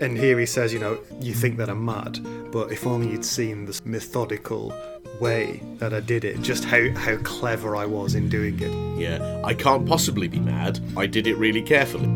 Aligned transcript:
And 0.00 0.16
here 0.16 0.38
he 0.38 0.46
says, 0.46 0.72
you 0.72 0.78
know, 0.78 0.98
you 1.20 1.34
think 1.34 1.58
that 1.58 1.68
I'm 1.68 1.84
mad, 1.84 2.18
but 2.50 2.72
if 2.72 2.86
only 2.86 3.10
you'd 3.10 3.24
seen 3.24 3.66
this 3.66 3.84
methodical 3.84 4.72
way 5.20 5.62
that 5.74 5.92
I 5.92 6.00
did 6.00 6.24
it, 6.24 6.40
just 6.40 6.64
how, 6.64 6.90
how 6.94 7.18
clever 7.18 7.76
I 7.76 7.84
was 7.84 8.14
in 8.14 8.30
doing 8.30 8.58
it. 8.60 8.98
Yeah, 8.98 9.42
I 9.44 9.52
can't 9.52 9.86
possibly 9.86 10.26
be 10.26 10.40
mad. 10.40 10.80
I 10.96 11.06
did 11.06 11.26
it 11.26 11.36
really 11.36 11.60
carefully. 11.60 12.08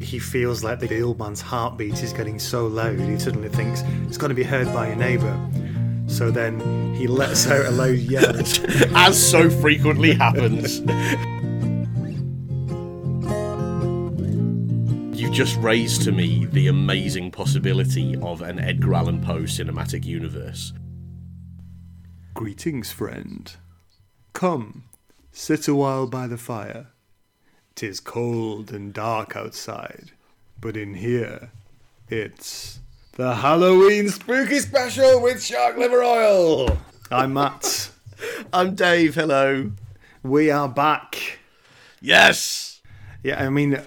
He 0.00 0.20
feels 0.20 0.62
like 0.62 0.78
the 0.78 1.02
old 1.02 1.18
man's 1.18 1.40
heartbeat 1.40 2.00
is 2.00 2.12
getting 2.12 2.38
so 2.38 2.68
loud, 2.68 3.00
he 3.00 3.18
suddenly 3.18 3.48
thinks 3.48 3.82
it's 4.06 4.16
going 4.16 4.30
to 4.30 4.36
be 4.36 4.44
heard 4.44 4.72
by 4.72 4.86
a 4.86 4.94
neighbour. 4.94 5.36
So 6.06 6.30
then 6.30 6.94
he 6.94 7.08
lets 7.08 7.48
out 7.48 7.66
a 7.66 7.70
loud 7.70 7.98
yell. 7.98 8.36
As 8.96 9.30
so 9.30 9.50
frequently 9.50 10.14
happens. 10.14 10.80
just 15.38 15.56
raised 15.58 16.02
to 16.02 16.10
me 16.10 16.46
the 16.46 16.66
amazing 16.66 17.30
possibility 17.30 18.16
of 18.22 18.42
an 18.42 18.58
Edgar 18.58 18.94
Allan 18.94 19.20
Poe 19.20 19.42
cinematic 19.42 20.04
universe. 20.04 20.72
Greetings, 22.34 22.90
friend. 22.90 23.54
Come, 24.32 24.86
sit 25.30 25.68
a 25.68 25.76
while 25.76 26.08
by 26.08 26.26
the 26.26 26.38
fire. 26.38 26.88
Tis 27.76 28.00
cold 28.00 28.72
and 28.72 28.92
dark 28.92 29.36
outside, 29.36 30.10
but 30.60 30.76
in 30.76 30.94
here, 30.94 31.52
it's 32.08 32.80
the 33.12 33.36
Halloween 33.36 34.08
Spooky 34.08 34.58
Special 34.58 35.22
with 35.22 35.40
Shark 35.40 35.76
Liver 35.76 36.02
Oil. 36.02 36.78
I'm 37.12 37.34
Matt. 37.34 37.92
I'm 38.52 38.74
Dave, 38.74 39.14
hello. 39.14 39.70
We 40.24 40.50
are 40.50 40.68
back. 40.68 41.38
Yes! 42.00 42.80
Yeah, 43.22 43.44
I 43.44 43.50
mean, 43.50 43.80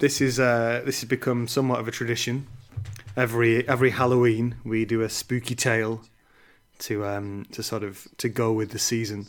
this 0.00 0.20
is 0.20 0.40
uh, 0.40 0.82
this 0.84 1.00
has 1.00 1.08
become 1.08 1.46
somewhat 1.48 1.78
of 1.80 1.86
a 1.88 1.90
tradition. 1.92 2.46
Every 3.16 3.66
every 3.68 3.90
Halloween, 3.90 4.56
we 4.64 4.84
do 4.84 5.02
a 5.02 5.08
spooky 5.08 5.54
tale 5.54 6.02
to 6.80 7.04
um 7.06 7.46
to 7.52 7.62
sort 7.62 7.82
of 7.82 8.06
to 8.18 8.28
go 8.28 8.52
with 8.52 8.70
the 8.70 8.78
season. 8.78 9.26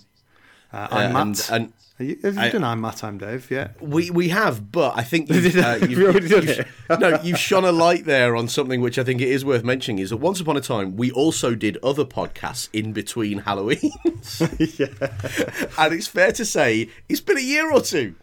Uh, 0.73 0.87
I'm 0.89 1.15
Uh, 1.15 1.25
Matt. 1.25 1.49
and- 1.51 1.59
and- 1.65 1.73
you, 1.99 2.17
have 2.23 2.33
you 2.35 2.41
I- 2.41 2.49
done 2.49 2.63
I'm 2.63 2.81
Matt? 2.81 3.03
I'm 3.03 3.17
Dave. 3.19 3.51
Yeah. 3.51 3.71
We 3.79 4.09
we 4.09 4.29
have, 4.29 4.71
but 4.71 4.97
I 4.97 5.03
think 5.03 5.29
you've, 5.29 5.55
uh, 5.67 5.77
you've, 5.81 5.91
you 5.99 6.07
already 6.07 6.29
done 6.29 6.47
it? 6.47 6.67
no, 6.99 7.19
you've 7.21 7.37
shone 7.37 7.63
a 7.65 7.71
light 7.71 8.05
there 8.05 8.35
on 8.35 8.47
something 8.47 8.81
which 8.81 8.97
I 8.97 9.03
think 9.03 9.21
it 9.21 9.27
is 9.27 9.43
worth 9.45 9.63
mentioning. 9.63 9.99
Is 9.99 10.09
that 10.09 10.17
once 10.17 10.39
upon 10.39 10.57
a 10.57 10.61
time 10.61 10.95
we 10.97 11.11
also 11.11 11.53
did 11.53 11.77
other 11.83 12.05
podcasts 12.05 12.69
in 12.73 12.91
between 12.93 13.41
Halloweens, 13.41 14.39
yeah. 14.79 15.83
and 15.83 15.93
it's 15.93 16.07
fair 16.07 16.31
to 16.31 16.45
say 16.45 16.89
it's 17.09 17.21
been 17.21 17.37
a 17.37 17.41
year 17.41 17.71
or 17.71 17.81
two. 17.81 18.15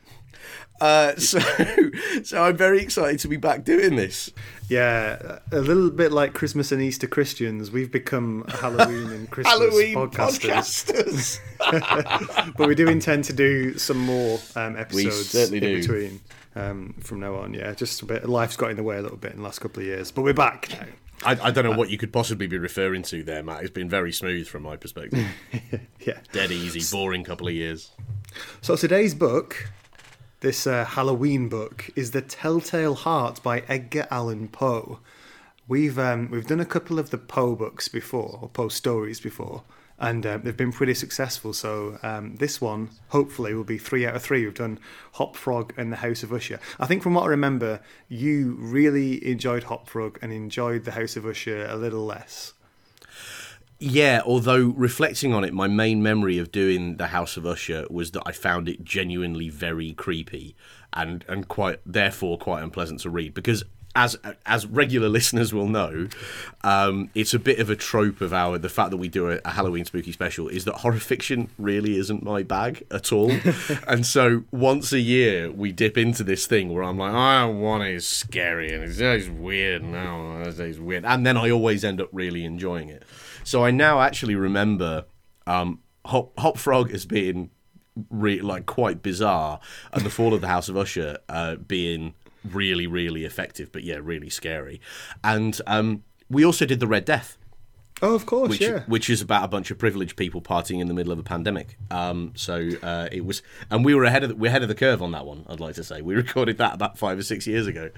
Uh, 0.80 1.14
so, 1.16 1.40
so 2.22 2.42
I'm 2.42 2.56
very 2.56 2.80
excited 2.80 3.20
to 3.20 3.28
be 3.28 3.36
back 3.36 3.64
doing 3.64 3.96
this. 3.96 4.30
Yeah, 4.68 5.38
a 5.50 5.60
little 5.60 5.90
bit 5.90 6.12
like 6.12 6.34
Christmas 6.34 6.72
and 6.72 6.82
Easter 6.82 7.06
Christians, 7.06 7.70
we've 7.70 7.90
become 7.90 8.44
Halloween 8.48 9.10
and 9.10 9.30
Christmas 9.30 9.58
Halloween 9.58 9.94
podcasters. 9.94 11.40
podcasters. 11.58 12.54
But 12.56 12.68
we 12.68 12.74
do 12.74 12.88
intend 12.88 13.24
to 13.24 13.32
do 13.32 13.76
some 13.78 13.98
more 13.98 14.38
um, 14.56 14.76
episodes 14.76 15.34
in 15.34 15.60
do. 15.60 15.80
between 15.80 16.20
um, 16.54 16.94
from 17.00 17.20
now 17.20 17.36
on. 17.36 17.54
Yeah, 17.54 17.72
just 17.74 18.02
a 18.02 18.06
bit. 18.06 18.28
Life's 18.28 18.56
got 18.56 18.70
in 18.70 18.76
the 18.76 18.82
way 18.82 18.98
a 18.98 19.02
little 19.02 19.16
bit 19.16 19.32
in 19.32 19.38
the 19.38 19.44
last 19.44 19.60
couple 19.60 19.80
of 19.80 19.86
years, 19.86 20.10
but 20.10 20.22
we're 20.22 20.34
back 20.34 20.68
now. 20.70 20.86
I, 21.24 21.48
I 21.48 21.50
don't 21.50 21.64
know 21.64 21.76
what 21.76 21.90
you 21.90 21.98
could 21.98 22.12
possibly 22.12 22.46
be 22.46 22.58
referring 22.58 23.02
to 23.04 23.24
there, 23.24 23.42
Matt. 23.42 23.62
It's 23.62 23.70
been 23.70 23.88
very 23.88 24.12
smooth 24.12 24.46
from 24.46 24.62
my 24.62 24.76
perspective. 24.76 25.26
Yeah. 26.00 26.20
Dead 26.32 26.50
easy, 26.50 26.80
boring 26.96 27.22
couple 27.22 27.48
of 27.48 27.54
years. 27.54 27.90
So 28.62 28.76
today's 28.76 29.14
book, 29.14 29.68
this 30.40 30.66
uh, 30.66 30.84
Halloween 30.84 31.48
book, 31.48 31.90
is 31.96 32.12
The 32.12 32.22
Telltale 32.22 32.94
Heart 32.94 33.42
by 33.42 33.64
Edgar 33.66 34.06
Allan 34.10 34.48
Poe. 34.48 35.00
We've 35.66 35.98
um, 35.98 36.30
we've 36.30 36.46
done 36.46 36.60
a 36.60 36.64
couple 36.64 36.98
of 36.98 37.10
the 37.10 37.18
Poe 37.18 37.56
books 37.56 37.88
before, 37.88 38.38
or 38.40 38.48
Poe 38.48 38.68
stories 38.68 39.20
before, 39.20 39.64
and 39.98 40.24
um, 40.24 40.42
they've 40.42 40.56
been 40.56 40.72
pretty 40.72 40.94
successful. 40.94 41.52
So 41.52 41.98
um, 42.04 42.36
this 42.36 42.60
one, 42.60 42.90
hopefully, 43.08 43.52
will 43.52 43.64
be 43.64 43.78
three 43.78 44.06
out 44.06 44.14
of 44.14 44.22
three. 44.22 44.44
We've 44.44 44.54
done 44.54 44.78
Hop 45.14 45.34
Frog 45.34 45.74
and 45.76 45.92
the 45.92 45.96
House 45.96 46.22
of 46.22 46.32
Usher. 46.32 46.60
I 46.78 46.86
think 46.86 47.02
from 47.02 47.14
what 47.14 47.24
I 47.24 47.28
remember, 47.28 47.80
you 48.08 48.56
really 48.60 49.26
enjoyed 49.28 49.64
Hop 49.64 49.88
Frog 49.88 50.18
and 50.22 50.32
enjoyed 50.32 50.84
the 50.84 50.92
House 50.92 51.16
of 51.16 51.26
Usher 51.26 51.66
a 51.66 51.76
little 51.76 52.06
less. 52.06 52.54
Yeah, 53.80 54.22
although 54.24 54.66
reflecting 54.76 55.32
on 55.32 55.44
it, 55.44 55.54
my 55.54 55.68
main 55.68 56.02
memory 56.02 56.38
of 56.38 56.50
doing 56.50 56.96
the 56.96 57.08
House 57.08 57.36
of 57.36 57.46
Usher 57.46 57.86
was 57.88 58.10
that 58.10 58.22
I 58.26 58.32
found 58.32 58.68
it 58.68 58.82
genuinely 58.82 59.48
very 59.48 59.92
creepy 59.92 60.56
and 60.92 61.24
and 61.28 61.46
quite 61.46 61.80
therefore 61.86 62.38
quite 62.38 62.62
unpleasant 62.62 63.00
to 63.00 63.10
read 63.10 63.34
because 63.34 63.62
as 63.94 64.16
as 64.46 64.66
regular 64.66 65.08
listeners 65.18 65.52
will 65.52 65.68
know, 65.68 66.08
um, 66.62 67.10
it's 67.14 67.34
a 67.34 67.38
bit 67.38 67.60
of 67.60 67.70
a 67.70 67.76
trope 67.76 68.20
of 68.20 68.32
our 68.32 68.58
the 68.58 68.68
fact 68.68 68.90
that 68.90 68.96
we 68.96 69.08
do 69.08 69.30
a, 69.30 69.40
a 69.44 69.50
Halloween 69.50 69.84
spooky 69.84 70.10
special 70.12 70.48
is 70.48 70.64
that 70.64 70.76
horror 70.76 70.98
fiction 70.98 71.48
really 71.56 71.96
isn't 71.98 72.22
my 72.22 72.42
bag 72.42 72.84
at 72.90 73.12
all, 73.12 73.30
and 73.86 74.04
so 74.04 74.44
once 74.50 74.92
a 74.92 75.00
year 75.00 75.50
we 75.52 75.72
dip 75.72 75.96
into 75.96 76.24
this 76.24 76.46
thing 76.46 76.72
where 76.72 76.82
I'm 76.82 76.98
like, 76.98 77.12
I 77.12 77.44
want 77.44 77.84
is 77.84 78.06
scary 78.06 78.72
and 78.72 78.82
it's, 78.82 78.98
it's 78.98 79.28
weird, 79.28 79.82
no, 79.84 80.42
it's 80.44 80.78
weird, 80.78 81.04
and 81.04 81.24
then 81.24 81.36
I 81.36 81.50
always 81.50 81.84
end 81.84 82.00
up 82.00 82.08
really 82.12 82.44
enjoying 82.44 82.88
it. 82.88 83.04
So 83.48 83.64
I 83.64 83.70
now 83.70 84.02
actually 84.02 84.34
remember 84.34 85.06
um, 85.46 85.80
Hop, 86.04 86.38
Hop 86.38 86.58
Frog 86.58 86.90
as 86.92 87.06
being 87.06 87.48
re- 88.10 88.42
like 88.42 88.66
quite 88.66 89.02
bizarre, 89.02 89.58
and 89.90 90.04
the 90.04 90.10
Fall 90.10 90.34
of 90.34 90.42
the 90.42 90.48
House 90.48 90.68
of 90.68 90.76
Usher 90.76 91.16
uh, 91.30 91.56
being 91.56 92.12
really, 92.44 92.86
really 92.86 93.24
effective, 93.24 93.72
but 93.72 93.84
yeah, 93.84 94.00
really 94.02 94.28
scary. 94.28 94.82
And 95.24 95.58
um, 95.66 96.04
we 96.28 96.44
also 96.44 96.66
did 96.66 96.78
the 96.78 96.86
Red 96.86 97.06
Death, 97.06 97.38
Oh, 98.02 98.14
of 98.14 98.26
course, 98.26 98.50
which 98.50 98.60
yeah. 98.60 98.84
which 98.86 99.08
is 99.08 99.22
about 99.22 99.44
a 99.44 99.48
bunch 99.48 99.70
of 99.70 99.78
privileged 99.78 100.16
people 100.16 100.42
partying 100.42 100.80
in 100.80 100.86
the 100.86 100.94
middle 100.94 101.10
of 101.10 101.18
a 101.18 101.22
pandemic. 101.24 101.78
Um, 101.90 102.32
so 102.36 102.68
uh, 102.82 103.08
it 103.10 103.24
was, 103.24 103.42
and 103.70 103.82
we 103.82 103.94
were 103.94 104.04
ahead 104.04 104.24
of 104.24 104.28
the, 104.28 104.36
we're 104.36 104.48
ahead 104.48 104.62
of 104.62 104.68
the 104.68 104.74
curve 104.74 105.00
on 105.02 105.12
that 105.12 105.24
one. 105.24 105.46
I'd 105.48 105.58
like 105.58 105.74
to 105.76 105.84
say 105.84 106.02
we 106.02 106.14
recorded 106.24 106.58
that 106.58 106.74
about 106.74 106.98
five 106.98 107.18
or 107.18 107.22
six 107.22 107.46
years 107.46 107.66
ago. 107.66 107.90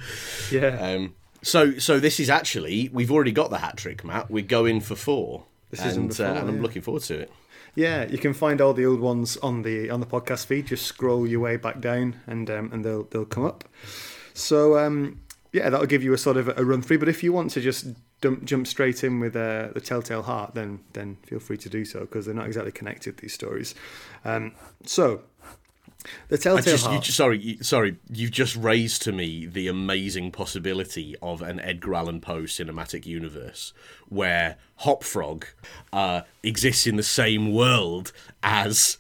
yeah. 0.51 0.69
Um, 0.81 1.15
so 1.43 1.79
so 1.79 1.99
this 1.99 2.21
is 2.21 2.31
actually 2.31 2.91
we've 2.93 3.11
already 3.11 3.33
got 3.33 3.51
the 3.51 3.59
hat 3.59 3.77
trick, 3.77 4.05
Matt. 4.05 4.31
We're 4.31 4.45
going 4.45 4.81
for 4.81 4.95
four. 4.95 5.45
This 5.71 5.81
is 5.81 5.97
and, 5.97 6.09
number 6.09 6.15
four, 6.15 6.27
uh, 6.27 6.41
and 6.41 6.49
I'm 6.49 6.63
looking 6.63 6.83
forward 6.83 7.03
to 7.05 7.19
it. 7.21 7.33
Yeah, 7.75 8.07
you 8.07 8.19
can 8.19 8.35
find 8.35 8.61
all 8.61 8.75
the 8.75 8.87
old 8.87 9.01
ones 9.01 9.37
on 9.39 9.63
the 9.63 9.91
on 9.91 10.01
the 10.01 10.07
podcast 10.07 10.47
feed. 10.47 10.67
Just 10.67 10.87
scroll 10.87 11.27
your 11.27 11.41
way 11.41 11.57
back 11.57 11.81
down, 11.81 12.21
and 12.27 12.51
um, 12.51 12.71
and 12.73 12.85
they'll 12.85 13.05
they'll 13.05 13.25
come 13.25 13.45
up. 13.45 13.65
So 14.35 14.79
um, 14.79 15.21
yeah, 15.53 15.71
that'll 15.71 15.87
give 15.87 16.03
you 16.03 16.13
a 16.13 16.19
sort 16.19 16.37
of 16.37 16.49
a 16.49 16.65
run 16.65 16.83
through. 16.83 16.99
But 16.99 17.09
if 17.09 17.23
you 17.23 17.33
want 17.33 17.51
to 17.53 17.61
just 17.61 17.87
jump 18.23 18.45
jump 18.45 18.67
straight 18.67 19.05
in 19.05 19.21
with 19.21 19.37
uh, 19.37 19.69
the 19.73 19.81
Telltale 19.81 20.23
Heart, 20.23 20.55
then 20.55 20.81
then 20.93 21.17
feel 21.27 21.39
free 21.39 21.59
to 21.59 21.69
do 21.69 21.85
so 21.85 22.01
because 22.01 22.27
they're 22.27 22.35
not 22.35 22.47
exactly 22.47 22.73
connected 22.73 23.19
these 23.19 23.33
stories. 23.33 23.75
Um, 24.25 24.53
so 24.85 25.23
the 26.29 26.39
Telltale 26.39 26.63
just, 26.73 26.87
Heart. 26.87 27.03
just- 27.05 27.17
sorry, 27.17 27.39
you, 27.39 27.63
sorry. 27.63 27.97
You've 28.11 28.31
just 28.31 28.57
raised 28.57 29.03
to 29.03 29.13
me 29.13 29.47
the 29.47 29.69
amazing 29.69 30.33
possibility 30.33 31.15
of 31.23 31.43
an 31.43 31.61
Edgar 31.61 31.95
Allan 31.95 32.21
Poe 32.21 32.43
cinematic 32.43 33.07
universe 33.07 33.73
where 34.09 34.57
Hop 34.77 35.05
Frog 35.05 35.47
uh, 35.93 36.23
exists 36.43 36.87
in 36.87 36.97
the 36.97 37.03
same 37.03 37.53
world 37.53 38.13
as 38.43 38.97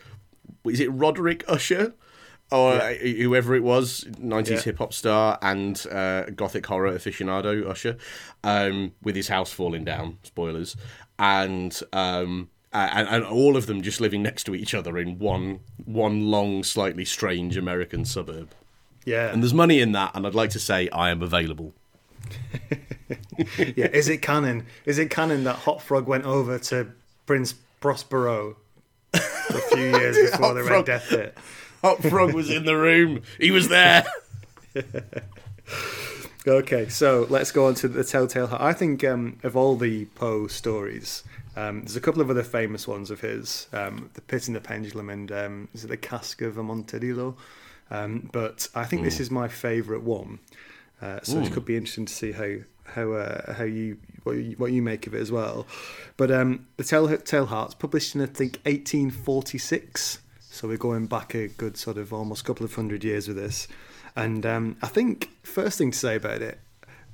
is 0.65 0.81
it 0.81 0.89
Roderick 0.93 1.43
Usher 1.49 1.95
or 2.53 2.73
uh, 2.75 2.95
whoever 2.95 3.55
it 3.55 3.63
was, 3.63 4.05
nineties 4.19 4.59
Yeah. 4.59 4.63
hip 4.65 4.79
hop 4.79 4.93
star 4.93 5.39
and 5.41 5.81
uh, 5.91 6.25
gothic 6.35 6.67
horror 6.67 6.93
aficionado 6.93 7.65
Usher, 7.67 7.97
um, 8.43 8.93
with 9.03 9.15
his 9.15 9.29
house 9.29 9.53
falling 9.53 9.85
down. 9.85 10.19
Spoilers, 10.25 10.77
and 11.19 11.79
um, 11.93 12.51
uh, 12.73 12.89
and, 12.93 13.09
and 13.09 13.25
all 13.25 13.57
of 13.57 13.67
them 13.67 13.83
just 13.83 14.01
living 14.01 14.23
next 14.23 14.45
to 14.45 14.55
each 14.55 14.75
other 14.75 14.97
in 14.99 15.19
one 15.19 15.61
one 15.85 16.27
long, 16.31 16.63
slightly 16.63 17.05
strange 17.05 17.57
American 17.57 18.05
suburb. 18.05 18.51
yeah, 19.05 19.33
And 19.33 19.43
there's 19.43 19.55
money 19.55 19.81
in 19.81 19.93
that, 19.93 20.13
and 20.15 20.27
I'd 20.27 20.35
like 20.35 20.51
to 20.51 20.61
say 20.61 20.89
I 20.91 21.11
am 21.11 21.23
available. 21.23 21.73
yeah. 23.59 23.87
Is 23.87 24.09
it 24.09 24.19
canon? 24.23 24.67
Is 24.85 24.99
it 24.99 25.11
canon 25.11 25.45
that 25.45 25.57
Hop 25.57 25.81
Frog 25.81 26.07
went 26.07 26.25
over 26.25 26.59
to 26.59 26.93
Prince 27.27 27.55
Prospero 27.81 28.57
a 29.15 29.19
few 29.73 29.83
years 29.99 30.17
before 30.31 30.49
Hot 30.49 30.55
the 30.55 30.63
Red 30.63 30.85
Death 30.85 31.09
hit? 31.09 31.37
Hop 31.83 32.03
Frog 32.03 32.35
was 32.35 32.51
in 32.51 32.67
the 32.67 32.77
room. 32.77 33.23
He 33.39 33.51
was 33.51 33.69
there. 33.69 34.05
Okay, 36.47 36.89
so 36.89 37.27
let's 37.29 37.53
go 37.53 37.67
on 37.67 37.75
to 37.75 37.89
the 37.89 38.03
Telltale 38.03 38.47
Heart. 38.47 38.63
I 38.63 38.73
think 38.73 39.05
um, 39.05 39.39
of 39.43 39.57
all 39.57 39.77
the 39.77 40.07
Poe 40.07 40.47
stories, 40.47 41.23
um, 41.55 41.81
there's 41.81 41.97
a 41.97 42.01
couple 42.01 42.23
of 42.23 42.31
other 42.31 42.43
famous 42.43 42.89
ones 42.89 43.11
of 43.11 43.21
his, 43.21 43.67
um, 43.75 44.09
The 44.15 44.23
Pit 44.23 44.47
and 44.47 44.57
the 44.57 44.61
Pendulum 44.61 45.11
and 45.11 45.31
um, 45.31 45.69
is 45.75 45.85
it 45.85 45.89
The 45.89 45.99
Cask 45.99 46.41
of 46.41 46.57
Amontillado? 46.57 47.37
Um, 47.91 48.31
but 48.33 48.69
I 48.75 48.85
think 48.85 49.03
this 49.03 49.21
is 49.21 49.31
my 49.31 49.49
favourite 49.49 50.03
one. 50.03 50.39
Uh, 51.03 51.21
so 51.23 51.41
it 51.41 51.53
could 51.53 51.65
be 51.65 51.77
interesting 51.77 52.07
to 52.07 52.13
see 52.13 52.33
how 52.33 52.57
how 52.85 53.13
uh, 53.13 53.55
how 53.55 53.65
you 53.65 53.97
what, 54.23 54.33
you 54.33 54.55
what 54.59 54.73
you 54.73 54.83
make 54.83 55.07
of 55.07 55.15
it 55.15 55.21
as 55.21 55.33
well. 55.33 55.67
But 56.17 56.31
um, 56.31 56.67
the 56.77 56.85
Telltale 56.85 57.47
Heart's 57.47 57.75
published 57.75 58.15
in 58.15 58.21
I 58.21 58.27
think 58.27 58.61
1846, 58.65 60.21
so 60.61 60.69
we're 60.69 60.77
going 60.77 61.07
back 61.07 61.35
a 61.35 61.49
good 61.49 61.79
sort 61.79 61.97
of 61.97 62.13
almost 62.13 62.45
couple 62.45 62.67
of 62.67 62.75
hundred 62.75 63.03
years 63.03 63.27
with 63.27 63.39
this. 63.39 63.67
And 64.15 64.45
um, 64.45 64.77
I 64.83 64.89
think 64.89 65.31
first 65.43 65.79
thing 65.79 65.91
to 65.91 65.97
say 65.97 66.17
about 66.17 66.43
it, 66.43 66.61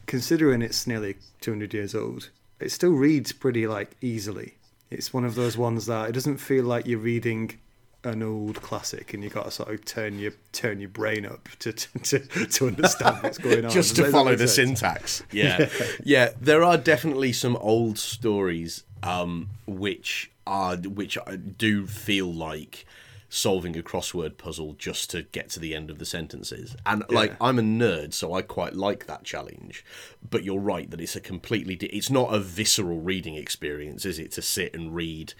considering 0.06 0.62
it's 0.62 0.84
nearly 0.84 1.14
200 1.42 1.72
years 1.72 1.94
old, 1.94 2.30
it 2.58 2.72
still 2.72 2.90
reads 2.90 3.30
pretty 3.30 3.68
like 3.68 3.92
easily. 4.00 4.54
It's 4.90 5.14
one 5.14 5.24
of 5.24 5.36
those 5.36 5.56
ones 5.56 5.86
that 5.86 6.08
it 6.08 6.12
doesn't 6.12 6.38
feel 6.38 6.64
like 6.64 6.88
you're 6.88 6.98
reading 6.98 7.56
an 8.02 8.24
old 8.24 8.62
classic 8.62 9.14
and 9.14 9.22
you've 9.22 9.34
got 9.34 9.44
to 9.44 9.52
sort 9.52 9.72
of 9.72 9.84
turn 9.84 10.18
your 10.18 10.32
turn 10.50 10.80
your 10.80 10.88
brain 10.88 11.24
up 11.24 11.48
to 11.60 11.72
to, 11.72 12.18
to 12.18 12.66
understand 12.66 13.22
what's 13.22 13.38
going 13.38 13.64
on. 13.64 13.70
Just 13.70 13.94
to 13.94 14.10
follow 14.10 14.34
the 14.34 14.48
sense? 14.48 14.80
syntax. 14.80 15.22
Yeah. 15.30 15.68
yeah. 16.02 16.30
There 16.40 16.64
are 16.64 16.76
definitely 16.76 17.32
some 17.32 17.54
old 17.58 18.00
stories 18.00 18.82
um, 19.04 19.50
which 19.68 20.32
are 20.48 20.76
which 20.76 21.16
do 21.56 21.86
feel 21.86 22.32
like 22.34 22.86
solving 23.28 23.76
a 23.76 23.82
crossword 23.82 24.38
puzzle 24.38 24.74
just 24.78 25.10
to 25.10 25.22
get 25.22 25.50
to 25.50 25.60
the 25.60 25.74
end 25.74 25.90
of 25.90 25.98
the 25.98 26.06
sentences. 26.06 26.76
And 26.86 27.04
like 27.10 27.36
I'm 27.40 27.58
a 27.58 27.62
nerd, 27.62 28.14
so 28.14 28.32
I 28.34 28.42
quite 28.42 28.74
like 28.74 29.06
that 29.06 29.24
challenge. 29.24 29.84
But 30.28 30.44
you're 30.44 30.60
right 30.60 30.90
that 30.90 31.00
it's 31.00 31.16
a 31.16 31.20
completely 31.20 31.76
di- 31.76 31.86
it's 31.86 32.10
not 32.10 32.32
a 32.34 32.38
visceral 32.38 33.00
reading 33.00 33.34
experience, 33.34 34.04
is 34.04 34.18
it? 34.18 34.32
To 34.32 34.42
sit 34.42 34.74
and 34.74 34.94
read. 34.94 35.34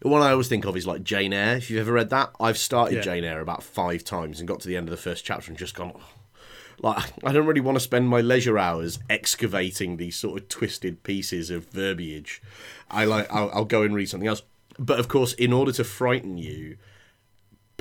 The 0.00 0.08
one 0.08 0.20
I 0.20 0.32
always 0.32 0.48
think 0.48 0.64
of 0.64 0.76
is 0.76 0.86
like 0.86 1.04
Jane 1.04 1.32
Eyre. 1.32 1.56
If 1.58 1.70
you've 1.70 1.80
ever 1.80 1.92
read 1.92 2.10
that, 2.10 2.32
I've 2.40 2.58
started 2.58 2.96
Yeah. 2.96 3.00
Jane 3.02 3.24
Eyre 3.24 3.40
about 3.40 3.62
five 3.62 4.02
times 4.02 4.40
and 4.40 4.48
got 4.48 4.60
to 4.60 4.68
the 4.68 4.76
end 4.76 4.88
of 4.88 4.90
the 4.90 4.96
first 4.96 5.24
chapter 5.24 5.48
and 5.50 5.56
just 5.58 5.74
gone. 5.76 5.92
"Oh, 5.94 6.08
like 6.82 7.04
I 7.24 7.32
don't 7.32 7.46
really 7.46 7.60
want 7.60 7.76
to 7.76 7.80
spend 7.80 8.08
my 8.08 8.20
leisure 8.20 8.58
hours 8.58 8.98
excavating 9.08 9.96
these 9.96 10.16
sort 10.16 10.40
of 10.42 10.48
twisted 10.48 11.02
pieces 11.02 11.50
of 11.50 11.66
verbiage. 11.66 12.42
I 12.90 13.04
like 13.04 13.32
I'll, 13.32 13.50
I'll 13.54 13.64
go 13.64 13.82
and 13.82 13.94
read 13.94 14.08
something 14.08 14.28
else. 14.28 14.42
But 14.78 14.98
of 14.98 15.06
course, 15.08 15.34
in 15.34 15.52
order 15.52 15.70
to 15.72 15.84
frighten 15.84 16.36
you, 16.38 16.78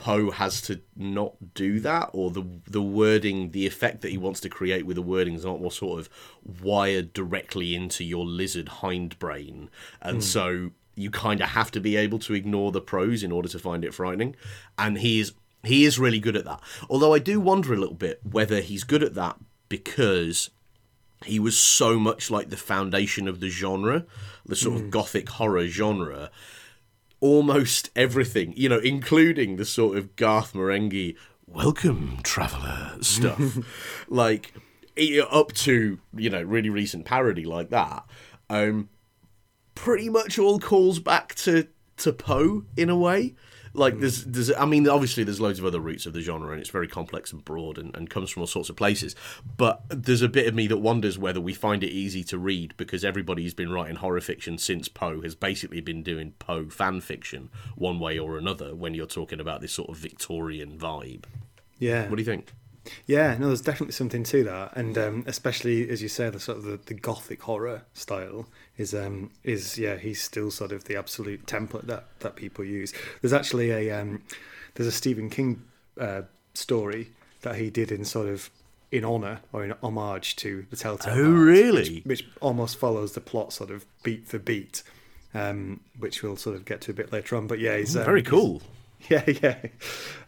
Poe 0.02 0.32
has 0.32 0.64
to 0.64 0.82
not 0.96 1.54
do 1.54 1.80
that, 1.82 2.10
or 2.12 2.32
the 2.32 2.44
the 2.66 2.82
wording, 2.82 3.52
the 3.52 3.68
effect 3.68 4.02
that 4.02 4.10
he 4.10 4.18
wants 4.18 4.40
to 4.40 4.50
create 4.50 4.84
with 4.84 4.96
the 4.96 5.02
wording 5.04 5.36
is 5.36 5.46
not 5.46 5.62
more 5.62 5.72
sort 5.72 6.00
of 6.00 6.10
wired 6.60 7.14
directly 7.14 7.76
into 7.76 8.04
your 8.04 8.26
lizard 8.26 8.66
hindbrain, 8.82 9.68
and 10.02 10.18
hmm. 10.18 10.22
so 10.22 10.72
you 10.96 11.12
kind 11.12 11.40
of 11.40 11.50
have 11.50 11.70
to 11.72 11.80
be 11.80 11.96
able 11.96 12.18
to 12.18 12.34
ignore 12.34 12.72
the 12.72 12.82
prose 12.82 13.22
in 13.22 13.32
order 13.32 13.48
to 13.48 13.60
find 13.60 13.86
it 13.86 13.94
frightening. 13.94 14.36
And 14.76 14.98
he 14.98 15.20
is 15.20 15.34
he 15.64 15.86
is 15.86 16.00
really 16.00 16.20
good 16.20 16.36
at 16.36 16.46
that. 16.46 16.62
Although 16.90 17.14
I 17.14 17.20
do 17.20 17.40
wonder 17.40 17.72
a 17.72 17.78
little 17.78 17.94
bit 17.94 18.22
whether 18.24 18.60
he's 18.60 18.84
good 18.84 19.04
at 19.04 19.14
that 19.14 19.38
because 19.70 20.50
he 21.26 21.40
was 21.40 21.56
so 21.56 22.00
much 22.00 22.32
like 22.32 22.50
the 22.50 22.58
foundation 22.58 23.28
of 23.28 23.40
the 23.40 23.50
genre, 23.50 24.08
the 24.48 24.56
sort 24.56 24.78
of 24.78 24.82
hmm. 24.82 24.90
gothic 24.90 25.30
horror 25.30 25.68
genre. 25.68 26.32
Almost 27.22 27.90
everything, 27.96 28.54
you 28.58 28.68
know, 28.68 28.80
including 28.80 29.56
the 29.56 29.66
sort 29.66 29.98
of 29.98 30.16
Garth 30.16 30.54
Marenghi 30.54 31.16
"Welcome, 31.48 32.20
traveler" 32.24 32.98
stuff, 33.02 33.60
like 34.10 34.54
up 35.30 35.54
to 35.54 36.00
you 36.16 36.30
know 36.30 36.42
really 36.42 36.70
recent 36.70 37.06
parody 37.06 37.46
like 37.46 37.70
that. 37.70 38.06
Um, 38.50 38.90
pretty 39.76 40.10
much 40.10 40.38
all 40.38 40.60
calls 40.60 41.00
back 41.00 41.36
to 41.36 41.68
to 41.98 42.12
Poe 42.12 42.66
in 42.76 42.90
a 42.90 42.98
way. 42.98 43.36
Like 43.74 44.00
there's 44.00 44.26
there's 44.26 44.52
I 44.54 44.66
mean 44.66 44.88
obviously 44.88 45.24
there's 45.24 45.40
loads 45.40 45.60
of 45.60 45.66
other 45.66 45.80
roots 45.80 46.06
of 46.06 46.14
the 46.14 46.22
genre 46.22 46.52
and 46.52 46.60
it's 46.60 46.70
very 46.70 46.88
complex 46.88 47.32
and 47.32 47.44
broad 47.44 47.78
and, 47.78 47.96
and 47.96 48.10
comes 48.10 48.30
from 48.30 48.42
all 48.42 48.48
sorts 48.48 48.70
of 48.70 48.76
places. 48.76 49.16
But 49.58 49.84
there's 49.90 50.22
a 50.22 50.30
bit 50.30 50.48
of 50.48 50.54
me 50.54 50.68
that 50.68 50.78
wonders 50.78 51.18
whether 51.18 51.40
we 51.40 51.54
find 51.54 51.84
it 51.84 51.90
easy 51.90 52.24
to 52.26 52.38
read 52.38 52.76
because 52.78 53.06
everybody 53.06 53.44
who's 53.44 53.54
been 53.54 53.72
writing 53.72 53.96
horror 53.98 54.22
fiction 54.22 54.58
since 54.58 54.88
Poe 54.88 55.22
has 55.22 55.36
basically 55.36 55.82
been 55.82 56.04
doing 56.04 56.34
Poe 56.40 56.66
fan 56.70 57.02
fiction 57.02 57.50
one 57.76 58.00
way 58.00 58.20
or 58.20 58.38
another 58.38 58.76
when 58.76 58.94
you're 58.94 59.06
talking 59.06 59.40
about 59.40 59.62
this 59.62 59.72
sort 59.72 59.90
of 59.90 59.98
Victorian 59.98 60.78
vibe. 60.78 61.24
Yeah. 61.80 62.10
What 62.10 62.18
do 62.18 62.22
you 62.22 62.26
think? 62.26 62.54
Yeah, 63.06 63.38
no, 63.38 63.48
there's 63.48 63.62
definitely 63.62 63.94
something 63.94 64.24
to 64.24 64.44
that, 64.46 64.76
and 64.76 64.98
um, 64.98 65.24
especially 65.28 65.88
as 65.90 66.02
you 66.02 66.10
say, 66.10 66.30
the 66.30 66.40
sort 66.40 66.58
of 66.58 66.64
the, 66.64 66.80
the 66.84 66.96
gothic 66.96 67.44
horror 67.44 67.84
style 67.94 68.48
is 68.82 68.94
um, 68.94 69.30
is 69.44 69.78
yeah, 69.78 69.96
he's 69.96 70.22
still 70.22 70.52
sort 70.52 70.72
of 70.72 70.84
the 70.86 70.96
absolute 70.98 71.46
template 71.46 71.86
that, 71.88 72.06
that 72.20 72.36
people 72.36 72.66
use. 72.66 72.94
There's 73.22 73.34
actually 73.34 73.72
a 73.72 73.92
um, 74.02 74.22
there's 74.76 74.88
a 74.88 74.92
Stephen 74.92 75.30
King 75.30 75.64
uh, 76.00 76.24
story 76.54 77.12
that 77.42 77.56
he 77.56 77.70
did 77.70 77.92
in 77.92 78.04
sort 78.06 78.28
of 78.28 78.50
in 78.92 79.06
honor 79.06 79.40
or 79.54 79.64
in 79.64 79.74
homage 79.82 80.36
to 80.38 80.66
the 80.70 80.76
Telltale. 80.76 81.14
Heart. 81.14 81.26
Oh, 81.26 81.32
Hearts, 81.32 81.46
really? 81.46 81.96
Which, 82.02 82.06
which 82.22 82.28
almost 82.42 82.78
follows 82.78 83.14
the 83.14 83.22
plot 83.22 83.54
sort 83.54 83.72
of 83.72 83.86
beat 84.04 84.28
for 84.28 84.38
beat, 84.38 84.84
um, 85.34 85.80
which 85.98 86.22
we'll 86.24 86.36
sort 86.36 86.56
of 86.58 86.66
get 86.66 86.82
to 86.82 86.92
a 86.92 86.94
bit 86.94 87.12
later 87.14 87.38
on. 87.38 87.48
But 87.48 87.60
yeah, 87.60 87.78
he's 87.78 87.96
um, 87.96 88.04
Very 88.04 88.20
he's- 88.22 88.30
cool. 88.30 88.62
yeah, 89.10 89.24
yeah. 89.42 89.58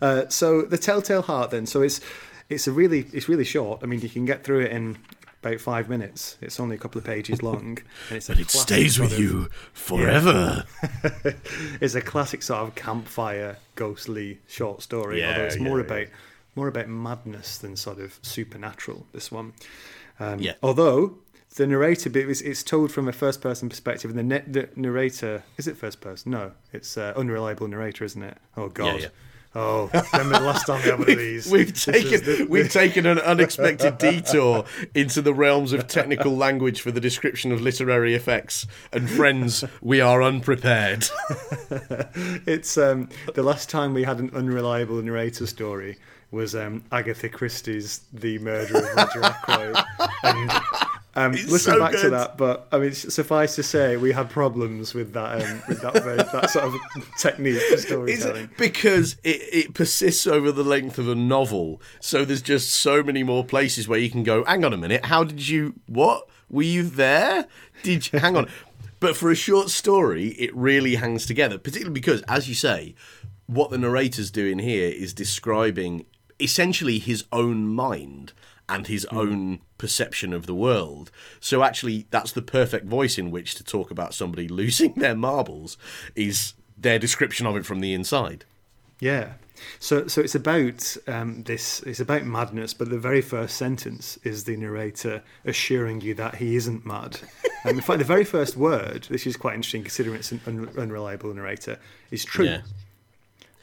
Uh, 0.01 0.27
so 0.29 0.61
the 0.63 0.77
Telltale 0.77 1.21
Heart, 1.23 1.51
then. 1.51 1.65
So 1.65 1.81
it's 1.81 1.99
it's 2.49 2.67
a 2.67 2.71
really 2.71 3.05
it's 3.13 3.27
really 3.29 3.43
short. 3.43 3.81
I 3.83 3.85
mean, 3.85 4.01
you 4.01 4.09
can 4.09 4.25
get 4.25 4.43
through 4.43 4.61
it 4.61 4.71
in 4.71 4.97
about 5.45 5.59
five 5.59 5.89
minutes. 5.89 6.37
It's 6.41 6.59
only 6.59 6.75
a 6.75 6.79
couple 6.79 6.99
of 6.99 7.05
pages 7.05 7.41
long, 7.49 7.79
and 8.09 8.17
it's 8.17 8.27
But 8.27 8.39
it 8.39 8.49
stays 8.49 8.99
with 8.99 9.13
of- 9.13 9.19
you 9.19 9.49
forever. 9.73 10.63
It's 11.81 11.95
a 11.95 12.01
classic 12.01 12.43
sort 12.43 12.61
of 12.67 12.75
campfire 12.75 13.57
ghostly 13.75 14.39
short 14.47 14.81
story. 14.81 15.19
Yeah, 15.19 15.29
although 15.31 15.43
it's 15.45 15.57
yeah, 15.57 15.63
more 15.63 15.79
yeah. 15.79 15.85
about 15.85 16.07
more 16.55 16.67
about 16.67 16.87
madness 16.87 17.57
than 17.57 17.75
sort 17.75 17.99
of 17.99 18.19
supernatural. 18.21 19.05
This 19.13 19.31
one. 19.31 19.53
Um, 20.19 20.39
Yeah. 20.39 20.53
Although 20.61 21.17
the 21.55 21.67
narrator 21.67 22.09
bit 22.09 22.29
is 22.29 22.41
it's 22.41 22.63
told 22.63 22.91
from 22.91 23.07
a 23.07 23.11
first 23.11 23.41
person 23.41 23.69
perspective, 23.69 24.09
and 24.11 24.19
the, 24.19 24.23
ne- 24.23 24.43
the 24.47 24.69
narrator 24.75 25.43
is 25.57 25.67
it 25.67 25.77
first 25.77 25.99
person? 26.01 26.31
No, 26.31 26.51
it's 26.71 26.97
uh, 26.97 27.13
unreliable 27.15 27.67
narrator, 27.67 28.05
isn't 28.05 28.23
it? 28.23 28.37
Oh 28.55 28.69
God. 28.69 29.01
yeah. 29.01 29.07
Oh, 29.55 29.89
remember 30.13 30.39
the 30.39 30.45
last 30.45 30.65
time 30.65 30.81
we 30.83 30.89
had 30.89 30.99
one 30.99 31.11
of 31.11 31.17
these? 31.19 31.49
We've 31.51 31.73
taken 31.79 32.23
the- 32.23 32.47
we've 32.49 32.71
taken 32.71 33.05
an 33.05 33.19
unexpected 33.19 33.97
detour 33.99 34.65
into 34.95 35.21
the 35.21 35.33
realms 35.33 35.73
of 35.73 35.87
technical 35.87 36.35
language 36.35 36.81
for 36.81 36.91
the 36.91 36.99
description 36.99 37.51
of 37.51 37.61
literary 37.61 38.15
effects. 38.15 38.65
And 38.91 39.07
friends, 39.09 39.63
we 39.81 40.01
are 40.01 40.23
unprepared. 40.23 41.05
It's 42.45 42.77
um, 42.77 43.09
the 43.35 43.43
last 43.43 43.69
time 43.69 43.93
we 43.93 44.03
had 44.03 44.19
an 44.19 44.31
unreliable 44.33 45.01
narrator 45.01 45.45
story 45.47 45.97
was 46.31 46.55
um, 46.55 46.83
Agatha 46.91 47.29
Christie's 47.29 48.01
The 48.11 48.39
Murder 48.39 48.77
of 48.77 48.95
Roger 48.95 49.23
Ackroyd. 49.23 49.75
And 50.23 50.51
um, 51.15 51.33
listen 51.33 51.59
so 51.59 51.79
back 51.79 51.91
to 51.91 52.09
that, 52.09 52.37
but 52.37 52.67
I 52.71 52.79
mean, 52.79 52.91
suffice 52.93 53.55
to 53.55 53.63
say, 53.63 53.97
we 53.97 54.11
had 54.11 54.31
problems 54.31 54.95
with 54.95 55.13
that 55.13 55.43
um, 55.43 55.61
with 55.67 55.81
that 55.81 55.93
that 55.93 56.49
sort 56.49 56.65
of 56.65 56.75
technique 57.17 57.61
for 57.69 57.77
storytelling. 57.77 58.45
it 58.45 58.57
because 58.57 59.17
it, 59.23 59.41
it 59.51 59.73
persists 59.75 60.25
over 60.25 60.51
the 60.51 60.63
length 60.63 60.97
of 60.97 61.07
a 61.07 61.13
novel? 61.13 61.79
So 61.99 62.25
there's 62.25 62.41
just 62.41 62.73
so 62.73 63.03
many 63.03 63.21
more 63.21 63.43
places 63.43 63.87
where 63.87 63.99
you 63.99 64.09
can 64.09 64.23
go. 64.23 64.43
Hang 64.45 64.65
on 64.65 64.73
a 64.73 64.77
minute. 64.77 65.05
How 65.05 65.23
did 65.23 65.47
you? 65.47 65.75
What 65.85 66.27
were 66.49 66.63
you 66.63 66.81
there? 66.81 67.47
Did 67.83 68.11
you? 68.11 68.19
Hang 68.19 68.35
on. 68.35 68.47
But 68.99 69.17
for 69.17 69.29
a 69.29 69.35
short 69.35 69.69
story, 69.69 70.27
it 70.39 70.55
really 70.55 70.95
hangs 70.95 71.25
together. 71.25 71.57
Particularly 71.57 71.93
because, 71.93 72.21
as 72.21 72.47
you 72.47 72.55
say, 72.55 72.95
what 73.47 73.69
the 73.69 73.77
narrator's 73.77 74.31
doing 74.31 74.59
here 74.59 74.87
is 74.87 75.13
describing 75.13 76.05
essentially 76.39 76.99
his 76.99 77.25
own 77.33 77.67
mind 77.67 78.31
and 78.73 78.87
his 78.87 79.05
own 79.05 79.59
perception 79.77 80.33
of 80.33 80.45
the 80.45 80.55
world. 80.55 81.11
So 81.39 81.63
actually, 81.63 82.07
that's 82.09 82.31
the 82.31 82.41
perfect 82.41 82.85
voice 82.85 83.17
in 83.17 83.31
which 83.31 83.55
to 83.55 83.63
talk 83.63 83.91
about 83.91 84.13
somebody 84.13 84.47
losing 84.61 84.93
their 84.93 85.15
marbles. 85.15 85.77
Is 86.15 86.53
their 86.77 86.99
description 86.99 87.47
of 87.47 87.55
it 87.55 87.65
from 87.65 87.79
the 87.79 87.93
inside. 87.93 88.45
Yeah. 88.99 89.33
So, 89.79 90.07
so 90.07 90.21
it's 90.21 90.35
about 90.35 90.95
um, 91.07 91.43
this. 91.43 91.81
It's 91.83 91.99
about 91.99 92.25
madness, 92.25 92.73
but 92.73 92.89
the 92.89 92.99
very 92.99 93.21
first 93.21 93.55
sentence 93.57 94.19
is 94.23 94.43
the 94.43 94.57
narrator 94.57 95.23
assuring 95.45 96.01
you 96.01 96.13
that 96.15 96.35
he 96.35 96.55
isn't 96.55 96.85
mad. 96.85 97.19
Um, 97.65 97.77
in 97.77 97.81
fact, 97.81 97.99
the 97.99 98.03
very 98.03 98.25
first 98.25 98.57
word, 98.57 99.05
which 99.05 99.25
is 99.25 99.37
quite 99.37 99.55
interesting 99.55 99.83
considering 99.83 100.17
it's 100.17 100.33
an 100.33 100.41
un- 100.45 100.69
unreliable 100.77 101.33
narrator, 101.33 101.79
is 102.11 102.25
true. 102.25 102.43
Yeah. 102.43 102.61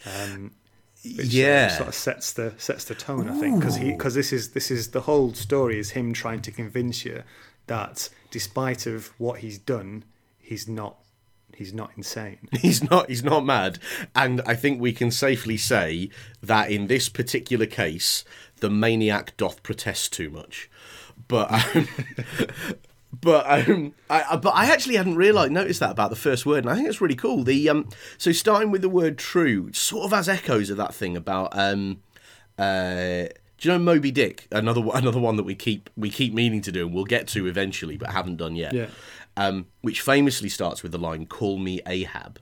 Um, 0.07 0.53
which, 1.05 1.19
uh, 1.19 1.23
Yeah. 1.29 1.69
sort 1.77 1.89
of 1.89 1.95
sets 1.95 2.33
the 2.33 2.55
sets 2.59 2.85
the 2.85 2.95
tone, 2.95 3.29
I 3.29 3.39
think, 3.39 3.59
because 3.61 3.77
he 3.77 3.93
because 3.93 4.15
this 4.15 4.33
is 4.33 4.51
this 4.51 4.71
is 4.71 4.89
the 4.89 5.03
whole 5.03 5.35
story 5.35 5.79
is 5.79 5.91
him 5.91 6.13
trying 6.13 6.43
to 6.43 6.51
convince 6.51 7.05
you 7.05 7.23
that 7.67 8.09
despite 8.31 8.87
of 8.87 9.09
what 9.19 9.41
he's 9.41 9.59
done, 9.59 10.05
he's 10.39 10.69
not 10.69 10.97
he's 11.55 11.73
not 11.75 11.91
insane. 11.97 12.39
He's 12.61 12.83
not. 12.91 13.09
He's 13.11 13.23
not 13.23 13.45
mad, 13.45 13.79
and 14.15 14.41
I 14.47 14.55
think 14.55 14.81
we 14.81 14.93
can 14.95 15.11
safely 15.11 15.59
say 15.59 16.09
that 16.43 16.71
in 16.71 16.87
this 16.87 17.09
particular 17.11 17.67
case, 17.67 18.25
the 18.61 18.71
maniac 18.71 19.37
doth 19.37 19.63
protest 19.63 20.13
too 20.15 20.31
much. 20.31 20.71
But, 21.29 21.53
um, 21.77 21.87
but 23.13 23.69
um, 23.69 23.93
I, 24.09 24.37
but 24.37 24.51
I 24.51 24.67
actually 24.73 24.97
hadn't 24.97 25.17
realised 25.17 25.53
noticed 25.53 25.81
that 25.81 25.91
about 25.91 26.11
the 26.11 26.17
first 26.17 26.47
word, 26.47 26.65
and 26.65 26.71
I 26.71 26.75
think 26.77 26.89
it's 26.89 27.01
really 27.01 27.17
cool. 27.17 27.43
The 27.45 27.69
um, 27.69 27.89
so 28.19 28.33
starting 28.33 28.71
with 28.71 28.83
the 28.83 28.89
word 28.89 29.19
"true" 29.19 29.73
sort 29.73 30.05
of 30.07 30.13
has 30.13 30.29
echoes 30.29 30.71
of 30.71 30.77
that 30.77 30.95
thing 30.95 31.17
about 31.17 31.51
um, 31.59 32.03
uh. 32.59 33.25
Do 33.59 33.69
you 33.69 33.75
know 33.75 33.79
Moby 33.79 34.11
Dick? 34.11 34.49
Another 34.51 34.81
one- 34.81 34.97
another 34.97 35.21
one 35.21 35.37
that 35.37 35.43
we 35.43 35.55
keep 35.55 35.91
we 35.95 36.09
keep 36.09 36.33
meaning 36.33 36.63
to 36.63 36.73
do, 36.73 36.87
and 36.87 36.95
we'll 36.95 37.05
get 37.05 37.29
to 37.29 37.47
eventually, 37.47 37.99
but 37.99 38.09
haven't 38.11 38.37
done 38.37 38.57
yet. 38.57 38.73
Yeah. 38.73 38.87
Um, 39.37 39.67
which 39.83 40.01
famously 40.01 40.49
starts 40.49 40.83
with 40.83 40.93
the 40.93 40.99
line 40.99 41.27
"Call 41.27 41.59
me 41.59 41.81
Ahab." 41.87 42.39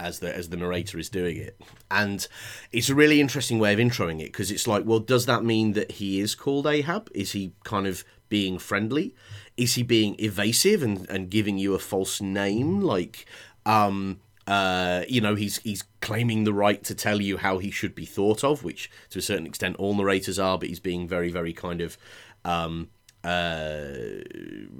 As 0.00 0.20
the 0.20 0.34
as 0.34 0.48
the 0.48 0.56
narrator 0.56 0.98
is 0.98 1.08
doing 1.08 1.36
it, 1.36 1.60
and 1.90 2.26
it's 2.70 2.88
a 2.88 2.94
really 2.94 3.20
interesting 3.20 3.58
way 3.58 3.72
of 3.72 3.78
introing 3.78 4.20
it 4.20 4.32
because 4.32 4.50
it's 4.50 4.66
like, 4.66 4.84
well, 4.84 4.98
does 4.98 5.26
that 5.26 5.44
mean 5.44 5.72
that 5.72 5.92
he 5.92 6.20
is 6.20 6.34
called 6.34 6.66
Ahab? 6.66 7.10
Is 7.14 7.32
he 7.32 7.52
kind 7.64 7.86
of 7.86 8.04
being 8.28 8.58
friendly? 8.58 9.14
Is 9.56 9.74
he 9.74 9.82
being 9.82 10.16
evasive 10.18 10.82
and 10.82 11.08
and 11.10 11.30
giving 11.30 11.58
you 11.58 11.74
a 11.74 11.78
false 11.78 12.20
name? 12.20 12.80
Like, 12.80 13.26
um, 13.66 14.20
uh, 14.46 15.04
you 15.08 15.20
know, 15.20 15.34
he's 15.34 15.58
he's 15.58 15.84
claiming 16.00 16.44
the 16.44 16.52
right 16.54 16.82
to 16.84 16.94
tell 16.94 17.20
you 17.20 17.36
how 17.36 17.58
he 17.58 17.70
should 17.70 17.94
be 17.94 18.06
thought 18.06 18.42
of, 18.42 18.64
which 18.64 18.90
to 19.10 19.18
a 19.18 19.22
certain 19.22 19.46
extent 19.46 19.76
all 19.76 19.94
narrators 19.94 20.38
are, 20.38 20.58
but 20.58 20.68
he's 20.68 20.80
being 20.80 21.06
very 21.06 21.30
very 21.30 21.52
kind 21.52 21.80
of. 21.80 21.98
Um, 22.44 22.88
uh, 23.24 23.94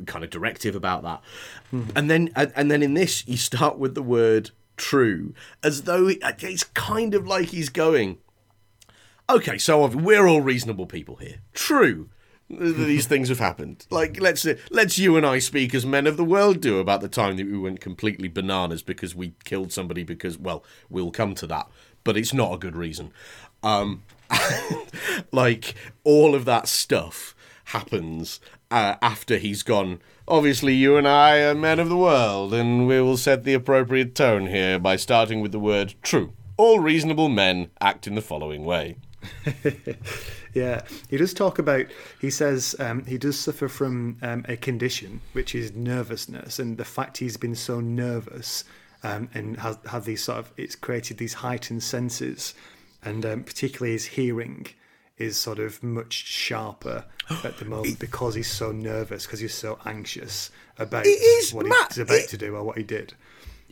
kind 0.07 0.25
of 0.25 0.31
directive 0.31 0.75
about 0.75 1.05
that, 1.05 1.23
and 1.95 2.11
then 2.11 2.29
and, 2.35 2.52
and 2.57 2.73
then 2.73 2.83
in 2.83 2.95
this 2.95 3.25
you 3.29 3.37
start 3.37 3.79
with 3.79 3.95
the 3.95 4.02
word 4.02 4.50
true, 4.76 5.35
as 5.62 5.83
though 5.83 6.09
it's 6.09 6.64
kind 6.64 7.14
of 7.14 7.26
like 7.26 7.49
he's 7.49 7.69
going, 7.69 8.19
okay, 9.29 9.59
so 9.59 9.87
we're 9.87 10.26
all 10.26 10.41
reasonable 10.41 10.87
people 10.87 11.17
here. 11.17 11.37
True, 11.52 12.09
these 12.49 13.07
things 13.07 13.29
have 13.29 13.38
happened. 13.38 13.87
Like 13.91 14.21
let's 14.21 14.47
let's 14.71 14.99
you 14.99 15.17
and 15.17 15.25
I 15.25 15.38
speak 15.38 15.75
as 15.75 15.87
men 15.87 16.07
of 16.07 16.17
the 16.17 16.25
world 16.25 16.61
do 16.61 16.79
about 16.79 17.00
the 17.00 17.09
time 17.09 17.37
that 17.37 17.47
we 17.47 17.59
went 17.59 17.81
completely 17.81 18.29
bananas 18.29 18.83
because 18.83 19.14
we 19.14 19.35
killed 19.45 19.73
somebody 19.73 20.02
because 20.02 20.38
well 20.38 20.64
we'll 20.91 21.11
come 21.11 21.35
to 21.37 21.47
that, 21.47 21.69
but 22.05 22.17
it's 22.17 22.35
not 22.35 22.52
a 22.52 22.59
good 22.59 22.76
reason. 22.76 23.12
Um, 23.62 24.02
like 25.33 25.75
all 26.05 26.35
of 26.35 26.45
that 26.45 26.69
stuff 26.69 27.35
happens 27.67 28.41
uh, 28.73 28.97
after 29.02 29.37
he's 29.37 29.62
gone. 29.62 30.00
Obviously, 30.26 30.75
you 30.75 30.97
and 30.97 31.07
I 31.07 31.41
are 31.43 31.55
men 31.55 31.79
of 31.79 31.91
the 31.91 31.97
world, 31.97 32.55
and 32.55 32.88
we 32.88 33.00
will 33.02 33.19
set 33.19 33.45
the 33.45 33.55
appropriate 33.55 34.14
tone 34.14 34.47
here 34.47 34.79
by 34.79 34.97
starting 34.97 35.41
with 35.41 35.52
the 35.52 35.61
word 35.61 35.95
true. 36.02 36.33
All 36.57 36.81
reasonable 36.81 37.29
men 37.29 37.71
act 37.81 38.07
in 38.07 38.14
the 38.14 38.23
following 38.23 38.64
way. 38.64 38.97
yeah, 40.55 40.83
he 41.11 41.17
does 41.19 41.35
talk 41.35 41.59
about. 41.59 41.87
He 42.21 42.31
says 42.31 42.75
um, 42.79 43.05
he 43.05 43.19
does 43.19 43.38
suffer 43.38 43.69
from 43.69 44.17
um, 44.23 44.45
a 44.49 44.57
condition 44.57 45.21
which 45.33 45.55
is 45.55 45.75
nervousness, 45.75 46.59
and 46.59 46.79
the 46.79 46.85
fact 46.85 47.19
he's 47.19 47.37
been 47.37 47.55
so 47.55 47.81
nervous 47.81 48.64
um, 49.02 49.29
and 49.35 49.59
has 49.59 49.79
had 49.87 50.05
these 50.05 50.25
sort 50.25 50.38
of 50.38 50.52
it's 50.57 50.76
created 50.76 51.19
these 51.19 51.35
heightened 51.35 51.83
senses, 51.83 52.55
and 53.05 53.26
um, 53.26 53.45
particularly 53.45 53.93
his 53.93 54.07
hearing 54.07 54.67
is 55.23 55.37
sort 55.37 55.59
of 55.59 55.83
much 55.83 56.12
sharper 56.12 57.05
at 57.45 57.57
the 57.59 57.64
moment 57.64 57.99
because 57.99 58.35
he's 58.35 58.50
so 58.50 58.73
nervous 58.73 59.26
because 59.26 59.41
he's 59.41 59.55
so 59.55 59.79
anxious 59.87 60.50
about 60.79 61.07
what 61.52 61.67
Matt, 61.67 61.93
he's 61.95 61.99
about 61.99 62.19
it, 62.19 62.29
to 62.29 62.37
do 62.37 62.57
or 62.57 62.64
what 62.64 62.76
he 62.76 62.83
did. 62.83 63.14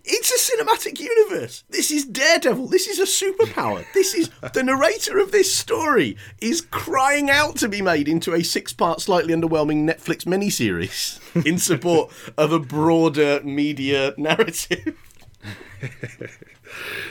It's 0.02 0.30
a 0.30 0.56
cinematic 0.56 0.98
universe. 0.98 1.62
This 1.68 1.90
is 1.90 2.06
Daredevil. 2.06 2.68
This 2.68 2.86
is 2.86 2.98
a 2.98 3.24
superpower. 3.24 3.84
this 3.94 4.14
is 4.14 4.30
the 4.54 4.62
narrator 4.62 5.18
of 5.18 5.30
this 5.30 5.54
story 5.54 6.16
is 6.40 6.62
crying 6.62 7.28
out 7.28 7.56
to 7.56 7.68
be 7.68 7.82
made 7.82 8.08
into 8.08 8.32
a 8.32 8.42
six-part, 8.42 9.00
slightly 9.02 9.34
underwhelming 9.34 9.84
Netflix 9.84 10.24
miniseries 10.24 11.20
in 11.46 11.58
support 11.58 12.12
of 12.38 12.52
a 12.52 12.58
broader 12.58 13.40
media 13.44 14.14
narrative. 14.16 14.96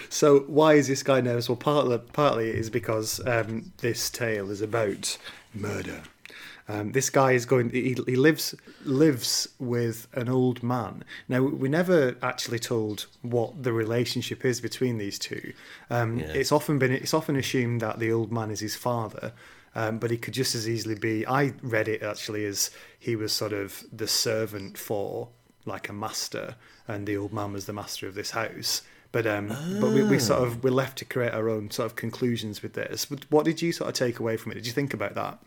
so 0.09 0.39
why 0.41 0.73
is 0.73 0.87
this 0.87 1.03
guy 1.03 1.21
nervous? 1.21 1.49
Well, 1.49 1.55
partly, 1.55 1.97
partly 1.97 2.49
it 2.49 2.55
is 2.55 2.69
because 2.69 3.19
um, 3.25 3.71
this 3.77 4.09
tale 4.09 4.51
is 4.51 4.61
about 4.61 5.17
murder. 5.53 6.01
Um, 6.69 6.91
this 6.91 7.09
guy 7.09 7.31
is 7.31 7.47
going. 7.47 7.71
He, 7.71 7.97
he 8.05 8.15
lives 8.15 8.53
lives 8.85 9.49
with 9.57 10.07
an 10.13 10.29
old 10.29 10.61
man. 10.61 11.03
Now 11.27 11.41
we 11.41 11.67
never 11.67 12.15
actually 12.21 12.59
told 12.59 13.07
what 13.23 13.63
the 13.63 13.73
relationship 13.73 14.45
is 14.45 14.61
between 14.61 14.99
these 14.99 15.17
two. 15.17 15.53
Um, 15.89 16.19
yeah. 16.19 16.27
It's 16.27 16.51
often 16.51 16.77
been 16.77 16.91
it's 16.91 17.15
often 17.15 17.35
assumed 17.35 17.81
that 17.81 17.97
the 17.97 18.11
old 18.11 18.31
man 18.31 18.51
is 18.51 18.59
his 18.59 18.75
father, 18.75 19.33
um, 19.73 19.97
but 19.97 20.11
he 20.11 20.17
could 20.17 20.35
just 20.35 20.53
as 20.53 20.69
easily 20.69 20.93
be. 20.93 21.25
I 21.25 21.53
read 21.63 21.87
it 21.87 22.03
actually 22.03 22.45
as 22.45 22.69
he 22.99 23.15
was 23.15 23.33
sort 23.33 23.53
of 23.53 23.83
the 23.91 24.07
servant 24.07 24.77
for 24.77 25.29
like 25.65 25.89
a 25.89 25.93
master, 25.93 26.55
and 26.87 27.07
the 27.07 27.17
old 27.17 27.33
man 27.33 27.51
was 27.51 27.65
the 27.65 27.73
master 27.73 28.07
of 28.07 28.13
this 28.13 28.31
house. 28.31 28.83
But 29.11 29.25
um, 29.25 29.51
oh. 29.51 29.81
but 29.81 29.91
we, 29.91 30.03
we 30.03 30.19
sort 30.19 30.43
of 30.43 30.63
we're 30.63 30.69
left 30.69 30.97
to 30.99 31.05
create 31.05 31.33
our 31.33 31.49
own 31.49 31.71
sort 31.71 31.87
of 31.87 31.95
conclusions 31.95 32.61
with 32.61 32.73
this. 32.73 33.05
But 33.05 33.25
What 33.29 33.45
did 33.45 33.61
you 33.61 33.71
sort 33.71 33.89
of 33.89 33.95
take 33.95 34.19
away 34.19 34.37
from 34.37 34.51
it? 34.51 34.55
Did 34.55 34.67
you 34.67 34.73
think 34.73 34.93
about 34.93 35.15
that? 35.15 35.39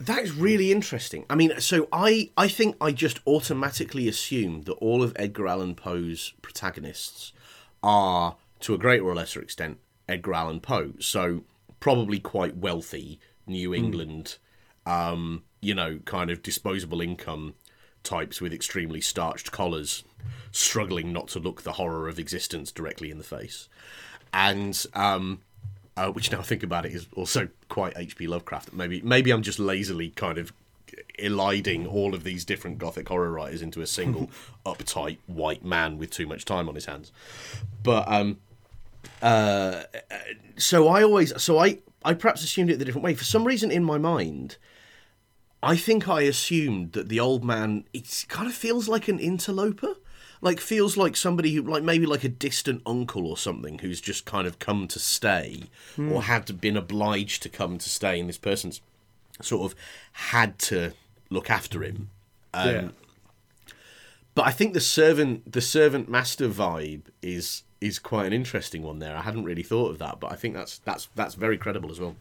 That 0.00 0.20
is 0.20 0.32
really 0.32 0.72
interesting. 0.72 1.24
I 1.30 1.34
mean, 1.34 1.60
so 1.60 1.88
I 1.92 2.30
I 2.36 2.48
think 2.48 2.76
I 2.80 2.92
just 2.92 3.20
automatically 3.26 4.08
assumed 4.08 4.66
that 4.66 4.74
all 4.74 5.02
of 5.02 5.12
Edgar 5.16 5.48
Allan 5.48 5.74
Poe's 5.74 6.34
protagonists 6.42 7.32
are, 7.82 8.36
to 8.60 8.74
a 8.74 8.78
greater 8.78 9.04
or 9.04 9.14
lesser 9.14 9.40
extent, 9.40 9.78
Edgar 10.08 10.34
Allan 10.34 10.60
Poe. 10.60 10.92
So 11.00 11.44
probably 11.80 12.18
quite 12.18 12.56
wealthy, 12.56 13.20
New 13.46 13.68
hmm. 13.68 13.74
England, 13.74 14.38
mm. 14.86 14.90
um, 14.90 15.44
you 15.60 15.74
know, 15.74 15.98
kind 16.04 16.30
of 16.30 16.42
disposable 16.42 17.00
income 17.00 17.54
types 18.04 18.40
with 18.40 18.52
extremely 18.52 19.00
starched 19.00 19.50
collars, 19.50 20.04
struggling 20.52 21.12
not 21.12 21.28
to 21.28 21.38
look 21.38 21.62
the 21.62 21.72
horror 21.72 22.08
of 22.08 22.18
existence 22.18 22.70
directly 22.70 23.10
in 23.10 23.18
the 23.18 23.24
face, 23.24 23.68
and 24.32 24.86
um, 24.94 25.40
uh, 25.96 26.08
which 26.08 26.30
now 26.30 26.40
I 26.40 26.42
think 26.42 26.62
about 26.62 26.86
it 26.86 26.92
is 26.92 27.06
also 27.14 27.48
quite 27.68 27.94
H.P. 27.96 28.26
Lovecraft. 28.26 28.72
Maybe 28.72 29.00
maybe 29.02 29.30
I'm 29.30 29.42
just 29.42 29.58
lazily 29.58 30.10
kind 30.10 30.38
of 30.38 30.52
eliding 31.18 31.86
all 31.86 32.14
of 32.14 32.24
these 32.24 32.44
different 32.44 32.78
gothic 32.78 33.08
horror 33.08 33.30
writers 33.30 33.62
into 33.62 33.80
a 33.80 33.86
single 33.86 34.30
uptight 34.66 35.18
white 35.26 35.64
man 35.64 35.98
with 35.98 36.10
too 36.10 36.26
much 36.26 36.44
time 36.44 36.68
on 36.68 36.74
his 36.74 36.86
hands. 36.86 37.12
But 37.82 38.06
um, 38.08 38.38
uh, 39.22 39.84
so 40.56 40.88
I 40.88 41.02
always 41.02 41.40
so 41.42 41.58
I 41.58 41.78
I 42.04 42.14
perhaps 42.14 42.42
assumed 42.42 42.70
it 42.70 42.78
the 42.78 42.84
different 42.84 43.04
way. 43.04 43.14
For 43.14 43.24
some 43.24 43.44
reason 43.44 43.70
in 43.70 43.84
my 43.84 43.98
mind, 43.98 44.56
I 45.64 45.76
think 45.76 46.08
I 46.08 46.22
assumed 46.22 46.92
that 46.92 47.08
the 47.08 47.20
old 47.20 47.44
man 47.44 47.84
it 47.92 48.24
kind 48.28 48.46
of 48.46 48.54
feels 48.54 48.88
like 48.88 49.08
an 49.08 49.18
interloper 49.18 49.94
like 50.44 50.60
feels 50.60 50.98
like 50.98 51.16
somebody 51.16 51.54
who 51.54 51.62
like 51.62 51.82
maybe 51.82 52.04
like 52.04 52.22
a 52.22 52.28
distant 52.28 52.82
uncle 52.84 53.26
or 53.26 53.36
something 53.36 53.78
who's 53.78 54.00
just 54.00 54.26
kind 54.26 54.46
of 54.46 54.58
come 54.58 54.86
to 54.86 54.98
stay 54.98 55.64
mm. 55.96 56.12
or 56.12 56.22
had 56.22 56.60
been 56.60 56.76
obliged 56.76 57.42
to 57.42 57.48
come 57.48 57.78
to 57.78 57.88
stay 57.88 58.20
and 58.20 58.28
this 58.28 58.38
person's 58.38 58.82
sort 59.40 59.72
of 59.72 59.76
had 60.12 60.58
to 60.58 60.92
look 61.30 61.48
after 61.50 61.82
him 61.82 62.10
um, 62.52 62.68
yeah. 62.68 62.88
but 64.34 64.46
i 64.46 64.50
think 64.50 64.74
the 64.74 64.80
servant 64.80 65.50
the 65.50 65.62
servant 65.62 66.10
master 66.10 66.48
vibe 66.48 67.04
is 67.22 67.64
is 67.80 67.98
quite 67.98 68.26
an 68.26 68.32
interesting 68.32 68.82
one 68.82 68.98
there 68.98 69.16
i 69.16 69.22
hadn't 69.22 69.44
really 69.44 69.62
thought 69.62 69.90
of 69.90 69.98
that 69.98 70.20
but 70.20 70.30
i 70.30 70.36
think 70.36 70.54
that's 70.54 70.78
that's 70.80 71.08
that's 71.14 71.34
very 71.34 71.56
credible 71.56 71.90
as 71.90 71.98
well 71.98 72.16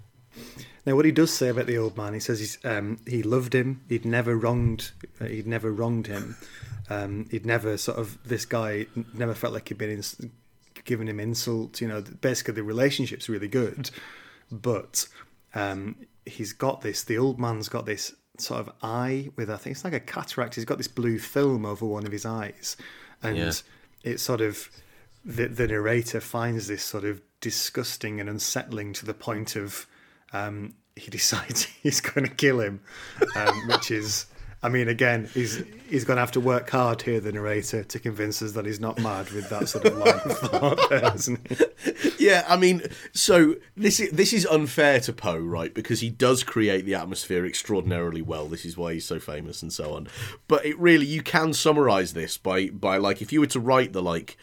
now, 0.85 0.95
what 0.95 1.05
he 1.05 1.11
does 1.11 1.31
say 1.31 1.49
about 1.49 1.67
the 1.67 1.77
old 1.77 1.97
man, 1.97 2.13
he 2.13 2.19
says 2.19 2.39
he's, 2.39 2.57
um, 2.65 2.99
he 3.07 3.23
loved 3.23 3.55
him. 3.55 3.81
He'd 3.87 4.05
never 4.05 4.35
wronged. 4.35 4.91
Uh, 5.19 5.25
he'd 5.25 5.47
never 5.47 5.71
wronged 5.71 6.07
him. 6.07 6.35
Um, 6.89 7.27
he'd 7.31 7.45
never 7.45 7.77
sort 7.77 7.97
of 7.97 8.17
this 8.27 8.45
guy 8.45 8.87
never 9.13 9.33
felt 9.33 9.53
like 9.53 9.69
he'd 9.69 9.77
been 9.77 9.89
in, 9.89 10.31
giving 10.83 11.07
him 11.07 11.19
insult. 11.19 11.79
You 11.79 11.87
know, 11.87 12.01
basically 12.01 12.55
the 12.55 12.63
relationship's 12.63 13.29
really 13.29 13.47
good, 13.47 13.91
but 14.51 15.07
um, 15.55 15.95
he's 16.25 16.51
got 16.51 16.81
this. 16.81 17.03
The 17.03 17.17
old 17.17 17.39
man's 17.39 17.69
got 17.69 17.85
this 17.85 18.13
sort 18.37 18.59
of 18.59 18.73
eye 18.81 19.29
with 19.37 19.49
I 19.49 19.57
think 19.57 19.75
it's 19.75 19.85
like 19.85 19.93
a 19.93 20.01
cataract. 20.01 20.55
He's 20.55 20.65
got 20.65 20.77
this 20.77 20.87
blue 20.89 21.17
film 21.17 21.65
over 21.65 21.85
one 21.85 22.05
of 22.05 22.11
his 22.11 22.25
eyes, 22.25 22.75
and 23.21 23.37
yeah. 23.37 23.51
it's 24.03 24.21
sort 24.21 24.41
of 24.41 24.69
the, 25.23 25.47
the 25.47 25.67
narrator 25.67 26.19
finds 26.19 26.67
this 26.67 26.83
sort 26.83 27.05
of 27.05 27.21
disgusting 27.39 28.19
and 28.19 28.29
unsettling 28.29 28.91
to 28.93 29.05
the 29.05 29.13
point 29.13 29.55
of 29.55 29.87
um, 30.33 30.73
he 30.95 31.09
decides 31.11 31.63
he's 31.63 32.01
going 32.01 32.27
to 32.27 32.33
kill 32.33 32.59
him, 32.59 32.81
um, 33.35 33.67
which 33.67 33.91
is. 33.91 34.25
I 34.65 34.69
mean, 34.69 34.87
again, 34.87 35.29
he's 35.33 35.61
he's 35.89 36.05
going 36.05 36.15
to 36.15 36.21
have 36.21 36.31
to 36.31 36.39
work 36.39 36.69
hard 36.69 37.01
here, 37.01 37.19
the 37.19 37.33
narrator, 37.33 37.83
to 37.83 37.99
convince 37.99 38.41
us 38.41 38.53
that 38.53 38.65
he's 38.65 38.79
not 38.79 38.97
mad 38.97 39.29
with 39.31 39.49
that 39.49 39.67
sort 39.67 39.83
of 39.83 39.97
line 39.97 40.21
of 40.23 40.37
thought, 40.37 40.89
there, 40.89 41.11
isn't 41.15 41.47
he? 41.49 42.25
Yeah, 42.27 42.45
I 42.47 42.55
mean, 42.55 42.83
so 43.11 43.55
this 43.75 43.99
is, 43.99 44.11
this 44.11 44.31
is 44.31 44.45
unfair 44.45 45.01
to 45.01 45.11
Poe, 45.11 45.37
right? 45.37 45.73
Because 45.73 45.99
he 45.99 46.09
does 46.09 46.43
create 46.43 46.85
the 46.85 46.95
atmosphere 46.95 47.45
extraordinarily 47.45 48.21
well. 48.21 48.47
This 48.47 48.63
is 48.63 48.77
why 48.77 48.93
he's 48.93 49.03
so 49.03 49.19
famous 49.19 49.61
and 49.61 49.73
so 49.73 49.95
on. 49.95 50.07
But 50.47 50.65
it 50.65 50.79
really, 50.79 51.07
you 51.07 51.23
can 51.23 51.51
summarize 51.51 52.13
this 52.13 52.37
by 52.37 52.69
by 52.69 52.95
like 52.95 53.21
if 53.21 53.33
you 53.33 53.41
were 53.41 53.47
to 53.47 53.59
write 53.59 53.91
the 53.91 54.01
like 54.01 54.37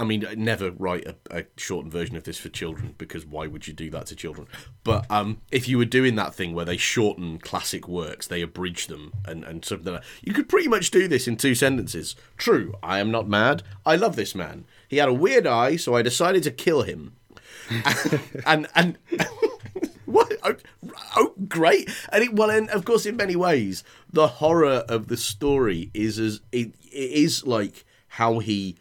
I 0.00 0.04
mean, 0.04 0.24
never 0.38 0.70
write 0.70 1.06
a, 1.06 1.14
a, 1.30 1.44
shortened 1.58 1.92
version 1.92 2.16
of 2.16 2.24
this 2.24 2.38
for 2.38 2.48
children 2.48 2.94
because 2.96 3.26
why 3.26 3.46
would 3.46 3.68
you 3.68 3.74
do 3.74 3.90
that 3.90 4.06
to 4.06 4.16
children? 4.16 4.46
But 4.82 5.04
um, 5.10 5.42
if 5.52 5.68
you 5.68 5.76
were 5.76 5.84
doing 5.84 6.14
that 6.14 6.34
thing 6.34 6.54
where 6.54 6.64
they 6.64 6.78
shorten 6.78 7.36
classic 7.36 7.86
works, 7.86 8.26
they 8.26 8.40
abridge 8.40 8.86
them 8.86 9.12
and, 9.26 9.44
and 9.44 9.62
something 9.62 9.92
like 9.92 10.00
that, 10.00 10.08
you 10.22 10.32
could 10.32 10.48
pretty 10.48 10.68
much 10.68 10.90
do 10.90 11.06
this 11.06 11.28
in 11.28 11.36
two 11.36 11.54
sentences. 11.54 12.16
True, 12.38 12.74
I 12.82 12.98
am 12.98 13.10
not 13.10 13.28
mad. 13.28 13.62
I 13.84 13.96
love 13.96 14.16
this 14.16 14.34
man. 14.34 14.64
He 14.88 14.96
had 14.96 15.10
a 15.10 15.14
weird 15.14 15.46
eye, 15.46 15.76
so 15.76 15.94
I 15.94 16.00
decided 16.00 16.44
to 16.44 16.50
kill 16.50 16.80
him. 16.80 17.16
and 18.46 18.66
and, 18.74 18.98
and 19.10 19.28
what? 20.06 20.32
Oh, 20.42 20.56
oh, 21.14 21.34
great! 21.46 21.90
And 22.10 22.24
it, 22.24 22.32
well, 22.32 22.48
and 22.48 22.70
of 22.70 22.86
course, 22.86 23.04
in 23.04 23.16
many 23.16 23.36
ways, 23.36 23.84
the 24.10 24.26
horror 24.26 24.82
of 24.88 25.08
the 25.08 25.18
story 25.18 25.90
is 25.92 26.18
as 26.18 26.40
it, 26.52 26.74
it 26.90 27.10
is 27.12 27.46
like 27.46 27.84
how 28.08 28.38
he 28.38 28.76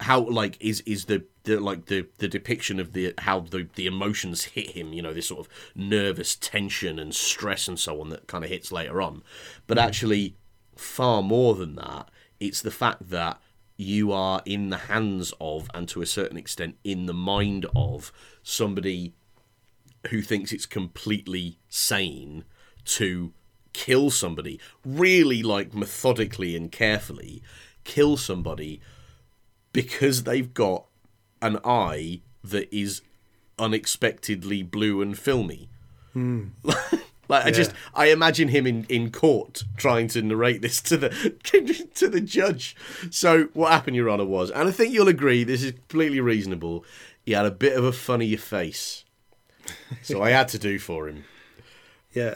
how 0.00 0.20
like 0.20 0.56
is 0.60 0.82
is 0.82 1.06
the, 1.06 1.24
the 1.44 1.58
like 1.58 1.86
the 1.86 2.06
the 2.18 2.28
depiction 2.28 2.78
of 2.78 2.92
the 2.92 3.14
how 3.18 3.40
the 3.40 3.68
the 3.76 3.86
emotions 3.86 4.44
hit 4.44 4.70
him 4.70 4.92
you 4.92 5.00
know 5.00 5.14
this 5.14 5.28
sort 5.28 5.40
of 5.40 5.48
nervous 5.74 6.36
tension 6.36 6.98
and 6.98 7.14
stress 7.14 7.66
and 7.66 7.78
so 7.78 8.00
on 8.00 8.10
that 8.10 8.26
kind 8.26 8.44
of 8.44 8.50
hits 8.50 8.70
later 8.70 9.00
on. 9.00 9.22
But 9.66 9.78
hmm. 9.78 9.84
actually 9.84 10.36
far 10.74 11.22
more 11.22 11.54
than 11.54 11.76
that 11.76 12.10
it's 12.38 12.60
the 12.60 12.70
fact 12.70 13.08
that 13.08 13.40
you 13.76 14.12
are 14.12 14.42
in 14.44 14.70
the 14.70 14.76
hands 14.76 15.32
of 15.40 15.70
and 15.74 15.88
to 15.88 16.02
a 16.02 16.06
certain 16.06 16.36
extent 16.36 16.76
in 16.84 17.06
the 17.06 17.14
mind 17.14 17.66
of 17.74 18.12
somebody 18.42 19.14
who 20.10 20.22
thinks 20.22 20.52
it's 20.52 20.66
completely 20.66 21.58
sane 21.68 22.44
to 22.84 23.32
kill 23.72 24.10
somebody 24.10 24.58
really 24.84 25.42
like 25.42 25.74
methodically 25.74 26.56
and 26.56 26.72
carefully 26.72 27.42
kill 27.84 28.16
somebody 28.16 28.80
because 29.76 30.22
they've 30.22 30.52
got 30.54 30.86
an 31.42 31.58
eye 31.64 32.20
that 32.42 32.74
is 32.74 33.02
unexpectedly 33.58 34.62
blue 34.62 35.02
and 35.02 35.18
filmy. 35.18 35.68
Hmm. 36.12 36.44
like 37.28 37.44
I 37.44 37.50
just 37.50 37.72
I 37.94 38.06
imagine 38.06 38.48
him 38.48 38.66
in, 38.66 38.84
in 38.88 39.10
court 39.10 39.64
trying 39.76 40.08
to 40.08 40.22
narrate 40.22 40.62
this 40.62 40.80
to 40.82 40.96
the 40.96 41.10
to 41.94 42.08
the 42.08 42.20
judge. 42.20 42.76
So 43.10 43.48
what 43.52 43.72
happened, 43.72 43.96
Your 43.96 44.10
Honour, 44.10 44.24
was, 44.24 44.50
and 44.50 44.68
I 44.68 44.72
think 44.72 44.92
you'll 44.94 45.08
agree, 45.08 45.44
this 45.44 45.62
is 45.62 45.72
completely 45.72 46.20
reasonable. 46.20 46.84
He 47.24 47.32
had 47.32 47.46
a 47.46 47.50
bit 47.50 47.76
of 47.76 47.84
a 47.84 47.92
funny 47.92 48.34
face, 48.36 49.04
so 50.02 50.22
I 50.22 50.30
had 50.30 50.48
to 50.48 50.58
do 50.58 50.78
for 50.78 51.08
him. 51.08 51.24
Yeah. 52.12 52.34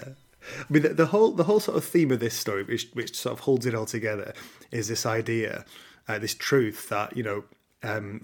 I 0.58 0.64
mean, 0.68 0.82
the, 0.82 0.90
the 0.90 1.06
whole 1.06 1.30
the 1.30 1.44
whole 1.44 1.60
sort 1.60 1.78
of 1.78 1.84
theme 1.84 2.10
of 2.10 2.20
this 2.20 2.34
story, 2.34 2.64
which 2.64 2.90
which 2.92 3.16
sort 3.16 3.32
of 3.32 3.40
holds 3.40 3.64
it 3.64 3.74
all 3.74 3.86
together, 3.86 4.34
is 4.70 4.88
this 4.88 5.06
idea, 5.06 5.64
uh, 6.08 6.18
this 6.18 6.34
truth 6.34 6.88
that 6.88 7.16
you 7.16 7.22
know, 7.22 7.44
um, 7.82 8.22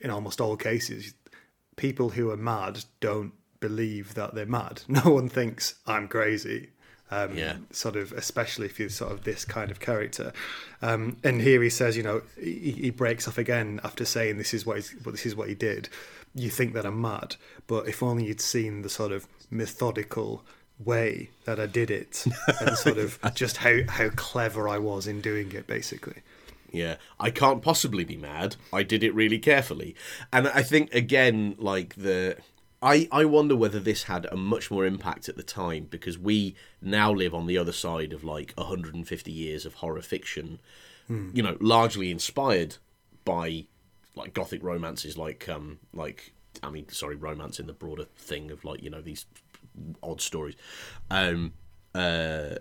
in 0.00 0.10
almost 0.10 0.40
all 0.40 0.56
cases, 0.56 1.14
people 1.76 2.10
who 2.10 2.30
are 2.30 2.36
mad 2.36 2.84
don't 3.00 3.32
believe 3.60 4.14
that 4.14 4.34
they're 4.34 4.46
mad. 4.46 4.82
No 4.88 5.02
one 5.02 5.28
thinks 5.28 5.74
I'm 5.86 6.08
crazy. 6.08 6.70
Um, 7.10 7.36
Yeah. 7.36 7.56
Sort 7.72 7.96
of, 7.96 8.12
especially 8.12 8.66
if 8.66 8.78
you're 8.78 8.88
sort 8.88 9.12
of 9.12 9.24
this 9.24 9.44
kind 9.44 9.70
of 9.70 9.80
character. 9.80 10.32
Um, 10.80 11.16
and 11.24 11.40
here 11.42 11.62
he 11.62 11.70
says, 11.70 11.96
you 11.96 12.02
know, 12.02 12.22
he, 12.38 12.72
he 12.72 12.90
breaks 12.90 13.26
off 13.28 13.36
again 13.38 13.80
after 13.82 14.04
saying 14.04 14.38
this 14.38 14.54
is 14.54 14.64
what 14.64 14.76
he's, 14.76 14.94
well, 15.04 15.12
this 15.12 15.26
is 15.26 15.34
what 15.36 15.48
he 15.48 15.54
did. 15.54 15.88
You 16.34 16.48
think 16.50 16.74
that 16.74 16.86
I'm 16.86 17.00
mad, 17.00 17.36
but 17.66 17.88
if 17.88 18.02
only 18.02 18.26
you'd 18.26 18.40
seen 18.40 18.82
the 18.82 18.88
sort 18.88 19.10
of 19.10 19.26
methodical 19.50 20.44
way 20.78 21.30
that 21.44 21.58
I 21.58 21.66
did 21.66 21.90
it, 21.90 22.24
and 22.60 22.76
sort 22.76 22.98
of 22.98 23.18
just 23.34 23.58
how 23.58 23.80
how 23.88 24.10
clever 24.10 24.68
I 24.68 24.78
was 24.78 25.06
in 25.08 25.20
doing 25.20 25.50
it, 25.52 25.66
basically. 25.66 26.22
Yeah, 26.72 26.96
I 27.18 27.30
can't 27.30 27.62
possibly 27.62 28.04
be 28.04 28.16
mad. 28.16 28.56
I 28.72 28.82
did 28.82 29.02
it 29.02 29.14
really 29.14 29.38
carefully. 29.38 29.94
And 30.32 30.48
I 30.48 30.62
think 30.62 30.94
again 30.94 31.56
like 31.58 31.96
the 31.96 32.36
I 32.82 33.08
I 33.10 33.24
wonder 33.24 33.56
whether 33.56 33.80
this 33.80 34.04
had 34.04 34.26
a 34.26 34.36
much 34.36 34.70
more 34.70 34.86
impact 34.86 35.28
at 35.28 35.36
the 35.36 35.42
time 35.42 35.86
because 35.90 36.18
we 36.18 36.54
now 36.80 37.12
live 37.12 37.34
on 37.34 37.46
the 37.46 37.58
other 37.58 37.72
side 37.72 38.12
of 38.12 38.24
like 38.24 38.52
150 38.56 39.32
years 39.32 39.66
of 39.66 39.74
horror 39.74 40.02
fiction. 40.02 40.60
You 41.34 41.42
know, 41.42 41.56
largely 41.60 42.10
inspired 42.12 42.76
by 43.24 43.66
like 44.14 44.32
gothic 44.32 44.62
romances 44.62 45.18
like 45.18 45.48
um 45.48 45.80
like 45.92 46.32
I 46.62 46.70
mean 46.70 46.88
sorry, 46.88 47.16
romance 47.16 47.58
in 47.58 47.66
the 47.66 47.72
broader 47.72 48.04
thing 48.16 48.50
of 48.52 48.64
like, 48.64 48.80
you 48.82 48.90
know, 48.90 49.00
these 49.00 49.26
odd 50.02 50.20
stories. 50.20 50.54
Um 51.10 51.52
uh 51.96 52.56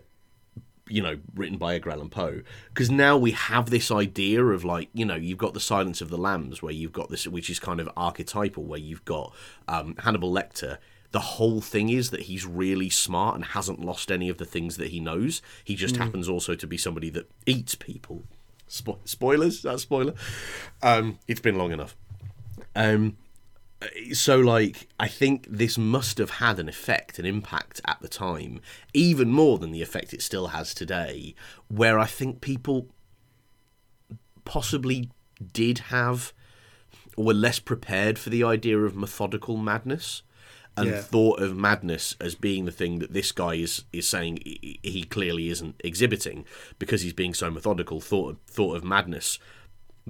you 0.89 1.01
know, 1.01 1.17
written 1.35 1.57
by 1.57 1.75
Edgar 1.75 1.91
Allan 1.91 2.09
Poe. 2.09 2.41
Because 2.69 2.89
now 2.89 3.17
we 3.17 3.31
have 3.31 3.69
this 3.69 3.91
idea 3.91 4.43
of 4.43 4.65
like, 4.65 4.89
you 4.93 5.05
know, 5.05 5.15
you've 5.15 5.37
got 5.37 5.53
the 5.53 5.59
Silence 5.59 6.01
of 6.01 6.09
the 6.09 6.17
Lambs, 6.17 6.61
where 6.61 6.73
you've 6.73 6.91
got 6.91 7.09
this, 7.09 7.27
which 7.27 7.49
is 7.49 7.59
kind 7.59 7.79
of 7.79 7.89
archetypal, 7.95 8.63
where 8.63 8.79
you've 8.79 9.05
got 9.05 9.33
um, 9.67 9.95
Hannibal 9.99 10.31
Lecter. 10.31 10.77
The 11.11 11.19
whole 11.19 11.61
thing 11.61 11.89
is 11.89 12.11
that 12.11 12.21
he's 12.21 12.45
really 12.45 12.89
smart 12.89 13.35
and 13.35 13.43
hasn't 13.43 13.83
lost 13.83 14.11
any 14.11 14.29
of 14.29 14.37
the 14.37 14.45
things 14.45 14.77
that 14.77 14.89
he 14.89 14.99
knows. 14.99 15.41
He 15.63 15.75
just 15.75 15.95
happens 15.97 16.29
also 16.29 16.53
to 16.53 16.67
be 16.67 16.77
somebody 16.77 17.09
that 17.11 17.29
eats 17.47 17.73
people. 17.73 18.23
Spo- 18.69 18.99
spoilers? 19.05 19.63
That 19.63 19.79
spoiler. 19.79 20.13
Um, 20.83 21.17
it's 21.27 21.41
been 21.41 21.57
long 21.57 21.71
enough. 21.71 21.95
Um, 22.75 23.17
so 24.13 24.37
like 24.39 24.87
i 24.99 25.07
think 25.07 25.45
this 25.49 25.77
must 25.77 26.17
have 26.17 26.31
had 26.31 26.59
an 26.59 26.67
effect 26.67 27.17
an 27.17 27.25
impact 27.25 27.79
at 27.85 27.97
the 28.01 28.07
time 28.09 28.59
even 28.93 29.29
more 29.31 29.57
than 29.57 29.71
the 29.71 29.81
effect 29.81 30.13
it 30.13 30.21
still 30.21 30.47
has 30.47 30.73
today 30.73 31.33
where 31.69 31.97
i 31.97 32.05
think 32.05 32.41
people 32.41 32.87
possibly 34.45 35.09
did 35.53 35.79
have 35.79 36.33
or 37.15 37.25
were 37.25 37.33
less 37.33 37.59
prepared 37.59 38.17
for 38.19 38.29
the 38.29 38.43
idea 38.43 38.77
of 38.79 38.95
methodical 38.95 39.57
madness 39.57 40.23
and 40.77 40.89
Yeah. 40.89 41.01
thought 41.01 41.41
of 41.41 41.55
madness 41.57 42.15
as 42.21 42.35
being 42.35 42.65
the 42.65 42.71
thing 42.71 42.99
that 42.99 43.13
this 43.13 43.31
guy 43.31 43.55
is 43.55 43.83
is 43.91 44.07
saying 44.07 44.39
he- 44.45 44.79
he 44.83 45.03
clearly 45.03 45.49
isn't 45.49 45.75
exhibiting 45.83 46.45
because 46.79 47.01
he's 47.01 47.13
being 47.13 47.33
so 47.33 47.49
methodical 47.51 47.99
thought 48.01 48.31
of, 48.31 48.37
thought 48.47 48.75
of 48.75 48.83
madness 48.83 49.39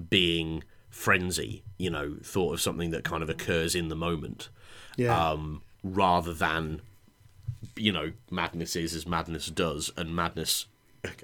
being 0.10 0.64
frenzy, 0.89 1.63
you 1.78 1.89
know, 1.89 2.17
thought 2.23 2.54
of 2.54 2.62
something 2.62 2.91
that 2.91 3.04
kind 3.04 3.23
of 3.23 3.30
occurs 3.30 3.75
in 3.75 3.88
the 3.89 3.95
moment, 3.95 4.49
Yeah. 4.97 5.32
um, 5.32 5.62
rather 5.84 6.34
than, 6.34 6.82
you 7.75 7.91
know, 7.91 8.12
madness 8.30 8.75
is 8.75 8.93
as 8.95 9.06
madness 9.08 9.47
does, 9.47 9.91
and 9.97 10.15
madness, 10.15 10.65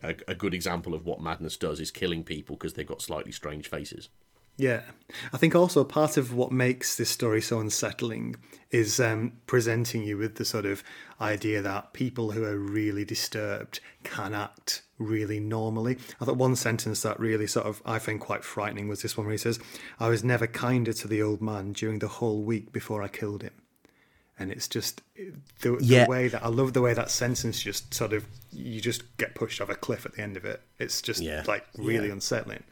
a, 0.03 0.15
a 0.27 0.35
good 0.35 0.53
example 0.53 0.93
of 0.93 1.05
what 1.05 1.19
madness 1.21 1.57
does 1.57 1.79
is 1.79 1.91
killing 1.91 2.23
people 2.23 2.55
because 2.55 2.73
they've 2.73 2.87
got 2.87 3.01
slightly 3.01 3.31
strange 3.31 3.67
faces. 3.67 4.09
Yeah, 4.57 4.83
I 5.33 5.37
think 5.37 5.53
also 5.53 5.83
part 5.83 6.15
of 6.15 6.33
what 6.33 6.51
makes 6.51 6.95
this 6.95 7.09
story 7.09 7.41
so 7.41 7.59
unsettling 7.59 8.35
is 8.71 8.99
um, 9.01 9.33
presenting 9.47 10.03
you 10.03 10.17
with 10.17 10.35
the 10.35 10.45
sort 10.45 10.65
of 10.65 10.81
idea 11.19 11.61
that 11.61 11.91
people 11.93 12.31
who 12.31 12.43
are 12.45 12.57
really 12.57 13.03
disturbed 13.03 13.81
can 14.03 14.33
act 14.33 14.81
really 14.97 15.39
normally. 15.41 15.97
I 16.21 16.25
thought 16.25 16.37
one 16.37 16.55
sentence 16.55 17.01
that 17.01 17.19
really 17.19 17.47
sort 17.47 17.65
of 17.65 17.81
I 17.85 17.99
find 17.99 18.19
quite 18.19 18.45
frightening 18.45 18.87
was 18.87 19.01
this 19.01 19.17
one 19.17 19.25
where 19.25 19.33
he 19.33 19.37
says, 19.37 19.59
"I 19.99 20.07
was 20.07 20.23
never 20.23 20.47
kinder 20.47 20.93
to 20.93 21.07
the 21.07 21.21
old 21.21 21.41
man 21.41 21.73
during 21.73 21.99
the 21.99 22.07
whole 22.07 22.41
week 22.41 22.71
before 22.71 23.03
I 23.03 23.09
killed 23.09 23.41
him." 23.43 23.53
And 24.39 24.51
it's 24.51 24.67
just 24.69 25.01
the, 25.61 25.77
Yeah. 25.81 26.05
the 26.05 26.09
way 26.09 26.27
that 26.29 26.43
I 26.43 26.47
love 26.47 26.73
the 26.73 26.81
way 26.81 26.93
that 26.93 27.09
sentence 27.11 27.61
just 27.61 27.93
sort 27.93 28.13
of 28.13 28.25
you 28.51 28.79
just 28.81 29.03
get 29.17 29.35
pushed 29.35 29.59
off 29.61 29.69
a 29.69 29.75
cliff 29.75 30.05
at 30.05 30.13
the 30.13 30.21
end 30.21 30.37
of 30.37 30.45
it. 30.45 30.61
It's 30.79 31.01
just 31.01 31.21
Yeah. 31.21 31.43
like 31.45 31.65
really 31.77 32.07
Yeah. 32.07 32.13
unsettling. 32.13 32.63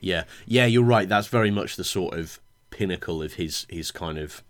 Yeah, 0.00 0.24
yeah, 0.46 0.66
you're 0.66 0.82
right. 0.82 1.08
That's 1.08 1.28
very 1.28 1.50
much 1.50 1.76
the 1.76 1.84
sort 1.84 2.14
of 2.14 2.40
pinnacle 2.70 3.22
of 3.22 3.34
his 3.34 3.66
his 3.68 3.90
kind 3.90 4.18
of 4.18 4.42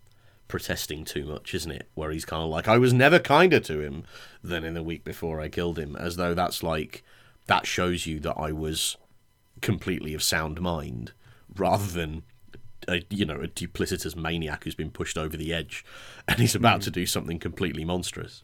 protesting 0.47 1.05
too 1.05 1.25
much, 1.25 1.53
isn't 1.53 1.71
it? 1.71 1.87
Where 1.93 2.11
he's 2.11 2.25
kind 2.25 2.43
of 2.43 2.49
like, 2.49 2.67
I 2.67 2.77
was 2.77 2.93
never 2.93 3.19
kinder 3.19 3.59
to 3.61 3.79
him 3.79 4.03
than 4.43 4.63
in 4.63 4.73
the 4.73 4.83
week 4.83 5.03
before 5.03 5.39
I 5.39 5.47
killed 5.47 5.79
him, 5.79 5.95
as 5.95 6.17
though 6.17 6.33
that's 6.33 6.61
like 6.61 7.03
that 7.47 7.65
shows 7.65 8.05
you 8.05 8.19
that 8.19 8.35
I 8.37 8.51
was 8.51 8.97
completely 9.61 10.13
of 10.13 10.23
sound 10.23 10.59
mind, 10.61 11.13
rather 11.55 11.87
than 11.87 12.23
a 12.87 13.01
you 13.09 13.25
know 13.25 13.41
a 13.41 13.47
duplicitous 13.47 14.15
maniac 14.15 14.63
who's 14.63 14.75
been 14.75 14.91
pushed 14.91 15.17
over 15.17 15.37
the 15.37 15.53
edge 15.53 15.85
and 16.27 16.39
he's 16.39 16.55
about 16.55 16.77
hmm. 16.77 16.85
to 16.85 16.91
do 16.91 17.05
something 17.05 17.39
completely 17.39 17.85
monstrous. 17.85 18.43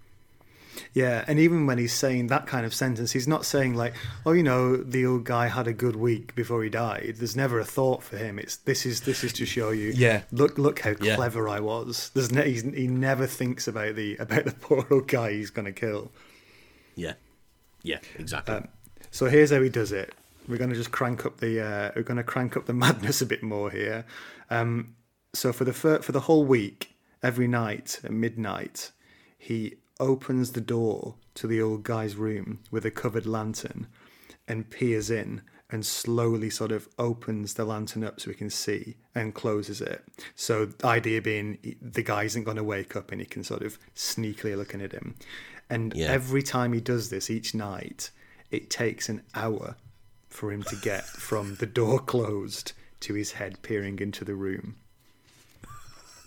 Yeah, 0.93 1.23
and 1.27 1.39
even 1.39 1.65
when 1.65 1.77
he's 1.77 1.93
saying 1.93 2.27
that 2.27 2.47
kind 2.47 2.65
of 2.65 2.73
sentence, 2.73 3.11
he's 3.11 3.27
not 3.27 3.45
saying 3.45 3.75
like, 3.75 3.93
"Oh, 4.25 4.31
you 4.31 4.43
know, 4.43 4.77
the 4.77 5.05
old 5.05 5.23
guy 5.23 5.47
had 5.47 5.67
a 5.67 5.73
good 5.73 5.95
week 5.95 6.35
before 6.35 6.63
he 6.63 6.69
died." 6.69 7.15
There's 7.17 7.35
never 7.35 7.59
a 7.59 7.65
thought 7.65 8.03
for 8.03 8.17
him. 8.17 8.37
It's 8.39 8.57
this 8.57 8.85
is 8.85 9.01
this 9.01 9.23
is 9.23 9.33
to 9.33 9.45
show 9.45 9.71
you. 9.71 9.91
Yeah. 9.95 10.21
Look, 10.31 10.57
look 10.57 10.79
how 10.79 10.93
Yeah. 10.99 11.15
clever 11.15 11.47
I 11.49 11.59
was. 11.59 12.09
There's 12.13 12.31
ne- 12.31 12.49
he's, 12.49 12.63
he 12.63 12.87
never 12.87 13.25
thinks 13.27 13.67
about 13.67 13.95
the 13.95 14.17
about 14.17 14.45
the 14.45 14.51
poor 14.61 14.85
old 14.91 15.07
guy 15.07 15.31
he's 15.33 15.49
going 15.49 15.65
to 15.65 15.71
kill. 15.71 16.11
Yeah, 16.95 17.13
yeah, 17.83 17.99
exactly. 18.17 18.61
So 19.11 19.27
here's 19.27 19.51
how 19.51 19.61
he 19.61 19.69
does 19.69 19.91
it. 19.91 20.13
We're 20.47 20.57
going 20.57 20.69
to 20.69 20.75
just 20.75 20.91
crank 20.91 21.25
up 21.25 21.37
the 21.37 21.61
uh, 21.61 21.91
we're 21.95 22.03
going 22.03 22.17
to 22.17 22.23
crank 22.23 22.55
up 22.57 22.65
the 22.65 22.73
madness 22.85 23.21
a 23.21 23.25
bit 23.25 23.43
more 23.43 23.69
here. 23.69 24.05
Um, 24.49 24.95
so 25.33 25.51
for 25.53 25.63
the 25.65 25.73
fir- 25.73 26.01
for 26.01 26.11
the 26.11 26.21
whole 26.21 26.45
week, 26.45 26.95
every 27.21 27.47
night 27.47 27.99
at 28.03 28.11
midnight, 28.11 28.91
he 29.37 29.75
opens 29.99 30.51
the 30.51 30.61
door 30.61 31.15
to 31.35 31.47
the 31.47 31.61
old 31.61 31.83
guy's 31.83 32.15
room 32.15 32.59
with 32.71 32.85
a 32.85 32.91
covered 32.91 33.25
lantern 33.25 33.87
and 34.47 34.69
peers 34.69 35.09
in 35.09 35.41
and 35.69 35.85
slowly 35.85 36.49
sort 36.49 36.71
of 36.71 36.87
opens 36.97 37.55
the 37.55 37.65
lantern 37.65 38.03
up 38.03 38.19
so 38.21 38.29
he 38.29 38.35
can 38.35 38.49
see 38.49 38.95
and 39.13 39.33
closes 39.35 39.81
it. 39.81 40.01
So 40.35 40.65
the 40.65 40.87
idea 40.87 41.21
being 41.21 41.75
the 41.81 42.03
guy 42.03 42.23
isn't 42.23 42.45
going 42.45 42.55
to 42.57 42.63
wake 42.63 42.95
up 42.95 43.11
and 43.11 43.19
he 43.19 43.25
can 43.27 43.43
sort 43.43 43.63
of 43.63 43.77
sneakily 43.95 44.55
looking 44.55 44.81
at 44.81 44.93
him. 44.93 45.15
And 45.69 45.93
Yeah. 45.93 46.07
every 46.11 46.41
time 46.41 46.71
he 46.71 46.79
does 46.79 47.09
this 47.09 47.29
each 47.29 47.53
night, 47.53 48.11
it 48.49 48.69
takes 48.69 49.09
an 49.09 49.23
hour 49.35 49.75
for 50.29 50.53
him 50.53 50.63
to 50.63 50.75
get 50.77 51.05
from 51.05 51.55
the 51.55 51.65
door 51.65 51.99
closed 52.13 52.71
to 53.01 53.13
his 53.13 53.33
head 53.33 53.61
peering 53.61 53.99
into 53.99 54.23
the 54.23 54.35
room. 54.35 54.75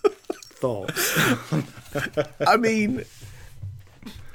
Thoughts? 0.33 1.17
I 2.45 2.57
mean, 2.57 3.03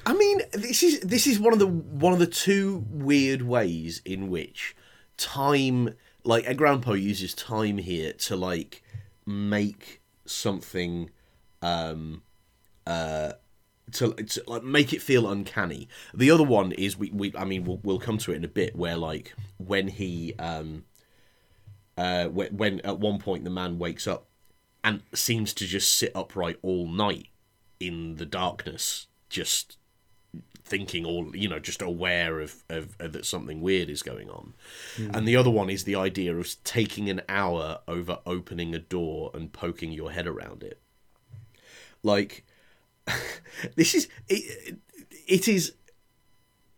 I 0.07 0.15
mean, 0.15 0.41
this 0.53 0.85
is 0.85 1.01
this 1.01 1.27
is 1.27 1.41
one 1.41 1.53
of 1.53 1.59
the 1.59 1.67
one 1.67 2.13
of 2.13 2.21
the 2.21 2.29
two 2.29 2.85
weird 2.91 3.43
ways 3.43 4.01
in 4.05 4.31
which 4.31 4.77
time 5.17 5.97
like 6.23 6.47
Poe 6.83 6.93
uses 6.93 7.35
time 7.35 7.79
here 7.79 8.13
to 8.13 8.37
like 8.37 8.85
make 9.27 10.01
something 10.25 11.11
um 11.61 12.23
uh 12.87 13.33
to, 13.93 14.13
to 14.13 14.45
like 14.47 14.63
make 14.63 14.93
it 14.93 15.03
feel 15.03 15.29
uncanny. 15.29 15.89
The 16.15 16.31
other 16.31 16.45
one 16.45 16.71
is 16.71 16.97
we, 16.97 17.11
we 17.11 17.33
I 17.37 17.45
mean 17.45 17.65
we'll, 17.65 17.81
we'll 17.83 17.99
come 17.99 18.19
to 18.19 18.33
it 18.33 18.37
in 18.37 18.45
a 18.45 18.49
bit 18.49 18.77
where 18.77 18.97
like 18.97 19.35
when 19.59 19.89
he 19.89 20.35
um 20.39 20.85
uh 21.99 22.27
when, 22.27 22.57
when 22.57 22.81
at 22.83 23.01
one 23.01 23.19
point 23.19 23.43
the 23.43 23.51
man 23.51 23.81
wakes 23.81 24.07
up 24.07 24.27
and 24.85 25.03
seems 25.13 25.53
to 25.55 25.67
just 25.67 25.93
sit 25.93 26.13
upright 26.15 26.61
all 26.63 26.87
night 26.87 27.27
in 27.81 28.17
the 28.17 28.27
darkness 28.27 29.09
just 29.29 29.79
thinking 30.65 31.07
or 31.07 31.27
you 31.35 31.49
know 31.49 31.59
just 31.61 31.81
aware 31.81 32.41
of, 32.41 32.65
of, 32.69 32.97
of 32.99 33.13
that 33.13 33.25
something 33.25 33.61
weird 33.61 33.89
is 33.89 34.03
going 34.03 34.29
on. 34.29 34.55
And 35.15 35.27
the 35.27 35.37
other 35.37 35.51
one 35.51 35.71
is 35.71 35.85
the 35.85 35.95
idea 35.95 36.37
of 36.37 36.55
taking 36.65 37.09
an 37.09 37.23
hour 37.29 37.81
over 37.87 38.19
opening 38.27 38.75
a 38.75 38.79
door 38.79 39.31
and 39.33 39.53
poking 39.53 39.93
your 39.93 40.11
head 40.11 40.27
around 40.27 40.63
it. 40.63 40.81
Like 42.03 42.45
this 43.77 43.95
is 43.95 44.09
it, 44.29 44.79
it 45.27 45.49
is 45.49 45.75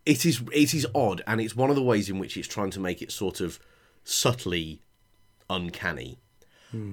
it 0.05 0.25
is 0.25 0.41
it 0.53 0.73
is 0.73 0.87
odd 0.93 1.21
and 1.25 1.41
it's 1.41 1.55
one 1.55 1.69
of 1.69 1.75
the 1.75 1.83
ways 1.83 2.09
in 2.09 2.19
which 2.19 2.37
it's 2.37 2.47
trying 2.47 2.71
to 2.71 2.79
make 2.79 3.01
it 3.01 3.11
sort 3.11 3.41
of 3.41 3.59
subtly 4.03 4.81
uncanny. 5.49 6.19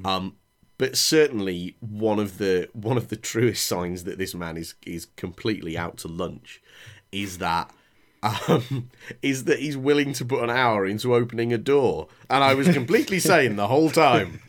Um 0.04 0.36
but 0.78 0.96
certainly 0.96 1.76
one 1.80 2.18
of 2.18 2.38
the 2.38 2.68
one 2.72 2.96
of 2.96 3.08
the 3.08 3.16
truest 3.16 3.66
signs 3.66 4.04
that 4.04 4.18
this 4.18 4.34
man 4.34 4.56
is 4.56 4.74
is 4.84 5.06
completely 5.16 5.76
out 5.76 5.96
to 5.98 6.08
lunch 6.08 6.60
is 7.12 7.38
that 7.38 7.70
um, 8.22 8.90
is 9.22 9.44
that 9.44 9.58
he's 9.58 9.76
willing 9.76 10.12
to 10.14 10.24
put 10.24 10.42
an 10.42 10.50
hour 10.50 10.86
into 10.86 11.14
opening 11.14 11.52
a 11.52 11.58
door, 11.58 12.08
and 12.28 12.42
I 12.42 12.54
was 12.54 12.68
completely 12.68 13.18
sane 13.20 13.56
the 13.56 13.68
whole 13.68 13.90
time. 13.90 14.40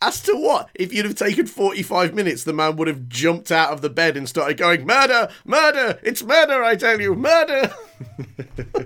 As 0.00 0.20
to 0.22 0.34
what? 0.34 0.68
If 0.74 0.92
you'd 0.92 1.06
have 1.06 1.16
taken 1.16 1.46
45 1.46 2.14
minutes, 2.14 2.44
the 2.44 2.52
man 2.52 2.76
would 2.76 2.86
have 2.86 3.08
jumped 3.08 3.50
out 3.50 3.72
of 3.72 3.80
the 3.80 3.90
bed 3.90 4.16
and 4.16 4.28
started 4.28 4.56
going, 4.56 4.86
Murder! 4.86 5.28
Murder! 5.44 5.98
It's 6.04 6.22
murder, 6.22 6.62
I 6.62 6.76
tell 6.76 7.00
you! 7.00 7.16
Murder! 7.16 7.74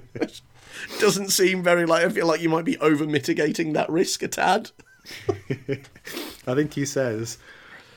Doesn't 1.00 1.28
seem 1.28 1.62
very 1.62 1.84
like, 1.84 2.04
I 2.04 2.08
feel 2.08 2.26
like 2.26 2.40
you 2.40 2.48
might 2.48 2.64
be 2.64 2.78
over 2.78 3.06
mitigating 3.06 3.74
that 3.74 3.90
risk 3.90 4.22
a 4.22 4.28
tad. 4.28 4.70
I 6.46 6.54
think 6.54 6.74
he 6.74 6.84
says, 6.86 7.38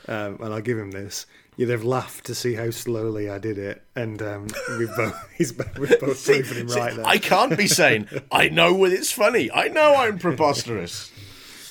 um, 0.07 0.39
and 0.41 0.53
I'll 0.53 0.61
give 0.61 0.77
him 0.77 0.91
this. 0.91 1.25
You'd 1.57 1.69
have 1.69 1.85
laughed 1.85 2.25
to 2.25 2.35
see 2.35 2.53
how 2.53 2.69
slowly 2.71 3.29
I 3.29 3.37
did 3.39 3.57
it, 3.57 3.81
and 3.95 4.21
um, 4.21 4.47
we've 4.77 4.93
both 4.97 5.15
he's 5.37 5.53
we've 5.77 5.99
both 5.99 6.17
See- 6.17 6.33
proven 6.41 6.57
him 6.57 6.69
see, 6.69 6.79
right 6.79 6.95
there. 6.95 7.05
I 7.05 7.17
can't 7.17 7.57
be 7.57 7.67
saying 7.67 8.07
I 8.31 8.49
know 8.49 8.73
when 8.73 8.91
it's 8.91 9.11
funny. 9.11 9.49
I 9.51 9.69
know 9.69 9.95
I'm 9.95 10.19
preposterous. 10.19 11.11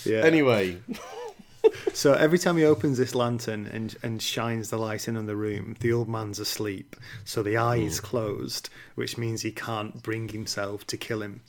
yeah. 0.06 0.20
Anyway, 0.20 0.78
So 1.94 2.12
every 2.12 2.38
time 2.38 2.58
he 2.58 2.64
opens 2.64 2.98
this 2.98 3.14
lantern 3.14 3.66
and 3.66 3.94
and 4.02 4.20
shines 4.22 4.68
the 4.70 4.76
light 4.78 5.08
in 5.08 5.16
on 5.16 5.26
the 5.26 5.36
room, 5.36 5.76
the 5.80 5.92
old 5.92 6.08
man's 6.08 6.38
asleep. 6.38 6.94
So 7.24 7.42
the 7.42 7.56
eye 7.56 7.76
is 7.76 8.00
closed, 8.00 8.68
which 8.96 9.16
means 9.16 9.42
he 9.42 9.50
can't 9.52 10.02
bring 10.02 10.28
himself 10.28 10.86
to 10.88 10.96
kill 10.98 11.22
him. 11.22 11.40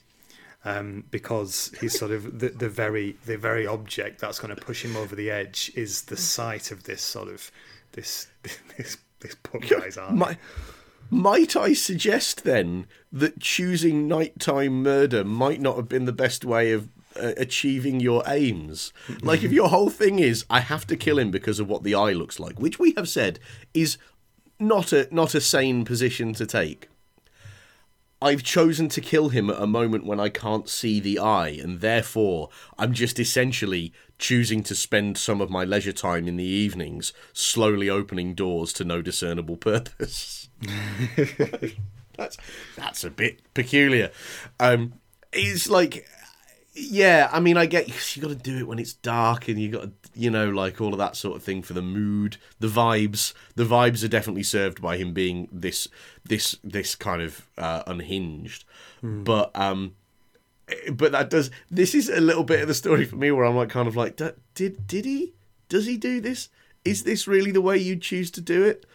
Um, 0.67 1.04
because 1.12 1.71
he's 1.80 1.95
sort 1.95 2.10
of 2.10 2.39
the, 2.39 2.49
the 2.49 2.69
very 2.69 3.17
the 3.28 3.38
very 3.38 3.67
object 3.67 4.19
that's 4.19 4.39
going 4.39 4.54
to 4.56 4.60
push 4.60 4.84
him 4.84 4.97
over 4.97 5.15
the 5.15 5.30
edge 5.30 5.71
is 5.75 6.01
the 6.04 6.17
sight 6.17 6.71
of 6.71 6.86
this 6.86 7.04
sort 7.04 7.28
of 7.28 7.51
this 7.91 8.28
this 8.78 8.97
this 9.19 9.36
poor 9.43 9.62
guy's 9.62 9.97
eye. 9.97 10.12
my, 10.12 10.38
might 11.10 11.56
I 11.56 11.73
suggest 11.73 12.43
then 12.43 12.88
that 13.12 13.39
choosing 13.39 14.08
nighttime 14.08 14.82
murder 14.82 15.23
might 15.23 15.62
not 15.62 15.78
have 15.78 15.88
been 15.88 16.06
the 16.06 16.12
best 16.12 16.43
way 16.43 16.71
of 16.71 16.89
uh, 17.15 17.34
achieving 17.38 17.99
your 17.99 18.23
aims? 18.28 18.91
Like, 19.21 19.43
if 19.43 19.51
your 19.54 19.69
whole 19.69 19.89
thing 19.89 20.19
is, 20.19 20.45
I 20.49 20.62
have 20.62 20.88
to 20.88 20.97
kill 20.97 21.19
him 21.19 21.32
because 21.32 21.60
of 21.60 21.69
what 21.69 21.84
the 21.84 21.95
eye 21.95 22.13
looks 22.13 22.39
like, 22.39 22.60
which 22.60 22.80
we 22.80 22.93
have 22.97 23.08
said 23.08 23.39
is 23.73 23.97
not 24.60 24.93
a 24.93 25.08
not 25.12 25.36
a 25.36 25.41
sane 25.41 25.86
position 25.86 26.34
to 26.34 26.45
take. 26.45 26.88
I've 28.26 28.42
chosen 28.42 28.90
to 28.90 29.02
kill 29.02 29.30
him 29.30 29.52
at 29.52 29.62
a 29.62 29.68
moment 29.68 30.04
when 30.04 30.20
I 30.20 30.30
can't 30.30 30.68
see 30.68 31.00
the 31.00 31.20
eye, 31.20 31.60
and 31.62 31.80
therefore 31.80 32.50
I'm 32.76 32.92
just 32.92 33.20
essentially 33.20 33.94
choosing 34.18 34.64
to 34.64 34.74
spend 34.74 35.20
some 35.20 35.42
of 35.42 35.52
my 35.52 35.64
leisure 35.64 35.92
time 35.92 36.28
in 36.28 36.36
the 36.36 36.44
evenings 36.44 37.14
slowly 37.34 37.88
opening 37.88 38.34
doors 38.34 38.74
to 38.74 38.84
no 38.84 39.04
discernible 39.04 39.58
purpose. 39.72 40.50
that's 42.18 42.38
that's 42.76 43.04
a 43.04 43.12
bit 43.12 43.42
peculiar. 43.54 44.10
Um, 44.60 44.94
it's 45.32 45.70
like, 45.70 46.08
yeah, 46.74 47.30
I 47.32 47.40
mean, 47.40 47.58
I 47.58 47.68
get 47.68 48.16
you 48.16 48.24
got 48.24 48.30
to 48.30 48.36
do 48.36 48.58
it 48.58 48.68
when 48.68 48.80
it's 48.80 48.94
dark, 48.94 49.50
and 49.50 49.62
you 49.62 49.70
got 49.70 49.82
to, 49.84 50.05
you 50.15 50.30
know, 50.30 50.49
like 50.49 50.80
all 50.82 50.93
of 50.93 50.99
that 50.99 51.15
sort 51.15 51.36
of 51.36 51.43
thing 51.43 51.62
for 51.62 51.73
the 51.73 51.82
mood, 51.82 52.38
the 52.60 52.67
vibes. 52.67 53.34
The 53.56 53.65
vibes 53.65 54.04
are 54.04 54.08
definitely 54.08 54.43
served 54.43 54.82
by 54.82 54.97
him 54.97 55.13
being 55.13 55.47
this 55.51 55.88
this 56.23 56.58
this 56.63 56.95
kind 56.95 57.21
of 57.21 57.47
uh, 57.58 57.84
unhinged, 57.88 58.63
but 59.01 59.51
um. 59.56 59.95
But 60.91 61.12
that 61.12 61.30
does. 61.30 61.51
This 61.69 61.93
is 61.93 62.10
a 62.10 62.19
little 62.19 62.43
bit 62.43 62.60
of 62.60 62.67
the 62.67 62.73
story 62.73 63.06
for 63.06 63.17
me 63.17 63.30
where 63.30 63.45
I'm 63.45 63.56
like, 63.56 63.69
kind 63.69 63.88
of 63.88 63.95
like, 63.95 64.19
did 64.56 64.88
did 64.88 65.06
he? 65.06 65.34
Does 65.69 65.86
he 65.86 65.95
do 65.95 66.19
this? 66.19 66.49
Is 66.84 67.04
this 67.04 67.28
really 67.28 67.51
the 67.51 67.62
way 67.62 67.78
you 67.78 67.95
choose 67.95 68.32
to 68.32 68.41
do 68.41 68.63
it? 68.63 68.86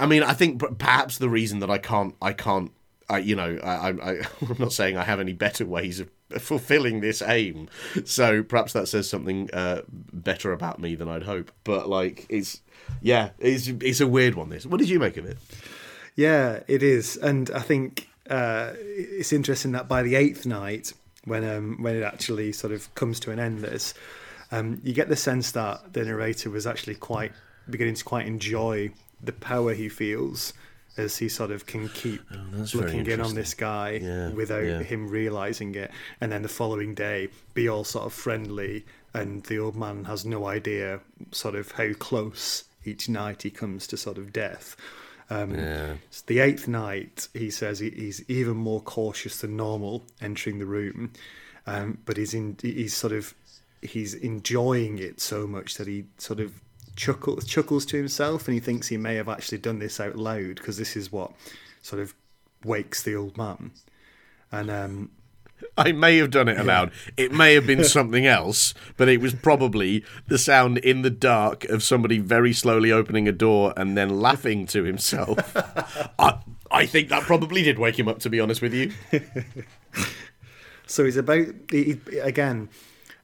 I 0.00 0.06
mean, 0.06 0.22
I 0.22 0.32
think 0.32 0.62
perhaps 0.78 1.18
the 1.18 1.28
reason 1.28 1.60
that 1.60 1.70
I 1.70 1.78
can't, 1.78 2.14
I 2.20 2.32
can't, 2.32 2.72
I, 3.08 3.18
you 3.18 3.36
know, 3.36 3.58
I, 3.62 3.90
I, 3.90 4.10
I'm 4.48 4.58
not 4.58 4.72
saying 4.72 4.96
I 4.96 5.04
have 5.04 5.20
any 5.20 5.32
better 5.32 5.64
ways 5.64 6.00
of 6.00 6.10
fulfilling 6.38 7.00
this 7.00 7.22
aim. 7.22 7.68
So 8.04 8.42
perhaps 8.42 8.72
that 8.72 8.88
says 8.88 9.08
something 9.08 9.50
uh, 9.52 9.82
better 9.88 10.52
about 10.52 10.80
me 10.80 10.94
than 10.94 11.08
I'd 11.08 11.24
hope. 11.24 11.50
But 11.64 11.88
like, 11.88 12.26
it's 12.28 12.60
yeah, 13.02 13.30
it's 13.38 13.68
it's 13.68 14.00
a 14.00 14.06
weird 14.06 14.34
one. 14.34 14.48
This. 14.48 14.66
What 14.66 14.78
did 14.78 14.88
you 14.88 14.98
make 14.98 15.16
of 15.16 15.26
it? 15.26 15.38
Yeah, 16.16 16.60
it 16.66 16.82
is, 16.82 17.16
and 17.16 17.50
I 17.50 17.60
think 17.60 18.08
uh, 18.28 18.72
it's 18.76 19.32
interesting 19.32 19.72
that 19.72 19.88
by 19.88 20.02
the 20.02 20.14
eighth 20.14 20.46
night, 20.46 20.92
when 21.24 21.44
um, 21.44 21.82
when 21.82 21.96
it 21.96 22.02
actually 22.02 22.52
sort 22.52 22.72
of 22.72 22.92
comes 22.94 23.20
to 23.20 23.30
an 23.30 23.38
end, 23.38 23.60
this 23.60 23.94
um, 24.52 24.80
you 24.84 24.92
get 24.92 25.08
the 25.08 25.16
sense 25.16 25.52
that 25.52 25.92
the 25.92 26.04
narrator 26.04 26.50
was 26.50 26.66
actually 26.66 26.96
quite 26.96 27.32
beginning 27.68 27.94
to 27.94 28.04
quite 28.04 28.26
enjoy 28.26 28.90
the 29.22 29.32
power 29.32 29.74
he 29.74 29.88
feels 29.88 30.52
as 31.00 31.16
he 31.18 31.28
sort 31.28 31.50
of 31.50 31.66
can 31.66 31.88
keep 31.88 32.20
Oh, 32.32 32.64
looking 32.74 33.06
in 33.06 33.20
on 33.20 33.34
this 33.34 33.54
guy 33.54 34.00
Yeah, 34.02 34.28
without 34.30 34.64
yeah. 34.64 34.82
him 34.82 35.08
realizing 35.08 35.74
it, 35.74 35.90
and 36.20 36.30
then 36.30 36.42
the 36.42 36.48
following 36.48 36.94
day 36.94 37.28
be 37.54 37.68
all 37.68 37.84
sort 37.84 38.06
of 38.06 38.12
friendly, 38.12 38.84
and 39.12 39.42
the 39.44 39.58
old 39.58 39.76
man 39.76 40.04
has 40.04 40.24
no 40.24 40.46
idea 40.46 41.00
sort 41.32 41.54
of 41.56 41.72
how 41.72 41.92
close 41.94 42.64
each 42.84 43.08
night 43.08 43.42
he 43.42 43.50
comes 43.50 43.86
to 43.88 43.96
sort 43.96 44.18
of 44.18 44.32
death. 44.32 44.76
Um, 45.28 45.54
Yeah. 45.54 45.94
the 46.26 46.40
eighth 46.40 46.66
night, 46.68 47.28
he 47.34 47.50
says 47.50 47.78
he, 47.78 47.90
he's 47.90 48.28
even 48.28 48.56
more 48.56 48.80
cautious 48.80 49.40
than 49.40 49.56
normal 49.56 50.04
entering 50.20 50.58
the 50.58 50.66
room, 50.66 51.12
um, 51.66 51.98
but 52.04 52.16
he's 52.16 52.34
in 52.34 52.56
he's 52.62 52.94
sort 52.96 53.12
of 53.12 53.34
he's 53.82 54.14
enjoying 54.14 54.98
it 54.98 55.20
so 55.20 55.46
much 55.46 55.76
that 55.76 55.86
he 55.86 56.04
sort 56.18 56.40
of 56.40 56.60
chuckles 57.00 57.44
chuckles 57.46 57.86
to 57.86 57.96
himself, 57.96 58.46
and 58.46 58.54
he 58.54 58.60
thinks 58.60 58.88
he 58.88 58.96
may 58.98 59.14
have 59.14 59.28
actually 59.28 59.58
done 59.58 59.78
this 59.78 59.98
out 59.98 60.16
loud 60.16 60.56
because 60.56 60.76
this 60.76 60.96
is 60.96 61.10
what 61.10 61.32
sort 61.82 62.02
of 62.02 62.14
wakes 62.64 63.02
the 63.02 63.16
old 63.16 63.36
man, 63.38 63.70
and 64.52 64.70
um, 64.70 65.10
I 65.78 65.92
may 65.92 66.18
have 66.18 66.30
done 66.30 66.48
it 66.48 66.58
aloud. 66.58 66.90
It 67.16 67.32
may 67.32 67.54
have 67.54 67.66
been 67.66 67.84
something 67.98 68.26
else, 68.26 68.74
but 68.98 69.08
it 69.08 69.20
was 69.20 69.34
probably 69.34 70.04
the 70.26 70.38
sound 70.38 70.78
in 70.78 71.02
the 71.02 71.10
dark 71.10 71.64
of 71.64 71.82
somebody 71.82 72.18
very 72.18 72.52
slowly 72.52 72.92
opening 72.92 73.26
a 73.26 73.32
door 73.32 73.72
and 73.76 73.96
then 73.96 74.20
laughing 74.20 74.66
to 74.68 74.84
himself. 74.84 75.38
I, 76.18 76.38
I 76.70 76.86
think 76.86 77.08
that 77.08 77.22
probably 77.22 77.62
did 77.62 77.78
wake 77.78 77.98
him 77.98 78.08
up, 78.08 78.18
to 78.20 78.30
be 78.30 78.40
honest 78.40 78.60
with 78.62 78.74
you. 78.74 78.92
So 80.86 81.04
he's 81.04 81.16
about 81.16 81.46
he, 81.70 82.00
he- 82.10 82.18
again 82.18 82.68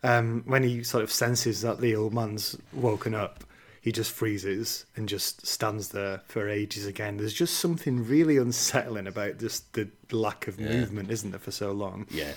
um, 0.05 0.45
when 0.47 0.63
he 0.63 0.85
sort 0.85 1.03
of 1.03 1.11
senses 1.11 1.63
that 1.63 1.81
the 1.81 1.97
old 1.97 2.15
man's 2.15 2.57
woken 2.73 3.13
up, 3.13 3.43
he 3.87 3.93
just 3.93 4.11
freezes 4.11 4.85
and 4.97 5.09
just 5.09 5.47
stands 5.47 5.91
there 5.91 6.21
for 6.27 6.49
ages 6.49 6.87
again. 6.87 7.19
There's 7.19 7.33
just 7.33 7.55
something 7.55 8.05
really 8.05 8.37
unsettling 8.37 9.07
about 9.07 9.39
just 9.39 9.75
the 9.75 9.89
lack 10.11 10.49
of 10.49 10.59
movement, 10.59 11.09
isn't 11.09 11.31
there, 11.31 11.39
for 11.39 11.53
so 11.53 11.71
long? 11.71 12.09
Yeah. 12.11 12.33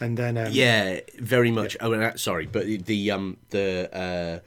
And 0.00 0.16
then 0.16 0.38
um, 0.38 0.48
Yeah, 0.50 1.00
very 1.18 1.50
much. 1.50 1.76
Oh, 1.78 1.92
and, 1.92 2.02
uh, 2.02 2.16
sorry, 2.16 2.46
but 2.46 2.64
the 2.86 3.10
um 3.10 3.36
the 3.50 3.90
uh 3.92 4.40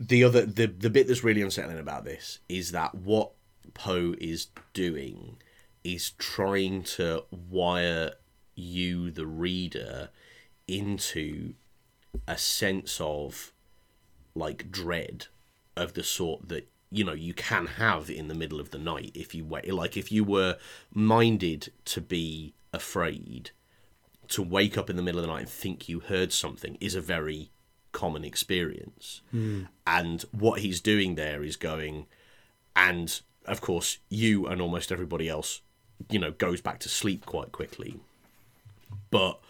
the 0.00 0.24
other 0.24 0.44
the 0.44 0.66
the 0.66 0.90
bit 0.90 1.06
that's 1.06 1.22
really 1.22 1.40
unsettling 1.40 1.78
about 1.78 2.04
this 2.04 2.40
is 2.48 2.72
that 2.72 2.96
what 2.96 3.30
Poe 3.72 4.16
is 4.20 4.48
doing 4.72 5.36
is 5.84 6.10
trying 6.18 6.82
to 6.82 7.26
wire 7.30 8.14
you, 8.56 9.12
the 9.12 9.26
reader, 9.26 10.08
into 10.66 11.54
a 12.26 12.36
sense 12.36 13.00
of 13.00 13.52
like 14.34 14.72
dread 14.72 15.28
of 15.76 15.94
the 15.94 16.02
sort 16.02 16.48
that 16.48 16.68
you 16.90 17.04
know 17.04 17.12
you 17.12 17.34
can 17.34 17.66
have 17.66 18.08
in 18.08 18.28
the 18.28 18.34
middle 18.34 18.60
of 18.60 18.70
the 18.70 18.78
night 18.78 19.10
if 19.14 19.34
you 19.34 19.44
wait 19.44 19.72
like 19.72 19.96
if 19.96 20.12
you 20.12 20.22
were 20.22 20.56
minded 20.92 21.72
to 21.84 22.00
be 22.00 22.54
afraid 22.72 23.50
to 24.28 24.42
wake 24.42 24.76
up 24.76 24.90
in 24.90 24.96
the 24.96 25.02
middle 25.02 25.20
of 25.20 25.26
the 25.26 25.32
night 25.32 25.40
and 25.40 25.48
think 25.48 25.88
you 25.88 26.00
heard 26.00 26.32
something 26.32 26.76
is 26.80 26.94
a 26.94 27.00
very 27.00 27.50
common 27.96 28.24
experience. 28.24 29.22
Hmm. 29.30 29.62
And 29.86 30.22
what 30.30 30.60
he's 30.60 30.82
doing 30.82 31.14
there 31.14 31.42
is 31.42 31.56
going, 31.56 32.06
and 32.74 33.20
of 33.46 33.60
course, 33.62 33.98
you 34.10 34.46
and 34.46 34.60
almost 34.60 34.92
everybody 34.92 35.28
else, 35.28 35.62
you 36.10 36.18
know, 36.18 36.32
goes 36.32 36.60
back 36.60 36.78
to 36.80 36.88
sleep 36.88 37.24
quite 37.24 37.52
quickly. 37.52 37.98
But 39.10 39.40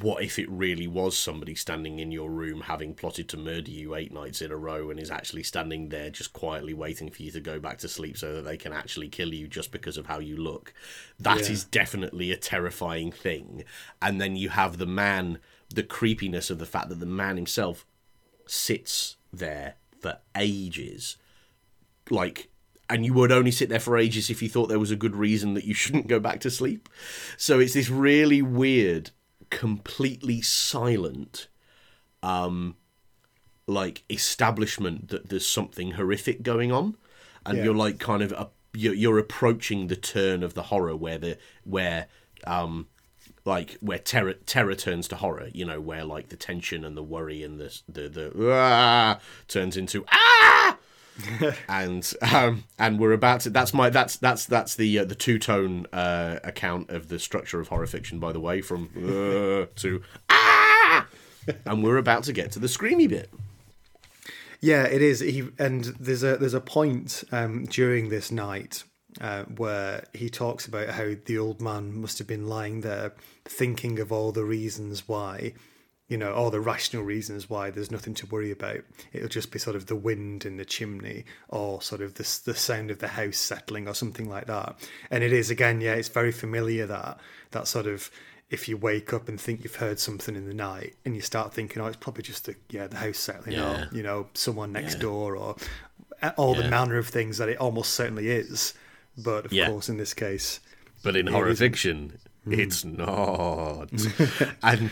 what 0.00 0.22
if 0.22 0.38
it 0.38 0.50
really 0.50 0.86
was 0.86 1.14
somebody 1.14 1.54
standing 1.54 1.98
in 1.98 2.10
your 2.10 2.30
room 2.30 2.62
having 2.62 2.94
plotted 2.94 3.28
to 3.28 3.36
murder 3.36 3.70
you 3.70 3.94
eight 3.94 4.10
nights 4.10 4.40
in 4.40 4.50
a 4.50 4.56
row 4.56 4.88
and 4.88 4.98
is 4.98 5.10
actually 5.10 5.42
standing 5.42 5.90
there 5.90 6.08
just 6.08 6.32
quietly 6.32 6.72
waiting 6.72 7.10
for 7.10 7.22
you 7.22 7.30
to 7.30 7.40
go 7.40 7.60
back 7.60 7.76
to 7.76 7.86
sleep 7.88 8.16
so 8.16 8.32
that 8.32 8.42
they 8.42 8.56
can 8.56 8.72
actually 8.72 9.08
kill 9.10 9.34
you 9.34 9.46
just 9.46 9.70
because 9.70 9.98
of 9.98 10.06
how 10.06 10.18
you 10.18 10.34
look? 10.34 10.72
That 11.20 11.42
is 11.50 11.64
Yeah. 11.64 11.68
definitely 11.72 12.32
a 12.32 12.38
terrifying 12.38 13.12
thing. 13.12 13.64
And 14.00 14.18
then 14.18 14.34
you 14.34 14.48
have 14.48 14.78
the 14.78 14.86
man, 14.86 15.40
the 15.68 15.82
creepiness 15.82 16.48
of 16.48 16.58
the 16.58 16.64
fact 16.64 16.88
that 16.88 16.98
the 17.00 17.04
man 17.04 17.36
himself 17.36 17.84
sits 18.46 19.16
there 19.30 19.74
for 20.00 20.20
ages. 20.34 21.18
Like, 22.08 22.48
and 22.88 23.04
you 23.04 23.12
would 23.12 23.30
only 23.30 23.50
sit 23.50 23.68
there 23.68 23.78
for 23.78 23.98
ages 23.98 24.30
if 24.30 24.42
you 24.42 24.48
thought 24.48 24.68
there 24.68 24.78
was 24.78 24.90
a 24.90 24.96
good 24.96 25.16
reason 25.16 25.52
that 25.52 25.64
you 25.64 25.74
shouldn't 25.74 26.08
go 26.08 26.18
back 26.18 26.40
to 26.40 26.50
sleep. 26.50 26.88
So 27.36 27.58
it's 27.60 27.74
this 27.74 27.90
really 27.90 28.40
weird, 28.40 29.10
completely 29.52 30.40
silent, 30.40 31.48
um, 32.22 32.76
like 33.66 34.02
establishment 34.10 35.08
that 35.08 35.28
there's 35.28 35.46
something 35.46 35.92
horrific 35.92 36.42
going 36.42 36.72
on, 36.72 36.96
and 37.46 37.58
Yeah. 37.58 37.64
you're 37.64 37.74
like 37.74 37.98
kind 37.98 38.22
of 38.22 38.32
a, 38.32 38.48
you're, 38.72 38.94
you're 38.94 39.18
approaching 39.18 39.86
the 39.88 39.96
turn 39.96 40.42
of 40.42 40.54
the 40.54 40.64
horror 40.64 40.96
where 40.96 41.18
the 41.18 41.38
where 41.64 42.06
um 42.46 42.86
like 43.44 43.76
where 43.80 43.98
terror 43.98 44.32
terror 44.32 44.74
turns 44.74 45.06
to 45.08 45.16
horror 45.16 45.48
you 45.52 45.64
know 45.64 45.80
where 45.80 46.04
like 46.04 46.28
the 46.30 46.36
tension 46.36 46.84
and 46.84 46.96
the 46.96 47.02
worry 47.02 47.42
and 47.42 47.60
the 47.60 47.80
the 47.88 48.08
the 48.08 48.32
ah, 48.50 49.18
turns 49.48 49.76
into 49.76 50.04
ah 50.10 50.76
and 51.68 52.12
um 52.32 52.64
and 52.78 52.98
we're 52.98 53.12
about 53.12 53.40
to 53.40 53.50
that's 53.50 53.74
my 53.74 53.90
that's 53.90 54.16
that's 54.16 54.46
that's 54.46 54.74
the 54.76 54.98
uh, 54.98 55.04
the 55.04 55.14
two 55.14 55.38
tone 55.38 55.86
uh 55.92 56.38
account 56.44 56.90
of 56.90 57.08
the 57.08 57.18
structure 57.18 57.60
of 57.60 57.68
horror 57.68 57.86
fiction 57.86 58.18
by 58.18 58.32
the 58.32 58.40
way 58.40 58.60
from 58.60 58.90
uh, 58.96 59.66
to 59.76 60.02
ah! 60.30 61.06
And 61.66 61.82
we're 61.82 61.96
about 61.96 62.24
to 62.24 62.32
get 62.32 62.52
to 62.52 62.58
the 62.58 62.68
screamy 62.68 63.08
bit. 63.08 63.30
Yeah, 64.60 64.84
it 64.84 65.02
is. 65.02 65.20
He 65.20 65.48
and 65.58 65.84
there's 65.98 66.22
a 66.22 66.36
there's 66.36 66.54
a 66.54 66.60
point 66.60 67.24
um, 67.32 67.64
during 67.64 68.08
this 68.08 68.30
night 68.30 68.84
uh, 69.20 69.42
where 69.44 70.04
he 70.14 70.30
talks 70.30 70.66
about 70.66 70.90
how 70.90 71.14
the 71.26 71.38
old 71.38 71.60
man 71.60 72.00
must 72.00 72.18
have 72.18 72.28
been 72.28 72.46
lying 72.46 72.80
there 72.80 73.12
thinking 73.44 73.98
of 73.98 74.12
all 74.12 74.30
the 74.30 74.44
reasons 74.44 75.08
why, 75.08 75.54
you 76.08 76.18
know, 76.18 76.32
all 76.34 76.50
the 76.50 76.60
rational 76.60 77.02
reasons 77.04 77.48
why 77.48 77.70
there's 77.70 77.90
nothing 77.90 78.12
to 78.14 78.26
worry 78.26 78.50
about. 78.50 78.80
It'll 79.12 79.28
just 79.28 79.50
be 79.50 79.58
sort 79.58 79.76
of 79.76 79.86
the 79.86 79.96
wind 79.96 80.44
in 80.44 80.56
the 80.58 80.64
chimney 80.64 81.24
or 81.48 81.80
sort 81.80 82.02
of 82.02 82.14
the 82.14 82.40
the 82.44 82.54
sound 82.54 82.90
of 82.90 82.98
the 82.98 83.08
house 83.08 83.38
settling 83.38 83.88
or 83.88 83.94
something 83.94 84.28
like 84.28 84.46
that. 84.46 84.76
And 85.10 85.24
it 85.24 85.32
is 85.32 85.50
again, 85.50 85.80
yeah, 85.80 85.94
it's 85.94 86.08
very 86.08 86.32
familiar 86.32 86.86
that 86.86 87.18
that 87.52 87.66
sort 87.68 87.86
of 87.86 88.10
if 88.50 88.68
you 88.68 88.76
wake 88.76 89.14
up 89.14 89.28
and 89.30 89.40
think 89.40 89.64
you've 89.64 89.76
heard 89.76 89.98
something 89.98 90.36
in 90.36 90.46
the 90.46 90.52
night 90.52 90.94
and 91.06 91.14
you 91.16 91.22
start 91.22 91.54
thinking, 91.54 91.80
oh, 91.80 91.86
it's 91.86 91.96
probably 91.96 92.22
just 92.22 92.44
the 92.44 92.54
yeah 92.68 92.86
the 92.86 92.96
house 92.98 93.16
settling 93.18 93.54
Yeah. 93.54 93.84
or 93.84 93.88
you 93.96 94.02
know 94.02 94.26
someone 94.34 94.72
next 94.72 94.94
Yeah. 94.96 95.00
door 95.00 95.36
or 95.36 95.56
uh, 96.20 96.32
all 96.36 96.54
the 96.54 96.62
Yeah. 96.64 96.68
manner 96.70 96.98
of 96.98 97.08
things 97.08 97.38
that 97.38 97.48
it 97.48 97.56
almost 97.58 97.94
certainly 97.94 98.28
is. 98.28 98.74
But 99.16 99.46
of 99.46 99.52
course, 99.52 99.88
in 99.88 99.96
this 99.96 100.12
case, 100.14 100.60
but 101.02 101.16
in 101.16 101.26
horror 101.28 101.48
isn't. 101.48 101.64
fiction 101.66 102.18
it's 102.46 102.84
not. 102.84 103.88
And 104.62 104.90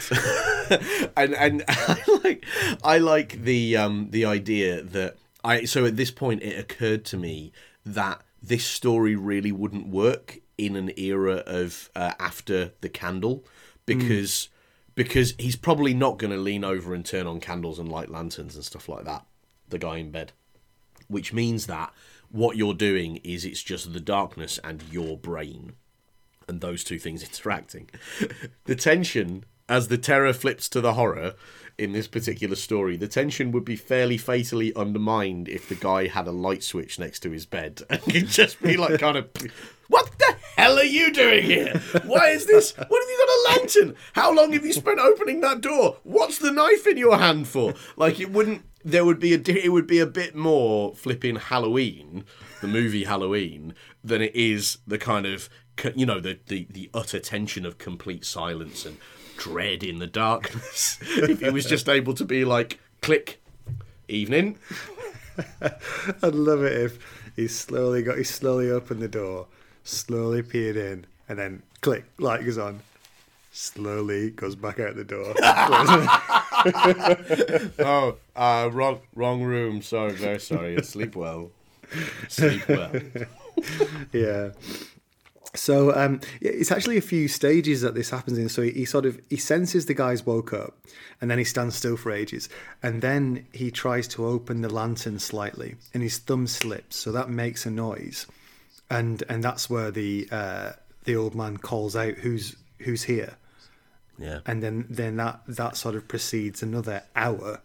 and 1.16 1.34
and 1.34 1.64
I 1.68 2.02
like 2.22 2.46
I 2.84 2.98
like 2.98 3.42
the 3.42 3.76
um 3.76 4.08
the 4.10 4.24
idea 4.24 4.82
that 4.82 5.16
I 5.42 5.64
so 5.64 5.84
at 5.84 5.96
this 5.96 6.10
point 6.10 6.42
it 6.42 6.58
occurred 6.58 7.04
to 7.06 7.16
me 7.16 7.52
that 7.84 8.22
this 8.42 8.64
story 8.64 9.16
really 9.16 9.52
wouldn't 9.52 9.88
work 9.88 10.38
in 10.58 10.76
an 10.76 10.92
era 10.96 11.42
of 11.46 11.90
uh, 11.96 12.12
after 12.20 12.72
the 12.82 12.88
candle 12.88 13.44
because 13.86 14.48
because 14.94 15.34
he's 15.38 15.56
probably 15.56 15.94
not 15.94 16.18
going 16.18 16.32
to 16.32 16.36
lean 16.36 16.64
over 16.64 16.94
and 16.94 17.04
turn 17.04 17.26
on 17.26 17.40
candles 17.40 17.78
and 17.78 17.90
light 17.90 18.10
lanterns 18.10 18.54
and 18.54 18.64
stuff 18.64 18.88
like 18.88 19.04
that 19.04 19.24
the 19.68 19.78
guy 19.78 19.96
in 19.96 20.10
bed 20.10 20.32
which 21.08 21.32
means 21.32 21.66
that 21.66 21.92
what 22.30 22.56
you're 22.56 22.74
doing 22.74 23.16
is 23.24 23.44
it's 23.44 23.62
just 23.62 23.92
the 23.92 24.00
darkness 24.00 24.60
and 24.62 24.82
your 24.90 25.16
brain 25.16 25.72
and 26.50 26.60
those 26.60 26.84
two 26.84 26.98
things 26.98 27.22
interacting. 27.22 27.88
the 28.64 28.76
tension, 28.76 29.44
as 29.68 29.88
the 29.88 29.96
terror 29.96 30.34
flips 30.34 30.68
to 30.68 30.82
the 30.82 30.94
horror 30.94 31.34
in 31.78 31.92
this 31.92 32.08
particular 32.08 32.56
story, 32.56 32.96
the 32.96 33.08
tension 33.08 33.52
would 33.52 33.64
be 33.64 33.76
fairly 33.76 34.18
fatally 34.18 34.74
undermined 34.74 35.48
if 35.48 35.68
the 35.68 35.74
guy 35.74 36.08
had 36.08 36.26
a 36.26 36.32
light 36.32 36.62
switch 36.62 36.98
next 36.98 37.20
to 37.20 37.30
his 37.30 37.46
bed 37.46 37.82
and 37.90 38.02
could 38.02 38.26
just 38.26 38.60
be 38.60 38.76
like, 38.76 39.00
kind 39.00 39.16
of, 39.16 39.30
what 39.88 40.10
the 40.18 40.36
hell 40.56 40.78
are 40.78 40.84
you 40.84 41.12
doing 41.12 41.44
here? 41.44 41.80
Why 42.04 42.28
is 42.30 42.46
this? 42.46 42.76
What 42.76 42.86
have 42.86 42.90
you 42.90 43.26
got 43.26 43.56
a 43.56 43.60
lantern? 43.60 43.96
How 44.12 44.34
long 44.34 44.52
have 44.52 44.66
you 44.66 44.72
spent 44.74 44.98
opening 44.98 45.40
that 45.40 45.62
door? 45.62 45.96
What's 46.02 46.38
the 46.38 46.50
knife 46.50 46.86
in 46.86 46.98
your 46.98 47.16
hand 47.16 47.48
for? 47.48 47.72
Like, 47.96 48.20
it 48.20 48.30
wouldn't. 48.30 48.62
There 48.84 49.04
would 49.04 49.20
be 49.20 49.34
a. 49.34 49.38
It 49.38 49.72
would 49.72 49.86
be 49.86 49.98
a 49.98 50.06
bit 50.06 50.34
more 50.34 50.94
flipping 50.94 51.36
Halloween, 51.36 52.24
the 52.60 52.68
movie 52.68 53.04
Halloween, 53.04 53.74
than 54.02 54.22
it 54.22 54.34
is 54.34 54.78
the 54.86 54.98
kind 54.98 55.26
of 55.26 55.50
you 55.94 56.06
know 56.06 56.20
the, 56.20 56.38
the 56.46 56.66
the 56.70 56.90
utter 56.94 57.18
tension 57.18 57.66
of 57.66 57.78
complete 57.78 58.24
silence 58.24 58.84
and 58.84 58.98
dread 59.36 59.82
in 59.82 59.98
the 59.98 60.06
darkness 60.06 60.98
if 61.02 61.40
he 61.40 61.50
was 61.50 61.64
just 61.64 61.88
able 61.88 62.12
to 62.12 62.24
be 62.24 62.44
like 62.44 62.78
click 63.00 63.40
evening 64.08 64.58
I'd 66.22 66.34
love 66.34 66.62
it 66.62 66.72
if 66.72 67.32
he 67.36 67.48
slowly 67.48 68.02
got 68.02 68.18
he 68.18 68.24
slowly 68.24 68.70
opened 68.70 69.00
the 69.00 69.08
door, 69.08 69.46
slowly 69.84 70.42
peered 70.42 70.76
in, 70.76 71.06
and 71.28 71.38
then 71.38 71.62
click 71.80 72.04
light 72.18 72.44
goes 72.44 72.58
on. 72.58 72.80
Slowly 73.52 74.30
goes 74.30 74.54
back 74.54 74.78
out 74.78 74.94
the 74.94 75.04
door. 75.04 75.34
oh 77.84 78.16
uh 78.36 78.68
wrong 78.70 79.00
wrong 79.14 79.42
room 79.42 79.82
sorry 79.82 80.12
very 80.12 80.38
sorry 80.38 80.80
sleep 80.82 81.16
well 81.16 81.50
sleep 82.28 82.68
well 82.68 82.92
yeah. 84.12 84.50
So 85.54 85.92
um, 85.96 86.20
it's 86.40 86.70
actually 86.70 86.96
a 86.96 87.00
few 87.02 87.26
stages 87.26 87.80
that 87.80 87.94
this 87.94 88.10
happens 88.10 88.38
in. 88.38 88.48
So 88.48 88.62
he, 88.62 88.70
he 88.70 88.84
sort 88.84 89.04
of 89.04 89.20
he 89.28 89.36
senses 89.36 89.86
the 89.86 89.94
guy's 89.94 90.24
woke 90.24 90.52
up, 90.52 90.76
and 91.20 91.30
then 91.30 91.38
he 91.38 91.44
stands 91.44 91.74
still 91.74 91.96
for 91.96 92.12
ages, 92.12 92.48
and 92.82 93.02
then 93.02 93.46
he 93.52 93.70
tries 93.70 94.06
to 94.08 94.26
open 94.26 94.62
the 94.62 94.68
lantern 94.68 95.18
slightly, 95.18 95.74
and 95.92 96.02
his 96.02 96.18
thumb 96.18 96.46
slips, 96.46 96.96
so 96.96 97.10
that 97.12 97.28
makes 97.30 97.66
a 97.66 97.70
noise, 97.70 98.26
and 98.88 99.24
and 99.28 99.42
that's 99.42 99.68
where 99.68 99.90
the 99.90 100.28
uh, 100.30 100.72
the 101.04 101.16
old 101.16 101.34
man 101.34 101.56
calls 101.56 101.96
out, 101.96 102.14
"Who's 102.14 102.56
who's 102.78 103.02
here?" 103.04 103.34
yeah 104.18 104.40
and 104.44 104.62
then 104.62 104.84
then 104.90 105.16
that 105.16 105.40
that 105.48 105.76
sort 105.78 105.94
of 105.94 106.06
precedes 106.06 106.62
another 106.62 107.02
hour 107.16 107.58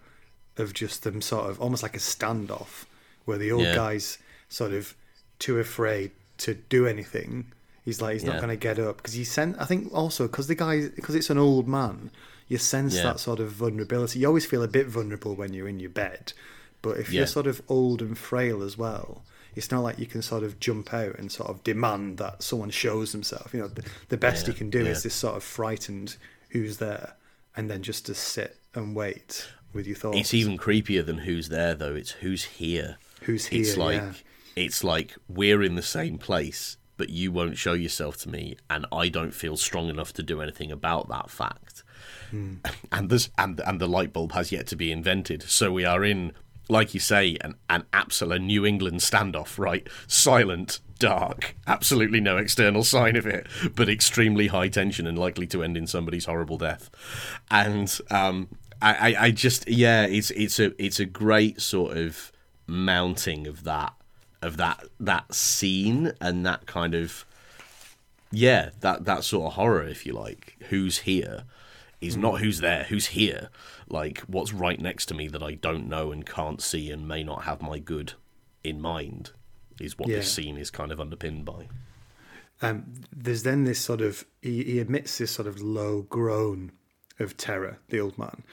of 0.57 0.73
just 0.73 1.03
them 1.03 1.21
sort 1.21 1.49
of 1.49 1.59
almost 1.59 1.83
like 1.83 1.97
a 1.97 1.99
standoff 1.99 2.85
where 3.25 3.37
the 3.37 3.51
old 3.51 3.63
Yeah. 3.63 3.75
guy's 3.75 4.17
sort 4.47 4.71
of 4.71 4.95
too 5.37 5.59
afraid 5.59 6.11
to 6.37 6.53
do 6.53 6.87
anything 6.87 7.51
he's 7.85 8.01
like 8.01 8.13
he's 8.13 8.23
not 8.23 8.37
going 8.37 8.49
to 8.49 8.55
get 8.55 8.77
up 8.79 8.97
because 8.97 9.13
he 9.13 9.23
sent 9.23 9.55
i 9.61 9.65
think 9.65 9.93
also 9.93 10.27
because 10.27 10.47
the 10.47 10.55
guy 10.55 10.89
because 10.89 11.15
it's 11.15 11.29
an 11.29 11.37
old 11.37 11.67
man 11.67 12.11
you 12.47 12.57
sense 12.57 12.95
Yeah. 12.95 13.03
that 13.03 13.19
sort 13.19 13.39
of 13.39 13.51
vulnerability 13.51 14.19
you 14.19 14.27
always 14.27 14.45
feel 14.45 14.63
a 14.63 14.67
bit 14.67 14.87
vulnerable 14.87 15.35
when 15.35 15.53
you're 15.53 15.67
in 15.69 15.79
your 15.79 15.89
bed 15.91 16.33
but 16.81 16.97
if 16.97 17.09
Yeah. 17.11 17.19
you're 17.19 17.27
sort 17.27 17.47
of 17.47 17.61
old 17.69 18.01
and 18.01 18.17
frail 18.17 18.61
as 18.63 18.77
well 18.77 19.23
it's 19.55 19.71
not 19.71 19.83
like 19.83 19.97
you 19.99 20.05
can 20.05 20.21
sort 20.21 20.43
of 20.43 20.59
jump 20.59 20.93
out 20.93 21.15
and 21.17 21.31
sort 21.31 21.49
of 21.49 21.63
demand 21.63 22.17
that 22.17 22.43
someone 22.43 22.69
shows 22.71 23.11
themselves 23.13 23.53
you 23.53 23.59
know 23.61 23.67
the, 23.69 23.83
the 24.09 24.17
best 24.17 24.45
Yeah, 24.47 24.51
you 24.53 24.57
can 24.57 24.69
do 24.69 24.83
yeah. 24.83 24.89
is 24.91 25.03
this 25.03 25.13
sort 25.15 25.35
of 25.37 25.43
frightened 25.43 26.17
who's 26.49 26.77
there 26.77 27.13
and 27.55 27.69
then 27.69 27.81
just 27.83 28.05
to 28.07 28.13
sit 28.13 28.57
and 28.73 28.95
wait 28.95 29.47
with 29.73 29.87
your 29.87 29.95
thoughts 29.95 30.17
It's 30.17 30.33
even 30.33 30.57
creepier 30.57 31.05
than 31.05 31.19
who's 31.19 31.49
there 31.49 31.73
though. 31.75 31.95
It's 31.95 32.11
who's 32.11 32.43
here. 32.45 32.97
Who's 33.21 33.47
here? 33.47 33.61
It's 33.61 33.77
like 33.77 34.01
yeah. 34.01 34.13
it's 34.55 34.83
like 34.83 35.15
we're 35.29 35.61
in 35.63 35.75
the 35.75 35.81
same 35.81 36.17
place, 36.17 36.77
but 36.97 37.09
you 37.09 37.31
won't 37.31 37.57
show 37.57 37.73
yourself 37.73 38.17
to 38.17 38.29
me, 38.29 38.57
and 38.69 38.85
I 38.91 39.09
don't 39.09 39.33
feel 39.33 39.57
strong 39.57 39.89
enough 39.89 40.13
to 40.13 40.23
do 40.23 40.41
anything 40.41 40.71
about 40.71 41.09
that 41.09 41.29
fact. 41.29 41.83
Hmm. 42.31 42.55
And 42.91 43.09
this 43.09 43.29
and 43.37 43.59
and 43.61 43.79
the 43.79 43.87
light 43.87 44.13
bulb 44.13 44.31
has 44.33 44.51
yet 44.51 44.67
to 44.67 44.75
be 44.75 44.91
invented. 44.91 45.43
So 45.43 45.71
we 45.71 45.85
are 45.85 46.03
in, 46.03 46.33
like 46.69 46.93
you 46.93 46.99
say, 46.99 47.37
an 47.41 47.55
an 47.69 47.85
absolute 47.93 48.41
New 48.41 48.65
England 48.65 49.01
standoff, 49.01 49.57
right? 49.57 49.87
Silent, 50.07 50.79
dark, 50.99 51.55
absolutely 51.67 52.21
no 52.21 52.37
external 52.37 52.83
sign 52.83 53.15
of 53.15 53.25
it, 53.25 53.47
but 53.75 53.89
extremely 53.89 54.47
high 54.47 54.69
tension 54.69 55.07
and 55.07 55.17
likely 55.17 55.47
to 55.47 55.63
end 55.63 55.77
in 55.77 55.87
somebody's 55.87 56.25
horrible 56.25 56.57
death. 56.57 56.89
And 57.51 57.95
um, 58.09 58.49
I, 58.81 58.93
I, 58.93 59.25
I 59.25 59.31
just 59.31 59.67
yeah, 59.67 60.05
it's 60.05 60.31
it's 60.31 60.59
a 60.59 60.71
it's 60.83 60.99
a 60.99 61.05
great 61.05 61.61
sort 61.61 61.97
of 61.97 62.31
mounting 62.67 63.47
of 63.47 63.63
that 63.63 63.93
of 64.41 64.57
that 64.57 64.85
that 64.99 65.33
scene 65.33 66.13
and 66.21 66.45
that 66.45 66.65
kind 66.65 66.93
of 66.93 67.25
yeah, 68.31 68.71
that 68.81 69.05
that 69.05 69.23
sort 69.23 69.47
of 69.47 69.53
horror, 69.53 69.83
if 69.83 70.05
you 70.05 70.13
like. 70.13 70.57
Who's 70.69 70.99
here 70.99 71.43
is 72.01 72.17
not 72.17 72.39
who's 72.39 72.59
there, 72.59 72.83
who's 72.83 73.07
here. 73.07 73.49
Like 73.87 74.19
what's 74.21 74.53
right 74.53 74.79
next 74.79 75.05
to 75.07 75.13
me 75.13 75.27
that 75.29 75.43
I 75.43 75.53
don't 75.53 75.87
know 75.87 76.11
and 76.11 76.25
can't 76.25 76.61
see 76.61 76.91
and 76.91 77.07
may 77.07 77.23
not 77.23 77.43
have 77.43 77.61
my 77.61 77.79
good 77.79 78.13
in 78.63 78.81
mind 78.81 79.31
is 79.79 79.97
what 79.97 80.07
this 80.07 80.31
scene 80.31 80.57
is 80.57 80.71
kind 80.71 80.91
of 80.91 80.99
underpinned 80.99 81.45
by. 81.45 81.67
Um, 82.61 82.85
there's 83.13 83.43
then 83.43 83.65
this 83.65 83.79
sort 83.79 84.01
of 84.01 84.25
he, 84.41 84.63
he 84.63 84.79
emits 84.79 85.17
this 85.17 85.31
sort 85.31 85.47
of 85.47 85.61
low 85.61 86.03
groan 86.03 86.71
of 87.19 87.37
terror, 87.37 87.79
the 87.89 87.99
old 87.99 88.17
man, 88.17 88.43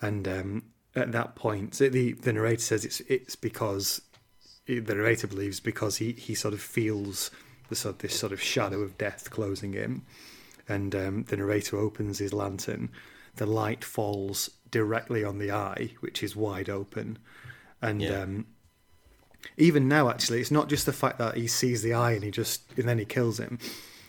and 0.00 0.28
um, 0.28 0.62
at 0.94 1.12
that 1.12 1.34
point, 1.34 1.72
the 1.72 2.12
the 2.12 2.32
narrator 2.32 2.62
says 2.62 2.84
it's 2.84 3.00
it's 3.00 3.36
because 3.36 4.02
the 4.66 4.94
narrator 4.94 5.26
believes 5.26 5.60
because 5.60 5.96
he 5.96 6.12
he 6.12 6.34
sort 6.34 6.54
of 6.54 6.60
feels 6.60 7.30
the 7.68 7.76
sort 7.76 8.00
this 8.00 8.18
sort 8.18 8.32
of 8.32 8.42
shadow 8.42 8.80
of 8.80 8.98
death 8.98 9.30
closing 9.30 9.74
in, 9.74 10.02
and 10.68 10.94
um, 10.94 11.24
the 11.24 11.36
narrator 11.36 11.76
opens 11.76 12.18
his 12.18 12.32
lantern, 12.32 12.90
the 13.36 13.46
light 13.46 13.84
falls 13.84 14.50
directly 14.70 15.24
on 15.24 15.38
the 15.38 15.52
eye, 15.52 15.92
which 16.00 16.22
is 16.22 16.36
wide 16.36 16.68
open, 16.68 17.18
and. 17.80 18.02
Yeah. 18.02 18.22
Um, 18.22 18.46
even 19.56 19.86
now 19.86 20.08
actually 20.08 20.40
it's 20.40 20.50
not 20.50 20.68
just 20.68 20.86
the 20.86 20.92
fact 20.92 21.18
that 21.18 21.36
he 21.36 21.46
sees 21.46 21.80
the 21.80 21.94
eye 21.94 22.12
and 22.12 22.24
he 22.24 22.32
just 22.32 22.62
and 22.76 22.88
then 22.88 22.98
he 22.98 23.04
kills 23.04 23.38
him 23.38 23.60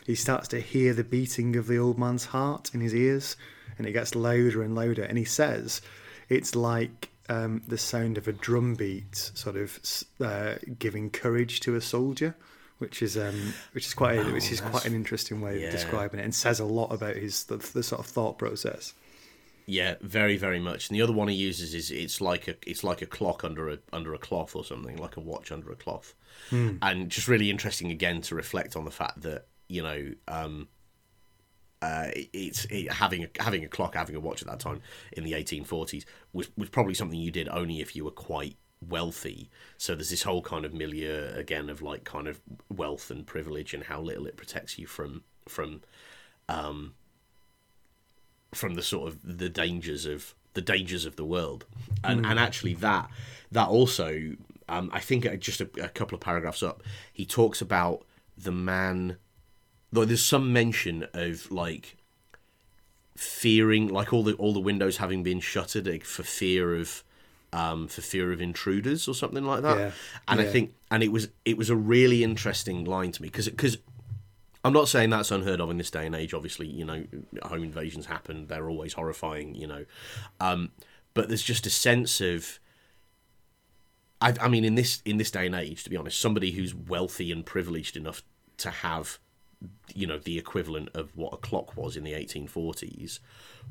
he 0.04 0.16
starts 0.16 0.48
to 0.48 0.60
hear 0.60 0.94
the 0.94 1.04
beating 1.04 1.56
of 1.56 1.68
the 1.68 1.78
old 1.78 2.00
man's 2.00 2.26
heart 2.26 2.72
in 2.74 2.82
his 2.82 2.96
ears 2.96 3.36
and 3.78 3.86
it 3.86 3.92
gets 3.92 4.16
louder 4.16 4.64
and 4.64 4.74
louder 4.74 5.04
and 5.04 5.18
he 5.18 5.24
says 5.24 5.80
it's 6.28 6.56
like 6.56 7.10
um, 7.30 7.62
the 7.68 7.78
sound 7.78 8.18
of 8.18 8.28
a 8.28 8.34
drum 8.34 8.76
beat 8.76 9.16
sort 9.16 9.56
of 9.56 9.80
uh, 10.22 10.56
giving 10.80 11.10
courage 11.10 11.60
to 11.62 11.76
a 11.76 11.82
soldier 11.82 12.36
which 12.80 13.02
is 13.02 13.18
um, 13.18 13.54
which 13.72 13.88
is 13.88 13.94
quite 13.94 14.20
a, 14.20 14.24
which 14.32 14.52
is 14.52 14.62
quite 14.62 14.86
an 14.86 14.94
interesting 14.94 15.42
way 15.42 15.60
yeah. 15.60 15.66
of 15.68 15.72
describing 15.72 16.20
it 16.20 16.24
and 16.24 16.36
says 16.36 16.60
a 16.60 16.66
lot 16.66 16.94
about 16.94 17.16
his 17.16 17.46
the, 17.46 17.58
the 17.58 17.82
sort 17.84 18.00
of 18.00 18.06
thought 18.06 18.38
process 18.38 18.94
Yeah, 19.70 19.96
very, 20.00 20.38
very 20.38 20.62
much. 20.62 20.88
And 20.88 20.96
the 20.96 21.02
other 21.02 21.12
one 21.12 21.28
he 21.28 21.36
uses 21.36 21.74
is 21.74 21.92
it's 21.92 22.22
like 22.22 22.48
a 22.48 22.56
it's 22.66 22.86
like 22.86 23.02
a 23.02 23.06
clock 23.06 23.44
under 23.44 23.70
a 23.70 23.78
under 23.92 24.14
a 24.14 24.18
cloth 24.18 24.56
or 24.56 24.64
something, 24.64 24.96
like 24.96 25.18
a 25.18 25.20
watch 25.20 25.52
under 25.52 25.70
a 25.72 25.76
cloth. 25.76 26.16
And 26.82 27.10
just 27.10 27.28
really 27.28 27.50
interesting 27.50 27.92
again 27.92 28.22
to 28.22 28.36
reflect 28.36 28.78
on 28.78 28.86
the 28.86 28.92
fact 28.92 29.22
that 29.24 29.48
you 29.68 29.84
know 29.84 30.14
um, 30.30 30.70
uh, 31.82 32.08
it's 32.14 32.66
it, 32.66 32.92
having 32.92 33.24
a, 33.24 33.44
having 33.44 33.64
a 33.64 33.68
clock, 33.68 33.96
having 33.96 34.16
a 34.16 34.20
watch 34.20 34.42
at 34.42 34.48
that 34.48 34.60
time 34.60 34.82
in 35.14 35.24
the 35.24 35.34
1840s 35.34 36.06
was 36.34 36.50
was 36.58 36.70
probably 36.70 36.94
something 36.94 37.20
you 37.20 37.32
did 37.32 37.50
only 37.50 37.82
if 37.82 37.96
you 37.96 38.04
were 38.06 38.12
quite 38.12 38.58
wealthy. 38.88 39.50
So 39.78 39.96
there's 39.96 40.10
this 40.10 40.24
whole 40.24 40.42
kind 40.42 40.66
of 40.66 40.74
milieu 40.74 41.32
again 41.36 41.70
of 41.70 41.82
like 41.82 42.04
kind 42.04 42.28
of 42.28 42.42
wealth 42.70 43.12
and 43.12 43.26
privilege 43.26 43.74
and 43.74 43.84
how 43.84 44.02
little 44.02 44.28
it 44.28 44.38
protects 44.38 44.78
you 44.80 44.88
from 44.88 45.24
from 45.48 45.82
from 48.54 48.76
the 48.76 48.82
sort 48.82 49.08
of 49.08 49.38
the 49.38 49.50
dangers 49.50 50.06
of 50.06 50.34
the 50.54 50.62
dangers 50.62 51.06
of 51.06 51.16
the 51.16 51.26
world 51.26 51.66
and 52.04 52.26
and 52.26 52.40
actually 52.40 52.74
that 52.74 53.10
that 53.52 53.68
also 53.68 54.34
um, 54.70 54.90
I 54.92 55.00
think 55.00 55.40
just 55.40 55.62
a, 55.62 55.70
a 55.82 55.90
couple 55.90 56.16
of 56.16 56.22
paragraphs 56.22 56.64
up 56.64 56.84
he 57.14 57.26
talks 57.26 57.62
about 57.62 58.06
the 58.38 58.52
man 58.52 59.18
though 59.92 60.06
there's 60.06 60.24
some 60.24 60.52
mention 60.52 61.08
of 61.14 61.52
like 61.52 61.98
fearing 63.16 63.88
like 63.88 64.14
all 64.14 64.24
the 64.24 64.34
all 64.34 64.54
the 64.54 64.60
windows 64.60 64.98
having 64.98 65.24
been 65.24 65.40
shuttered 65.40 65.88
like, 65.88 66.04
for 66.04 66.24
fear 66.24 66.76
of 66.76 67.04
um, 67.54 67.88
for 67.88 68.02
fear 68.02 68.32
of 68.32 68.42
intruders 68.42 69.08
or 69.08 69.16
something 69.16 69.44
like 69.44 69.64
that 69.64 69.78
Yeah, 69.78 69.92
and 70.28 70.42
I 70.42 70.46
think 70.46 70.76
and 70.92 71.02
it 71.02 71.12
was 71.12 71.30
it 71.46 71.58
was 71.58 71.70
a 71.70 71.76
really 71.76 72.24
interesting 72.24 72.84
line 72.86 73.12
to 73.14 73.22
me 73.22 73.30
because 73.30 73.48
because 73.48 73.78
I'm 74.68 74.74
not 74.74 74.90
saying 74.90 75.12
that's 75.12 75.32
unheard 75.32 75.62
of 75.62 75.70
in 75.70 75.78
this 75.78 75.90
day 75.90 76.06
and 76.06 76.14
age. 76.14 76.34
Obviously, 76.34 76.68
you 76.68 76.84
know, 76.84 77.06
home 77.44 77.64
invasions 77.64 78.06
happen; 78.08 78.48
they're 78.48 78.70
always 78.70 78.94
horrifying. 78.94 79.56
You 79.56 79.68
know, 79.68 79.86
um, 80.42 80.72
but 81.14 81.30
there's 81.30 81.42
just 81.42 81.66
a 81.66 81.70
sense 81.70 82.20
of. 82.20 82.60
I, 84.20 84.34
I 84.42 84.50
mean, 84.50 84.66
in 84.66 84.76
this 84.76 85.02
in 85.06 85.18
this 85.18 85.32
day 85.32 85.46
and 85.46 85.56
age, 85.56 85.86
to 85.86 85.90
be 85.90 85.96
honest, 85.96 86.20
somebody 86.20 86.52
who's 86.52 86.76
wealthy 86.76 87.32
and 87.32 87.46
privileged 87.46 87.96
enough 87.96 88.24
to 88.58 88.70
have, 88.70 89.20
you 89.94 90.06
know, 90.06 90.20
the 90.20 90.38
equivalent 90.38 90.90
of 90.94 91.16
what 91.16 91.34
a 91.34 91.38
clock 91.38 91.76
was 91.76 91.98
in 91.98 92.04
the 92.04 92.14
1840s, 92.14 93.20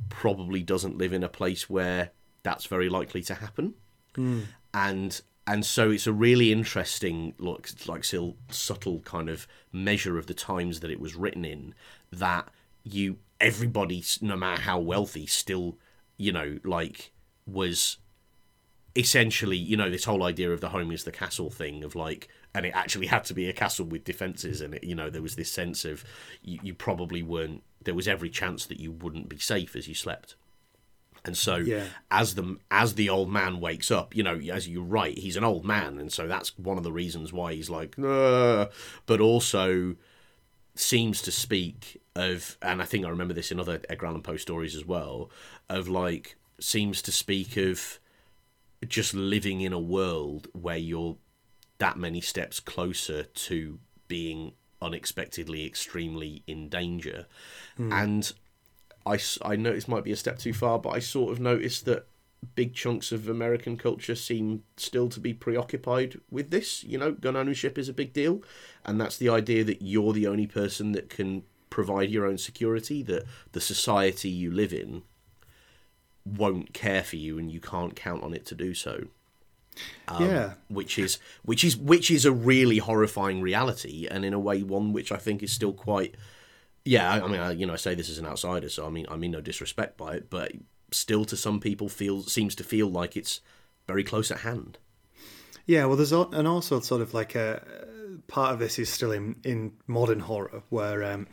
probably 0.09 0.63
doesn't 0.63 0.99
live 0.99 1.13
in 1.13 1.23
a 1.23 1.29
place 1.29 1.71
where 1.71 2.11
that's 2.43 2.67
very 2.67 2.89
likely 2.89 3.23
to 3.23 3.35
happen. 3.35 3.75
Hmm. 4.15 4.41
And 4.75 5.21
and 5.47 5.65
so 5.65 5.91
it's 5.91 6.07
a 6.07 6.13
really 6.13 6.51
interesting 6.51 7.35
look 7.39 7.69
like 7.87 8.05
still 8.05 8.37
subtle 8.51 9.01
kind 9.01 9.29
of 9.29 9.47
measure 9.73 10.19
of 10.19 10.27
the 10.27 10.35
times 10.35 10.81
that 10.81 10.91
it 10.91 11.01
was 11.01 11.15
written 11.15 11.45
in 11.45 11.75
that 12.11 12.49
you 12.83 13.19
everybody 13.41 14.03
no 14.21 14.37
matter 14.37 14.63
how 14.63 14.79
wealthy 14.79 15.27
still 15.27 15.79
you 16.17 16.33
know 16.33 16.59
like 16.65 17.13
was 17.47 17.99
essentially 18.97 19.57
you 19.57 19.77
know 19.77 19.91
this 19.91 20.05
whole 20.05 20.23
idea 20.23 20.51
of 20.51 20.61
the 20.61 20.71
home 20.71 20.91
is 20.91 21.05
the 21.05 21.13
castle 21.13 21.51
thing 21.51 21.85
of 21.85 21.95
like 21.95 22.29
and 22.57 22.67
it 22.67 22.73
actually 22.75 23.07
had 23.07 23.23
to 23.25 23.35
be 23.35 23.49
a 23.49 23.53
castle 23.53 23.87
with 23.87 24.03
defenses 24.05 24.61
and 24.61 24.75
it 24.75 24.83
you 24.85 24.95
know 24.95 25.11
there 25.11 25.23
was 25.23 25.37
this 25.37 25.51
sense 25.53 25.85
of 25.85 26.05
you, 26.43 26.59
you 26.63 26.75
probably 26.75 27.23
weren't 27.23 27.63
there 27.85 27.95
was 27.95 28.09
every 28.09 28.31
chance 28.31 28.67
that 28.67 28.81
you 28.81 28.91
wouldn't 28.91 29.29
be 29.29 29.39
safe 29.39 29.77
as 29.77 29.87
you 29.87 29.95
slept 29.95 30.35
and 31.25 31.37
so 31.37 31.57
Yeah. 31.57 31.87
as 32.11 32.35
the 32.37 32.57
as 32.71 32.95
the 32.95 33.09
old 33.11 33.31
man 33.31 33.59
wakes 33.61 33.91
up, 33.91 34.15
you 34.15 34.23
know, 34.23 34.37
as 34.53 34.69
you're 34.69 34.85
right, 35.01 35.19
he's 35.19 35.37
an 35.37 35.43
old 35.43 35.65
man, 35.65 35.99
and 35.99 36.13
so 36.13 36.29
that's 36.29 36.57
one 36.57 36.79
of 36.79 36.85
the 36.85 36.93
reasons 36.93 37.33
why 37.33 37.53
he's 37.53 37.69
like, 37.69 37.99
"Ugh," 37.99 38.71
but 39.07 39.21
also 39.21 39.97
seems 40.77 41.21
to 41.23 41.33
speak 41.33 42.01
of, 42.15 42.57
and 42.63 42.81
I 42.81 42.85
think 42.85 43.05
I 43.05 43.09
remember 43.09 43.35
this 43.35 43.51
in 43.51 43.59
other 43.59 43.81
Edgar 43.89 44.07
Allan 44.07 44.23
Poe 44.23 44.37
stories 44.37 44.77
as 44.77 44.85
well, 44.85 45.29
of 45.69 45.89
like 45.89 46.37
seems 46.61 47.03
to 47.03 47.11
speak 47.11 47.57
of 47.57 47.99
just 48.87 49.13
living 49.13 49.63
in 49.63 49.73
a 49.73 49.81
world 49.81 50.47
where 50.53 50.77
you're 50.77 51.17
that 51.79 51.97
many 51.99 52.21
steps 52.21 52.61
closer 52.61 53.25
to 53.25 53.79
being 54.09 54.53
unexpectedly 54.81 55.67
extremely 55.67 56.43
in 56.47 56.69
danger, 56.69 57.27
hmm. 57.77 57.93
and 57.93 58.33
I, 59.07 59.19
I 59.43 59.57
know 59.57 59.73
this 59.73 59.89
might 59.89 60.05
be 60.05 60.13
a 60.13 60.17
step 60.17 60.39
too 60.39 60.53
far, 60.53 60.79
but 60.79 60.91
I 60.91 60.99
sort 60.99 61.33
of 61.33 61.41
noticed 61.41 61.85
that 61.85 62.07
big 62.55 62.75
chunks 62.75 63.13
of 63.13 63.29
American 63.29 63.77
culture 63.77 64.15
seem 64.15 64.63
still 64.77 65.09
to 65.09 65.21
be 65.21 65.33
preoccupied 65.33 66.21
with 66.31 66.51
this. 66.51 66.85
You 66.85 66.99
know, 66.99 67.13
gun 67.13 67.37
ownership 67.37 67.79
is 67.79 67.89
a 67.89 67.95
big 67.95 68.13
deal, 68.13 68.43
and 68.85 69.01
that's 69.01 69.17
the 69.17 69.29
idea 69.29 69.65
that 69.65 69.83
you're 69.83 70.13
the 70.13 70.27
only 70.27 70.47
person 70.47 70.93
that 70.93 71.09
can 71.09 71.45
provide 71.71 72.11
your 72.11 72.27
own 72.27 72.39
security, 72.39 73.03
that 73.05 73.25
the 73.53 73.61
society 73.61 74.29
you 74.29 74.51
live 74.51 74.73
in 74.73 75.03
won't 76.25 76.73
care 76.75 77.05
for 77.05 77.17
you 77.17 77.39
and 77.39 77.53
you 77.53 77.61
can't 77.61 77.95
count 77.95 78.23
on 78.23 78.35
it 78.35 78.45
to 78.47 78.55
do 78.55 78.75
so 78.75 79.07
yeah 80.21 80.55
which 80.69 80.99
is 80.99 81.19
which 81.45 81.65
is 81.65 81.77
which 81.77 82.11
is 82.11 82.25
a 82.25 82.33
really 82.33 82.79
horrifying 82.79 83.41
reality, 83.41 84.07
and 84.11 84.25
in 84.25 84.33
a 84.33 84.39
way 84.39 84.63
one 84.63 84.93
which 84.93 85.13
I 85.13 85.17
think 85.17 85.43
is 85.43 85.53
still 85.53 85.73
quite. 85.73 86.17
Yeah, 86.85 87.11
I, 87.13 87.25
I 87.25 87.27
mean, 87.29 87.41
I, 87.41 87.51
you 87.51 87.67
know, 87.67 87.73
I 87.73 87.77
say 87.77 87.97
this 87.97 88.09
as 88.09 88.19
an 88.19 88.27
outsider, 88.27 88.69
so 88.69 88.87
I 88.87 88.91
mean, 88.91 89.07
I 89.09 89.17
mean 89.17 89.33
no 89.33 89.41
disrespect 89.41 89.97
by 89.97 90.15
it, 90.15 90.31
but 90.31 90.53
still, 90.93 91.25
to 91.25 91.37
some 91.37 91.59
people, 91.59 91.89
feels 91.89 92.33
seems 92.33 92.55
to 92.55 92.65
feel 92.65 92.89
like 92.89 93.17
it's 93.17 93.41
very 93.89 94.05
close 94.05 94.31
at 94.31 94.39
hand. 94.39 94.79
Yeah, 95.67 95.87
well, 95.87 95.97
there's 95.97 96.13
al- 96.13 96.33
and 96.33 96.47
also 96.47 96.79
sort 96.79 97.03
of 97.03 97.13
like 97.13 97.35
a 97.35 97.61
part 98.29 98.53
of 98.53 98.59
this 98.59 98.79
is 98.79 98.89
still 98.89 99.13
in 99.13 99.37
in 99.45 99.73
modern 99.87 100.21
horror, 100.21 100.63
where 100.69 101.03
um, 101.05 101.27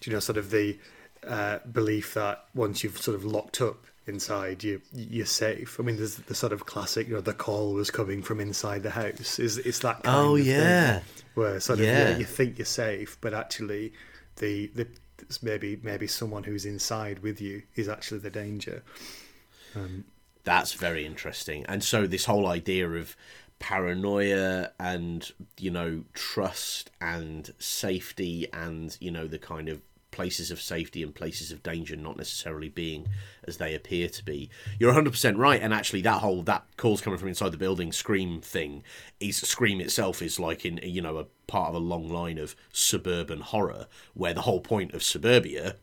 do 0.00 0.10
you 0.10 0.14
know, 0.14 0.20
sort 0.20 0.38
of 0.38 0.50
the 0.50 0.78
uh, 1.26 1.58
belief 1.70 2.14
that 2.14 2.44
once 2.54 2.82
you've 2.84 2.98
sort 2.98 3.14
of 3.14 3.24
locked 3.24 3.60
up 3.60 3.86
inside, 4.10 4.64
you 4.64 4.82
you're 4.92 5.26
safe. 5.26 5.80
I 5.80 5.84
mean, 5.84 5.96
there's 5.96 6.16
the 6.16 6.34
sort 6.36 6.52
of 6.52 6.66
classic, 6.66 7.08
you 7.08 7.14
know, 7.14 7.22
the 7.22 7.34
call 7.34 7.74
was 7.74 7.90
coming 7.90 8.22
from 8.22 8.40
inside 8.40 8.82
the 8.84 8.90
house. 8.90 9.38
Is 9.38 9.58
it's 9.58 9.80
that 9.80 10.04
kind 10.04 10.04
Oh, 10.04 10.36
of 10.36 10.46
yeah. 10.46 10.50
thing 10.50 11.02
where 11.34 11.60
sort 11.60 11.80
of 11.80 11.92
Yeah. 11.92 11.94
yeah, 11.94 12.10
you 12.10 12.26
think 12.26 12.58
you're 12.58 12.66
safe, 12.66 13.18
but 13.22 13.34
actually 13.34 13.94
the 14.36 14.68
the 14.74 14.88
maybe 15.42 15.78
maybe 15.82 16.06
someone 16.06 16.44
who's 16.44 16.66
inside 16.66 17.20
with 17.20 17.40
you 17.40 17.62
is 17.76 17.88
actually 17.88 18.20
the 18.20 18.30
danger. 18.30 18.82
Um, 19.74 20.04
That's 20.44 20.72
very 20.74 21.04
interesting. 21.04 21.64
And 21.66 21.84
so 21.84 22.06
this 22.06 22.24
whole 22.24 22.46
idea 22.46 22.88
of 22.90 23.16
paranoia 23.58 24.72
and 24.80 25.30
you 25.58 25.70
know 25.70 26.04
trust 26.14 26.90
and 27.00 27.52
safety 27.58 28.48
and 28.54 28.96
you 29.00 29.10
know 29.10 29.26
the 29.26 29.38
kind 29.38 29.68
of 29.68 29.82
places 30.20 30.50
of 30.50 30.60
safety 30.60 31.02
and 31.02 31.14
places 31.14 31.50
of 31.50 31.62
danger 31.62 31.96
not 31.96 32.18
necessarily 32.18 32.68
being 32.68 33.08
as 33.44 33.56
they 33.56 33.74
appear 33.74 34.06
to 34.06 34.22
be. 34.22 34.50
You're 34.78 34.92
100% 34.92 35.38
right 35.38 35.62
and 35.62 35.72
actually 35.72 36.02
that 36.02 36.20
whole 36.20 36.42
that 36.42 36.66
calls 36.76 37.00
coming 37.00 37.18
from 37.18 37.28
inside 37.28 37.52
the 37.52 37.56
building 37.56 37.90
scream 37.90 38.42
thing 38.42 38.82
is 39.18 39.38
scream 39.38 39.80
itself 39.80 40.20
is 40.20 40.38
like 40.38 40.66
in 40.66 40.78
you 40.82 41.00
know 41.00 41.16
a 41.16 41.24
part 41.46 41.70
of 41.70 41.74
a 41.74 41.78
long 41.78 42.06
line 42.06 42.36
of 42.36 42.54
suburban 42.70 43.40
horror 43.40 43.86
where 44.12 44.34
the 44.34 44.42
whole 44.42 44.60
point 44.60 44.92
of 44.92 45.02
suburbia 45.02 45.76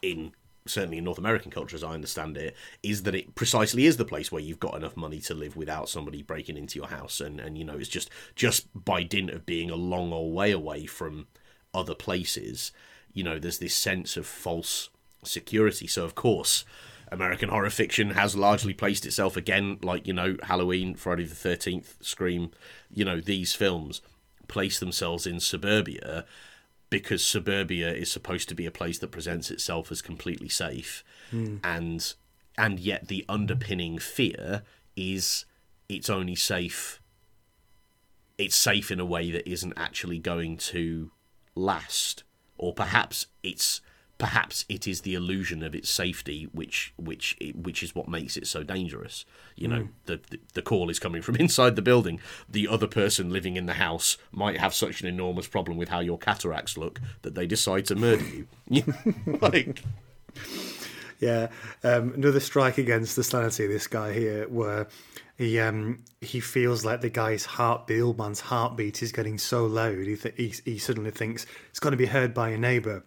in 0.00 0.32
certainly 0.64 0.96
in 0.96 1.04
North 1.04 1.18
American 1.18 1.50
culture, 1.50 1.76
as 1.76 1.84
I 1.84 1.92
understand 1.92 2.38
it, 2.38 2.56
is 2.82 3.02
that 3.02 3.14
it 3.14 3.34
precisely 3.34 3.84
is 3.84 3.98
the 3.98 4.06
place 4.06 4.32
where 4.32 4.40
you've 4.40 4.60
got 4.60 4.76
enough 4.76 4.96
money 4.96 5.20
to 5.20 5.34
live 5.34 5.54
without 5.54 5.90
somebody 5.90 6.22
breaking 6.22 6.56
into 6.56 6.78
your 6.78 6.88
house, 6.88 7.20
and 7.20 7.40
and 7.40 7.58
you 7.58 7.64
know 7.64 7.76
it's 7.76 7.90
just 7.90 8.08
just 8.36 8.68
by 8.72 9.02
dint 9.02 9.28
of 9.30 9.44
being 9.44 9.70
a 9.70 9.76
long 9.76 10.14
old 10.14 10.34
way 10.34 10.50
away 10.50 10.86
from 10.86 11.26
other 11.74 11.94
places, 11.94 12.72
you 13.12 13.22
know 13.22 13.38
there's 13.38 13.58
this 13.58 13.74
sense 13.74 14.16
of 14.16 14.26
false 14.26 14.90
security. 15.24 15.86
So 15.86 16.04
of 16.04 16.14
course. 16.14 16.64
American 17.10 17.50
horror 17.50 17.68
fiction 17.68 18.12
has 18.12 18.34
largely 18.34 18.72
placed 18.72 19.04
itself 19.04 19.36
again, 19.36 19.78
like 19.82 20.06
you 20.06 20.14
know, 20.14 20.38
Halloween, 20.44 20.94
Friday 20.94 21.24
the 21.24 21.34
Thirteenth, 21.34 21.96
Scream, 22.00 22.52
you 22.90 23.04
know, 23.04 23.20
these 23.20 23.54
films 23.54 24.00
place 24.48 24.80
themselves 24.80 25.26
in 25.26 25.38
suburbia 25.38 26.24
because 26.92 27.24
suburbia 27.24 27.90
is 27.90 28.12
supposed 28.12 28.50
to 28.50 28.54
be 28.54 28.66
a 28.66 28.70
place 28.70 28.98
that 28.98 29.10
presents 29.10 29.50
itself 29.50 29.90
as 29.90 30.02
completely 30.02 30.48
safe, 30.48 31.02
hmm. 31.30 31.56
and 31.64 32.14
and 32.58 32.78
yet 32.78 33.08
the 33.08 33.24
underpinning 33.30 33.98
fear 33.98 34.62
is 34.94 35.46
it's 35.88 36.10
only 36.10 36.34
safe. 36.34 37.00
It's 38.36 38.54
safe 38.54 38.90
in 38.90 39.00
a 39.00 39.06
way 39.06 39.30
that 39.30 39.48
isn't 39.48 39.72
actually 39.74 40.18
going 40.18 40.58
to 40.58 41.10
last, 41.54 42.24
or 42.62 42.72
perhaps 42.72 43.26
it's 43.42 43.80
perhaps 44.18 44.64
it 44.68 44.86
is 44.86 45.00
the 45.00 45.14
illusion 45.14 45.64
of 45.64 45.74
its 45.74 45.90
safety 45.90 46.48
which 46.52 46.94
which 46.96 47.36
which 47.56 47.82
is 47.82 47.92
what 47.92 48.06
makes 48.06 48.36
it 48.36 48.46
so 48.46 48.62
dangerous. 48.62 49.24
You 49.56 49.66
know 49.66 49.88
the, 50.06 50.20
the 50.30 50.38
the 50.54 50.62
call 50.62 50.88
is 50.88 51.00
coming 51.00 51.22
from 51.22 51.34
inside 51.44 51.74
the 51.74 51.82
building. 51.82 52.20
The 52.48 52.68
other 52.68 52.86
person 52.86 53.30
living 53.30 53.56
in 53.56 53.66
the 53.66 53.74
house 53.74 54.16
might 54.30 54.60
have 54.60 54.74
such 54.74 55.00
an 55.00 55.08
enormous 55.08 55.48
problem 55.48 55.76
with 55.76 55.88
how 55.88 55.98
your 55.98 56.18
cataracts 56.18 56.78
look 56.78 57.00
that 57.22 57.34
they 57.34 57.46
decide 57.48 57.84
to 57.86 57.96
murder 57.96 58.24
you. 58.24 58.46
Like 59.40 59.82
Yeah, 61.18 61.48
um, 61.82 62.14
another 62.14 62.40
strike 62.40 62.78
against 62.78 63.16
the 63.16 63.24
sanity 63.24 63.64
of 63.64 63.70
this 63.70 63.88
guy 63.88 64.12
here, 64.12 64.46
where 64.48 64.86
he 65.42 65.58
um, 65.58 66.04
he 66.20 66.40
feels 66.40 66.84
like 66.84 67.00
the 67.00 67.10
guy's 67.10 67.44
heart, 67.44 67.86
the 67.86 68.00
old 68.00 68.16
man's 68.16 68.40
heartbeat, 68.40 69.02
is 69.02 69.12
getting 69.12 69.38
so 69.38 69.66
loud. 69.66 69.98
He 69.98 70.16
th- 70.16 70.34
he, 70.36 70.54
he 70.64 70.78
suddenly 70.78 71.10
thinks 71.10 71.46
it's 71.70 71.80
going 71.80 71.90
to 71.90 71.96
be 71.96 72.06
heard 72.06 72.32
by 72.32 72.50
a 72.50 72.58
neighbour. 72.58 73.04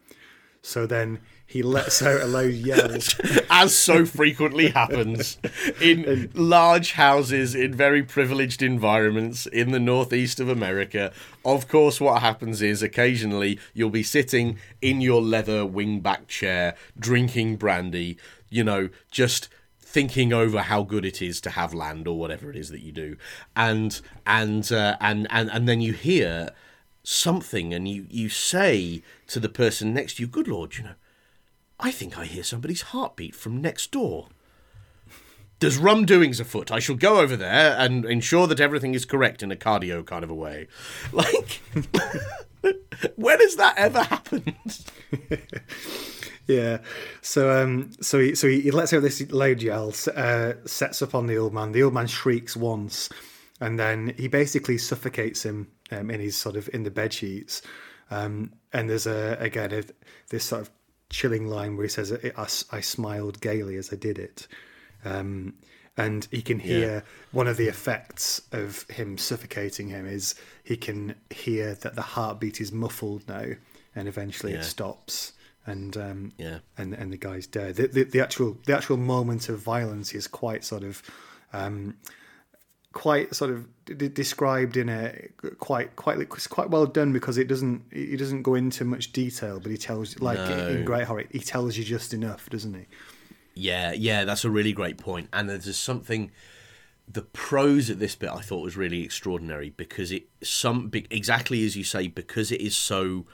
So 0.62 0.88
then 0.88 1.20
he 1.46 1.62
lets 1.62 2.02
out 2.02 2.22
a 2.22 2.26
loud 2.26 2.52
yell. 2.52 2.92
as 3.52 3.78
so 3.78 4.04
frequently 4.04 4.70
happens 4.72 5.38
in 5.80 6.32
large 6.34 6.94
houses 6.94 7.54
in 7.54 7.74
very 7.74 8.02
privileged 8.02 8.64
environments 8.64 9.46
in 9.46 9.72
the 9.72 9.80
northeast 9.80 10.40
of 10.40 10.50
America. 10.50 11.14
Of 11.46 11.68
course, 11.68 12.02
what 12.02 12.22
happens 12.22 12.64
is 12.64 12.82
occasionally 12.82 13.60
you'll 13.74 13.92
be 13.92 14.04
sitting 14.04 14.58
in 14.82 15.02
your 15.02 15.22
leather 15.22 15.64
wingback 15.64 16.28
chair, 16.28 16.76
drinking 17.00 17.58
brandy, 17.58 18.18
you 18.50 18.64
know, 18.64 18.90
just 19.12 19.50
thinking 19.96 20.34
over 20.34 20.64
how 20.64 20.84
good 20.84 21.06
it 21.06 21.22
is 21.22 21.40
to 21.40 21.52
have 21.52 21.74
land 21.74 22.06
or 22.06 22.20
whatever 22.20 22.50
it 22.50 22.58
is 22.58 22.68
that 22.68 22.82
you 22.82 22.92
do, 22.92 23.16
and 23.56 24.02
and 24.28 24.70
uh, 24.70 24.98
and 25.00 25.26
and 25.30 25.50
and 25.50 25.70
then 25.70 25.80
you 25.80 25.94
hear 25.94 26.50
something 27.02 27.74
and 27.74 27.88
you 27.88 28.06
you 28.10 28.28
say 28.28 29.02
to 29.26 29.40
the 29.40 29.48
person 29.48 29.94
next 29.94 30.16
to 30.16 30.24
you, 30.24 30.28
"Good 30.28 30.50
Lord, 30.50 30.78
you 30.78 30.84
know." 30.84 30.96
I 31.80 31.92
think 31.92 32.18
I 32.18 32.26
hear 32.26 32.44
somebody's 32.44 32.82
heartbeat 32.92 33.36
from 33.36 33.62
next 33.62 33.92
door. 33.92 34.28
There's 35.60 35.78
rum 35.78 36.06
doings 36.06 36.42
afoot. 36.42 36.72
I 36.72 36.80
shall 36.80 36.96
go 36.98 37.22
over 37.22 37.38
there 37.38 37.78
and 37.80 38.04
ensure 38.04 38.48
that 38.48 38.60
everything 38.60 38.96
is 38.96 39.06
correct 39.06 39.42
in 39.42 39.52
a 39.52 39.56
cardio 39.56 40.06
kind 40.06 40.26
of 40.26 40.30
a 40.30 40.36
way. 40.36 40.68
Like, 41.14 41.62
when 43.16 43.40
has 43.40 43.56
that 43.56 43.76
ever 43.78 44.04
happened? 44.04 44.92
Yeah. 46.48 46.80
So 47.22 47.52
um 47.52 47.92
so 48.02 48.20
he 48.20 48.36
so 48.36 48.48
he, 48.48 48.62
he 48.62 48.72
lets 48.72 48.94
out 48.94 49.02
this 49.02 49.30
loud 49.32 49.62
yell, 49.62 49.94
uh, 50.16 50.54
sets 50.66 51.02
up 51.02 51.16
on 51.16 51.28
the 51.28 51.38
old 51.38 51.54
man. 51.54 51.72
The 51.72 51.84
old 51.84 51.94
man 51.94 52.08
shrieks 52.08 52.56
once, 52.56 53.10
and 53.60 53.80
then 53.80 54.14
he 54.18 54.28
basically 54.28 54.78
suffocates 54.78 55.44
him 55.44 55.68
um, 55.92 56.10
in 56.12 56.20
his 56.20 56.38
sort 56.38 56.56
of 56.56 56.70
in 56.74 56.84
the 56.84 56.92
bed 56.92 57.14
sheets. 57.14 57.62
Um, 58.12 58.54
and 58.74 58.90
there's 58.90 59.08
a 59.08 59.38
again 59.40 59.74
a, 59.74 59.84
this 60.30 60.44
sort 60.46 60.62
of 60.62 60.70
chilling 61.10 61.48
line 61.48 61.76
where 61.78 61.86
he 61.86 61.90
says, 61.90 62.12
i 62.72 62.82
smiled 62.82 63.42
gaily 63.42 63.78
as 63.78 63.92
I 63.92 63.96
did 63.96 64.20
it." 64.20 64.48
Um, 65.04 65.56
and 65.98 66.28
he 66.30 66.42
can 66.42 66.60
hear 66.60 67.04
one 67.32 67.48
of 67.48 67.56
the 67.56 67.68
effects 67.70 68.42
of 68.52 68.84
him 68.90 69.18
suffocating 69.18 69.88
him 69.88 70.06
is 70.06 70.36
he 70.64 70.76
can 70.76 71.16
hear 71.30 71.74
that 71.76 71.96
the 71.96 72.02
heartbeat 72.02 72.60
is 72.60 72.72
muffled 72.74 73.26
now, 73.28 73.46
and 73.96 74.08
eventually 74.08 74.52
Yeah. 74.52 74.60
it 74.60 74.66
stops 74.66 75.32
and 75.66 75.96
um, 75.98 76.32
Yeah. 76.38 76.60
and 76.78 76.94
and 76.94 77.12
the 77.12 77.18
guy's 77.18 77.48
dead. 77.48 77.76
The, 77.76 77.88
the, 77.88 78.04
the 78.04 78.22
actual 78.22 78.58
the 78.66 78.76
actual 78.76 78.98
moment 78.98 79.50
of 79.50 79.60
violence 79.60 80.14
is 80.14 80.28
quite 80.28 80.64
sort 80.64 80.84
of 80.84 81.02
um, 81.54 81.96
quite 82.94 83.36
sort 83.36 83.52
of 83.52 83.68
d- 83.86 84.08
described 84.08 84.78
in 84.78 84.88
a 84.90 85.28
quite 85.60 85.96
quite 85.96 86.20
it's 86.20 86.48
quite 86.48 86.70
well 86.70 86.86
done 86.86 87.12
because 87.12 87.38
it 87.38 87.48
doesn't 87.48 87.84
he 87.92 88.16
doesn't 88.16 88.44
go 88.44 88.56
into 88.56 88.86
much 88.86 89.12
detail, 89.12 89.60
but 89.60 89.72
he 89.72 89.78
tells 89.78 90.20
like 90.20 90.38
No. 90.38 90.70
in 90.70 90.86
Great 90.86 91.06
Horror 91.06 91.26
he 91.32 91.40
tells 91.40 91.78
you 91.78 91.84
just 91.84 92.14
enough, 92.14 92.50
doesn't 92.50 92.74
he? 92.74 92.86
Yeah, 93.54 93.94
yeah, 93.94 94.26
that's 94.26 94.44
a 94.44 94.50
really 94.50 94.74
great 94.74 94.98
point. 94.98 95.30
And 95.34 95.50
there's 95.50 95.78
something. 95.78 96.32
The 97.08 97.22
prose 97.22 97.90
at 97.92 98.00
this 98.00 98.16
bit 98.16 98.30
I 98.32 98.42
thought 98.42 98.64
was 98.64 98.76
really 98.76 99.04
extraordinary 99.04 99.70
because 99.70 100.12
it 100.12 100.28
some 100.42 100.90
exactly 101.12 101.64
as 101.64 101.76
you 101.78 101.84
say 101.84 102.08
because 102.08 102.52
it 102.52 102.60
is 102.62 102.76
so 102.76 103.26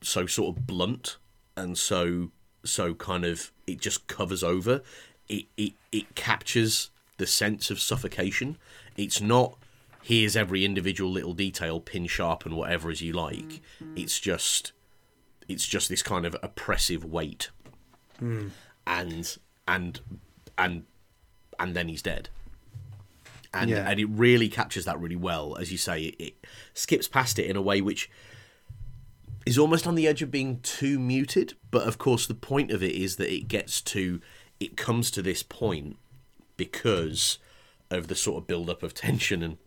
so 0.00 0.26
sort 0.26 0.56
of 0.56 0.66
blunt 0.66 1.16
and 1.56 1.76
so 1.78 2.30
so 2.64 2.94
kind 2.94 3.24
of 3.24 3.52
it 3.66 3.80
just 3.80 4.06
covers 4.06 4.42
over. 4.42 4.82
It 5.28 5.46
it 5.56 5.72
it 5.92 6.14
captures 6.14 6.90
the 7.16 7.26
sense 7.26 7.70
of 7.70 7.80
suffocation. 7.80 8.58
It's 8.96 9.20
not 9.20 9.56
here's 10.02 10.36
every 10.36 10.64
individual 10.64 11.10
little 11.10 11.32
detail 11.32 11.80
pin 11.80 12.06
sharp 12.06 12.44
and 12.44 12.56
whatever 12.56 12.90
as 12.90 13.00
you 13.00 13.12
like. 13.12 13.62
It's 13.96 14.20
just 14.20 14.72
it's 15.48 15.66
just 15.66 15.88
this 15.88 16.02
kind 16.02 16.24
of 16.26 16.36
oppressive 16.42 17.04
weight 17.04 17.50
hmm. 18.18 18.48
and 18.86 19.36
and 19.68 20.00
and 20.56 20.84
and 21.58 21.74
then 21.74 21.88
he's 21.88 22.02
dead 22.02 22.28
and 23.52 23.70
Yeah. 23.70 23.88
and 23.88 24.00
it 24.00 24.06
really 24.06 24.48
captures 24.48 24.84
that 24.86 24.98
really 24.98 25.16
well 25.16 25.56
as 25.56 25.70
you 25.70 25.78
say 25.78 26.04
it, 26.04 26.14
it 26.18 26.46
skips 26.72 27.08
past 27.08 27.38
it 27.38 27.44
in 27.44 27.56
a 27.56 27.62
way 27.62 27.80
which 27.80 28.10
is 29.46 29.58
almost 29.58 29.86
on 29.86 29.94
the 29.94 30.06
edge 30.06 30.22
of 30.22 30.30
being 30.30 30.60
too 30.60 30.98
muted 30.98 31.54
but 31.70 31.86
of 31.86 31.98
course 31.98 32.26
the 32.26 32.34
point 32.34 32.70
of 32.70 32.82
it 32.82 32.94
is 32.94 33.16
that 33.16 33.32
it 33.32 33.48
gets 33.48 33.80
to 33.80 34.20
it 34.60 34.76
comes 34.76 35.10
to 35.10 35.22
this 35.22 35.42
point 35.42 35.96
because 36.56 37.38
of 37.90 38.08
the 38.08 38.14
sort 38.14 38.42
of 38.42 38.46
build 38.46 38.70
up 38.70 38.82
of 38.82 38.94
tension 38.94 39.42
and 39.42 39.58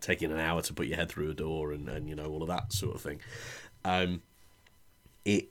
taking 0.00 0.30
an 0.30 0.38
hour 0.38 0.60
to 0.60 0.72
put 0.72 0.86
your 0.86 0.96
head 0.96 1.08
through 1.08 1.30
a 1.30 1.34
door 1.34 1.72
and, 1.72 1.88
and 1.88 2.08
you 2.08 2.14
know 2.14 2.26
all 2.26 2.42
of 2.42 2.48
that 2.48 2.72
sort 2.72 2.94
of 2.94 3.00
thing 3.00 3.20
um 3.84 4.22
it 5.24 5.48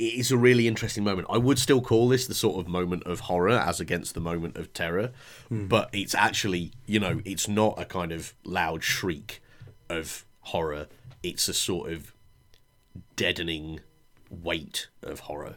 it 0.00 0.14
is 0.14 0.30
a 0.30 0.38
really 0.38 0.66
interesting 0.66 1.04
moment. 1.04 1.28
I 1.30 1.36
would 1.36 1.58
still 1.58 1.82
call 1.82 2.08
this 2.08 2.26
the 2.26 2.32
sort 2.32 2.58
of 2.58 2.66
moment 2.66 3.02
of 3.04 3.20
horror 3.20 3.50
as 3.50 3.80
against 3.80 4.14
the 4.14 4.20
moment 4.20 4.56
of 4.56 4.72
terror, 4.72 5.12
but 5.50 5.90
it's 5.92 6.14
actually, 6.14 6.72
you 6.86 6.98
know, 6.98 7.20
it's 7.26 7.46
not 7.46 7.74
a 7.78 7.84
kind 7.84 8.10
of 8.10 8.32
loud 8.42 8.82
shriek 8.82 9.42
of 9.90 10.24
horror. 10.40 10.86
It's 11.22 11.48
a 11.48 11.54
sort 11.54 11.92
of 11.92 12.14
deadening 13.16 13.80
weight 14.30 14.88
of 15.02 15.20
horror. 15.20 15.56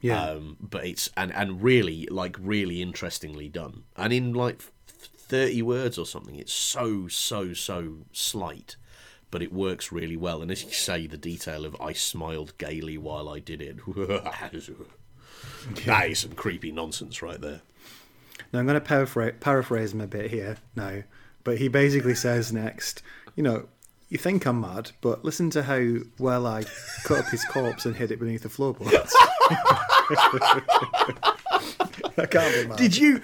Yeah. 0.00 0.22
Um, 0.22 0.56
but 0.60 0.84
it's 0.84 1.10
and 1.16 1.32
and 1.32 1.62
really 1.62 2.06
like 2.10 2.36
really 2.40 2.82
interestingly 2.82 3.48
done. 3.48 3.84
And 3.96 4.12
in 4.12 4.32
like 4.32 4.60
thirty 4.88 5.62
words 5.62 5.96
or 5.96 6.06
something, 6.06 6.36
it's 6.36 6.52
so 6.52 7.08
so 7.08 7.52
so 7.54 7.98
slight, 8.12 8.76
but 9.30 9.42
it 9.42 9.52
works 9.52 9.92
really 9.92 10.16
well. 10.16 10.42
And 10.42 10.50
as 10.50 10.64
you 10.64 10.72
say, 10.72 11.06
the 11.06 11.16
detail 11.16 11.64
of 11.64 11.76
I 11.80 11.92
smiled 11.92 12.58
gaily 12.58 12.98
while 12.98 13.28
I 13.28 13.38
did 13.38 13.62
it. 13.62 13.76
that 15.86 16.10
is 16.10 16.18
some 16.18 16.32
creepy 16.32 16.72
nonsense 16.72 17.22
right 17.22 17.40
there. 17.40 17.62
Now 18.52 18.58
I'm 18.58 18.66
going 18.66 18.74
to 18.74 18.80
paraphrase, 18.80 19.34
paraphrase 19.40 19.92
him 19.92 20.00
a 20.00 20.06
bit 20.06 20.30
here 20.30 20.56
No, 20.76 21.02
but 21.44 21.58
he 21.58 21.68
basically 21.68 22.14
says 22.14 22.52
next, 22.52 23.02
you 23.34 23.42
know, 23.42 23.68
you 24.12 24.18
think 24.18 24.44
I'm 24.44 24.60
mad, 24.60 24.90
but 25.00 25.24
listen 25.24 25.48
to 25.50 25.62
how 25.62 25.80
well 26.18 26.46
I 26.46 26.64
cut 27.04 27.20
up 27.20 27.30
his 27.30 27.42
corpse 27.46 27.86
and 27.86 27.96
hid 27.96 28.10
it 28.10 28.20
beneath 28.20 28.42
the 28.42 28.50
floorboards. 28.50 28.92
I 32.18 32.26
can't 32.26 32.54
be 32.54 32.68
mad. 32.68 32.76
Did 32.76 32.94
you 32.94 33.22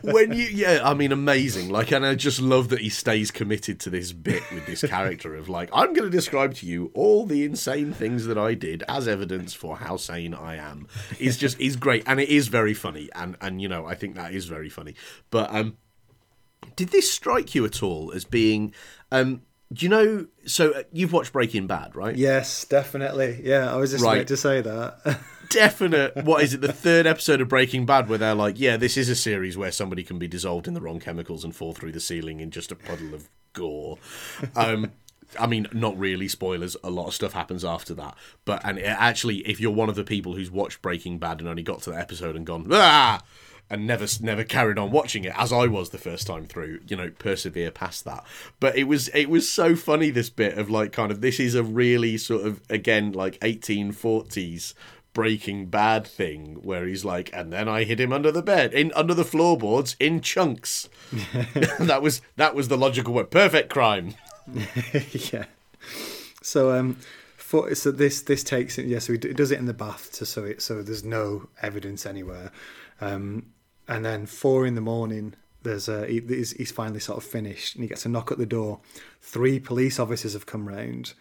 when 0.00 0.32
you 0.32 0.44
yeah, 0.44 0.80
I 0.82 0.94
mean 0.94 1.12
amazing. 1.12 1.68
Like 1.68 1.92
and 1.92 2.06
I 2.06 2.14
just 2.14 2.40
love 2.40 2.70
that 2.70 2.80
he 2.80 2.88
stays 2.88 3.30
committed 3.30 3.80
to 3.80 3.90
this 3.90 4.12
bit 4.12 4.42
with 4.50 4.64
this 4.64 4.80
character 4.82 5.34
of 5.34 5.50
like 5.50 5.68
I'm 5.74 5.92
going 5.92 6.10
to 6.10 6.16
describe 6.16 6.54
to 6.54 6.66
you 6.66 6.90
all 6.94 7.26
the 7.26 7.44
insane 7.44 7.92
things 7.92 8.24
that 8.24 8.38
I 8.38 8.54
did 8.54 8.82
as 8.88 9.06
evidence 9.06 9.52
for 9.52 9.76
how 9.76 9.98
sane 9.98 10.32
I 10.32 10.56
am. 10.56 10.88
Is 11.18 11.36
just 11.36 11.60
is 11.60 11.76
great 11.76 12.02
and 12.06 12.18
it 12.18 12.30
is 12.30 12.48
very 12.48 12.72
funny 12.72 13.10
and 13.14 13.36
and 13.42 13.60
you 13.60 13.68
know, 13.68 13.84
I 13.84 13.94
think 13.94 14.14
that 14.14 14.32
is 14.32 14.46
very 14.46 14.70
funny. 14.70 14.94
But 15.30 15.54
um 15.54 15.76
did 16.76 16.88
this 16.88 17.12
strike 17.12 17.54
you 17.54 17.66
at 17.66 17.82
all 17.82 18.10
as 18.12 18.24
being 18.24 18.72
um 19.12 19.42
do 19.72 19.86
you 19.86 19.88
know 19.90 20.26
so 20.46 20.72
uh, 20.72 20.82
you've 20.92 21.12
watched 21.12 21.32
Breaking 21.32 21.66
Bad, 21.66 21.94
right? 21.94 22.16
Yes, 22.16 22.64
definitely. 22.64 23.40
Yeah, 23.44 23.72
I 23.72 23.76
was 23.76 23.90
just 23.92 24.04
Right. 24.04 24.16
about 24.18 24.28
to 24.28 24.36
say 24.36 24.60
that. 24.60 25.20
definite 25.50 26.16
what 26.24 26.44
is 26.44 26.54
it 26.54 26.60
the 26.60 26.72
third 26.72 27.08
episode 27.08 27.40
of 27.40 27.48
breaking 27.48 27.84
bad 27.84 28.08
where 28.08 28.18
they're 28.18 28.36
like 28.36 28.60
yeah 28.60 28.76
this 28.76 28.96
is 28.96 29.08
a 29.08 29.16
series 29.16 29.56
where 29.58 29.72
somebody 29.72 30.04
can 30.04 30.16
be 30.16 30.28
dissolved 30.28 30.68
in 30.68 30.74
the 30.74 30.80
wrong 30.80 31.00
chemicals 31.00 31.42
and 31.42 31.56
fall 31.56 31.72
through 31.72 31.90
the 31.90 31.98
ceiling 31.98 32.38
in 32.38 32.52
just 32.52 32.70
a 32.70 32.76
puddle 32.76 33.12
of 33.14 33.28
gore 33.52 33.98
um 34.54 34.92
I 35.38 35.46
mean, 35.46 35.68
not 35.72 35.96
really 35.96 36.26
spoilers. 36.26 36.76
A 36.82 36.90
lot 36.90 37.06
of 37.06 37.14
stuff 37.14 37.34
happens 37.34 37.64
after 37.64 37.94
that. 37.94 38.16
But 38.44 38.62
and 38.64 38.78
it 38.78 38.86
actually, 38.86 39.36
if 39.48 39.60
you're 39.60 39.70
one 39.70 39.88
of 39.88 39.94
the 39.94 40.02
people 40.02 40.34
who's 40.34 40.50
watched 40.50 40.82
Breaking 40.82 41.20
Bad 41.20 41.38
and 41.38 41.48
only 41.48 41.62
got 41.62 41.82
to 41.82 41.90
that 41.90 42.00
episode 42.00 42.34
and 42.34 42.44
gone 42.44 42.66
ah, 42.72 43.20
and 43.70 43.86
never 43.86 44.06
never 44.20 44.44
carried 44.44 44.78
on 44.78 44.90
watching 44.90 45.24
it, 45.24 45.32
as 45.36 45.52
I 45.52 45.66
was 45.68 45.90
the 45.90 45.98
first 45.98 46.26
time 46.26 46.46
through, 46.46 46.80
you 46.88 46.96
know, 46.96 47.10
persevere 47.18 47.70
past 47.70 48.04
that. 48.04 48.24
But 48.58 48.76
it 48.76 48.84
was 48.84 49.08
it 49.14 49.30
was 49.30 49.48
so 49.48 49.76
funny 49.76 50.10
this 50.10 50.28
bit 50.28 50.58
of 50.58 50.68
like 50.68 50.92
kind 50.92 51.12
of 51.12 51.20
this 51.20 51.38
is 51.38 51.54
a 51.54 51.62
really 51.62 52.18
sort 52.18 52.44
of 52.44 52.60
again 52.68 53.12
like 53.12 53.38
1840s 53.40 54.74
Breaking 55.12 55.66
Bad 55.66 56.06
thing 56.06 56.60
where 56.62 56.86
he's 56.86 57.04
like, 57.04 57.30
and 57.32 57.52
then 57.52 57.68
I 57.68 57.82
hit 57.82 57.98
him 58.00 58.12
under 58.12 58.30
the 58.30 58.42
bed, 58.42 58.72
in 58.72 58.92
under 58.94 59.14
the 59.14 59.24
floorboards 59.24 59.96
in 59.98 60.20
chunks. 60.20 60.88
that 61.80 62.00
was 62.00 62.22
that 62.36 62.54
was 62.54 62.68
the 62.68 62.78
logical 62.78 63.14
word. 63.14 63.30
Perfect 63.30 63.70
crime. 63.70 64.14
yeah. 65.12 65.46
So 66.42 66.78
um, 66.78 66.96
for, 67.36 67.74
so 67.74 67.90
this 67.90 68.22
this 68.22 68.44
takes 68.44 68.78
it. 68.78 68.86
Yeah, 68.86 69.00
so 69.00 69.12
he 69.12 69.18
does 69.18 69.50
it 69.50 69.58
in 69.58 69.66
the 69.66 69.74
bath, 69.74 70.12
to, 70.14 70.26
so 70.26 70.44
it 70.44 70.62
so 70.62 70.82
there's 70.82 71.04
no 71.04 71.48
evidence 71.60 72.06
anywhere. 72.06 72.52
Um, 73.00 73.46
and 73.90 74.04
then 74.04 74.24
four 74.24 74.64
in 74.64 74.76
the 74.76 74.80
morning, 74.80 75.34
there's 75.64 75.88
a 75.88 76.06
he, 76.06 76.20
he's, 76.20 76.52
he's 76.52 76.70
finally 76.70 77.00
sort 77.00 77.18
of 77.18 77.24
finished, 77.24 77.74
and 77.74 77.82
he 77.82 77.88
gets 77.88 78.06
a 78.06 78.08
knock 78.08 78.30
at 78.30 78.38
the 78.38 78.46
door. 78.46 78.78
Three 79.20 79.58
police 79.58 79.98
officers 79.98 80.32
have 80.32 80.46
come 80.46 80.68
round. 80.68 81.12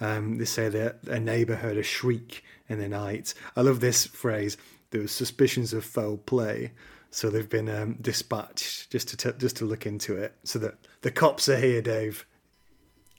Um, 0.00 0.38
they 0.38 0.44
say 0.44 0.68
that 0.68 1.02
a 1.08 1.18
neighbour 1.18 1.56
heard 1.56 1.76
a 1.76 1.82
shriek 1.82 2.44
in 2.68 2.78
the 2.78 2.88
night. 2.88 3.34
I 3.56 3.62
love 3.62 3.80
this 3.80 4.06
phrase. 4.06 4.56
There 4.90 5.00
was 5.00 5.10
suspicions 5.10 5.72
of 5.72 5.84
foul 5.84 6.16
play, 6.16 6.72
so 7.10 7.28
they've 7.28 7.48
been 7.48 7.68
um, 7.68 7.96
dispatched 8.00 8.90
just 8.90 9.08
to 9.08 9.16
t- 9.16 9.38
just 9.38 9.56
to 9.56 9.64
look 9.64 9.84
into 9.84 10.16
it. 10.16 10.32
So 10.44 10.60
that 10.60 10.74
the 11.00 11.10
cops 11.10 11.48
are 11.48 11.58
here, 11.58 11.82
Dave. 11.82 12.24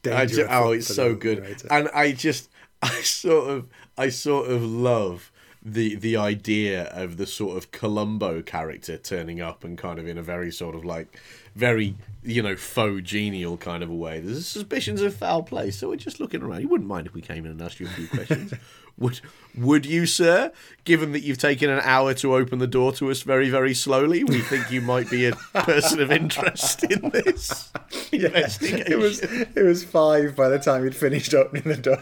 I 0.05 0.25
ju- 0.25 0.47
oh, 0.49 0.71
it's 0.71 0.93
so 0.95 1.13
good, 1.13 1.61
and 1.69 1.89
I 1.93 2.13
just, 2.13 2.49
I 2.81 3.01
sort 3.01 3.49
of, 3.49 3.67
I 3.97 4.07
sort 4.07 4.49
of 4.49 4.63
love 4.63 5.29
the 5.65 5.95
the 5.95 6.17
idea 6.17 6.83
of 6.85 7.17
the 7.17 7.25
sort 7.25 7.57
of 7.57 7.71
Columbo 7.71 8.41
character 8.41 8.97
turning 8.97 9.39
up 9.39 9.63
and 9.63 9.77
kind 9.77 9.97
of 9.97 10.07
in 10.07 10.17
a 10.17 10.21
very 10.21 10.51
sort 10.51 10.75
of 10.75 10.83
like 10.83 11.19
very 11.55 11.95
you 12.21 12.41
know 12.41 12.55
faux 12.55 13.01
genial 13.03 13.55
kind 13.57 13.81
of 13.81 13.89
a 13.89 13.95
way. 13.95 14.19
There's 14.19 14.45
suspicions 14.45 15.01
of 15.01 15.15
foul 15.15 15.43
play, 15.43 15.71
so 15.71 15.89
we're 15.89 15.95
just 15.95 16.19
looking 16.19 16.41
around. 16.41 16.61
You 16.61 16.67
wouldn't 16.67 16.89
mind 16.89 17.07
if 17.07 17.13
we 17.13 17.21
came 17.21 17.45
in 17.45 17.51
and 17.51 17.61
asked 17.61 17.79
you 17.79 17.85
a 17.85 17.89
few 17.89 18.07
questions. 18.07 18.53
Would 18.97 19.21
would 19.57 19.85
you, 19.85 20.05
sir? 20.05 20.51
Given 20.83 21.11
that 21.13 21.21
you've 21.21 21.37
taken 21.37 21.69
an 21.69 21.79
hour 21.83 22.13
to 22.15 22.35
open 22.35 22.59
the 22.59 22.67
door 22.67 22.91
to 22.93 23.09
us 23.11 23.21
very, 23.21 23.49
very 23.49 23.73
slowly, 23.73 24.23
we 24.23 24.41
think 24.41 24.71
you 24.71 24.81
might 24.81 25.09
be 25.09 25.27
a 25.27 25.35
person 25.53 26.01
of 26.01 26.11
interest 26.11 26.83
in 26.83 27.09
this 27.09 27.71
yeah, 28.11 28.27
investigation. 28.27 28.91
It 28.91 28.97
was 28.97 29.21
it 29.21 29.63
was 29.63 29.83
five 29.83 30.35
by 30.35 30.49
the 30.49 30.59
time 30.59 30.83
you'd 30.83 30.95
finished 30.95 31.33
opening 31.33 31.63
the 31.63 31.77
door. 31.77 31.97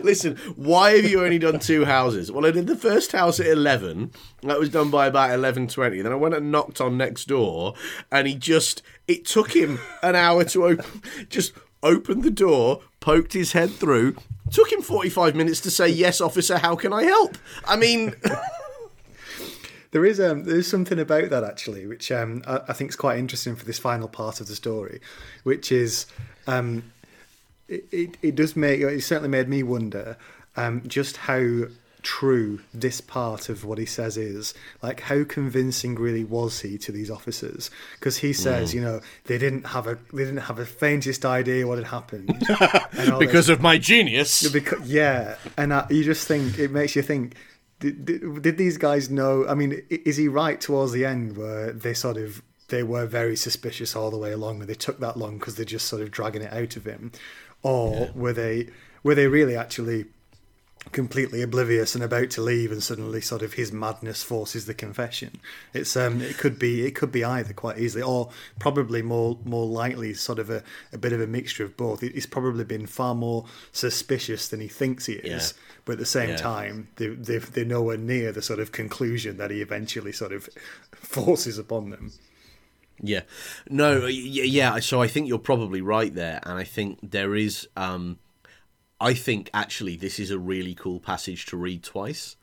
Listen, 0.02 0.36
why 0.56 0.96
have 0.96 1.04
you 1.04 1.22
only 1.24 1.38
done 1.38 1.58
two 1.58 1.84
houses? 1.84 2.30
Well, 2.32 2.46
I 2.46 2.50
did 2.50 2.66
the 2.66 2.76
first 2.76 3.12
house 3.12 3.38
at 3.38 3.46
eleven. 3.46 4.10
That 4.42 4.58
was 4.58 4.70
done 4.70 4.90
by 4.90 5.06
about 5.06 5.30
eleven 5.30 5.68
twenty. 5.68 6.00
Then 6.02 6.12
I 6.12 6.16
went 6.16 6.34
and 6.34 6.50
knocked 6.50 6.80
on 6.80 6.96
next 6.96 7.26
door, 7.26 7.74
and 8.10 8.26
he 8.26 8.34
just 8.34 8.82
it 9.06 9.24
took 9.24 9.54
him 9.54 9.78
an 10.02 10.16
hour 10.16 10.44
to 10.44 10.66
open. 10.66 11.02
Just 11.28 11.52
opened 11.82 12.22
the 12.22 12.30
door, 12.30 12.82
poked 13.00 13.32
his 13.32 13.52
head 13.52 13.70
through. 13.70 14.16
Took 14.52 14.70
him 14.70 14.82
45 14.82 15.34
minutes 15.34 15.60
to 15.60 15.70
say, 15.70 15.88
Yes, 15.88 16.20
officer, 16.20 16.58
how 16.58 16.76
can 16.76 16.92
I 16.92 17.04
help? 17.04 17.38
I 17.64 17.76
mean. 17.76 18.14
there 19.92 20.04
is 20.04 20.20
um, 20.20 20.44
there's 20.44 20.68
something 20.68 20.98
about 20.98 21.30
that 21.30 21.44
actually, 21.44 21.86
which 21.86 22.12
um, 22.12 22.42
I, 22.46 22.60
I 22.68 22.72
think 22.72 22.90
is 22.90 22.96
quite 22.96 23.18
interesting 23.18 23.56
for 23.56 23.64
this 23.64 23.78
final 23.78 24.08
part 24.08 24.40
of 24.40 24.48
the 24.48 24.54
story, 24.54 25.00
which 25.42 25.72
is 25.72 26.06
um, 26.46 26.92
it, 27.68 27.84
it, 27.90 28.16
it 28.22 28.34
does 28.34 28.56
make 28.56 28.80
it 28.80 29.02
certainly 29.02 29.28
made 29.28 29.48
me 29.48 29.62
wonder 29.62 30.16
um, 30.56 30.82
just 30.86 31.16
how 31.16 31.64
true 32.02 32.60
this 32.74 33.00
part 33.00 33.48
of 33.48 33.64
what 33.64 33.78
he 33.78 33.86
says 33.86 34.16
is 34.16 34.54
like 34.82 35.00
how 35.00 35.22
convincing 35.24 35.94
really 35.94 36.24
was 36.24 36.60
he 36.60 36.76
to 36.76 36.90
these 36.90 37.10
officers 37.10 37.70
because 37.94 38.18
he 38.18 38.32
says 38.32 38.72
mm. 38.72 38.74
you 38.74 38.80
know 38.80 39.00
they 39.24 39.38
didn't 39.38 39.66
have 39.66 39.86
a 39.86 39.96
they 40.12 40.24
didn't 40.24 40.38
have 40.38 40.58
a 40.58 40.66
faintest 40.66 41.24
idea 41.24 41.66
what 41.66 41.78
had 41.78 41.86
happened 41.86 42.26
because 43.18 43.46
this. 43.46 43.48
of 43.48 43.60
my 43.60 43.78
genius 43.78 44.48
because, 44.48 44.88
yeah 44.88 45.36
and 45.56 45.72
uh, 45.72 45.86
you 45.90 46.02
just 46.02 46.26
think 46.26 46.58
it 46.58 46.70
makes 46.70 46.96
you 46.96 47.02
think 47.02 47.36
did, 47.78 48.04
did, 48.04 48.42
did 48.42 48.58
these 48.58 48.76
guys 48.76 49.08
know 49.08 49.46
i 49.46 49.54
mean 49.54 49.80
is 49.88 50.16
he 50.16 50.28
right 50.28 50.60
towards 50.60 50.92
the 50.92 51.04
end 51.04 51.36
where 51.36 51.72
they 51.72 51.94
sort 51.94 52.16
of 52.16 52.42
they 52.68 52.82
were 52.82 53.06
very 53.06 53.36
suspicious 53.36 53.94
all 53.94 54.10
the 54.10 54.18
way 54.18 54.32
along 54.32 54.60
and 54.60 54.68
they 54.68 54.74
took 54.74 54.98
that 54.98 55.16
long 55.16 55.38
because 55.38 55.54
they're 55.54 55.64
just 55.64 55.86
sort 55.86 56.02
of 56.02 56.10
dragging 56.10 56.42
it 56.42 56.52
out 56.52 56.76
of 56.76 56.84
him 56.84 57.12
or 57.62 57.94
yeah. 57.94 58.10
were 58.14 58.32
they 58.32 58.68
were 59.04 59.14
they 59.14 59.26
really 59.26 59.56
actually 59.56 60.06
completely 60.90 61.42
oblivious 61.42 61.94
and 61.94 62.02
about 62.02 62.28
to 62.30 62.40
leave 62.42 62.72
and 62.72 62.82
suddenly 62.82 63.20
sort 63.20 63.40
of 63.40 63.52
his 63.52 63.70
madness 63.72 64.24
forces 64.24 64.66
the 64.66 64.74
confession 64.74 65.38
it's 65.72 65.96
um 65.96 66.20
it 66.20 66.36
could 66.36 66.58
be 66.58 66.84
it 66.84 66.94
could 66.94 67.12
be 67.12 67.24
either 67.24 67.52
quite 67.52 67.78
easily 67.78 68.02
or 68.02 68.28
probably 68.58 69.00
more 69.00 69.38
more 69.44 69.64
likely 69.64 70.12
sort 70.12 70.40
of 70.40 70.50
a, 70.50 70.62
a 70.92 70.98
bit 70.98 71.12
of 71.12 71.20
a 71.20 71.26
mixture 71.26 71.64
of 71.64 71.76
both 71.76 72.00
he's 72.00 72.26
probably 72.26 72.64
been 72.64 72.86
far 72.86 73.14
more 73.14 73.44
suspicious 73.70 74.48
than 74.48 74.60
he 74.60 74.66
thinks 74.66 75.06
he 75.06 75.14
is 75.14 75.54
yeah. 75.56 75.62
but 75.84 75.92
at 75.92 75.98
the 75.98 76.06
same 76.06 76.30
yeah. 76.30 76.36
time 76.36 76.88
they, 76.96 77.06
they, 77.06 77.38
they're 77.38 77.64
nowhere 77.64 77.96
near 77.96 78.32
the 78.32 78.42
sort 78.42 78.58
of 78.58 78.72
conclusion 78.72 79.36
that 79.36 79.52
he 79.52 79.62
eventually 79.62 80.12
sort 80.12 80.32
of 80.32 80.48
forces 80.92 81.58
upon 81.58 81.90
them 81.90 82.12
yeah 83.00 83.22
no 83.68 84.06
yeah 84.06 84.78
so 84.80 85.00
i 85.00 85.06
think 85.06 85.28
you're 85.28 85.38
probably 85.38 85.80
right 85.80 86.14
there 86.14 86.40
and 86.42 86.58
i 86.58 86.64
think 86.64 86.98
there 87.02 87.36
is 87.36 87.68
um 87.76 88.18
I 89.02 89.14
think 89.14 89.50
actually 89.52 89.96
this 89.96 90.20
is 90.20 90.30
a 90.30 90.38
really 90.38 90.74
cool 90.74 91.00
passage 91.00 91.44
to 91.46 91.56
read 91.56 91.82
twice 91.82 92.36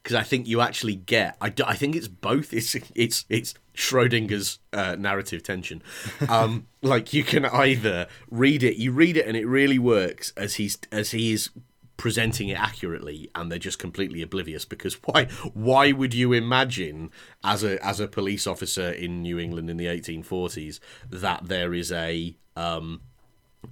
because 0.00 0.14
I 0.14 0.22
think 0.22 0.46
you 0.46 0.60
actually 0.60 0.94
get. 0.94 1.36
I, 1.40 1.52
I 1.66 1.74
think 1.74 1.96
it's 1.96 2.08
both. 2.08 2.52
It's 2.52 2.76
it's 2.94 3.24
it's 3.28 3.54
Schrodinger's 3.74 4.60
uh, 4.72 4.94
narrative 4.96 5.42
tension. 5.42 5.82
Um, 6.28 6.68
like 6.82 7.12
you 7.12 7.24
can 7.24 7.44
either 7.44 8.06
read 8.30 8.62
it, 8.62 8.76
you 8.76 8.92
read 8.92 9.16
it, 9.16 9.26
and 9.26 9.36
it 9.36 9.46
really 9.46 9.78
works 9.78 10.32
as 10.36 10.54
he's 10.54 10.78
as 10.92 11.10
he 11.10 11.32
is 11.32 11.50
presenting 11.96 12.48
it 12.48 12.60
accurately, 12.60 13.28
and 13.34 13.50
they're 13.50 13.58
just 13.58 13.80
completely 13.80 14.22
oblivious. 14.22 14.64
Because 14.64 14.94
why 15.02 15.24
why 15.52 15.90
would 15.90 16.14
you 16.14 16.32
imagine 16.32 17.10
as 17.42 17.64
a 17.64 17.84
as 17.84 17.98
a 17.98 18.06
police 18.06 18.46
officer 18.46 18.92
in 18.92 19.22
New 19.22 19.40
England 19.40 19.68
in 19.68 19.78
the 19.78 19.86
1840s 19.86 20.78
that 21.10 21.48
there 21.48 21.74
is 21.74 21.90
a 21.90 22.36
um, 22.56 23.00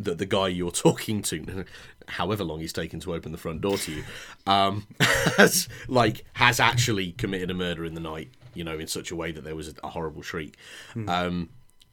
that 0.00 0.18
the 0.18 0.26
guy 0.26 0.48
you're 0.48 0.70
talking 0.70 1.22
to, 1.22 1.64
however 2.08 2.44
long 2.44 2.60
he's 2.60 2.72
taken 2.72 3.00
to 3.00 3.14
open 3.14 3.32
the 3.32 3.38
front 3.38 3.60
door 3.60 3.78
to 3.78 3.92
you, 3.92 4.04
um, 4.46 4.86
has 5.36 5.68
like 5.88 6.24
has 6.34 6.60
actually 6.60 7.12
committed 7.12 7.50
a 7.50 7.54
murder 7.54 7.84
in 7.84 7.94
the 7.94 8.00
night. 8.00 8.30
You 8.54 8.64
know, 8.64 8.78
in 8.78 8.86
such 8.86 9.10
a 9.10 9.16
way 9.16 9.32
that 9.32 9.44
there 9.44 9.56
was 9.56 9.74
a, 9.82 9.88
horrible 9.88 10.20
shriek. 10.20 10.58
Mm. 10.94 11.08
Um, 11.08 11.48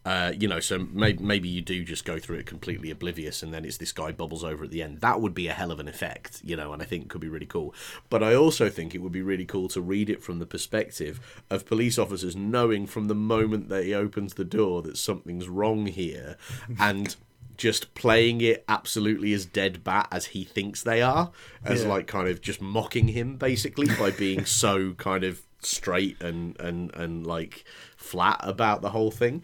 uh, 0.05 0.31
you 0.39 0.47
know, 0.47 0.59
so 0.59 0.79
maybe, 0.91 1.21
maybe 1.21 1.49
you 1.49 1.61
do 1.61 1.83
just 1.83 2.05
go 2.05 2.17
through 2.17 2.37
it 2.37 2.45
completely 2.45 2.89
oblivious, 2.89 3.43
and 3.43 3.53
then 3.53 3.65
it's 3.65 3.77
this 3.77 3.91
guy 3.91 4.11
bubbles 4.11 4.43
over 4.43 4.63
at 4.63 4.71
the 4.71 4.81
end. 4.81 5.01
That 5.01 5.19
would 5.19 5.33
be 5.33 5.47
a 5.47 5.53
hell 5.53 5.71
of 5.71 5.79
an 5.79 5.89
effect, 5.89 6.41
you 6.43 6.55
know, 6.55 6.71
and 6.71 6.81
I 6.81 6.85
think 6.85 7.09
could 7.09 7.21
be 7.21 7.27
really 7.27 7.45
cool. 7.45 7.75
But 8.09 8.23
I 8.23 8.33
also 8.33 8.69
think 8.69 8.95
it 8.95 8.99
would 8.99 9.11
be 9.11 9.21
really 9.21 9.45
cool 9.45 9.67
to 9.69 9.81
read 9.81 10.09
it 10.09 10.23
from 10.23 10.39
the 10.39 10.45
perspective 10.45 11.43
of 11.49 11.65
police 11.65 11.99
officers 11.99 12.35
knowing 12.35 12.87
from 12.87 13.07
the 13.07 13.15
moment 13.15 13.67
that 13.69 13.83
he 13.83 13.93
opens 13.93 14.35
the 14.35 14.45
door 14.45 14.81
that 14.83 14.97
something's 14.97 15.49
wrong 15.49 15.85
here, 15.85 16.37
and 16.79 17.15
just 17.59 17.93
playing 17.93 18.39
it 18.39 18.63
absolutely 18.69 19.33
as 19.33 19.45
dead 19.45 19.83
bat 19.83 20.07
as 20.11 20.27
he 20.27 20.45
thinks 20.45 20.81
they 20.81 21.01
are, 21.01 21.29
as 21.63 21.83
yeah. 21.83 21.89
like 21.89 22.07
kind 22.07 22.29
of 22.29 22.39
just 22.41 22.61
mocking 22.61 23.09
him 23.09 23.35
basically 23.35 23.87
by 23.99 24.09
being 24.11 24.45
so 24.63 24.93
kind 24.93 25.25
of 25.25 25.41
straight 25.61 26.21
and 26.23 26.57
and 26.59 26.95
and 26.95 27.27
like 27.27 27.65
flat 27.97 28.39
about 28.41 28.81
the 28.81 28.91
whole 28.91 29.11
thing. 29.11 29.43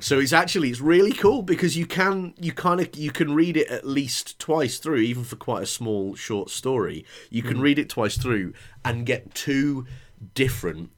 So 0.00 0.18
it's 0.18 0.32
actually 0.32 0.70
it's 0.70 0.80
really 0.80 1.12
cool 1.12 1.42
because 1.42 1.76
you 1.76 1.86
can 1.86 2.34
you 2.38 2.52
kind 2.52 2.80
of 2.80 2.94
you 2.96 3.12
can 3.12 3.32
read 3.32 3.56
it 3.56 3.68
at 3.68 3.86
least 3.86 4.40
twice 4.40 4.78
through, 4.78 4.98
even 4.98 5.22
for 5.22 5.36
quite 5.36 5.62
a 5.62 5.66
small 5.66 6.16
short 6.16 6.50
story. 6.50 7.04
You 7.30 7.42
can 7.42 7.58
mm. 7.58 7.62
read 7.62 7.78
it 7.78 7.88
twice 7.88 8.18
through 8.18 8.54
and 8.84 9.06
get 9.06 9.34
two 9.34 9.86
different 10.34 10.90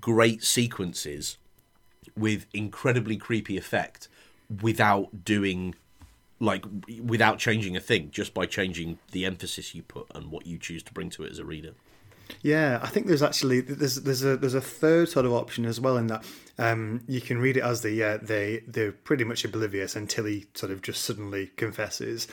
great 0.00 0.44
sequences 0.44 1.36
with 2.16 2.46
incredibly 2.54 3.16
creepy 3.16 3.56
effect 3.56 4.08
without 4.62 5.24
doing 5.24 5.74
like 6.40 6.64
without 7.02 7.38
changing 7.38 7.76
a 7.76 7.80
thing 7.80 8.10
just 8.10 8.34
by 8.34 8.44
changing 8.46 8.98
the 9.12 9.24
emphasis 9.24 9.74
you 9.74 9.82
put 9.82 10.06
and 10.14 10.30
what 10.30 10.46
you 10.46 10.58
choose 10.58 10.82
to 10.82 10.92
bring 10.92 11.10
to 11.10 11.24
it 11.24 11.30
as 11.30 11.38
a 11.38 11.44
reader 11.44 11.72
yeah 12.42 12.78
i 12.82 12.86
think 12.86 13.06
there's 13.06 13.22
actually 13.22 13.60
there's 13.60 13.96
there's 13.96 14.24
a 14.24 14.36
there's 14.36 14.54
a 14.54 14.60
third 14.60 15.08
sort 15.08 15.26
of 15.26 15.32
option 15.32 15.64
as 15.64 15.80
well 15.80 15.96
in 15.96 16.06
that 16.06 16.24
um, 16.56 17.02
you 17.08 17.20
can 17.20 17.38
read 17.38 17.56
it 17.56 17.64
as 17.64 17.80
the 17.82 18.00
uh, 18.00 18.18
they 18.22 18.62
they're 18.68 18.92
pretty 18.92 19.24
much 19.24 19.44
oblivious 19.44 19.96
until 19.96 20.24
he 20.24 20.46
sort 20.54 20.70
of 20.70 20.82
just 20.82 21.02
suddenly 21.02 21.48
confesses 21.56 22.28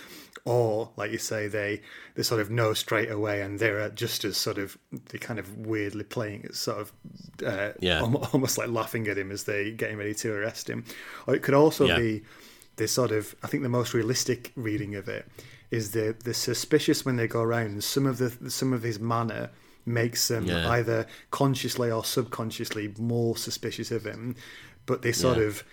or 0.46 0.92
like 0.96 1.12
you 1.12 1.18
say 1.18 1.48
they 1.48 1.82
they 2.14 2.22
sort 2.22 2.40
of 2.40 2.52
know 2.52 2.74
straight 2.74 3.10
away 3.10 3.42
and 3.42 3.58
they're 3.58 3.90
just 3.90 4.24
as 4.24 4.38
sort 4.38 4.60
of 4.60 4.78
they 5.10 5.18
kind 5.18 5.40
of 5.40 5.58
weirdly 5.58 6.04
playing 6.04 6.44
it 6.44 6.56
sort 6.56 6.78
of 6.78 6.94
uh, 7.44 7.72
yeah 7.80 8.02
almost 8.34 8.60
like 8.60 8.70
laughing 8.70 9.08
at 9.08 9.18
him 9.18 9.32
as 9.32 9.46
they 9.46 9.72
getting 9.72 9.98
ready 9.98 10.14
to 10.14 10.32
arrest 10.32 10.70
him 10.70 10.86
or 11.26 11.34
it 11.34 11.42
could 11.42 11.56
also 11.56 11.88
yeah. 11.88 11.98
be 11.98 12.22
the 12.76 12.88
sort 12.88 13.12
of 13.12 13.36
I 13.44 13.48
think 13.48 13.64
the 13.64 13.70
most 13.70 13.94
realistic 13.94 14.52
reading 14.56 14.96
of 14.96 15.08
it 15.08 15.28
is 15.72 15.92
the 15.92 16.16
the 16.24 16.34
suspicious 16.34 17.06
when 17.06 17.16
they 17.16 17.28
go 17.28 17.42
around. 17.42 17.84
Some 17.84 18.06
of 18.06 18.18
the 18.18 18.50
some 18.50 18.74
of 18.74 18.84
his 18.84 19.00
manner 19.00 19.50
makes 19.86 20.28
them 20.28 20.46
Yeah. 20.46 20.70
either 20.70 21.08
consciously 21.32 21.90
or 21.92 22.04
subconsciously 22.04 22.94
more 22.98 23.36
suspicious 23.38 23.92
of 23.92 24.06
him, 24.06 24.36
but 24.86 25.02
they 25.02 25.12
sort 25.12 25.38
Yeah. 25.38 25.44
of 25.46 25.64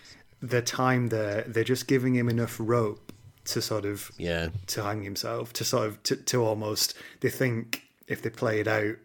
the 0.41 0.63
time 0.63 1.09
there 1.09 1.43
they're 1.49 1.65
just 1.65 1.89
giving 1.89 2.15
him 2.15 2.29
enough 2.29 2.57
rope 2.61 3.13
to 3.45 3.61
sort 3.61 3.85
of 3.85 4.13
Yeah. 4.19 4.51
to 4.69 4.83
hang 4.85 5.03
himself 5.03 5.53
to 5.55 5.65
sort 5.65 5.89
of 5.89 6.03
to, 6.05 6.15
to 6.17 6.45
almost 6.45 6.95
they 7.21 7.31
think 7.31 7.83
if 8.07 8.23
they 8.23 8.31
play 8.31 8.61
it 8.61 8.69
out 8.69 8.97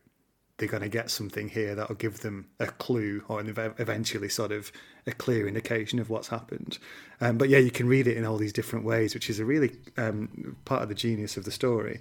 they're 0.58 0.68
going 0.68 0.84
to 0.84 0.90
get 0.90 1.10
something 1.10 1.50
here 1.50 1.74
that'll 1.74 1.96
give 1.96 2.20
them 2.20 2.46
a 2.60 2.68
clue 2.68 3.24
or 3.28 3.40
eventually 3.80 4.30
sort 4.30 4.52
of 4.52 4.72
a 5.08 5.12
clear 5.12 5.48
indication 5.48 5.98
of 5.98 6.12
what's 6.12 6.28
happened 6.28 6.78
um, 7.20 7.40
but 7.40 7.50
yeah 7.50 7.58
you 7.58 7.72
can 7.72 7.88
read 7.88 8.06
it 8.06 8.16
in 8.16 8.26
all 8.26 8.38
these 8.38 8.54
different 8.54 8.86
ways 8.86 9.16
which 9.16 9.28
is 9.28 9.40
a 9.40 9.46
really 9.46 9.72
um, 9.98 10.56
part 10.66 10.84
of 10.84 10.90
the 10.90 10.94
genius 10.96 11.36
of 11.36 11.46
the 11.46 11.52
story 11.52 12.00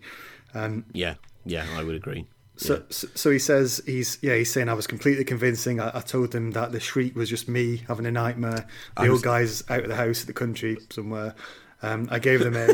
Yeah. 0.93 1.15
Yeah. 1.47 1.67
I 1.75 1.83
would 1.83 1.95
agree. 1.97 2.27
So, 2.57 2.83
so, 2.91 3.09
so 3.15 3.31
he 3.31 3.39
says 3.39 3.83
he's 3.87 4.19
yeah 4.23 4.35
he's 4.35 4.53
saying 4.53 4.69
I 4.69 4.75
was 4.75 4.87
completely 4.87 5.25
convincing. 5.25 5.81
I, 5.81 5.99
I 5.99 6.01
told 6.01 6.33
them 6.33 6.53
that 6.53 6.73
the 6.73 6.81
shriek 6.81 7.17
was 7.17 7.29
just 7.29 7.49
me 7.49 7.79
having 7.89 8.07
a 8.07 8.11
nightmare. 8.11 8.67
The 8.97 9.09
old 9.09 9.23
guy's 9.23 9.69
out 9.71 9.81
of 9.81 9.89
the 9.89 9.97
house 9.97 10.21
at 10.21 10.27
the 10.27 10.33
country 10.33 10.79
somewhere. 10.91 11.35
Um, 11.83 12.09
I 12.11 12.19
gave 12.19 12.41
them 12.41 12.57
a. 12.57 12.69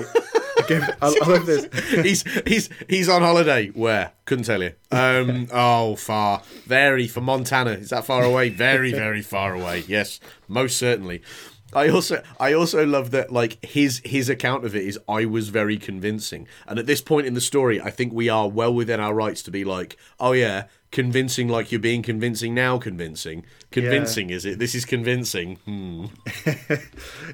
I 0.59 0.64
gave, 0.66 0.83
I, 0.83 0.97
I 1.01 1.09
love 1.29 1.47
this. 1.47 1.66
he's 1.91 2.22
he's 2.47 2.68
he's 2.89 3.09
on 3.09 3.22
holiday. 3.22 3.68
Where? 3.68 4.12
Couldn't 4.24 4.45
tell 4.45 4.62
you. 4.62 4.72
Um. 4.91 5.49
oh, 5.53 5.97
far, 5.97 6.43
very 6.66 7.07
for 7.07 7.20
Montana. 7.20 7.70
Is 7.72 7.91
that 7.91 8.05
far 8.05 8.24
away? 8.24 8.49
Very, 8.51 8.93
very 8.93 9.22
far 9.22 9.55
away. 9.55 9.85
Yes, 9.87 10.20
most 10.49 10.76
certainly. 10.76 11.22
I 11.72 11.88
also 11.88 12.22
I 12.40 12.52
also 12.54 12.86
love 12.86 13.10
that 13.10 13.32
like 13.32 13.62
his 13.64 14.00
his 14.04 14.28
account 14.28 14.64
of 14.64 14.74
it 14.74 14.84
is 14.84 14.98
I 15.08 15.26
was 15.26 15.50
very 15.50 15.76
convincing, 15.76 16.48
and 16.66 16.78
at 16.78 16.86
this 16.86 17.02
point 17.02 17.26
in 17.26 17.34
the 17.34 17.40
story, 17.40 17.80
I 17.80 17.90
think 17.90 18.12
we 18.12 18.28
are 18.28 18.48
well 18.48 18.72
within 18.72 19.00
our 19.00 19.14
rights 19.14 19.42
to 19.42 19.50
be 19.50 19.64
like, 19.64 19.96
oh 20.18 20.32
yeah, 20.32 20.64
convincing 20.90 21.48
like 21.48 21.70
you're 21.70 21.78
being 21.80 22.02
convincing 22.02 22.54
now. 22.54 22.78
Convincing, 22.78 23.44
convincing 23.70 24.30
is 24.30 24.46
it? 24.46 24.58
This 24.58 24.74
is 24.74 24.84
convincing. 24.84 25.56
Hmm. 25.64 26.06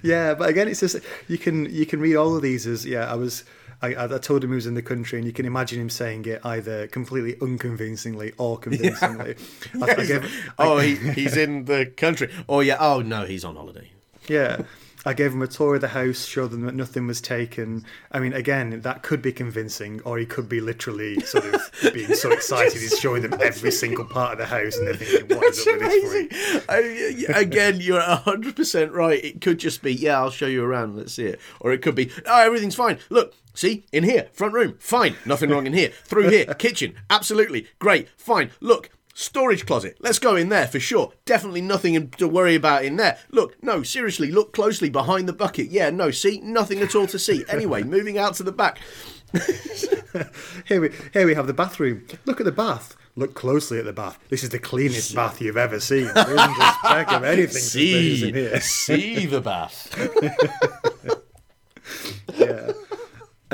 Yeah, 0.02 0.34
but 0.34 0.48
again, 0.50 0.68
it's 0.68 0.80
just 0.80 0.96
you 1.28 1.38
can 1.38 1.66
you 1.72 1.86
can 1.86 2.00
read 2.00 2.16
all 2.16 2.36
of 2.36 2.42
these 2.42 2.66
as 2.66 2.84
yeah. 2.84 3.10
I 3.10 3.14
was 3.14 3.44
I, 3.84 4.04
I 4.04 4.18
told 4.18 4.42
him 4.42 4.50
he 4.50 4.56
was 4.56 4.66
in 4.66 4.74
the 4.74 4.82
country, 4.82 5.18
and 5.18 5.26
you 5.26 5.32
can 5.32 5.46
imagine 5.46 5.80
him 5.80 5.90
saying 5.90 6.24
it 6.26 6.40
either 6.44 6.86
completely 6.88 7.36
unconvincingly 7.40 8.32
or 8.38 8.58
convincingly. 8.58 9.36
I, 9.82 9.90
I 9.92 10.04
gave, 10.04 10.52
Oh, 10.58 10.78
he, 10.78 10.96
he's 10.96 11.36
in 11.36 11.66
the 11.66 11.86
country. 11.86 12.30
Oh 12.48 12.60
yeah. 12.60 12.76
Oh 12.80 13.00
no, 13.00 13.24
he's 13.24 13.44
on 13.44 13.56
holiday. 13.56 13.90
Yeah. 14.28 14.62
I 15.06 15.12
gave 15.12 15.32
him 15.32 15.42
a 15.42 15.46
tour 15.46 15.74
of 15.74 15.82
the 15.82 15.88
house, 15.88 16.24
showed 16.24 16.50
them 16.50 16.62
that 16.62 16.74
nothing 16.74 17.06
was 17.06 17.20
taken. 17.20 17.84
I 18.10 18.20
mean, 18.20 18.32
again, 18.32 18.80
that 18.80 19.02
could 19.02 19.20
be 19.20 19.32
convincing, 19.32 20.00
or 20.04 20.18
he 20.18 20.24
could 20.24 20.48
be 20.48 20.60
literally 20.60 21.20
sort 21.20 21.44
of 21.44 21.70
being 21.92 22.14
so 22.14 22.30
excited 22.32 22.72
he's 22.72 22.98
showing 22.98 23.22
them 23.22 23.38
every 23.42 23.70
single 23.70 24.06
part 24.06 24.32
of 24.32 24.38
the 24.38 24.46
house, 24.46 24.76
and 24.76 24.86
they're 24.86 24.94
thinking, 24.94 25.36
"What 25.36 25.46
is 25.46 25.66
up 25.66 25.74
with 25.74 25.80
this 25.80 26.04
for 26.04 26.16
him?" 26.16 26.64
amazing. 26.68 27.34
I, 27.34 27.40
again, 27.40 27.80
you're 27.80 28.00
hundred 28.00 28.56
percent 28.56 28.92
right. 28.92 29.22
It 29.22 29.40
could 29.42 29.58
just 29.58 29.82
be, 29.82 29.92
yeah, 29.92 30.18
I'll 30.18 30.30
show 30.30 30.46
you 30.46 30.64
around. 30.64 30.96
Let's 30.96 31.12
see 31.12 31.26
it, 31.26 31.40
or 31.60 31.72
it 31.72 31.82
could 31.82 31.94
be, 31.94 32.10
oh, 32.26 32.40
everything's 32.40 32.74
fine. 32.74 32.98
Look, 33.10 33.34
see 33.52 33.84
in 33.92 34.04
here, 34.04 34.28
front 34.32 34.54
room, 34.54 34.76
fine, 34.78 35.16
nothing 35.26 35.50
wrong 35.50 35.66
in 35.66 35.74
here. 35.74 35.90
Through 36.04 36.30
here, 36.30 36.46
kitchen, 36.58 36.94
absolutely 37.10 37.66
great, 37.78 38.08
fine. 38.16 38.50
Look. 38.60 38.90
Storage 39.16 39.64
closet. 39.64 39.96
Let's 40.00 40.18
go 40.18 40.34
in 40.34 40.48
there 40.48 40.66
for 40.66 40.80
sure. 40.80 41.12
Definitely 41.24 41.60
nothing 41.60 42.10
to 42.10 42.26
worry 42.28 42.56
about 42.56 42.84
in 42.84 42.96
there. 42.96 43.16
Look, 43.30 43.62
no, 43.62 43.82
seriously, 43.84 44.30
look 44.32 44.52
closely 44.52 44.90
behind 44.90 45.28
the 45.28 45.32
bucket. 45.32 45.68
Yeah, 45.70 45.90
no, 45.90 46.10
see, 46.10 46.40
nothing 46.40 46.80
at 46.80 46.94
all 46.96 47.06
to 47.06 47.18
see. 47.18 47.44
Anyway, 47.48 47.82
moving 47.96 48.18
out 48.18 48.34
to 48.34 48.42
the 48.42 48.52
back. 48.52 48.78
Here 50.68 50.80
we 50.80 50.90
here 51.12 51.26
we 51.26 51.34
have 51.34 51.48
the 51.48 51.52
bathroom. 51.52 52.06
Look 52.24 52.38
at 52.40 52.44
the 52.46 52.52
bath. 52.52 52.94
Look 53.16 53.34
closely 53.34 53.80
at 53.80 53.84
the 53.84 53.92
bath. 53.92 54.16
This 54.28 54.44
is 54.44 54.50
the 54.50 54.60
cleanest 54.60 55.12
bath 55.12 55.40
you've 55.40 55.56
ever 55.56 55.80
seen. 55.80 56.06
Of 56.08 56.28
anything 57.24 57.48
suspicious 57.48 58.22
in 58.22 58.32
See, 58.32 58.32
here. 58.32 58.60
see 58.60 59.26
the 59.26 59.40
bath. 59.40 59.90
Yeah. 62.36 62.72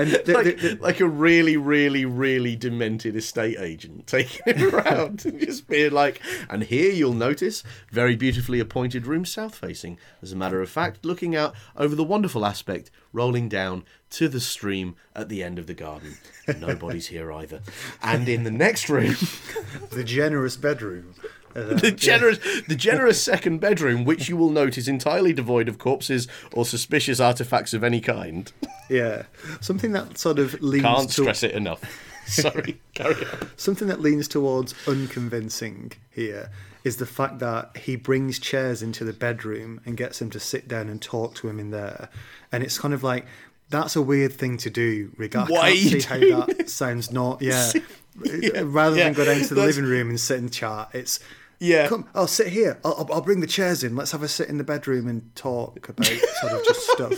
And 0.00 0.22
like, 0.26 0.80
like 0.80 1.00
a 1.00 1.06
really, 1.06 1.56
really, 1.56 2.04
really 2.04 2.56
demented 2.56 3.16
estate 3.16 3.58
agent 3.58 4.06
taking 4.06 4.40
it 4.46 4.62
around 4.74 5.24
and 5.26 5.40
just 5.40 5.68
being 5.68 5.92
like, 5.92 6.20
and 6.48 6.62
here 6.62 6.90
you'll 6.90 7.12
notice 7.12 7.62
very 7.90 8.16
beautifully 8.16 8.60
appointed 8.60 9.06
room 9.06 9.24
south 9.24 9.54
facing. 9.54 9.98
As 10.22 10.32
a 10.32 10.36
matter 10.36 10.62
of 10.62 10.70
fact, 10.70 11.04
looking 11.04 11.36
out 11.36 11.54
over 11.76 11.94
the 11.94 12.04
wonderful 12.04 12.46
aspect 12.46 12.90
rolling 13.12 13.48
down 13.48 13.84
to 14.10 14.28
the 14.28 14.40
stream 14.40 14.96
at 15.14 15.28
the 15.28 15.42
end 15.42 15.58
of 15.58 15.66
the 15.66 15.74
garden. 15.74 16.16
Nobody's 16.58 17.08
here 17.08 17.30
either. 17.32 17.60
And 18.02 18.28
in 18.28 18.44
the 18.44 18.50
next 18.50 18.88
room, 18.88 19.14
the 19.90 20.04
generous 20.04 20.56
bedroom. 20.56 21.14
Uh, 21.56 21.74
the 21.74 21.90
generous, 21.90 22.38
the 22.68 22.76
generous 22.76 23.22
second 23.22 23.58
bedroom, 23.58 24.04
which 24.04 24.28
you 24.28 24.36
will 24.36 24.50
note 24.50 24.78
is 24.78 24.86
entirely 24.88 25.32
devoid 25.32 25.68
of 25.68 25.78
corpses 25.78 26.28
or 26.52 26.64
suspicious 26.64 27.18
artifacts 27.20 27.74
of 27.74 27.82
any 27.82 28.00
kind. 28.00 28.52
yeah, 28.88 29.24
something 29.60 29.92
that 29.92 30.16
sort 30.18 30.38
of 30.38 30.60
leans 30.62 30.84
Can't 30.84 31.08
to, 31.10 31.22
stress 31.22 31.42
it 31.42 31.52
enough. 31.52 31.80
Sorry, 32.26 32.80
carry 32.94 33.14
on. 33.26 33.50
something 33.56 33.88
that 33.88 34.00
leans 34.00 34.28
towards 34.28 34.74
unconvincing 34.86 35.92
here 36.10 36.50
is 36.84 36.96
the 36.96 37.06
fact 37.06 37.40
that 37.40 37.76
he 37.76 37.96
brings 37.96 38.38
chairs 38.38 38.82
into 38.82 39.04
the 39.04 39.12
bedroom 39.12 39.80
and 39.84 39.96
gets 39.96 40.18
them 40.20 40.30
to 40.30 40.40
sit 40.40 40.68
down 40.68 40.88
and 40.88 41.02
talk 41.02 41.34
to 41.34 41.48
him 41.48 41.58
in 41.58 41.70
there, 41.70 42.08
and 42.52 42.62
it's 42.62 42.78
kind 42.78 42.94
of 42.94 43.02
like 43.02 43.26
that's 43.70 43.96
a 43.96 44.02
weird 44.02 44.32
thing 44.32 44.56
to 44.58 44.70
do. 44.70 45.10
Regard, 45.16 45.48
Why 45.50 45.58
I 45.58 45.62
are 45.62 45.70
you 45.74 46.00
can't 46.00 46.22
see 46.22 46.30
how 46.30 46.46
that 46.46 46.70
sounds 46.70 47.10
not. 47.10 47.42
Yeah, 47.42 47.72
Yeah, 48.24 48.62
rather 48.64 48.96
yeah, 48.96 49.04
than 49.04 49.12
go 49.14 49.24
down 49.24 49.40
to 49.42 49.48
the 49.48 49.54
that's- 49.56 49.76
living 49.76 49.90
room 49.90 50.08
and 50.10 50.18
sit 50.20 50.38
and 50.38 50.52
chat, 50.52 50.90
it's. 50.92 51.20
Yeah. 51.60 51.88
Come, 51.88 52.08
I'll 52.14 52.26
sit 52.26 52.46
here. 52.48 52.80
I'll, 52.84 53.06
I'll- 53.12 53.20
bring 53.20 53.40
the 53.40 53.46
chairs 53.46 53.84
in. 53.84 53.94
Let's 53.94 54.12
have 54.12 54.22
a 54.22 54.28
sit 54.28 54.48
in 54.48 54.56
the 54.56 54.64
bedroom 54.64 55.06
and 55.06 55.32
talk 55.36 55.88
about 55.90 56.06
sort 56.06 56.52
of 56.54 56.64
just 56.64 56.86
stuff. 56.90 57.12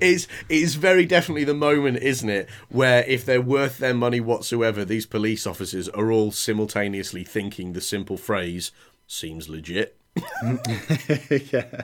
Is 0.00 0.26
is 0.48 0.74
very 0.76 1.04
definitely 1.04 1.44
the 1.44 1.52
moment, 1.54 1.98
isn't 1.98 2.28
it, 2.30 2.48
where 2.70 3.04
if 3.04 3.26
they're 3.26 3.42
worth 3.42 3.76
their 3.76 3.92
money 3.94 4.18
whatsoever, 4.18 4.84
these 4.84 5.04
police 5.04 5.46
officers 5.46 5.90
are 5.90 6.10
all 6.10 6.32
simultaneously 6.32 7.22
thinking 7.22 7.74
the 7.74 7.82
simple 7.82 8.16
phrase 8.16 8.72
"seems 9.06 9.48
legit." 9.48 9.98
yeah. 11.52 11.82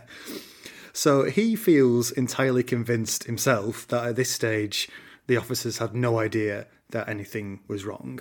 So 0.95 1.24
he 1.24 1.57
feels 1.57 2.11
entirely 2.11 2.62
convinced 2.62 3.24
himself 3.24 3.86
that 3.88 4.07
at 4.09 4.16
this 4.16 4.30
stage 4.30 4.88
the 5.26 5.36
officers 5.36 5.78
had 5.78 5.95
no 5.95 6.18
idea 6.18 6.66
that 6.90 7.09
anything 7.09 7.61
was 7.68 7.84
wrong. 7.84 8.20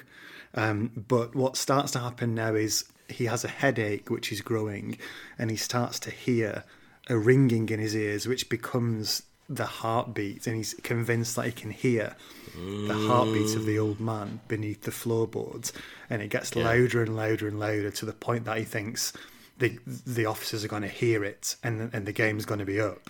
Um, 0.53 0.91
but 1.07 1.35
what 1.35 1.55
starts 1.57 1.91
to 1.93 1.99
happen 1.99 2.35
now 2.35 2.53
is 2.55 2.85
he 3.11 3.25
has 3.25 3.43
a 3.43 3.49
headache 3.49 4.09
which 4.09 4.31
is 4.31 4.41
growing, 4.41 4.97
and 5.37 5.49
he 5.49 5.57
starts 5.57 5.99
to 5.99 6.11
hear 6.11 6.63
a 7.07 7.17
ringing 7.17 7.69
in 7.69 7.79
his 7.79 7.95
ears, 7.95 8.27
which 8.27 8.49
becomes 8.49 9.23
the 9.49 9.65
heartbeat, 9.65 10.47
and 10.47 10.55
he's 10.55 10.73
convinced 10.75 11.35
that 11.35 11.45
he 11.45 11.51
can 11.51 11.71
hear 11.71 12.15
the 12.55 12.93
heartbeat 13.07 13.55
of 13.55 13.65
the 13.65 13.77
old 13.77 13.99
man 13.99 14.39
beneath 14.47 14.83
the 14.83 14.91
floorboards, 14.91 15.73
and 16.09 16.21
it 16.21 16.29
gets 16.29 16.55
louder 16.55 17.01
and 17.01 17.15
louder 17.15 17.47
and 17.47 17.59
louder 17.59 17.91
to 17.91 18.05
the 18.05 18.13
point 18.13 18.45
that 18.45 18.57
he 18.57 18.63
thinks 18.63 19.13
the 19.57 19.77
the 19.85 20.25
officers 20.25 20.63
are 20.63 20.69
going 20.69 20.81
to 20.81 20.87
hear 20.87 21.23
it 21.23 21.55
and 21.63 21.93
and 21.93 22.05
the 22.05 22.11
game's 22.11 22.45
going 22.45 22.59
to 22.59 22.65
be 22.65 22.79
up. 22.79 23.09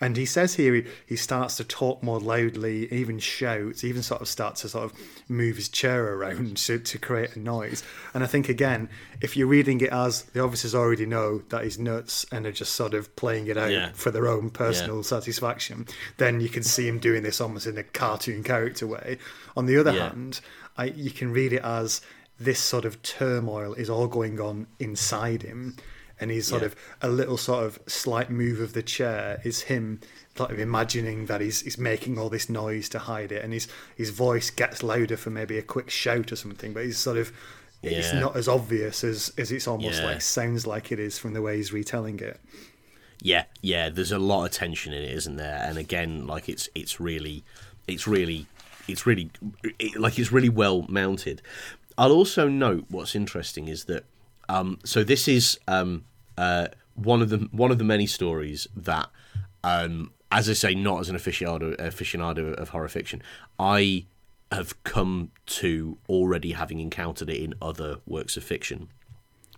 And 0.00 0.16
he 0.16 0.24
says 0.24 0.54
here 0.54 0.74
he, 0.74 0.84
he 1.06 1.16
starts 1.16 1.56
to 1.56 1.64
talk 1.64 2.02
more 2.02 2.18
loudly, 2.18 2.90
even 2.92 3.18
shouts, 3.18 3.84
even 3.84 4.02
sort 4.02 4.22
of 4.22 4.28
starts 4.28 4.62
to 4.62 4.68
sort 4.70 4.84
of 4.86 4.92
move 5.28 5.56
his 5.56 5.68
chair 5.68 6.14
around 6.14 6.56
to, 6.66 6.78
to 6.78 6.98
create 6.98 7.36
a 7.36 7.38
noise. 7.38 7.82
And 8.14 8.24
I 8.24 8.26
think 8.26 8.48
again, 8.48 8.88
if 9.20 9.36
you're 9.36 9.46
reading 9.46 9.80
it 9.82 9.92
as 9.92 10.22
the 10.22 10.42
officers 10.42 10.74
already 10.74 11.04
know 11.06 11.40
that 11.50 11.64
he's 11.64 11.78
nuts 11.78 12.24
and 12.32 12.46
are 12.46 12.52
just 12.52 12.74
sort 12.74 12.94
of 12.94 13.14
playing 13.16 13.48
it 13.48 13.58
out 13.58 13.70
Yeah. 13.70 13.90
for 13.92 14.10
their 14.10 14.26
own 14.26 14.48
personal 14.50 15.02
satisfaction, 15.02 15.86
then 16.16 16.40
you 16.40 16.48
can 16.48 16.62
see 16.62 16.88
him 16.88 16.98
doing 16.98 17.22
this 17.22 17.40
almost 17.40 17.66
in 17.66 17.76
a 17.76 17.82
cartoon 17.82 18.42
character 18.42 18.86
way. 18.86 19.18
On 19.56 19.66
the 19.66 19.76
other 19.76 19.92
Yeah. 19.92 20.08
hand, 20.08 20.40
I, 20.78 20.84
you 20.86 21.10
can 21.10 21.30
read 21.30 21.52
it 21.52 21.62
as 21.62 22.00
this 22.38 22.58
sort 22.58 22.86
of 22.86 23.02
turmoil 23.02 23.74
is 23.74 23.90
all 23.90 24.06
going 24.06 24.40
on 24.40 24.66
inside 24.78 25.42
him 25.42 25.76
and 26.20 26.30
he's 26.30 26.46
sort 26.46 26.62
Yeah. 26.62 26.66
of 26.66 26.76
a 27.02 27.08
little 27.08 27.36
sort 27.36 27.64
of 27.64 27.78
slight 27.86 28.30
move 28.30 28.60
of 28.60 28.72
the 28.72 28.82
chair 28.82 29.40
is 29.44 29.62
him 29.62 30.00
sort 30.36 30.50
of 30.50 30.58
imagining 30.58 31.26
that 31.26 31.40
he's 31.40 31.60
he's 31.62 31.78
making 31.78 32.18
all 32.18 32.28
this 32.30 32.48
noise 32.48 32.88
to 32.90 32.98
hide 32.98 33.32
it 33.32 33.42
and 33.44 33.52
his 33.52 33.66
his 33.96 34.10
voice 34.10 34.50
gets 34.50 34.82
louder 34.82 35.16
for 35.16 35.30
maybe 35.30 35.58
a 35.58 35.62
quick 35.62 35.90
shout 35.90 36.30
or 36.32 36.36
something 36.36 36.72
but 36.72 36.84
he's 36.84 36.98
sort 36.98 37.16
of 37.16 37.32
it's 37.82 38.12
not 38.12 38.36
as 38.36 38.46
obvious 38.46 39.02
as 39.02 39.32
as 39.38 39.50
it's 39.50 39.66
almost 39.66 40.00
Yeah. 40.00 40.06
like 40.06 40.20
sounds 40.22 40.66
like 40.66 40.92
it 40.92 40.98
is 41.00 41.18
from 41.18 41.32
the 41.32 41.42
way 41.42 41.56
he's 41.56 41.72
retelling 41.72 42.20
it 42.20 42.38
Yeah, 43.22 43.44
yeah. 43.60 43.90
There's 43.90 44.12
a 44.12 44.18
lot 44.18 44.46
of 44.46 44.50
tension 44.52 44.92
in 44.94 45.02
it, 45.02 45.10
isn't 45.12 45.36
there? 45.36 45.58
And 45.62 45.76
again, 45.76 46.26
like 46.26 46.48
it's 46.48 46.70
it's 46.74 46.98
really, 47.00 47.44
it's 47.86 48.06
really, 48.06 48.46
it's 48.88 49.04
really, 49.04 49.30
it, 49.78 50.00
like 50.00 50.18
it's 50.18 50.32
really 50.32 50.48
well 50.48 50.86
mounted. 50.88 51.42
I'll 51.98 52.12
also 52.12 52.48
note 52.48 52.86
what's 52.88 53.14
interesting 53.14 53.68
is 53.68 53.84
that, 53.84 54.04
um, 54.48 54.78
so 54.84 55.04
this 55.04 55.28
is 55.28 55.58
um, 55.68 56.04
uh, 56.36 56.68
one 56.94 57.22
of 57.22 57.30
the 57.30 57.48
one 57.52 57.70
of 57.70 57.78
the 57.78 57.84
many 57.84 58.06
stories 58.06 58.66
that 58.76 59.08
um, 59.62 60.12
as 60.32 60.48
I 60.48 60.52
say, 60.52 60.74
not 60.74 61.00
as 61.00 61.08
an 61.08 61.16
aficionado 61.16 61.76
aficionado 61.76 62.54
of 62.54 62.70
horror 62.70 62.88
fiction, 62.88 63.22
I 63.58 64.06
have 64.52 64.82
come 64.84 65.30
to 65.46 65.98
already 66.08 66.52
having 66.52 66.80
encountered 66.80 67.30
it 67.30 67.40
in 67.42 67.54
other 67.62 67.98
works 68.06 68.36
of 68.36 68.44
fiction 68.44 68.88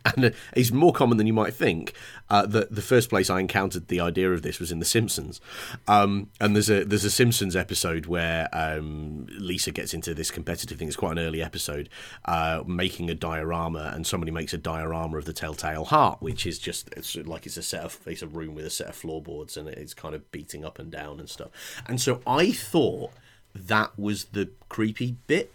and 0.16 0.26
uh, 0.26 0.30
it's 0.54 0.72
more 0.72 0.92
common 0.92 1.18
than 1.18 1.26
you 1.26 1.32
might 1.32 1.54
think. 1.54 1.92
Uh, 2.30 2.46
the 2.46 2.68
the 2.70 2.82
first 2.82 3.08
place 3.10 3.28
I 3.28 3.40
encountered 3.40 3.88
the 3.88 4.00
idea 4.00 4.32
of 4.32 4.42
this 4.42 4.58
was 4.58 4.72
in 4.72 4.78
The 4.78 4.84
Simpsons, 4.84 5.40
um, 5.86 6.30
and 6.40 6.56
there's 6.56 6.70
a 6.70 6.84
there's 6.84 7.04
a 7.04 7.10
Simpsons 7.10 7.54
episode 7.54 8.06
where 8.06 8.48
um, 8.52 9.26
Lisa 9.38 9.70
gets 9.70 9.92
into 9.94 10.14
this 10.14 10.30
competitive 10.30 10.78
thing. 10.78 10.88
It's 10.88 10.96
quite 10.96 11.12
an 11.12 11.18
early 11.18 11.42
episode, 11.42 11.88
uh, 12.24 12.62
making 12.66 13.10
a 13.10 13.14
diorama, 13.14 13.92
and 13.94 14.06
somebody 14.06 14.32
makes 14.32 14.52
a 14.54 14.58
diorama 14.58 15.18
of 15.18 15.24
the 15.24 15.32
Telltale 15.32 15.84
Heart, 15.84 16.22
which 16.22 16.46
is 16.46 16.58
just 16.58 16.88
it's 16.96 17.16
like 17.16 17.46
it's 17.46 17.56
a 17.56 17.62
set 17.62 17.82
of 17.82 17.98
it's 18.06 18.22
a 18.22 18.26
room 18.26 18.54
with 18.54 18.64
a 18.64 18.70
set 18.70 18.88
of 18.88 18.94
floorboards, 18.94 19.56
and 19.56 19.68
it's 19.68 19.94
kind 19.94 20.14
of 20.14 20.30
beating 20.32 20.64
up 20.64 20.78
and 20.78 20.90
down 20.90 21.20
and 21.20 21.28
stuff. 21.28 21.50
And 21.86 22.00
so 22.00 22.20
I 22.26 22.52
thought 22.52 23.12
that 23.54 23.98
was 23.98 24.24
the 24.26 24.48
creepy 24.68 25.16
bit, 25.26 25.52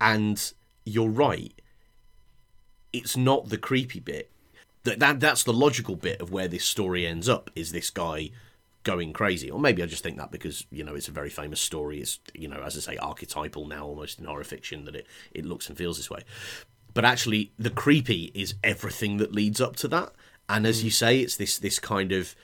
and 0.00 0.52
you're 0.84 1.08
right 1.08 1.54
it's 2.92 3.16
not 3.16 3.48
the 3.48 3.58
creepy 3.58 4.00
bit. 4.00 4.30
That, 4.84 4.98
that 5.00 5.20
that's 5.20 5.42
the 5.42 5.52
logical 5.52 5.96
bit 5.96 6.20
of 6.20 6.32
where 6.32 6.48
this 6.48 6.64
story 6.64 7.06
ends 7.06 7.28
up 7.28 7.50
is 7.54 7.72
this 7.72 7.90
guy 7.90 8.30
going 8.82 9.12
crazy. 9.12 9.50
Or 9.50 9.60
maybe 9.60 9.82
I 9.82 9.86
just 9.86 10.02
think 10.02 10.16
that 10.16 10.30
because, 10.30 10.66
you 10.70 10.84
know, 10.84 10.94
it's 10.94 11.08
a 11.08 11.12
very 11.12 11.28
famous 11.28 11.60
story. 11.60 12.00
It's, 12.00 12.18
you 12.32 12.48
know, 12.48 12.62
as 12.62 12.76
I 12.76 12.92
say, 12.92 12.96
archetypal 12.96 13.66
now 13.66 13.84
almost 13.84 14.18
in 14.18 14.24
horror 14.24 14.44
fiction 14.44 14.84
that 14.86 14.96
it, 14.96 15.06
it 15.32 15.44
looks 15.44 15.68
and 15.68 15.76
feels 15.76 15.98
this 15.98 16.10
way. 16.10 16.22
But 16.94 17.04
actually 17.04 17.52
the 17.58 17.70
creepy 17.70 18.32
is 18.34 18.54
everything 18.64 19.18
that 19.18 19.32
leads 19.34 19.60
up 19.60 19.76
to 19.76 19.88
that. 19.88 20.12
And 20.48 20.66
as 20.66 20.82
you 20.82 20.90
mm. 20.90 20.94
say, 20.94 21.20
it's 21.20 21.36
this 21.36 21.58
this 21.58 21.78
kind 21.78 22.10
of 22.10 22.34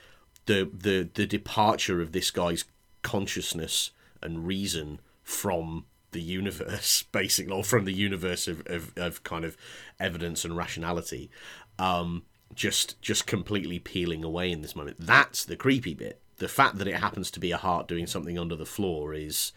the 0.46 0.70
the 0.72 1.08
the 1.12 1.26
departure 1.26 2.00
of 2.00 2.12
this 2.12 2.30
guy's 2.30 2.64
consciousness 3.02 3.90
and 4.22 4.46
reason 4.46 5.00
from 5.22 5.86
the 6.16 6.22
universe, 6.22 7.02
basically, 7.12 7.52
or 7.52 7.62
from 7.62 7.84
the 7.84 7.92
universe 7.92 8.48
of, 8.48 8.62
of, 8.66 8.92
of 8.96 9.22
kind 9.22 9.44
of 9.44 9.56
evidence 10.00 10.44
and 10.44 10.56
rationality, 10.56 11.30
um, 11.78 12.22
just 12.54 13.00
just 13.02 13.26
completely 13.26 13.78
peeling 13.78 14.24
away 14.24 14.50
in 14.50 14.62
this 14.62 14.74
moment. 14.74 14.96
That's 14.98 15.44
the 15.44 15.56
creepy 15.56 15.94
bit. 15.94 16.20
The 16.38 16.48
fact 16.48 16.78
that 16.78 16.88
it 16.88 16.96
happens 16.96 17.30
to 17.32 17.40
be 17.40 17.52
a 17.52 17.56
heart 17.58 17.86
doing 17.86 18.06
something 18.06 18.38
under 18.38 18.56
the 18.56 18.66
floor 18.66 19.12
is 19.12 19.52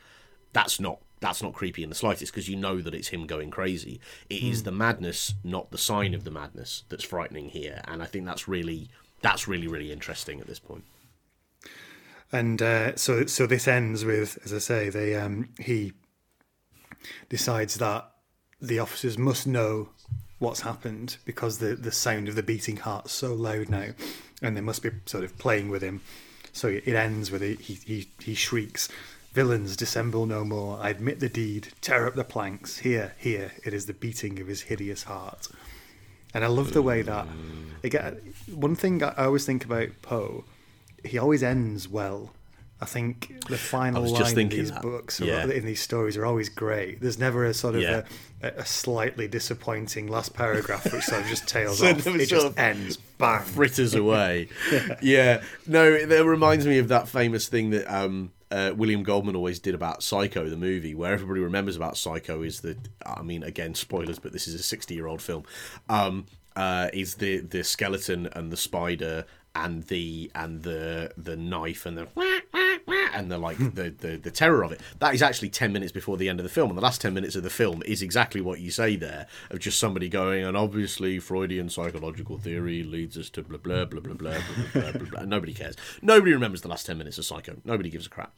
that's 0.51 0.80
not 0.80 0.99
that's 1.22 1.41
not 1.41 1.53
creepy 1.53 1.84
in 1.84 1.89
the 1.89 1.95
slightest 1.95 2.32
because 2.32 2.49
you 2.49 2.55
know 2.55 2.82
that 2.82 2.93
it's 2.93 3.10
him 3.10 3.26
going 3.26 3.51
crazy. 3.51 3.99
It 4.30 4.41
mm. 4.41 4.51
is 4.51 4.60
hmm. 4.60 4.66
the 4.66 4.72
madness, 4.72 5.34
not 5.43 5.72
the 5.72 5.78
sign 5.78 6.14
of 6.14 6.24
the 6.24 6.32
madness, 6.32 6.84
that's 6.89 7.03
frightening 7.03 7.49
here, 7.49 7.82
and 7.86 8.03
I 8.03 8.05
think 8.05 8.26
that's 8.26 8.47
really 8.47 8.89
that's 9.22 9.47
really 9.47 9.68
really 9.68 9.91
interesting 9.91 10.39
at 10.41 10.47
this 10.47 10.60
point. 10.60 10.84
And 12.32 12.62
uh, 12.62 12.95
so 12.95 13.26
so 13.26 13.47
this 13.47 13.68
ends 13.68 14.05
with, 14.05 14.38
as 14.43 14.53
I 14.53 14.60
say, 14.60 14.89
they 14.89 15.16
um, 15.16 15.49
he 15.60 15.93
decides 17.30 17.76
that 17.76 18.12
the 18.62 18.80
officers 18.80 19.18
must 19.18 19.47
know 19.47 19.89
what's 20.39 20.62
happened 20.62 21.18
because 21.26 21.60
the 21.60 21.76
the 21.76 21.91
sound 21.91 22.28
of 22.28 22.36
the 22.36 22.43
beating 22.43 22.78
heart's 22.78 23.12
so 23.12 23.34
loud 23.34 23.70
now, 23.70 23.89
and 24.41 24.56
they 24.56 24.62
must 24.62 24.82
be 24.82 24.91
sort 25.06 25.24
of 25.24 25.38
playing 25.38 25.70
with 25.70 25.82
him. 25.82 26.02
So 26.52 26.68
it 26.68 26.88
ends 26.88 27.32
with 27.32 27.41
he 27.41 27.74
he 27.76 28.10
he 28.20 28.34
shrieks, 28.34 28.89
"Villains 29.34 29.76
dissemble 29.76 30.26
no 30.26 30.43
more! 30.43 30.80
I 30.82 30.89
admit 30.89 31.20
the 31.20 31.30
deed. 31.30 31.70
Tear 31.82 32.08
up 32.08 32.16
the 32.16 32.24
planks. 32.24 32.80
Here, 32.80 33.14
here, 33.18 33.52
it 33.64 33.74
is 33.74 33.86
the 33.86 33.93
beating 33.93 34.39
of 34.39 34.47
his 34.47 34.64
hideous 34.64 35.04
heart." 35.04 35.47
And 36.34 36.43
I 36.43 36.47
love 36.47 36.74
the 36.74 36.82
way 36.82 37.02
that 37.02 37.28
again. 37.84 38.34
One 38.54 38.76
thing 38.76 39.04
I 39.04 39.26
always 39.26 39.45
think 39.45 39.66
about 39.66 39.89
Poe, 40.02 40.45
he 41.04 41.18
always 41.18 41.43
ends 41.43 41.88
well 41.88 42.34
I 42.82 42.86
think 42.86 43.46
the 43.48 43.58
final 43.58 44.04
line 44.04 44.40
in 44.40 44.50
these 44.50 44.72
that. 44.72 44.82
books, 44.82 45.20
yeah. 45.20 45.46
in 45.46 45.66
these 45.66 45.82
stories, 45.82 46.16
are 46.16 46.26
always 46.26 46.48
great. 46.48 47.02
There's 47.02 47.20
never 47.20 47.44
a 47.44 47.54
sort 47.54 47.76
of 47.76 47.82
yeah. 47.82 48.04
a, 48.42 48.48
a, 48.48 48.66
slightly 48.66 49.28
disappointing 49.28 50.08
last 50.08 50.34
paragraph 50.34 50.86
which 50.94 51.04
sort 51.04 51.22
of 51.22 51.28
just 51.28 51.46
tails 51.46 51.80
so 51.80 51.90
off. 51.90 52.08
It 52.08 52.28
just 52.28 52.58
ends, 52.58 52.96
bang, 53.18 53.42
fritters 53.42 53.96
away. 53.96 54.48
yeah. 54.72 54.96
yeah. 55.02 55.42
no, 55.68 55.84
it 55.92 56.26
reminds 56.26 56.66
me 56.66 56.78
of 56.78 56.88
that 56.88 57.10
famous 57.10 57.50
thing 57.50 57.72
that 57.72 57.94
um, 57.94 58.32
uh, 58.50 58.72
William 58.76 59.04
Goldman 59.04 59.36
always 59.36 59.60
did 59.60 59.76
about 59.76 60.02
Psycho, 60.02 60.50
the 60.50 60.56
movie, 60.58 60.96
where 60.96 61.14
everybody 61.14 61.42
remembers 61.42 61.76
about 61.76 61.98
Psycho 61.98 62.44
is 62.44 62.62
that, 62.62 62.78
I 63.06 63.24
mean, 63.24 63.44
again, 63.44 63.76
spoilers, 63.76 64.20
but 64.20 64.32
this 64.32 64.48
is 64.48 64.56
a 64.56 64.64
60 64.64 64.94
year 64.94 65.08
old 65.08 65.22
film. 65.22 65.44
Um, 65.90 66.26
uh, 66.56 66.90
is 66.92 67.16
the 67.16 67.38
the 67.40 67.64
skeleton 67.64 68.28
and 68.34 68.52
the 68.52 68.58
spider 68.58 69.26
and 69.56 69.84
the 69.84 70.32
and 70.36 70.64
the 70.64 71.12
the 71.18 71.38
knife 71.38 71.86
and 71.86 71.98
the 71.98 72.08
and 73.20 73.32
the 73.32 73.38
like 73.38 73.57
the, 73.57 73.89
the 73.89 74.17
the 74.17 74.32
terror 74.32 74.63
of 74.63 74.72
it. 74.72 74.80
That 74.99 75.13
is 75.13 75.22
actually 75.22 75.49
10 75.49 75.74
minutes 75.74 75.91
before 75.91 76.17
the 76.17 76.30
end 76.30 76.39
of 76.39 76.43
the 76.43 76.49
film 76.49 76.70
and 76.70 76.78
the 76.78 76.82
last 76.82 77.01
10 77.01 77.13
minutes 77.13 77.36
of 77.36 77.43
the 77.43 77.49
film 77.49 77.84
is 77.86 78.01
exactly 78.01 78.41
what 78.41 78.59
you 78.59 78.72
say 78.72 78.95
there 78.95 79.28
of 79.49 79.59
just 79.59 79.80
somebody 79.80 80.09
going 80.09 80.43
and 80.45 80.55
obviously 80.55 81.20
freudian 81.20 81.70
psychological 81.70 82.38
theory 82.38 82.84
leads 82.84 83.17
us 83.17 83.30
to 83.32 83.43
blah 83.43 83.57
blah 83.57 83.86
blah 83.86 83.99
blah 83.99 84.13
blah 84.13 84.38
blah 84.39 84.82
blah, 84.82 84.91
blah, 84.91 85.09
blah. 85.09 85.26
nobody 85.26 85.53
cares. 85.53 85.76
Nobody 86.01 86.34
remembers 86.34 86.61
the 86.61 86.70
last 86.70 86.86
10 86.86 86.97
minutes 86.97 87.17
of 87.17 87.26
psycho. 87.26 87.57
Nobody 87.65 87.89
gives 87.89 88.05
a 88.07 88.09
crap. 88.09 88.34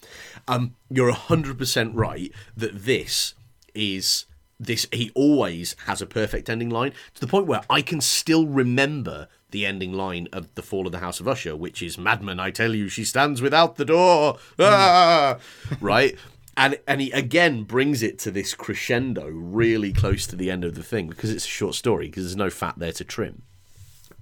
Um 0.47 0.75
you're 0.89 1.11
100% 1.13 1.91
right 1.93 2.31
that 2.57 2.83
this 2.85 3.35
is 3.73 4.25
this 4.59 4.87
he 4.91 5.11
always 5.15 5.75
has 5.85 6.01
a 6.01 6.05
perfect 6.05 6.49
ending 6.49 6.69
line 6.69 6.93
to 7.15 7.21
the 7.21 7.27
point 7.27 7.47
where 7.47 7.61
I 7.69 7.81
can 7.81 7.99
still 8.01 8.45
remember 8.45 9.27
the 9.51 9.65
ending 9.65 9.93
line 9.93 10.27
of 10.31 10.53
The 10.55 10.61
Fall 10.61 10.85
of 10.85 10.91
the 10.91 10.99
House 10.99 11.19
of 11.19 11.27
Usher, 11.27 11.55
which 11.55 11.81
is 11.81 11.97
Madman, 11.97 12.39
I 12.39 12.51
tell 12.51 12.73
you, 12.73 12.89
she 12.89 13.03
stands 13.03 13.41
without 13.41 13.75
the 13.75 13.85
door. 13.85 14.37
Ah! 14.59 15.37
right? 15.79 16.15
And 16.57 16.79
and 16.87 17.01
he 17.01 17.11
again 17.11 17.63
brings 17.63 18.03
it 18.03 18.19
to 18.19 18.31
this 18.31 18.53
crescendo 18.53 19.27
really 19.27 19.93
close 19.93 20.27
to 20.27 20.35
the 20.35 20.51
end 20.51 20.63
of 20.63 20.75
the 20.75 20.83
thing 20.83 21.07
because 21.07 21.31
it's 21.31 21.45
a 21.45 21.49
short 21.49 21.75
story 21.75 22.07
because 22.07 22.23
there's 22.23 22.35
no 22.35 22.49
fat 22.49 22.75
there 22.77 22.91
to 22.93 23.03
trim. 23.03 23.43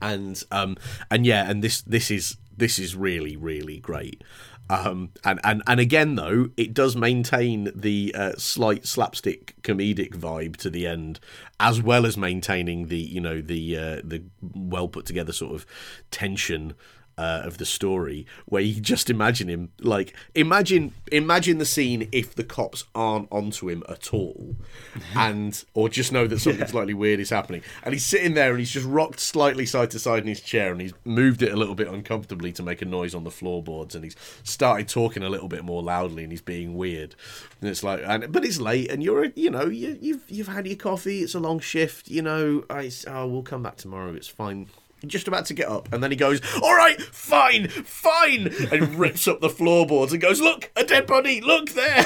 And 0.01 0.41
um 0.51 0.77
and 1.09 1.25
yeah, 1.25 1.49
and 1.49 1.63
this 1.63 1.81
this 1.81 2.11
is 2.11 2.37
this 2.55 2.77
is 2.77 2.95
really 2.95 3.35
really 3.35 3.79
great. 3.79 4.23
Um, 4.71 5.11
and, 5.23 5.39
and 5.43 5.63
and 5.65 5.79
again 5.79 6.13
though 6.13 6.49
it 6.55 6.75
does 6.75 6.95
maintain 6.95 7.71
the 7.73 8.13
uh, 8.15 8.33
slight 8.37 8.85
slapstick 8.85 9.55
comedic 9.63 10.11
vibe 10.11 10.57
to 10.57 10.69
the 10.69 10.85
end 10.85 11.19
as 11.59 11.81
well 11.81 12.05
as 12.05 12.17
maintaining 12.17 12.87
the 12.87 12.99
you 12.99 13.19
know 13.19 13.41
the 13.41 13.75
uh, 13.75 14.01
the 14.03 14.21
well 14.41 14.87
put 14.87 15.07
together 15.07 15.33
sort 15.33 15.55
of 15.55 15.65
tension 16.11 16.75
uh, 17.19 17.41
of 17.43 17.57
the 17.57 17.65
story 17.65 18.25
where 18.45 18.61
you 18.61 18.79
just 18.79 19.09
imagine 19.09 19.49
him 19.49 19.69
like 19.81 20.15
imagine 20.35 20.93
imagine 21.11 21.57
the 21.57 21.65
scene 21.65 22.07
if 22.13 22.33
the 22.33 22.45
cops 22.45 22.85
aren't 22.95 23.27
onto 23.29 23.67
him 23.67 23.83
at 23.89 24.13
all 24.13 24.55
and 25.17 25.65
or 25.73 25.89
just 25.89 26.13
know 26.13 26.27
that 26.27 26.39
something 26.39 26.61
yeah. 26.61 26.65
slightly 26.65 26.93
weird 26.93 27.19
is 27.19 27.29
happening. 27.29 27.61
And 27.83 27.93
he's 27.93 28.05
sitting 28.05 28.35
there 28.35 28.51
and 28.51 28.59
he's 28.59 28.71
just 28.71 28.85
rocked 28.85 29.19
slightly 29.19 29.65
side 29.65 29.91
to 29.91 29.99
side 29.99 30.23
in 30.23 30.29
his 30.29 30.39
chair 30.39 30.71
and 30.71 30.79
he's 30.79 30.93
moved 31.03 31.41
it 31.41 31.51
a 31.51 31.57
little 31.57 31.75
bit 31.75 31.89
uncomfortably 31.89 32.53
to 32.53 32.63
make 32.63 32.81
a 32.81 32.85
noise 32.85 33.13
on 33.13 33.25
the 33.25 33.31
floorboards 33.31 33.95
and 33.95 34.05
he's 34.05 34.15
started 34.43 34.87
talking 34.87 35.21
a 35.21 35.29
little 35.29 35.49
bit 35.49 35.65
more 35.65 35.83
loudly 35.83 36.23
and 36.23 36.31
he's 36.31 36.41
being 36.41 36.75
weird. 36.75 37.15
And 37.59 37.69
it's 37.69 37.83
like 37.83 38.01
and 38.05 38.31
but 38.31 38.45
it's 38.45 38.61
late 38.61 38.89
and 38.89 39.03
you're 39.03 39.25
you 39.35 39.49
know 39.49 39.65
you, 39.65 39.97
you've 39.99 40.23
you've 40.29 40.47
had 40.47 40.65
your 40.65 40.77
coffee 40.77 41.19
it's 41.19 41.35
a 41.35 41.39
long 41.39 41.59
shift 41.59 42.07
you 42.07 42.21
know 42.21 42.63
I 42.69 42.89
oh 43.07 43.27
we'll 43.27 43.43
come 43.43 43.63
back 43.63 43.75
tomorrow 43.75 44.13
it's 44.13 44.29
fine 44.29 44.67
just 45.07 45.27
about 45.27 45.45
to 45.45 45.53
get 45.53 45.67
up, 45.67 45.91
and 45.93 46.03
then 46.03 46.11
he 46.11 46.17
goes, 46.17 46.41
"All 46.61 46.75
right, 46.75 47.01
fine, 47.01 47.69
fine," 47.69 48.53
and 48.71 48.95
rips 48.95 49.27
up 49.27 49.41
the 49.41 49.49
floorboards 49.49 50.11
and 50.11 50.21
goes, 50.21 50.41
"Look, 50.41 50.71
a 50.75 50.83
dead 50.83 51.07
body! 51.07 51.41
Look 51.41 51.71
there!" 51.71 52.05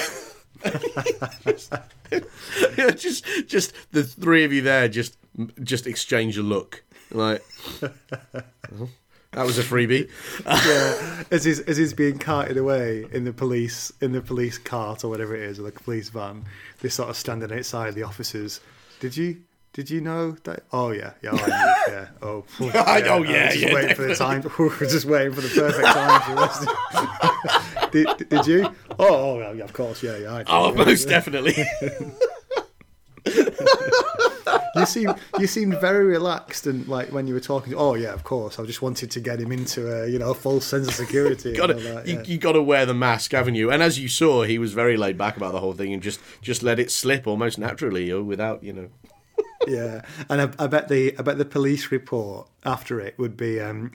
just, 2.95 3.25
just 3.47 3.73
the 3.91 4.03
three 4.03 4.45
of 4.45 4.53
you 4.53 4.61
there, 4.61 4.87
just, 4.87 5.17
just 5.61 5.87
exchange 5.87 6.37
a 6.37 6.43
look, 6.43 6.83
like. 7.11 7.43
That 9.33 9.47
was 9.47 9.57
a 9.57 9.63
freebie. 9.63 10.09
yeah, 10.45 11.23
as 11.31 11.43
he's 11.43 11.59
as 11.61 11.77
he's 11.77 11.93
being 11.93 12.19
carted 12.19 12.55
away 12.55 13.07
in 13.11 13.23
the 13.23 13.33
police 13.33 13.91
in 13.99 14.11
the 14.11 14.21
police 14.21 14.59
cart 14.59 15.03
or 15.03 15.09
whatever 15.09 15.35
it 15.35 15.41
is, 15.41 15.59
or 15.59 15.63
the 15.63 15.71
police 15.71 16.09
van, 16.09 16.45
they're 16.81 16.91
sort 16.91 17.09
of 17.09 17.17
standing 17.17 17.51
outside 17.51 17.95
the 17.95 18.03
offices. 18.03 18.61
Did 18.99 19.17
you 19.17 19.41
did 19.73 19.89
you 19.89 19.99
know 20.01 20.31
that? 20.43 20.63
Oh 20.71 20.91
yeah, 20.91 21.13
yeah, 21.23 21.31
oh, 22.21 22.45
oh, 22.59 22.59
yeah. 22.59 22.83
Oh, 22.85 22.97
yeah. 22.97 23.07
oh 23.09 23.23
yeah, 23.23 23.49
just 23.49 23.59
yeah. 23.59 23.73
Waiting 23.73 23.95
for 23.95 24.03
the 24.03 24.15
time. 24.15 24.41
just 24.79 25.05
waiting 25.05 25.33
for 25.33 25.41
the 25.41 25.49
perfect 25.49 25.87
time. 25.87 27.89
did, 27.91 28.07
did 28.29 28.47
you? 28.47 28.65
Oh, 28.99 29.41
oh, 29.41 29.53
yeah, 29.53 29.63
of 29.63 29.73
course, 29.73 30.03
yeah, 30.03 30.17
yeah. 30.17 30.43
oh, 30.47 30.75
most 30.75 31.09
definitely. 31.09 31.55
you 34.75 34.85
seem 34.85 35.15
you 35.39 35.47
seemed 35.47 35.81
very 35.81 36.05
relaxed 36.05 36.67
and 36.67 36.87
like 36.87 37.11
when 37.11 37.25
you 37.25 37.33
were 37.33 37.39
talking. 37.39 37.73
Oh 37.73 37.95
yeah, 37.95 38.13
of 38.13 38.23
course. 38.23 38.59
I 38.59 38.65
just 38.65 38.83
wanted 38.83 39.09
to 39.09 39.19
get 39.19 39.39
him 39.39 39.51
into 39.51 39.91
a 39.91 40.07
you 40.07 40.19
know 40.19 40.29
a 40.29 40.35
false 40.35 40.65
sense 40.65 40.87
of 40.87 40.93
security. 40.93 41.53
gotta, 41.53 41.73
that, 41.73 42.07
yeah. 42.07 42.13
you, 42.13 42.21
you 42.25 42.37
got 42.37 42.51
to 42.51 42.61
wear 42.61 42.85
the 42.85 42.93
mask, 42.93 43.31
haven't 43.31 43.55
you? 43.55 43.71
And 43.71 43.81
as 43.81 43.97
you 43.97 44.07
saw, 44.07 44.43
he 44.43 44.59
was 44.59 44.73
very 44.73 44.97
laid 44.97 45.17
back 45.17 45.35
about 45.35 45.51
the 45.51 45.59
whole 45.59 45.73
thing 45.73 45.93
and 45.93 46.03
just 46.03 46.19
just 46.43 46.61
let 46.61 46.77
it 46.77 46.91
slip 46.91 47.25
almost 47.25 47.57
naturally, 47.57 48.11
or 48.11 48.21
without 48.21 48.63
you 48.63 48.73
know 48.73 48.89
yeah, 49.67 50.01
and 50.29 50.41
I, 50.41 50.49
I, 50.59 50.67
bet 50.67 50.87
the 50.87 51.17
I 51.17 51.21
bet 51.21 51.37
the 51.37 51.45
police 51.45 51.91
report 51.91 52.47
after 52.65 52.99
it 52.99 53.17
would 53.17 53.37
be. 53.37 53.59
Um, 53.59 53.91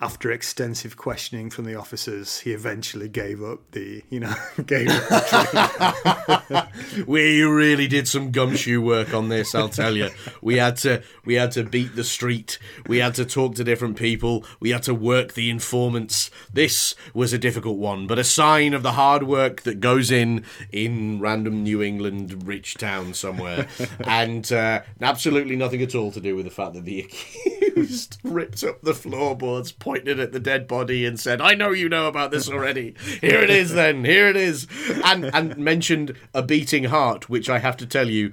after 0.00 0.30
extensive 0.30 0.96
questioning 0.96 1.50
from 1.50 1.66
the 1.66 1.74
officers, 1.74 2.40
he 2.40 2.52
eventually 2.52 3.08
gave 3.08 3.42
up 3.42 3.58
the, 3.72 4.02
you 4.08 4.18
know, 4.18 4.34
gave 4.66 4.88
up 4.88 5.08
the 5.08 6.68
we 7.06 7.42
really 7.42 7.86
did 7.86 8.08
some 8.08 8.30
gumshoe 8.30 8.80
work 8.80 9.12
on 9.12 9.28
this, 9.28 9.54
I'll 9.54 9.68
tell 9.68 9.96
you. 9.96 10.10
We 10.40 10.56
had 10.56 10.76
to 10.78 11.02
we 11.24 11.34
had 11.34 11.52
to 11.52 11.64
beat 11.64 11.96
the 11.96 12.04
street. 12.04 12.58
We 12.86 12.98
had 12.98 13.14
to 13.16 13.26
talk 13.26 13.56
to 13.56 13.64
different 13.64 13.96
people. 13.96 14.44
We 14.58 14.70
had 14.70 14.82
to 14.84 14.94
work 14.94 15.34
the 15.34 15.50
informants. 15.50 16.30
This 16.52 16.94
was 17.12 17.32
a 17.32 17.38
difficult 17.38 17.76
one, 17.76 18.06
but 18.06 18.18
a 18.18 18.24
sign 18.24 18.72
of 18.72 18.82
the 18.82 18.92
hard 18.92 19.24
work 19.24 19.62
that 19.62 19.80
goes 19.80 20.10
in 20.10 20.44
in 20.72 21.20
random 21.20 21.62
New 21.62 21.82
England 21.82 22.46
rich 22.46 22.74
town 22.74 23.12
somewhere, 23.12 23.68
and 24.00 24.50
uh, 24.50 24.80
absolutely 25.02 25.56
nothing 25.56 25.82
at 25.82 25.94
all 25.94 26.10
to 26.12 26.20
do 26.20 26.34
with 26.34 26.46
the 26.46 26.50
fact 26.50 26.72
that 26.74 26.84
the 26.84 27.00
accused 27.00 28.18
ripped 28.24 28.64
up 28.64 28.80
the 28.82 28.94
floorboards, 28.94 29.72
pointed 29.90 30.20
at 30.20 30.30
the 30.30 30.38
dead 30.38 30.68
body, 30.68 31.04
and 31.04 31.18
said, 31.18 31.40
"I 31.40 31.54
know 31.54 31.70
you 31.70 31.88
know 31.88 32.06
about 32.06 32.30
this 32.30 32.48
already. 32.48 32.94
Here 33.20 33.40
it 33.40 33.50
is, 33.50 33.72
then. 33.72 34.04
Here 34.04 34.28
it 34.28 34.36
is," 34.36 34.68
and 35.04 35.24
and 35.34 35.56
mentioned 35.56 36.14
a 36.32 36.42
beating 36.42 36.84
heart, 36.84 37.28
which 37.28 37.50
I 37.50 37.58
have 37.58 37.76
to 37.78 37.86
tell 37.86 38.08
you 38.08 38.32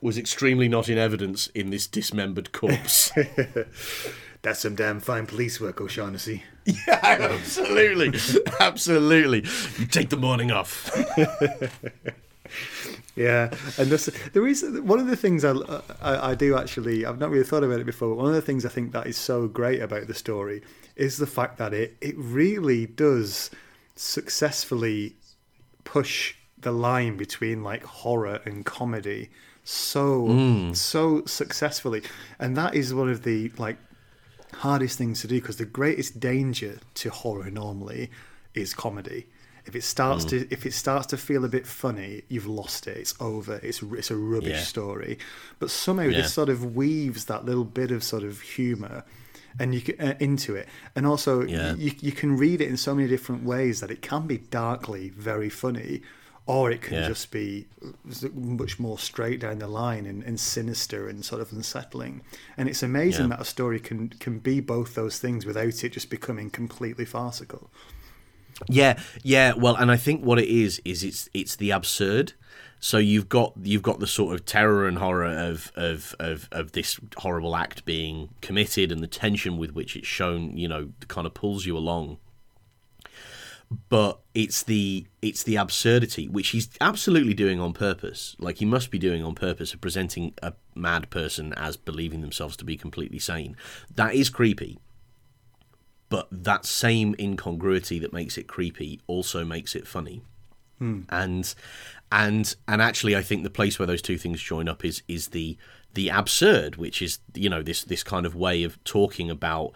was 0.00 0.18
extremely 0.18 0.68
not 0.68 0.88
in 0.88 0.98
evidence 0.98 1.46
in 1.48 1.70
this 1.70 1.86
dismembered 1.86 2.50
corpse. 2.50 3.12
That's 4.42 4.60
some 4.60 4.74
damn 4.74 4.98
fine 4.98 5.26
police 5.26 5.60
work, 5.60 5.80
O'Shaughnessy. 5.80 6.42
yeah, 6.64 6.98
absolutely, 7.02 8.18
absolutely. 8.58 9.44
You 9.78 9.86
take 9.86 10.10
the 10.10 10.16
morning 10.16 10.50
off. 10.50 10.90
Yeah, 13.16 13.50
and 13.78 13.88
this, 13.88 14.10
there 14.34 14.46
is 14.46 14.62
one 14.82 15.00
of 15.00 15.06
the 15.06 15.16
things 15.16 15.42
I, 15.42 15.52
I, 16.02 16.30
I 16.30 16.34
do 16.34 16.56
actually. 16.56 17.06
I've 17.06 17.18
not 17.18 17.30
really 17.30 17.44
thought 17.44 17.64
about 17.64 17.80
it 17.80 17.86
before. 17.86 18.10
But 18.10 18.16
one 18.16 18.28
of 18.28 18.34
the 18.34 18.42
things 18.42 18.66
I 18.66 18.68
think 18.68 18.92
that 18.92 19.06
is 19.06 19.16
so 19.16 19.48
great 19.48 19.80
about 19.80 20.06
the 20.06 20.14
story 20.14 20.62
is 20.96 21.16
the 21.16 21.26
fact 21.26 21.56
that 21.58 21.72
it 21.72 21.96
it 22.02 22.14
really 22.18 22.84
does 22.86 23.50
successfully 23.94 25.16
push 25.84 26.34
the 26.58 26.72
line 26.72 27.16
between 27.16 27.62
like 27.62 27.82
horror 27.84 28.40
and 28.44 28.66
comedy 28.66 29.30
so 29.66 30.28
mm. 30.28 30.76
so 30.76 31.24
successfully, 31.24 32.02
and 32.38 32.56
that 32.56 32.76
is 32.76 32.94
one 32.94 33.08
of 33.08 33.24
the 33.24 33.50
like 33.58 33.76
hardest 34.54 34.96
things 34.96 35.20
to 35.22 35.26
do 35.26 35.40
because 35.40 35.56
the 35.56 35.64
greatest 35.64 36.20
danger 36.20 36.78
to 36.94 37.10
horror 37.10 37.50
normally 37.50 38.10
is 38.54 38.72
comedy. 38.74 39.26
If 39.66 39.74
it 39.74 39.82
starts 39.84 40.24
to 40.26 40.46
if 40.50 40.64
it 40.64 40.72
starts 40.72 41.06
to 41.08 41.16
feel 41.16 41.44
a 41.44 41.48
bit 41.48 41.66
funny, 41.66 42.22
you've 42.28 42.46
lost 42.46 42.86
it. 42.86 42.96
It's 42.96 43.14
over. 43.20 43.60
It's 43.62 43.82
it's 43.82 44.10
a 44.10 44.16
rubbish 44.16 44.50
Yeah. 44.50 44.62
story. 44.62 45.18
But 45.58 45.70
somehow 45.70 46.04
Yeah. 46.04 46.18
this 46.22 46.32
sort 46.32 46.48
of 46.48 46.74
weaves 46.76 47.24
that 47.26 47.44
little 47.44 47.64
bit 47.64 47.90
of 47.90 48.02
sort 48.04 48.22
of 48.22 48.40
humor 48.40 49.04
and 49.58 49.74
you 49.74 49.80
can, 49.80 49.98
uh, 50.00 50.14
into 50.20 50.54
it, 50.54 50.68
and 50.94 51.06
also 51.06 51.42
Yeah. 51.42 51.74
you 51.74 51.92
you 52.00 52.12
can 52.12 52.36
read 52.36 52.60
it 52.60 52.68
in 52.68 52.76
so 52.76 52.94
many 52.94 53.08
different 53.08 53.42
ways 53.44 53.80
that 53.80 53.90
it 53.90 54.02
can 54.02 54.26
be 54.26 54.38
darkly 54.38 55.08
very 55.16 55.48
funny, 55.48 56.02
or 56.44 56.70
it 56.70 56.82
can 56.82 57.08
just 57.08 57.30
be 57.30 57.66
much 58.34 58.78
more 58.78 58.98
straight 58.98 59.40
down 59.40 59.58
the 59.58 59.66
line 59.66 60.06
and, 60.06 60.22
and 60.22 60.38
sinister 60.38 61.08
and 61.08 61.24
sort 61.24 61.40
of 61.40 61.52
unsettling. 61.52 62.20
And 62.56 62.68
it's 62.68 62.82
amazing 62.82 63.30
that 63.30 63.40
a 63.40 63.44
story 63.44 63.80
can 63.80 64.10
can 64.20 64.38
be 64.38 64.60
both 64.60 64.94
those 64.94 65.18
things 65.18 65.44
without 65.46 65.82
it 65.82 65.92
just 65.92 66.10
becoming 66.10 66.50
completely 66.50 67.04
farcical. 67.06 67.70
Yeah, 68.68 68.98
yeah. 69.22 69.52
Well, 69.54 69.76
and 69.76 69.90
I 69.90 69.96
think 69.96 70.24
what 70.24 70.38
it 70.38 70.48
is 70.48 70.80
is 70.84 71.04
it's 71.04 71.28
it's 71.34 71.56
the 71.56 71.70
absurd. 71.70 72.32
So 72.80 72.98
you've 72.98 73.28
got 73.28 73.54
you've 73.62 73.82
got 73.82 74.00
the 74.00 74.06
sort 74.06 74.34
of 74.34 74.44
terror 74.44 74.86
and 74.86 74.98
horror 74.98 75.26
of 75.26 75.72
of 75.76 76.14
of, 76.18 76.48
of 76.52 76.72
this 76.72 76.98
horrible 77.18 77.56
act 77.56 77.84
being 77.84 78.30
committed 78.40 78.92
and 78.92 79.02
the 79.02 79.06
tension 79.06 79.58
with 79.58 79.72
which 79.72 79.96
it's 79.96 80.06
shown. 80.06 80.56
You 80.56 80.68
know, 80.68 80.90
kind 81.08 81.26
of 81.26 81.34
pulls 81.34 81.66
you 81.66 81.76
along. 81.76 82.18
But 83.88 84.20
it's 84.32 84.62
the 84.62 85.06
it's 85.20 85.42
the 85.42 85.56
absurdity 85.56 86.28
which 86.28 86.48
he's 86.48 86.68
absolutely 86.80 87.34
doing 87.34 87.60
on 87.60 87.72
purpose. 87.72 88.36
Like 88.38 88.58
he 88.58 88.64
must 88.64 88.90
be 88.90 88.98
doing 88.98 89.24
on 89.24 89.34
purpose 89.34 89.74
of 89.74 89.80
presenting 89.80 90.34
a 90.40 90.54
mad 90.74 91.10
person 91.10 91.52
as 91.54 91.76
believing 91.76 92.20
themselves 92.20 92.56
to 92.58 92.64
be 92.64 92.76
completely 92.76 93.18
sane. 93.18 93.56
That 93.92 94.14
is 94.14 94.30
creepy 94.30 94.78
but 96.08 96.28
that 96.30 96.64
same 96.64 97.14
incongruity 97.18 97.98
that 97.98 98.12
makes 98.12 98.38
it 98.38 98.46
creepy 98.46 99.00
also 99.06 99.44
makes 99.44 99.74
it 99.74 99.86
funny. 99.86 100.22
Hmm. 100.78 101.02
And 101.08 101.54
and 102.12 102.54
and 102.68 102.80
actually 102.80 103.16
i 103.16 103.22
think 103.22 103.42
the 103.42 103.50
place 103.50 103.78
where 103.78 103.86
those 103.86 104.02
two 104.02 104.18
things 104.18 104.40
join 104.40 104.68
up 104.68 104.84
is 104.84 105.02
is 105.08 105.28
the 105.28 105.56
the 105.94 106.08
absurd 106.08 106.76
which 106.76 107.02
is 107.02 107.18
you 107.34 107.48
know 107.48 107.62
this 107.62 107.82
this 107.84 108.02
kind 108.02 108.26
of 108.26 108.34
way 108.34 108.62
of 108.62 108.82
talking 108.84 109.30
about 109.30 109.72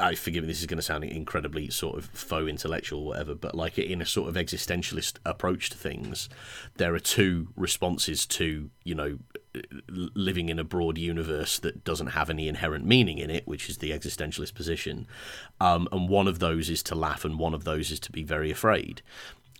I 0.00 0.14
forgive 0.14 0.44
me. 0.44 0.48
This 0.48 0.60
is 0.60 0.66
going 0.66 0.78
to 0.78 0.82
sound 0.82 1.02
incredibly 1.04 1.70
sort 1.70 1.98
of 1.98 2.06
faux 2.06 2.48
intellectual, 2.48 3.00
or 3.00 3.06
whatever, 3.06 3.34
but 3.34 3.54
like 3.54 3.78
in 3.78 4.00
a 4.00 4.06
sort 4.06 4.28
of 4.28 4.36
existentialist 4.36 5.18
approach 5.24 5.70
to 5.70 5.76
things, 5.76 6.28
there 6.76 6.94
are 6.94 7.00
two 7.00 7.48
responses 7.56 8.24
to 8.26 8.70
you 8.84 8.94
know 8.94 9.18
living 9.88 10.48
in 10.48 10.58
a 10.58 10.64
broad 10.64 10.98
universe 10.98 11.58
that 11.58 11.82
doesn't 11.82 12.08
have 12.08 12.30
any 12.30 12.46
inherent 12.46 12.86
meaning 12.86 13.18
in 13.18 13.30
it, 13.30 13.46
which 13.46 13.68
is 13.68 13.78
the 13.78 13.90
existentialist 13.90 14.54
position. 14.54 15.06
Um, 15.60 15.88
and 15.90 16.08
one 16.08 16.28
of 16.28 16.38
those 16.38 16.70
is 16.70 16.82
to 16.84 16.94
laugh, 16.94 17.24
and 17.24 17.38
one 17.38 17.54
of 17.54 17.64
those 17.64 17.90
is 17.90 17.98
to 18.00 18.12
be 18.12 18.22
very 18.22 18.50
afraid. 18.50 19.02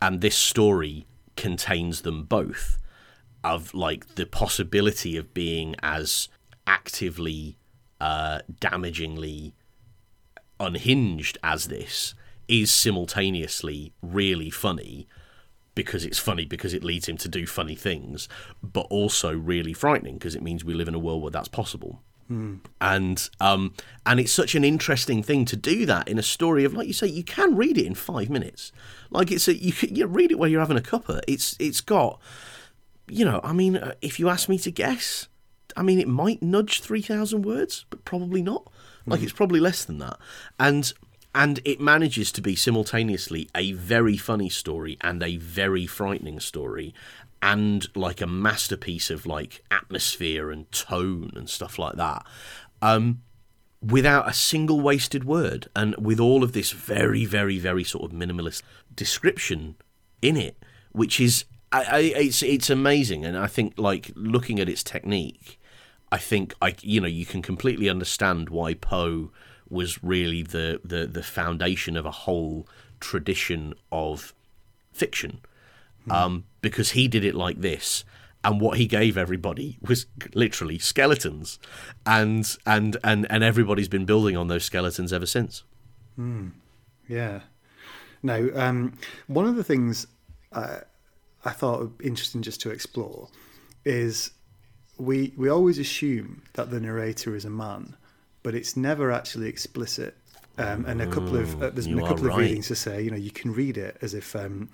And 0.00 0.20
this 0.20 0.36
story 0.36 1.06
contains 1.36 2.02
them 2.02 2.24
both 2.24 2.78
of 3.42 3.74
like 3.74 4.14
the 4.14 4.26
possibility 4.26 5.16
of 5.16 5.34
being 5.34 5.74
as 5.82 6.28
actively 6.66 7.56
uh, 8.00 8.40
damagingly 8.60 9.54
unhinged 10.60 11.38
as 11.42 11.68
this 11.68 12.14
is 12.46 12.70
simultaneously 12.70 13.92
really 14.02 14.50
funny 14.50 15.06
because 15.74 16.04
it's 16.04 16.18
funny 16.18 16.44
because 16.44 16.74
it 16.74 16.82
leads 16.82 17.08
him 17.08 17.16
to 17.16 17.28
do 17.28 17.46
funny 17.46 17.76
things, 17.76 18.28
but 18.62 18.86
also 18.90 19.32
really 19.32 19.72
frightening 19.72 20.14
because 20.14 20.34
it 20.34 20.42
means 20.42 20.64
we 20.64 20.74
live 20.74 20.88
in 20.88 20.94
a 20.94 20.98
world 20.98 21.22
where 21.22 21.30
that's 21.30 21.46
possible. 21.48 22.02
And 22.80 23.30
um, 23.40 23.74
and 24.04 24.20
it's 24.20 24.32
such 24.32 24.54
an 24.54 24.64
interesting 24.64 25.22
thing 25.22 25.44
to 25.46 25.56
do 25.56 25.86
that 25.86 26.08
in 26.08 26.18
a 26.18 26.22
story 26.22 26.64
of 26.64 26.74
like 26.74 26.86
you 26.86 26.92
say 26.92 27.06
you 27.06 27.22
can 27.22 27.56
read 27.56 27.78
it 27.78 27.86
in 27.86 27.94
five 27.94 28.28
minutes, 28.28 28.72
like 29.08 29.30
it's 29.30 29.48
a 29.48 29.54
you 29.54 29.72
can 29.72 29.94
you 29.94 30.06
read 30.06 30.30
it 30.30 30.38
while 30.38 30.48
you're 30.48 30.60
having 30.60 30.76
a 30.76 30.82
cuppa. 30.82 31.20
It's 31.26 31.56
it's 31.58 31.80
got 31.80 32.20
you 33.08 33.24
know 33.24 33.40
I 33.42 33.52
mean 33.52 33.76
uh, 33.76 33.94
if 34.02 34.18
you 34.18 34.28
ask 34.28 34.48
me 34.48 34.58
to 34.58 34.70
guess, 34.70 35.28
I 35.76 35.82
mean 35.82 36.00
it 36.00 36.08
might 36.08 36.42
nudge 36.42 36.80
three 36.80 37.02
thousand 37.02 37.44
words, 37.44 37.86
but 37.88 38.04
probably 38.04 38.42
not. 38.42 38.70
Like 39.10 39.22
it's 39.22 39.32
probably 39.32 39.60
less 39.60 39.84
than 39.84 39.98
that, 39.98 40.18
and 40.58 40.92
and 41.34 41.60
it 41.64 41.80
manages 41.80 42.32
to 42.32 42.42
be 42.42 42.56
simultaneously 42.56 43.48
a 43.54 43.72
very 43.72 44.16
funny 44.16 44.48
story 44.48 44.96
and 45.00 45.22
a 45.22 45.36
very 45.36 45.86
frightening 45.86 46.40
story 46.40 46.94
and 47.40 47.86
like 47.94 48.20
a 48.20 48.26
masterpiece 48.26 49.10
of 49.10 49.26
like 49.26 49.62
atmosphere 49.70 50.50
and 50.50 50.70
tone 50.72 51.30
and 51.36 51.48
stuff 51.48 51.78
like 51.78 51.94
that 51.94 52.26
um 52.82 53.22
without 53.80 54.28
a 54.28 54.32
single 54.32 54.80
wasted 54.80 55.24
word 55.24 55.68
and 55.76 55.94
with 55.96 56.18
all 56.18 56.42
of 56.42 56.52
this 56.52 56.72
very 56.72 57.24
very 57.24 57.58
very 57.58 57.84
sort 57.84 58.10
of 58.10 58.16
minimalist 58.16 58.62
description 58.94 59.76
in 60.20 60.36
it 60.36 60.56
which 60.92 61.20
is 61.20 61.44
I, 61.70 61.82
I, 61.84 61.98
it's 61.98 62.42
it's 62.42 62.70
amazing. 62.70 63.24
And 63.24 63.36
i 63.36 63.46
think 63.46 63.74
like 63.76 64.10
looking 64.16 64.58
at 64.58 64.68
its 64.68 64.82
technique 64.82 65.57
i 66.10 66.18
think 66.18 66.54
i 66.62 66.74
you 66.80 67.00
know 67.00 67.06
you 67.06 67.26
can 67.26 67.42
completely 67.42 67.88
understand 67.88 68.48
why 68.48 68.74
poe 68.74 69.30
was 69.68 70.02
really 70.02 70.42
the 70.42 70.80
the 70.84 71.06
the 71.06 71.22
foundation 71.22 71.96
of 71.96 72.06
a 72.06 72.10
whole 72.10 72.66
tradition 73.00 73.74
of 73.92 74.34
fiction. 74.92 75.40
Um, 76.10 76.44
because 76.62 76.92
he 76.92 77.06
did 77.06 77.22
it 77.22 77.34
like 77.34 77.60
this 77.60 78.02
and 78.42 78.62
what 78.62 78.78
he 78.78 78.86
gave 78.86 79.18
everybody 79.18 79.76
was 79.82 80.06
literally 80.32 80.78
skeletons. 80.78 81.58
And 82.06 82.56
and 82.64 82.96
and 83.04 83.26
and 83.28 83.44
everybody's 83.44 83.88
been 83.88 84.06
building 84.06 84.36
on 84.36 84.48
those 84.48 84.64
skeletons 84.64 85.12
ever 85.12 85.26
since. 85.26 85.64
Yeah. 87.08 87.40
Now, 88.22 88.48
um, 88.54 88.94
one 89.26 89.46
of 89.46 89.56
the 89.56 89.64
things 89.64 90.06
uh, 90.52 90.78
I 91.44 91.50
thought 91.50 91.92
interesting 92.02 92.40
just 92.42 92.60
to 92.62 92.70
explore 92.70 93.28
is 93.84 94.30
we 94.98 95.32
we 95.36 95.48
always 95.48 95.78
assume 95.78 96.42
that 96.54 96.70
the 96.70 96.80
narrator 96.80 97.34
is 97.34 97.44
a 97.44 97.50
man, 97.50 97.96
but 98.42 98.54
it's 98.54 98.76
never 98.76 99.10
actually 99.10 99.48
explicit. 99.48 100.16
Um, 100.58 100.86
and 100.86 101.00
a 101.00 101.06
couple 101.06 101.36
of 101.36 101.62
uh, 101.62 101.70
there's 101.70 101.86
been 101.86 101.98
you 101.98 102.04
a 102.04 102.08
couple 102.08 102.26
of 102.26 102.30
right. 102.30 102.40
readings 102.40 102.66
to 102.66 102.74
say 102.74 103.00
you 103.00 103.12
know 103.12 103.16
you 103.16 103.30
can 103.30 103.54
read 103.54 103.78
it 103.78 103.96
as 104.02 104.12
if 104.12 104.34
um, 104.34 104.68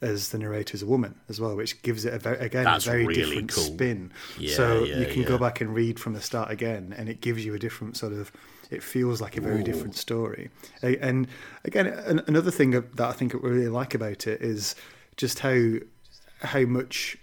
as 0.00 0.30
the 0.30 0.38
narrator 0.38 0.74
is 0.74 0.82
a 0.82 0.86
woman 0.86 1.14
as 1.28 1.40
well, 1.40 1.56
which 1.56 1.82
gives 1.82 2.04
it 2.04 2.12
a 2.12 2.18
very, 2.18 2.38
again 2.38 2.64
That's 2.64 2.86
a 2.86 2.90
very 2.90 3.06
really 3.06 3.22
different 3.22 3.52
cool. 3.52 3.64
spin. 3.64 4.12
Yeah, 4.38 4.54
so 4.54 4.84
yeah, 4.84 4.98
you 4.98 5.06
can 5.06 5.22
go 5.24 5.38
back 5.38 5.60
and 5.60 5.74
read 5.74 5.98
from 5.98 6.12
the 6.12 6.20
start 6.20 6.50
again, 6.50 6.94
and 6.96 7.08
it 7.08 7.20
gives 7.20 7.44
you 7.44 7.54
a 7.54 7.58
different 7.58 7.96
sort 7.96 8.12
of. 8.12 8.32
It 8.68 8.82
feels 8.82 9.20
like 9.20 9.36
a 9.36 9.40
very 9.40 9.62
different 9.62 9.94
story. 9.94 10.50
And 10.82 11.28
again, 11.64 11.86
an- 11.86 12.24
another 12.26 12.50
thing 12.50 12.72
that 12.72 13.00
I 13.00 13.12
think 13.12 13.32
I 13.32 13.38
really 13.38 13.68
like 13.68 13.94
about 13.94 14.26
it 14.26 14.42
is 14.42 14.74
just 15.16 15.38
how 15.38 15.74
how 16.40 16.62
much 16.62 17.16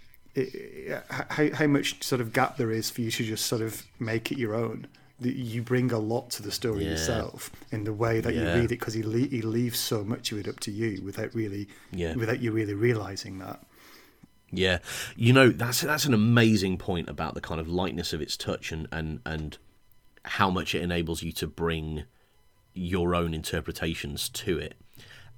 how 1.30 1.48
how 1.52 1.66
much 1.66 2.02
sort 2.02 2.20
of 2.20 2.32
gap 2.32 2.56
there 2.56 2.70
is 2.70 2.90
for 2.90 3.00
you 3.02 3.10
to 3.10 3.24
just 3.24 3.46
sort 3.46 3.62
of 3.62 3.82
make 3.98 4.30
it 4.32 4.38
your 4.38 4.54
own. 4.54 4.86
that 5.20 5.36
you 5.36 5.62
bring 5.62 5.92
a 5.92 5.98
lot 5.98 6.28
to 6.28 6.42
the 6.42 6.50
story 6.50 6.82
Yeah. 6.84 6.90
yourself 6.90 7.48
in 7.70 7.84
the 7.84 7.92
way 7.92 8.20
that 8.20 8.34
Yeah. 8.34 8.40
you 8.56 8.60
read 8.62 8.72
it 8.72 8.80
because 8.80 8.94
he 8.94 9.02
le- 9.04 9.28
he 9.28 9.42
leaves 9.42 9.78
so 9.78 10.02
much 10.02 10.32
of 10.32 10.38
it 10.38 10.48
up 10.48 10.58
to 10.60 10.72
you 10.72 11.00
without 11.04 11.32
really 11.36 11.68
Yeah. 11.92 12.14
without 12.16 12.40
you 12.42 12.50
really 12.50 12.74
realizing 12.74 13.38
that. 13.38 13.64
Yeah, 14.50 14.78
you 15.16 15.32
know 15.32 15.50
that's 15.50 15.82
that's 15.82 16.04
an 16.04 16.14
amazing 16.14 16.78
point 16.78 17.08
about 17.08 17.34
the 17.34 17.40
kind 17.40 17.60
of 17.60 17.68
lightness 17.68 18.12
of 18.12 18.20
its 18.20 18.36
touch 18.36 18.72
and 18.72 18.88
and 18.90 19.20
and 19.24 19.56
how 20.24 20.50
much 20.50 20.74
it 20.74 20.82
enables 20.82 21.22
you 21.22 21.30
to 21.32 21.46
bring 21.46 22.04
your 22.74 23.14
own 23.14 23.34
interpretations 23.34 24.28
to 24.30 24.58
it, 24.58 24.74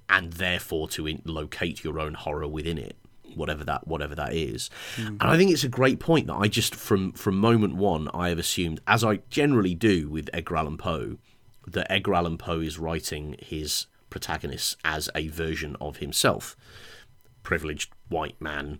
and 0.09 0.33
therefore 0.33 0.89
to 0.89 1.05
in- 1.05 1.21
locate 1.23 1.83
your 1.83 1.99
own 1.99 2.15
horror 2.15 2.47
within 2.47 2.79
it, 2.79 2.95
whatever 3.37 3.63
that 3.63 3.87
whatever 3.87 4.15
that 4.15 4.33
is. 4.33 4.69
And 4.97 5.21
I 5.21 5.37
think 5.37 5.51
it's 5.51 5.63
a 5.63 5.69
great 5.69 5.99
point 5.99 6.27
that 6.27 6.35
I 6.35 6.47
just 6.47 6.75
from 6.75 7.13
from 7.13 7.37
moment 7.37 7.75
one 7.75 8.09
I 8.13 8.29
have 8.29 8.39
assumed, 8.39 8.79
as 8.87 9.03
I 9.03 9.17
generally 9.29 9.75
do 9.75 10.09
with 10.09 10.29
Edgar 10.33 10.57
Allan 10.57 10.77
Poe, 10.77 11.17
that 11.65 11.91
Edgar 11.91 12.15
Allan 12.15 12.37
Poe 12.37 12.59
is 12.59 12.77
writing 12.79 13.35
his 13.39 13.87
protagonists 14.09 14.77
as 14.83 15.09
a 15.15 15.27
version 15.27 15.75
of 15.79 15.97
himself. 15.97 16.55
Privileged 17.43 17.91
white 18.09 18.39
man 18.41 18.79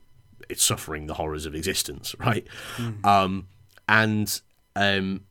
it's 0.50 0.64
suffering 0.64 1.08
the 1.08 1.16
horrors 1.16 1.46
of 1.46 1.56
existence 1.56 2.16
right? 2.20 2.48
Um 3.04 3.48
and 3.88 4.42
um 4.76 5.22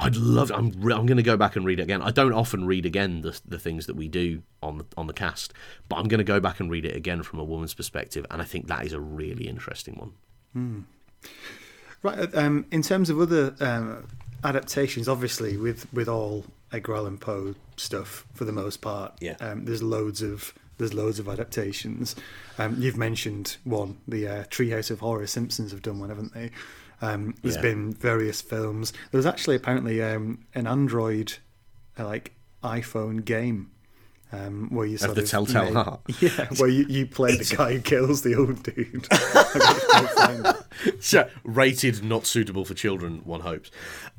I'd 0.00 0.16
love. 0.16 0.52
I'm. 0.52 0.70
Re- 0.78 0.94
I'm 0.94 1.06
going 1.06 1.16
to 1.16 1.22
go 1.24 1.36
back 1.36 1.56
and 1.56 1.66
read 1.66 1.80
it 1.80 1.82
again. 1.82 2.02
I 2.02 2.10
don't 2.12 2.32
often 2.32 2.66
read 2.66 2.86
again 2.86 3.22
the 3.22 3.38
the 3.46 3.58
things 3.58 3.86
that 3.86 3.96
we 3.96 4.06
do 4.08 4.42
on 4.62 4.78
the 4.78 4.84
on 4.96 5.06
the 5.08 5.12
cast, 5.12 5.52
but 5.88 5.96
I'm 5.96 6.06
going 6.06 6.18
to 6.18 6.24
go 6.24 6.38
back 6.40 6.60
and 6.60 6.70
read 6.70 6.84
it 6.84 6.94
again 6.94 7.22
from 7.22 7.40
a 7.40 7.44
woman's 7.44 7.74
perspective, 7.74 8.24
and 8.30 8.40
I 8.40 8.44
think 8.44 8.68
that 8.68 8.86
is 8.86 8.92
a 8.92 9.00
really 9.00 9.48
interesting 9.48 9.94
one. 10.54 10.86
Right. 12.02 12.18
uh, 12.18 12.26
Um, 12.34 12.66
in 12.70 12.82
terms 12.82 13.10
of 13.10 13.20
other 13.20 13.54
um, 13.60 14.06
adaptations, 14.44 15.08
obviously 15.08 15.56
with 15.56 15.92
with 15.92 16.08
all 16.08 16.44
Edgar 16.72 16.94
Allan 16.96 17.18
Poe 17.18 17.54
stuff 17.76 18.24
for 18.34 18.44
the 18.44 18.52
most 18.52 18.80
part, 18.80 19.14
Yeah. 19.20 19.36
Um, 19.40 19.64
there's 19.64 19.82
loads 19.82 20.22
of 20.22 20.54
there's 20.78 20.94
loads 20.94 21.18
of 21.18 21.28
adaptations. 21.28 22.14
Um, 22.56 22.76
you've 22.78 22.96
mentioned 22.96 23.56
one, 23.64 23.98
the 24.06 24.28
uh, 24.28 24.44
Treehouse 24.44 24.92
of 24.92 25.00
Horror. 25.00 25.26
Simpsons 25.26 25.72
have 25.72 25.82
done 25.82 25.98
one, 25.98 26.08
haven't 26.08 26.34
they? 26.34 26.52
Um, 27.00 27.34
there's 27.42 27.56
Yeah. 27.56 27.62
been 27.62 27.92
various 27.92 28.40
films. 28.42 28.92
There 29.10 29.18
was 29.18 29.26
actually 29.26 29.56
apparently 29.56 30.02
um, 30.02 30.40
an 30.54 30.66
Android, 30.66 31.34
uh, 31.98 32.04
like 32.06 32.34
iPhone 32.62 33.24
game. 33.24 33.70
Um, 34.30 34.68
where 34.70 34.84
you 34.86 34.98
sort 34.98 35.14
the 35.14 35.22
of 35.22 35.28
Telltale 35.30 35.64
made- 35.64 35.72
Heart. 35.72 36.00
yeah, 36.20 36.48
where 36.58 36.68
you, 36.68 36.84
you 36.86 37.06
play 37.06 37.34
the 37.38 37.54
guy 37.56 37.72
who 37.72 37.80
kills 37.80 38.20
the 38.20 38.34
old 38.34 38.62
dude. 38.62 39.06
I'm 39.10 39.58
gonna 39.58 39.80
try 39.80 39.98
and 40.00 40.08
find 40.10 40.46
it. 40.84 41.02
So, 41.02 41.30
rated 41.44 42.04
not 42.04 42.26
suitable 42.26 42.66
for 42.66 42.74
children, 42.74 43.22
one 43.24 43.40
hopes. 43.40 43.70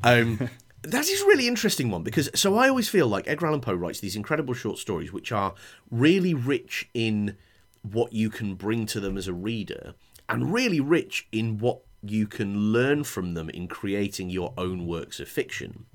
Um, 0.04 0.50
that 0.82 1.08
is 1.08 1.22
a 1.22 1.26
really 1.28 1.48
interesting 1.48 1.92
one 1.92 2.02
because 2.02 2.28
so 2.34 2.58
I 2.58 2.68
always 2.70 2.90
feel 2.90 3.06
like 3.08 3.28
Edgar 3.28 3.46
Allan 3.48 3.62
Poe 3.62 3.76
writes 3.76 4.00
these 4.00 4.16
incredible 4.16 4.56
short 4.56 4.80
stories 4.80 5.14
which 5.14 5.32
are 5.32 5.54
really 5.92 6.34
rich 6.34 6.90
in 6.96 7.38
what 7.84 8.12
you 8.12 8.32
can 8.32 8.56
bring 8.56 8.88
to 8.88 9.00
them 9.00 9.16
as 9.16 9.28
a 9.28 9.34
reader 9.34 9.94
and 10.28 10.52
really 10.52 10.80
rich 10.80 11.28
in 11.32 11.60
what 11.60 11.82
you 12.02 12.28
can 12.28 12.72
learn 12.72 13.04
from 13.04 13.34
them 13.34 13.50
in 13.50 13.68
creating 13.68 14.30
your 14.30 14.54
own 14.58 14.86
works 14.88 15.20
of 15.20 15.28
fiction. 15.28 15.86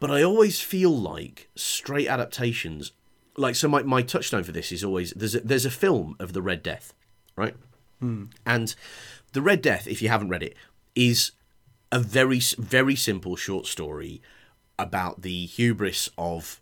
But 0.00 0.10
I 0.10 0.22
always 0.22 0.60
feel 0.60 0.96
like 0.96 1.48
straight 1.54 2.08
adaptations, 2.08 2.92
like 3.36 3.54
so. 3.54 3.68
My, 3.68 3.82
my 3.82 4.02
touchstone 4.02 4.44
for 4.44 4.52
this 4.52 4.72
is 4.72 4.84
always 4.84 5.12
there's 5.12 5.34
a, 5.34 5.40
there's 5.40 5.66
a 5.66 5.70
film 5.70 6.16
of 6.18 6.32
the 6.32 6.42
Red 6.42 6.62
Death, 6.62 6.92
right? 7.36 7.54
Hmm. 8.00 8.24
And 8.44 8.74
the 9.32 9.42
Red 9.42 9.62
Death, 9.62 9.86
if 9.86 10.02
you 10.02 10.08
haven't 10.08 10.28
read 10.28 10.42
it, 10.42 10.56
is 10.94 11.32
a 11.90 12.00
very 12.00 12.40
very 12.58 12.96
simple 12.96 13.36
short 13.36 13.66
story 13.66 14.20
about 14.78 15.22
the 15.22 15.46
hubris 15.46 16.10
of 16.18 16.60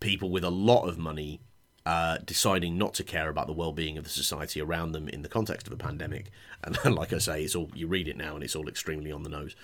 people 0.00 0.30
with 0.30 0.44
a 0.44 0.50
lot 0.50 0.88
of 0.88 0.98
money 0.98 1.40
uh, 1.86 2.18
deciding 2.26 2.76
not 2.76 2.94
to 2.94 3.04
care 3.04 3.28
about 3.28 3.46
the 3.46 3.52
well-being 3.52 3.96
of 3.96 4.02
the 4.02 4.10
society 4.10 4.60
around 4.60 4.90
them 4.90 5.08
in 5.08 5.22
the 5.22 5.28
context 5.28 5.68
of 5.68 5.72
a 5.72 5.76
pandemic. 5.76 6.32
And 6.64 6.76
like 6.96 7.12
I 7.12 7.18
say, 7.18 7.44
it's 7.44 7.54
all 7.54 7.70
you 7.74 7.86
read 7.86 8.08
it 8.08 8.16
now, 8.16 8.34
and 8.34 8.42
it's 8.42 8.56
all 8.56 8.68
extremely 8.68 9.12
on 9.12 9.22
the 9.22 9.28
nose. 9.28 9.54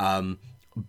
Um, 0.00 0.38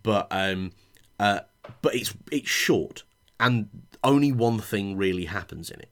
but 0.02 0.26
um, 0.30 0.72
uh, 1.18 1.40
but 1.82 1.94
it's 1.94 2.14
it's 2.32 2.48
short, 2.48 3.02
and 3.38 3.68
only 4.02 4.32
one 4.32 4.58
thing 4.58 4.96
really 4.96 5.26
happens 5.26 5.70
in 5.70 5.80
it, 5.80 5.90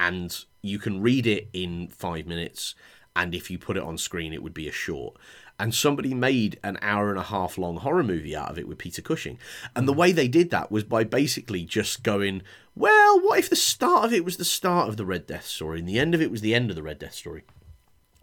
and 0.00 0.44
you 0.62 0.80
can 0.80 1.00
read 1.00 1.28
it 1.28 1.48
in 1.52 1.86
five 1.86 2.26
minutes. 2.26 2.74
And 3.16 3.36
if 3.36 3.48
you 3.48 3.58
put 3.58 3.76
it 3.76 3.84
on 3.84 3.96
screen, 3.96 4.32
it 4.32 4.42
would 4.42 4.54
be 4.54 4.66
a 4.66 4.72
short. 4.72 5.16
And 5.58 5.74
somebody 5.74 6.14
made 6.14 6.58
an 6.64 6.78
hour 6.82 7.10
and 7.10 7.18
a 7.18 7.22
half 7.22 7.56
long 7.56 7.76
horror 7.76 8.02
movie 8.02 8.34
out 8.34 8.50
of 8.50 8.58
it 8.58 8.66
with 8.66 8.78
Peter 8.78 9.00
Cushing. 9.00 9.38
And 9.76 9.86
the 9.86 9.92
hmm. 9.92 9.98
way 10.00 10.12
they 10.12 10.28
did 10.28 10.50
that 10.50 10.70
was 10.70 10.84
by 10.84 11.04
basically 11.04 11.64
just 11.64 12.02
going, 12.02 12.42
well, 12.74 13.20
what 13.20 13.38
if 13.38 13.48
the 13.48 13.56
start 13.56 14.04
of 14.04 14.12
it 14.12 14.24
was 14.24 14.36
the 14.36 14.44
start 14.44 14.88
of 14.88 14.96
the 14.96 15.06
Red 15.06 15.26
Death 15.26 15.46
story 15.46 15.78
and 15.78 15.88
the 15.88 15.98
end 15.98 16.14
of 16.14 16.20
it 16.20 16.30
was 16.30 16.40
the 16.40 16.54
end 16.54 16.70
of 16.70 16.76
the 16.76 16.82
Red 16.82 16.98
Death 16.98 17.14
story? 17.14 17.44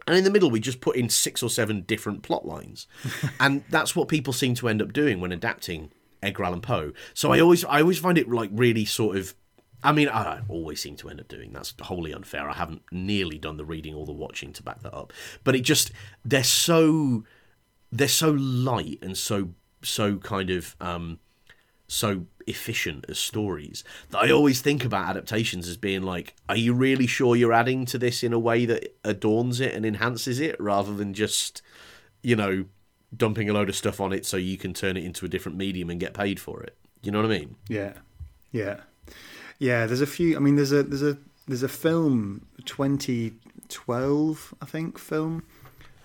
And 0.06 0.16
in 0.16 0.24
the 0.24 0.30
middle, 0.30 0.50
we 0.50 0.60
just 0.60 0.80
put 0.80 0.96
in 0.96 1.08
six 1.08 1.42
or 1.42 1.50
seven 1.50 1.82
different 1.82 2.22
plot 2.22 2.44
lines, 2.46 2.86
and 3.40 3.64
that's 3.70 3.94
what 3.94 4.08
people 4.08 4.32
seem 4.32 4.54
to 4.56 4.68
end 4.68 4.82
up 4.82 4.92
doing 4.92 5.20
when 5.20 5.32
adapting 5.32 5.92
Edgar 6.22 6.44
Allan 6.44 6.60
Poe. 6.60 6.92
So 7.14 7.32
I 7.32 7.40
always, 7.40 7.64
I 7.64 7.80
always 7.80 7.98
find 7.98 8.18
it 8.18 8.28
like 8.28 8.50
really 8.52 8.84
sort 8.84 9.16
of. 9.16 9.34
I 9.82 9.92
mean, 9.92 10.08
I 10.08 10.40
always 10.48 10.80
seem 10.80 10.96
to 10.96 11.08
end 11.08 11.20
up 11.20 11.28
doing 11.28 11.52
that's 11.52 11.74
wholly 11.82 12.12
unfair. 12.12 12.48
I 12.48 12.54
haven't 12.54 12.82
nearly 12.90 13.38
done 13.38 13.56
the 13.56 13.64
reading 13.64 13.94
or 13.94 14.06
the 14.06 14.12
watching 14.12 14.52
to 14.54 14.62
back 14.62 14.82
that 14.82 14.94
up, 14.94 15.12
but 15.44 15.56
it 15.56 15.60
just 15.60 15.92
they're 16.24 16.44
so 16.44 17.24
they're 17.90 18.08
so 18.08 18.30
light 18.30 18.98
and 19.02 19.16
so 19.16 19.50
so 19.82 20.16
kind 20.18 20.50
of 20.50 20.76
um, 20.80 21.18
so 21.88 22.26
efficient 22.46 23.04
as 23.08 23.18
stories 23.18 23.84
that 24.10 24.18
I 24.18 24.30
always 24.30 24.60
think 24.60 24.84
about 24.84 25.10
adaptations 25.10 25.68
as 25.68 25.76
being 25.76 26.02
like, 26.02 26.34
are 26.48 26.56
you 26.56 26.72
really 26.74 27.06
sure 27.06 27.36
you're 27.36 27.52
adding 27.52 27.84
to 27.86 27.98
this 27.98 28.22
in 28.22 28.32
a 28.32 28.38
way 28.38 28.64
that 28.66 28.96
adorns 29.04 29.60
it 29.60 29.74
and 29.74 29.84
enhances 29.84 30.40
it 30.40 30.58
rather 30.58 30.94
than 30.94 31.14
just, 31.14 31.62
you 32.22 32.34
know, 32.34 32.64
dumping 33.14 33.50
a 33.50 33.52
load 33.52 33.68
of 33.68 33.76
stuff 33.76 34.00
on 34.00 34.12
it 34.12 34.24
so 34.24 34.36
you 34.36 34.56
can 34.56 34.72
turn 34.72 34.96
it 34.96 35.04
into 35.04 35.26
a 35.26 35.28
different 35.28 35.58
medium 35.58 35.90
and 35.90 36.00
get 36.00 36.14
paid 36.14 36.40
for 36.40 36.62
it? 36.62 36.76
You 37.02 37.12
know 37.12 37.20
what 37.20 37.30
I 37.30 37.38
mean? 37.38 37.56
Yeah, 37.68 37.94
yeah, 38.52 38.80
yeah. 39.58 39.86
There's 39.86 40.00
a 40.00 40.06
few. 40.06 40.36
I 40.36 40.38
mean, 40.40 40.56
there's 40.56 40.72
a 40.72 40.82
there's 40.82 41.02
a 41.02 41.16
there's 41.48 41.62
a 41.62 41.68
film 41.68 42.46
2012, 42.64 44.54
I 44.60 44.64
think, 44.66 44.98
film. 44.98 45.44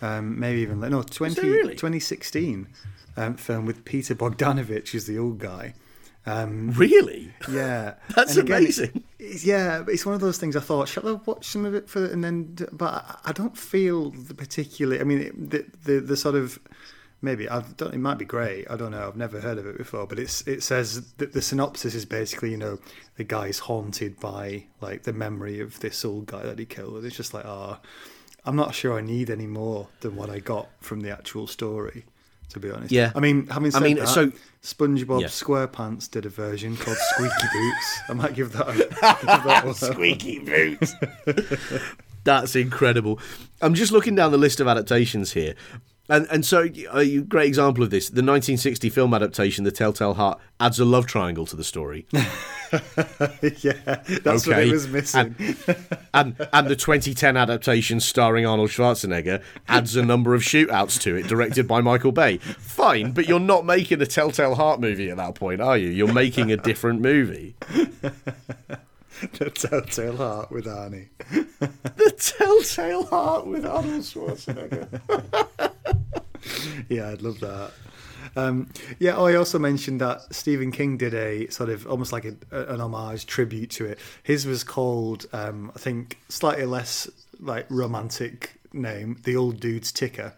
Um, 0.01 0.39
maybe 0.39 0.61
even 0.61 0.79
no 0.79 1.01
20, 1.01 1.41
really? 1.41 1.73
2016 1.73 2.67
um, 3.17 3.35
film 3.35 3.65
with 3.65 3.83
Peter 3.83 4.13
Bogdanovich 4.13 4.93
as 4.93 5.07
the 5.07 5.17
old 5.17 5.39
guy. 5.39 5.73
Um, 6.27 6.71
Really? 6.71 7.33
yeah, 7.49 7.93
That's 8.15 8.35
again, 8.37 8.57
amazing. 8.57 9.03
it's- 9.17 9.43
yeah, 9.45 9.81
but 9.81 9.93
it's 9.93 10.05
one 10.05 10.13
of 10.13 10.21
those 10.21 10.37
things. 10.37 10.55
I 10.55 10.59
thought, 10.59 10.87
shall 10.89 11.07
I 11.07 11.13
watch 11.25 11.47
some 11.47 11.65
of 11.65 11.73
it 11.73 11.89
for, 11.89 12.05
and 12.05 12.23
then, 12.23 12.55
but 12.73 12.93
I- 12.93 13.17
I 13.25 13.31
don't 13.31 13.57
feel 13.57 14.11
the 14.11 14.33
particularly. 14.35 14.99
I 15.01 15.03
mean, 15.05 15.19
it- 15.19 15.49
the 15.51 15.65
the, 15.85 15.99
the 16.01 16.17
sort 16.17 16.35
of 16.35 16.59
maybe 17.21 17.49
I 17.49 17.61
don't. 17.77 17.93
It 17.93 17.97
might 17.99 18.17
be 18.17 18.25
great. 18.25 18.65
I 18.69 18.75
don't 18.75 18.91
know. 18.91 19.07
I've 19.07 19.15
never 19.17 19.39
heard 19.41 19.57
of 19.57 19.65
it 19.65 19.77
before, 19.77 20.07
but 20.07 20.19
it's 20.19 20.41
it 20.47 20.63
says 20.63 21.01
that 21.13 21.33
the 21.33 21.41
synopsis 21.41 21.95
is 21.95 22.05
basically, 22.05 22.51
you 22.51 22.57
know, 22.57 22.79
the 23.17 23.23
guy's 23.23 23.59
haunted 23.59 24.19
by 24.19 24.65
like 24.81 25.03
the 25.03 25.13
memory 25.13 25.59
of 25.59 25.79
this 25.79 26.03
old 26.05 26.25
guy 26.27 26.43
that 26.43 26.59
he 26.59 26.65
killed. 26.65 26.95
And 26.95 27.05
it's 27.05 27.15
just 27.17 27.33
like, 27.33 27.45
ah, 27.45 27.79
I'm 28.45 28.55
not 28.55 28.73
sure 28.75 28.97
I 28.97 29.01
need 29.01 29.29
any 29.29 29.47
more 29.47 29.87
than 30.01 30.15
what 30.15 30.29
I 30.29 30.39
got 30.39 30.69
from 30.81 31.01
the 31.01 31.11
actual 31.11 31.47
story. 31.47 32.05
To 32.51 32.61
be 32.61 32.71
honest, 32.71 32.93
Yeah. 32.93 33.11
I 33.13 33.19
mean, 33.19 33.47
having 33.47 33.71
said 33.71 33.81
I 33.81 33.85
mean, 33.85 33.97
that, 33.97 34.07
so- 34.07 34.31
SpongeBob 34.63 35.19
Yeah. 35.19 35.27
SquarePants 35.27 36.09
did 36.09 36.25
a 36.25 36.29
version 36.29 36.77
called 36.77 36.95
Squeaky 36.97 37.33
Boots. 37.53 37.99
I 38.07 38.13
might 38.13 38.35
give 38.35 38.53
that, 38.53 38.69
a, 38.69 38.73
give 38.77 38.89
that 39.43 39.75
Squeaky 39.75 40.39
boots. 40.39 40.93
That's 42.23 42.55
incredible. 42.55 43.19
I'm 43.61 43.73
just 43.73 43.91
looking 43.91 44.15
down 44.15 44.31
the 44.31 44.37
list 44.37 44.61
of 44.61 44.67
adaptations 44.69 45.33
here. 45.33 45.55
And 46.09 46.25
and 46.31 46.45
so 46.45 46.67
a 46.93 47.19
great 47.21 47.47
example 47.47 47.83
of 47.83 47.89
this, 47.89 48.07
the 48.07 48.21
1960 48.23 48.89
film 48.89 49.13
adaptation, 49.13 49.65
The 49.65 49.71
Telltale 49.71 50.13
Heart, 50.13 50.39
adds 50.59 50.79
a 50.79 50.85
love 50.85 51.05
triangle 51.05 51.45
to 51.45 51.55
the 51.55 51.63
story. 51.65 52.05
yeah, 52.13 53.73
that's 54.23 54.47
what 54.47 54.57
Okay. 54.57 54.69
it 54.69 54.71
was 54.71 54.87
missing. 54.87 55.35
and 56.13 56.35
and 56.53 56.67
the 56.67 56.75
2010 56.77 57.35
adaptation 57.35 57.99
starring 57.99 58.45
Arnold 58.45 58.69
Schwarzenegger 58.69 59.41
adds 59.67 59.95
a 59.97 60.03
number 60.03 60.33
of 60.33 60.41
shootouts 60.43 60.99
to 61.01 61.15
it, 61.15 61.27
directed 61.27 61.67
by 61.67 61.81
Michael 61.81 62.11
Bay. 62.13 62.37
Fine, 62.37 63.11
but 63.11 63.27
you're 63.27 63.39
not 63.39 63.65
making 63.65 64.01
a 64.01 64.05
Telltale 64.05 64.55
Heart 64.55 64.79
movie 64.79 65.09
at 65.09 65.17
that 65.17 65.35
point, 65.35 65.59
are 65.61 65.77
you? 65.77 65.89
You're 65.89 66.13
making 66.13 66.51
a 66.51 66.57
different 66.57 67.01
movie. 67.01 67.55
the 69.33 69.49
Telltale 69.49 70.17
Heart 70.17 70.51
with 70.51 70.65
Arnie. 70.65 71.07
The 71.97 72.11
Telltale 72.11 73.05
Heart 73.05 73.47
with 73.47 73.65
Arnold 73.65 74.01
Schwarzenegger. 74.01 75.01
Yeah, 76.89 77.09
I'd 77.09 77.21
love 77.21 77.39
that. 77.41 77.71
Um, 78.35 78.69
yeah, 78.99 79.17
oh, 79.17 79.25
I 79.25 79.35
also 79.35 79.59
mentioned 79.59 79.99
that 80.01 80.33
Stephen 80.33 80.71
King 80.71 80.95
did 80.97 81.13
a 81.13 81.47
sort 81.49 81.69
of 81.69 81.87
almost 81.87 82.13
like 82.13 82.25
a, 82.25 82.35
an 82.51 82.79
homage 82.79 83.25
tribute 83.25 83.71
to 83.71 83.85
it. 83.85 83.99
His 84.23 84.45
was 84.45 84.63
called, 84.63 85.25
um, 85.33 85.71
I 85.75 85.79
think, 85.79 86.19
slightly 86.29 86.65
less 86.65 87.09
like 87.39 87.65
romantic 87.69 88.59
name, 88.71 89.19
The 89.23 89.35
Old 89.35 89.59
Dude's 89.59 89.91
Ticker. 89.91 90.33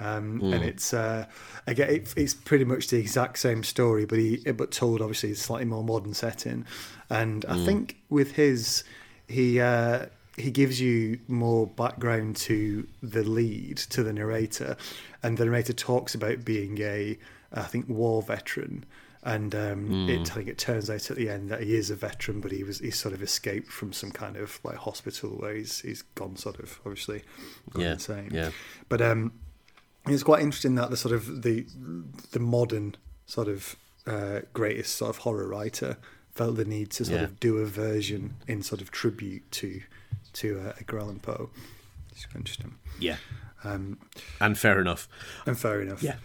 Um, 0.00 0.40
And 0.40 0.64
it's 0.64 0.92
uh, 0.94 1.26
again, 1.66 1.90
it, 1.90 2.14
it's 2.16 2.34
pretty 2.34 2.64
much 2.64 2.88
the 2.88 2.98
exact 2.98 3.38
same 3.38 3.62
story, 3.62 4.04
but 4.06 4.18
he 4.18 4.38
but 4.52 4.70
told 4.70 5.00
obviously 5.00 5.32
a 5.32 5.36
slightly 5.36 5.66
more 5.66 5.84
modern 5.84 6.14
setting. 6.14 6.66
And 7.14 7.44
I 7.46 7.56
think 7.64 7.96
with 8.10 8.32
his, 8.32 8.84
he 9.28 9.60
uh, 9.60 10.06
he 10.36 10.50
gives 10.50 10.80
you 10.80 11.18
more 11.28 11.66
background 11.66 12.36
to 12.36 12.86
the 13.02 13.22
lead, 13.22 13.76
to 13.78 14.02
the 14.02 14.12
narrator, 14.12 14.76
and 15.22 15.38
the 15.38 15.44
narrator 15.44 15.72
talks 15.72 16.14
about 16.14 16.44
being 16.44 16.80
a, 16.80 17.16
I 17.52 17.62
think, 17.62 17.88
war 17.88 18.22
veteran. 18.22 18.84
And 19.26 19.54
um, 19.54 20.08
it, 20.10 20.30
I 20.30 20.34
think 20.34 20.48
it 20.48 20.58
turns 20.58 20.90
out 20.90 21.10
at 21.10 21.16
the 21.16 21.30
end 21.30 21.48
that 21.50 21.62
he 21.62 21.74
is 21.76 21.88
a 21.88 21.94
veteran, 21.96 22.40
but 22.42 22.52
he 22.52 22.62
was 22.62 22.80
he 22.80 22.90
sort 22.90 23.14
of 23.14 23.22
escaped 23.22 23.68
from 23.68 23.92
some 23.92 24.10
kind 24.10 24.36
of 24.36 24.60
like 24.64 24.76
hospital 24.76 25.30
where 25.30 25.54
he's 25.54 25.80
he's 25.80 26.02
gone 26.14 26.36
sort 26.36 26.58
of 26.60 26.78
obviously 26.84 27.22
Yeah, 27.74 27.92
insane. 27.92 28.30
yeah. 28.34 28.50
But 28.90 29.00
um, 29.00 29.32
it's 30.06 30.22
quite 30.22 30.42
interesting 30.42 30.74
that 30.74 30.90
the 30.90 30.96
sort 30.98 31.14
of 31.14 31.42
the 31.42 31.64
the 32.32 32.38
modern 32.40 32.96
sort 33.24 33.48
of 33.48 33.76
uh, 34.06 34.40
greatest 34.52 34.96
sort 34.96 35.08
of 35.08 35.18
horror 35.18 35.48
writer 35.48 35.96
felt 36.34 36.56
the 36.56 36.64
need 36.64 36.90
to 36.90 37.04
sort 37.04 37.18
Yeah. 37.20 37.24
of 37.24 37.40
do 37.40 37.58
a 37.58 37.66
version 37.66 38.34
in 38.46 38.62
sort 38.62 38.80
of 38.80 38.90
tribute 38.90 39.50
to 39.52 39.82
to 40.34 40.58
uh, 40.60 40.72
Edgar 40.80 40.98
Allan 40.98 41.20
Poe. 41.20 41.48
It's 42.10 42.26
interesting. 42.34 42.74
Yeah. 42.98 43.16
Um, 43.62 43.98
And 44.40 44.58
fair 44.58 44.80
enough. 44.80 45.08
and 45.46 45.56
fair 45.56 45.80
enough. 45.80 46.02
Yeah. 46.02 46.16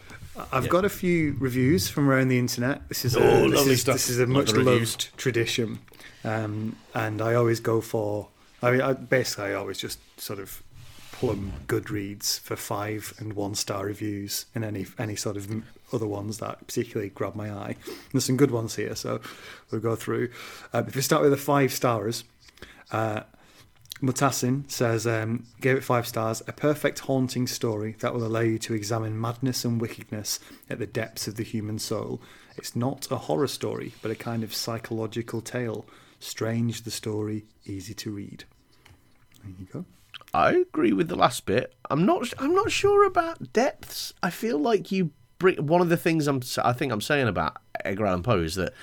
I've 0.51 0.65
Yeah. 0.65 0.69
got 0.71 0.83
a 0.85 0.89
few 0.89 1.35
reviews 1.39 1.89
from 1.89 2.09
around 2.09 2.29
the 2.29 2.39
internet. 2.39 2.87
This 2.89 3.05
is 3.05 3.15
a, 3.15 3.19
Oh, 3.19 3.47
this 3.49 3.57
lovely 3.59 3.73
is, 3.73 3.81
stuff. 3.81 3.95
This 3.95 4.09
is 4.09 4.19
a 4.19 4.25
much 4.25 4.51
loved 4.53 5.15
tradition, 5.17 5.79
um, 6.23 6.75
and 6.95 7.21
I 7.21 7.35
always 7.35 7.59
go 7.59 7.81
for. 7.81 8.29
I 8.63 8.71
mean, 8.71 8.81
I, 8.81 8.93
basically, 8.93 9.45
I 9.51 9.53
always 9.53 9.77
just 9.77 9.99
sort 10.19 10.39
of 10.39 10.63
plumb 11.11 11.53
Goodreads 11.67 12.39
for 12.39 12.55
five 12.55 13.13
and 13.19 13.33
one 13.33 13.53
star 13.55 13.85
reviews, 13.85 14.45
in 14.55 14.63
any 14.63 14.87
any 14.97 15.15
sort 15.15 15.37
of 15.37 15.49
m- 15.51 15.65
other 15.93 16.07
ones 16.07 16.39
that 16.39 16.65
particularly 16.65 17.09
grab 17.09 17.35
my 17.35 17.51
eye. 17.51 17.75
There's 18.11 18.25
some 18.25 18.37
good 18.37 18.51
ones 18.51 18.75
here, 18.75 18.95
so 18.95 19.21
we'll 19.71 19.81
go 19.81 19.95
through. 19.95 20.29
Um, 20.73 20.87
if 20.87 20.95
we 20.95 21.01
start 21.01 21.21
with 21.21 21.31
the 21.31 21.37
five 21.37 21.71
stars, 21.71 22.23
uh, 22.91 23.21
Mutassin 24.01 24.69
says, 24.71 25.05
um, 25.05 25.45
gave 25.59 25.75
it 25.75 25.83
five 25.83 26.07
stars, 26.07 26.41
a 26.47 26.53
perfect 26.53 26.99
haunting 26.99 27.47
story 27.47 27.95
that 27.99 28.13
will 28.13 28.25
allow 28.25 28.39
you 28.39 28.57
to 28.59 28.73
examine 28.73 29.19
madness 29.19 29.65
and 29.65 29.81
wickedness 29.81 30.39
at 30.69 30.79
the 30.79 30.87
depths 30.87 31.27
of 31.27 31.35
the 31.35 31.43
human 31.43 31.79
soul. 31.79 32.21
It's 32.55 32.75
not 32.75 33.11
a 33.11 33.17
horror 33.17 33.47
story, 33.47 33.93
but 34.01 34.11
a 34.11 34.15
kind 34.15 34.43
of 34.43 34.55
psychological 34.55 35.41
tale. 35.41 35.85
Strange 36.19 36.83
the 36.83 36.91
story, 36.91 37.45
easy 37.65 37.93
to 37.95 38.11
read. 38.11 38.45
There 39.43 39.53
you 39.59 39.67
go. 39.71 39.85
I 40.33 40.51
agree 40.51 40.93
with 40.93 41.07
the 41.07 41.15
last 41.15 41.45
bit. 41.45 41.73
I'm 41.89 42.05
not. 42.05 42.33
I'm 42.37 42.53
not 42.53 42.71
sure 42.71 43.05
about 43.05 43.53
depths. 43.53 44.13
I 44.21 44.29
feel 44.29 44.59
like 44.59 44.91
you 44.91 45.11
one 45.41 45.81
of 45.81 45.89
the 45.89 45.97
things 45.97 46.27
I'm. 46.27 46.41
I 46.63 46.73
think 46.73 46.91
I'm 46.91 47.01
saying 47.01 47.27
about 47.27 47.57
Edgar 47.85 48.05
Allan 48.07 48.23
Poe 48.23 48.41
is 48.41 48.55
that 48.55 48.73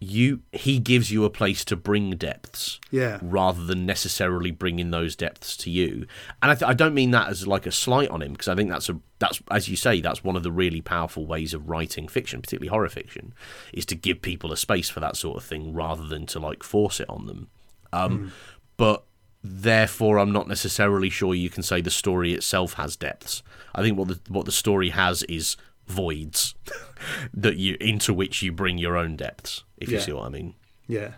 you 0.00 0.40
he 0.52 0.78
gives 0.78 1.10
you 1.10 1.24
a 1.24 1.30
place 1.30 1.64
to 1.64 1.74
bring 1.74 2.10
depths 2.12 2.78
Yeah. 2.92 3.18
rather 3.20 3.64
than 3.64 3.84
necessarily 3.84 4.52
bringing 4.52 4.92
those 4.92 5.16
depths 5.16 5.56
to 5.58 5.70
you. 5.70 6.06
And 6.40 6.52
I, 6.52 6.54
th- 6.54 6.68
I 6.70 6.72
don't 6.72 6.94
mean 6.94 7.10
that 7.10 7.28
as 7.28 7.48
like 7.48 7.66
a 7.66 7.72
slight 7.72 8.08
on 8.08 8.22
him 8.22 8.30
because 8.32 8.46
I 8.46 8.54
think 8.54 8.70
that's 8.70 8.88
a 8.88 9.00
that's 9.18 9.42
as 9.50 9.68
you 9.68 9.74
say 9.74 10.00
that's 10.00 10.22
one 10.22 10.36
of 10.36 10.44
the 10.44 10.52
really 10.52 10.80
powerful 10.80 11.26
ways 11.26 11.52
of 11.52 11.68
writing 11.68 12.06
fiction, 12.06 12.40
particularly 12.40 12.68
horror 12.68 12.88
fiction, 12.88 13.34
is 13.72 13.84
to 13.86 13.96
give 13.96 14.22
people 14.22 14.52
a 14.52 14.56
space 14.56 14.88
for 14.88 15.00
that 15.00 15.16
sort 15.16 15.36
of 15.36 15.42
thing 15.42 15.72
rather 15.74 16.06
than 16.06 16.26
to 16.26 16.38
like 16.38 16.62
force 16.62 17.00
it 17.00 17.08
on 17.10 17.26
them. 17.26 17.48
Um, 17.92 18.32
But 18.76 19.02
therefore, 19.42 20.18
I'm 20.18 20.32
not 20.32 20.48
necessarily 20.48 21.10
sure 21.10 21.34
you 21.34 21.50
can 21.50 21.62
say 21.62 21.80
the 21.80 21.90
story 21.90 22.32
itself 22.32 22.74
has 22.74 22.96
depths. 22.96 23.42
I 23.74 23.82
think 23.82 23.98
what 23.98 24.08
the 24.08 24.20
what 24.28 24.46
the 24.46 24.52
story 24.52 24.90
has 24.90 25.22
is 25.24 25.56
voids 25.86 26.54
that 27.34 27.56
you 27.56 27.76
into 27.80 28.12
which 28.12 28.42
you 28.42 28.52
bring 28.52 28.78
your 28.78 28.96
own 28.96 29.16
depths. 29.16 29.64
If 29.78 29.90
you 29.90 30.00
see 30.00 30.12
what 30.12 30.26
I 30.26 30.28
mean. 30.28 30.54
Yeah. 30.86 31.12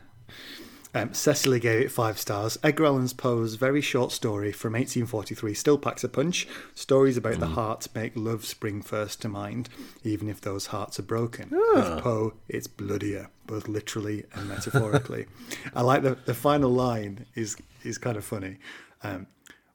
Um, 0.92 1.14
Cecily 1.14 1.60
gave 1.60 1.80
it 1.82 1.92
five 1.92 2.18
stars. 2.18 2.58
Edgar 2.64 2.86
Allan 2.86 3.08
Poe's 3.10 3.54
very 3.54 3.80
short 3.80 4.10
story 4.10 4.50
from 4.50 4.72
1843 4.72 5.54
still 5.54 5.78
packs 5.78 6.02
a 6.02 6.08
punch. 6.08 6.48
Stories 6.74 7.16
about 7.16 7.38
the 7.38 7.46
heart 7.46 7.86
make 7.94 8.12
love 8.16 8.44
spring 8.44 8.82
first 8.82 9.22
to 9.22 9.28
mind, 9.28 9.68
even 10.02 10.28
if 10.28 10.40
those 10.40 10.66
hearts 10.66 10.98
are 10.98 11.04
broken. 11.04 11.50
With 11.50 12.02
Poe, 12.02 12.34
it's 12.48 12.66
bloodier, 12.66 13.30
both 13.46 13.68
literally 13.68 14.24
and 14.34 14.48
metaphorically. 14.48 15.26
I 15.74 15.82
like 15.82 16.02
the 16.02 16.18
the 16.24 16.34
final 16.34 16.70
line 16.70 17.26
is 17.36 17.56
is 17.84 17.98
kind 17.98 18.16
of 18.16 18.24
funny. 18.24 18.58
Um, 19.02 19.26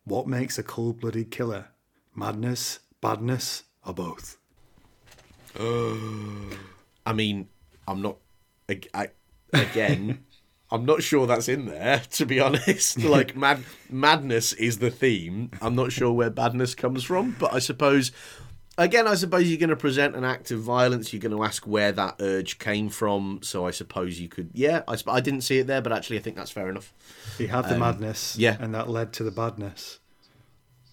what 0.04 0.28
makes 0.28 0.58
a 0.58 0.64
cold-blooded 0.64 1.32
killer? 1.32 1.70
Madness, 2.16 2.80
badness, 3.02 3.64
or 3.86 3.94
both? 3.94 4.38
I 5.58 7.14
mean, 7.14 7.50
I'm 7.88 8.02
not. 8.02 8.18
ag- 8.70 8.90
I, 8.94 9.10
again, 9.54 10.26
I'm 10.72 10.86
not 10.86 11.04
sure 11.04 11.28
that's 11.28 11.48
in 11.48 11.66
there. 11.66 12.02
To 12.12 12.26
be 12.26 12.40
honest, 12.40 13.00
like 13.04 13.36
mad 13.36 13.64
madness 13.90 14.54
is 14.54 14.80
the 14.80 14.90
theme. 14.92 15.52
I'm 15.62 15.76
not 15.76 15.92
sure 15.92 16.12
where 16.12 16.30
badness 16.30 16.76
comes 16.76 17.04
from, 17.04 17.36
but 17.40 17.54
I 17.54 17.60
suppose. 17.60 18.12
Again, 18.78 19.08
I 19.08 19.16
suppose 19.16 19.48
you're 19.50 19.58
going 19.58 19.70
to 19.70 19.76
present 19.78 20.16
an 20.16 20.26
act 20.26 20.52
of 20.52 20.60
violence. 20.60 21.14
You're 21.14 21.22
going 21.22 21.36
to 21.36 21.44
ask 21.44 21.66
where 21.66 21.94
that 21.94 22.16
urge 22.20 22.60
came 22.60 22.90
from. 22.90 23.40
So 23.42 23.66
I 23.66 23.72
suppose 23.72 24.20
you 24.20 24.28
could, 24.28 24.50
yeah. 24.54 24.84
I, 24.88 24.98
I 25.08 25.22
didn't 25.22 25.42
see 25.42 25.60
it 25.60 25.68
there, 25.68 25.82
but 25.82 25.94
actually, 25.94 26.18
I 26.18 26.22
think 26.22 26.36
that's 26.36 26.52
fair 26.52 26.70
enough. 26.70 26.94
He 27.38 27.48
had 27.48 27.66
the 27.66 27.76
um, 27.76 27.80
madness, 27.80 28.36
yeah. 28.38 28.58
and 28.60 28.76
that 28.76 28.90
led 28.90 29.14
to 29.14 29.24
the 29.24 29.32
badness. 29.32 30.00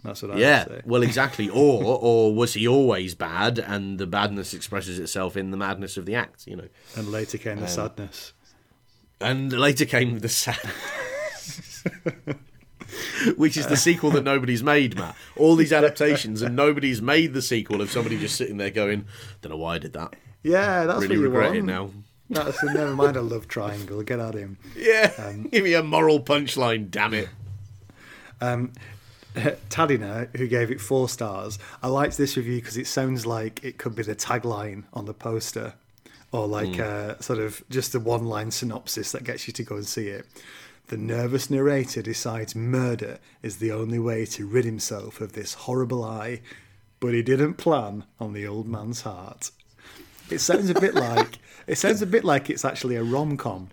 That's 0.05 0.23
what 0.23 0.33
I 0.33 0.39
Yeah, 0.39 0.59
would 0.65 0.69
say. 0.69 0.75
Yeah. 0.77 0.83
Well, 0.85 1.03
exactly. 1.03 1.49
Or, 1.49 1.83
or 2.01 2.35
was 2.35 2.55
he 2.55 2.69
always 2.69 3.15
bad, 3.15 3.59
and 3.59 3.99
the 3.99 4.07
badness 4.07 4.55
expresses 4.55 4.99
itself 4.99 5.37
in 5.37 5.51
the 5.51 5.57
madness 5.57 5.97
of 5.97 6.07
the 6.07 6.15
act? 6.15 6.47
You 6.47 6.57
know. 6.57 6.69
And 6.97 7.11
later 7.11 7.39
came 7.39 7.57
the 7.57 7.65
um, 7.65 7.69
sadness. 7.69 8.33
And 9.21 9.53
later 9.53 9.85
came 9.85 10.19
the 10.19 10.29
sad, 10.29 10.59
which 13.37 13.57
is 13.57 13.67
the 13.67 13.77
sequel 13.77 14.11
that 14.13 14.25
nobody's 14.25 14.63
made, 14.63 14.97
Matt. 14.97 15.17
All 15.37 15.57
these 15.57 15.73
adaptations, 15.73 16.43
and 16.43 16.55
nobody's 16.57 17.01
made 17.03 17.33
the 17.35 17.43
sequel 17.43 17.81
of 17.81 17.91
somebody 17.91 18.19
just 18.19 18.37
sitting 18.37 18.57
there 18.57 18.71
going, 18.71 19.07
"Don't 19.41 19.51
know 19.51 19.57
why 19.57 19.77
I 19.77 19.79
did 19.79 19.93
that. 19.95 20.15
Yeah, 20.43 20.85
that's 20.87 21.01
Really 21.03 21.17
what 21.17 21.23
you 21.23 21.29
regret 21.29 21.47
want. 21.51 21.59
it 21.59 21.63
now." 21.65 21.91
That's 22.31 22.63
never 22.63 22.95
mind 22.95 23.17
a 23.17 23.23
love 23.23 23.47
triangle. 23.47 24.03
Get 24.03 24.19
at 24.19 24.35
him. 24.35 24.57
Yeah, 24.77 25.33
give 25.51 25.65
me 25.65 25.75
a 25.75 25.83
moral 25.83 26.21
punchline, 26.21 26.91
damn 26.91 27.13
it. 27.15 27.29
Um, 28.41 28.73
Tadina, 29.71 30.35
who 30.37 30.47
gave 30.47 30.71
it 30.71 30.81
four 30.81 31.09
stars, 31.09 31.59
I 31.83 31.89
liked 31.89 32.17
this 32.19 32.37
review 32.37 32.57
because 32.57 32.77
it 32.77 32.87
sounds 32.87 33.25
like 33.27 33.63
it 33.65 33.79
could 33.79 33.95
be 33.95 34.03
the 34.03 34.15
tagline 34.17 34.85
on 34.93 35.07
the 35.07 35.15
poster, 35.15 35.75
or 36.33 36.47
like 36.47 36.79
uh, 36.79 37.19
sort 37.21 37.39
of 37.39 37.63
just 37.71 37.95
a 37.95 38.01
one-line 38.01 38.51
synopsis 38.51 39.13
that 39.13 39.25
gets 39.25 39.47
you 39.47 39.53
to 39.55 39.63
go 39.63 39.77
and 39.77 39.87
see 39.87 40.09
it. 40.09 40.27
The 40.89 40.97
nervous 40.97 41.49
narrator 41.49 42.03
decides 42.03 42.55
murder 42.55 43.19
is 43.43 43.57
the 43.59 43.73
only 43.73 43.99
way 43.99 44.27
to 44.27 44.47
rid 44.47 44.65
himself 44.65 45.21
of 45.21 45.33
this 45.33 45.55
horrible 45.55 46.05
eye, 46.05 46.43
but 47.01 47.15
he 47.15 47.23
didn't 47.23 47.55
plan 47.55 48.05
on 48.21 48.33
the 48.33 48.47
old 48.47 48.67
man's 48.67 49.03
heart. 49.03 49.51
It 50.31 50.41
sounds 50.41 50.71
a 50.71 50.75
bit 50.75 50.95
like 50.95 51.39
it 51.67 51.79
sounds 51.79 52.03
a 52.03 52.07
bit 52.07 52.25
like 52.25 52.51
it's 52.51 52.65
actually 52.65 52.97
a 52.97 53.05
rom-com. 53.05 53.71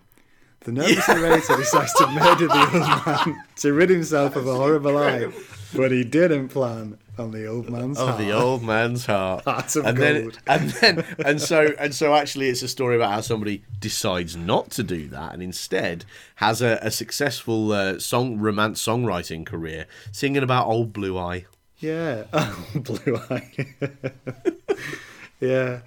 The 0.60 0.72
nervous 0.72 1.08
narrator 1.08 1.56
decides 1.56 1.92
to 1.94 2.06
murder 2.06 2.46
the 2.46 2.70
old 2.72 3.06
man 3.26 3.44
to 3.56 3.72
rid 3.72 3.90
himself 3.90 4.36
of 4.36 4.46
a 4.46 4.54
horrible 4.54 4.96
eye, 4.96 5.32
but 5.74 5.90
he 5.90 6.04
didn't 6.04 6.48
plan 6.48 6.98
on 7.20 7.30
the 7.30 7.46
old 7.46 7.68
man's 7.70 7.98
Of 7.98 8.08
heart. 8.08 8.18
the 8.18 8.32
old 8.32 8.62
man's 8.62 9.06
heart. 9.06 9.44
Hearts 9.44 9.76
of 9.76 9.86
and 9.86 9.98
then, 9.98 10.32
and 10.46 10.70
then, 10.70 11.04
and 11.24 11.40
so, 11.40 11.68
and 11.78 11.94
so, 11.94 12.14
actually, 12.14 12.48
it's 12.48 12.62
a 12.62 12.68
story 12.68 12.96
about 12.96 13.12
how 13.12 13.20
somebody 13.20 13.62
decides 13.78 14.34
not 14.36 14.70
to 14.72 14.82
do 14.82 15.06
that, 15.08 15.34
and 15.34 15.42
instead 15.42 16.04
has 16.36 16.62
a, 16.62 16.78
a 16.82 16.90
successful 16.90 17.72
uh, 17.72 17.98
song 17.98 18.38
romance 18.38 18.84
songwriting 18.84 19.44
career, 19.46 19.86
singing 20.10 20.42
about 20.42 20.66
old 20.66 20.92
blue 20.92 21.16
eye. 21.18 21.44
Yeah, 21.78 22.24
oh, 22.32 22.66
blue 22.74 23.20
eye. 23.30 23.74
yeah, 25.40 25.80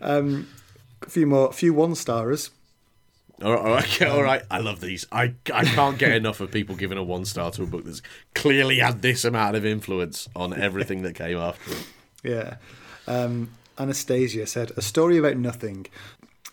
um, 0.00 0.48
a 1.02 1.10
few 1.10 1.26
more, 1.26 1.48
a 1.48 1.52
few 1.52 1.74
one 1.74 1.94
stars. 1.94 2.50
All 3.42 3.52
right, 3.52 3.60
all 3.60 3.74
right, 3.74 4.02
all 4.08 4.22
right. 4.22 4.42
I 4.50 4.58
love 4.58 4.80
these. 4.80 5.06
I, 5.10 5.34
I 5.52 5.64
can't 5.64 5.98
get 5.98 6.12
enough 6.12 6.40
of 6.40 6.50
people 6.50 6.76
giving 6.76 6.98
a 6.98 7.02
one 7.02 7.24
star 7.24 7.50
to 7.52 7.62
a 7.62 7.66
book 7.66 7.84
that's 7.84 8.02
clearly 8.34 8.78
had 8.78 9.02
this 9.02 9.24
amount 9.24 9.56
of 9.56 9.64
influence 9.64 10.28
on 10.36 10.58
everything 10.58 11.02
that 11.02 11.14
came 11.14 11.38
after 11.38 11.72
it. 11.72 11.86
Yeah. 12.22 12.56
Um, 13.06 13.50
Anastasia 13.78 14.46
said, 14.46 14.72
A 14.76 14.82
story 14.82 15.18
about 15.18 15.36
nothing. 15.36 15.86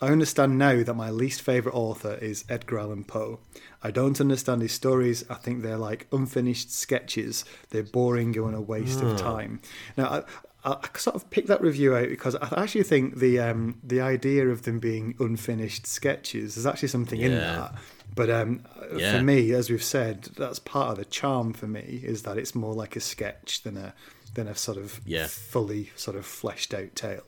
I 0.02 0.08
understand 0.08 0.58
now 0.58 0.82
that 0.84 0.95
my 0.95 1.12
least 1.12 1.44
favourite 1.44 1.76
author 1.76 2.16
is 2.16 2.44
Edgar 2.49 2.80
Allan 2.80 3.03
Poe. 3.03 3.40
I 3.84 3.91
don't 3.91 4.20
understand 4.20 4.64
his 4.64 4.72
stories. 4.72 5.24
I 5.30 5.36
think 5.36 5.62
they're 5.62 5.78
like 5.78 6.08
unfinished 6.12 6.74
sketches. 6.74 7.45
They're 7.70 7.84
boring 7.84 8.36
and 8.36 8.56
a 8.56 8.62
waste 8.62 9.02
of 9.02 9.20
time. 9.20 9.62
Now, 9.98 10.26
I, 10.64 10.74
I 10.74 10.98
sort 10.98 11.16
of 11.16 11.30
picked 11.30 11.48
that 11.48 11.62
review 11.62 11.96
out 11.96 12.10
because 12.10 12.36
I 12.36 12.62
actually 12.64 12.84
think 12.84 13.18
the 13.20 13.40
um, 13.40 13.80
the 13.84 14.02
idea 14.02 14.48
of 14.48 14.64
them 14.64 14.80
being 14.80 15.16
unfinished 15.20 15.86
sketches 15.88 16.56
there's 16.56 16.66
actually 16.66 16.90
something 16.90 17.20
in 17.22 17.32
that. 17.34 17.74
But 18.14 18.30
um, 18.30 18.64
Yeah. 18.96 19.18
for 19.18 19.24
me, 19.24 19.52
as 19.54 19.70
we've 19.70 19.82
said, 19.84 20.24
that's 20.38 20.60
part 20.60 20.92
of 20.92 20.98
the 20.98 21.06
charm 21.06 21.54
for 21.54 21.68
me 21.68 22.02
is 22.04 22.24
that 22.24 22.38
it's 22.38 22.54
more 22.54 22.74
like 22.74 22.96
a 22.98 23.00
sketch 23.00 23.64
than 23.64 23.78
a 23.78 23.94
than 24.34 24.48
a 24.48 24.56
sort 24.56 24.78
of 24.78 25.00
Yeah. 25.06 25.28
fully 25.28 25.92
sort 25.96 26.18
of 26.18 26.26
fleshed 26.26 26.74
out 26.74 26.94
tale. 26.96 27.24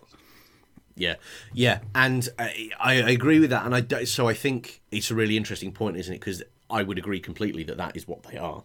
Yeah, 0.95 1.15
yeah, 1.53 1.79
and 1.95 2.29
I, 2.37 2.69
I 2.79 2.93
agree 3.09 3.39
with 3.39 3.49
that, 3.49 3.65
and 3.65 3.73
I 3.73 3.81
do- 3.81 4.05
so 4.05 4.27
I 4.27 4.35
think 4.35 4.81
it's 4.91 5.09
a 5.09 5.15
really 5.15 5.37
interesting 5.37 5.71
point, 5.71 5.97
isn't 5.97 6.13
it? 6.13 6.19
Because 6.19 6.43
I 6.69 6.83
would 6.83 6.99
agree 6.99 7.19
completely 7.19 7.63
that 7.63 7.77
that 7.77 7.97
is 7.97 8.07
what 8.07 8.21
they 8.23 8.37
are. 8.37 8.63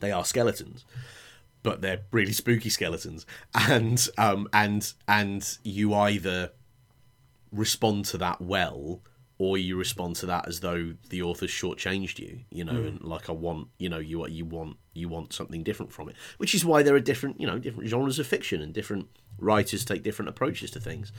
They 0.00 0.12
are 0.12 0.26
skeletons, 0.26 0.84
but 1.68 1.80
they're 1.80 2.00
really 2.12 2.32
spooky 2.32 2.70
skeletons, 2.70 3.26
and 3.54 4.08
um 4.16 4.48
and 4.52 4.92
and 5.06 5.58
you 5.62 5.94
either 5.94 6.52
respond 7.52 8.04
to 8.06 8.18
that 8.18 8.40
well 8.40 9.00
or 9.38 9.56
you 9.56 9.76
respond 9.76 10.16
to 10.16 10.26
that 10.26 10.48
as 10.48 10.60
though 10.60 10.94
the 11.10 11.22
author's 11.22 11.50
shortchanged 11.50 12.18
you 12.18 12.40
you 12.50 12.62
know 12.62 12.72
and 12.72 13.00
like 13.02 13.30
i 13.30 13.32
want 13.32 13.68
you 13.78 13.88
know 13.88 13.96
you 13.98 14.26
you 14.26 14.44
want 14.44 14.76
you 14.98 15.08
want 15.08 15.32
something 15.32 15.62
different 15.62 15.92
from 15.92 16.08
it. 16.08 16.16
Which 16.36 16.54
is 16.54 16.64
why 16.64 16.82
there 16.82 16.94
are 16.94 17.00
different 17.00 17.40
you 17.40 17.46
know 17.46 17.58
different 17.58 17.88
genres 17.88 18.18
of 18.18 18.26
fiction 18.26 18.60
and 18.60 18.74
different 18.74 19.08
writers 19.38 19.84
take 19.84 20.02
different 20.02 20.28
approaches 20.28 20.70
to 20.72 20.80
things. 20.80 21.12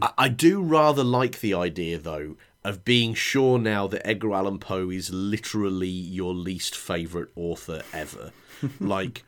I, 0.00 0.12
I 0.16 0.28
do 0.28 0.62
rather 0.62 1.02
like 1.04 1.40
the 1.40 1.54
idea 1.54 1.98
though 1.98 2.36
of 2.64 2.84
being 2.84 3.14
sure 3.14 3.58
now 3.58 3.86
that 3.88 4.06
edgar 4.06 4.32
allan 4.32 4.58
poe 4.58 4.90
is 4.90 5.10
literally 5.12 5.88
your 5.88 6.34
least 6.34 6.76
favorite 6.76 7.30
author 7.36 7.82
ever. 7.92 8.32
Like 8.80 9.24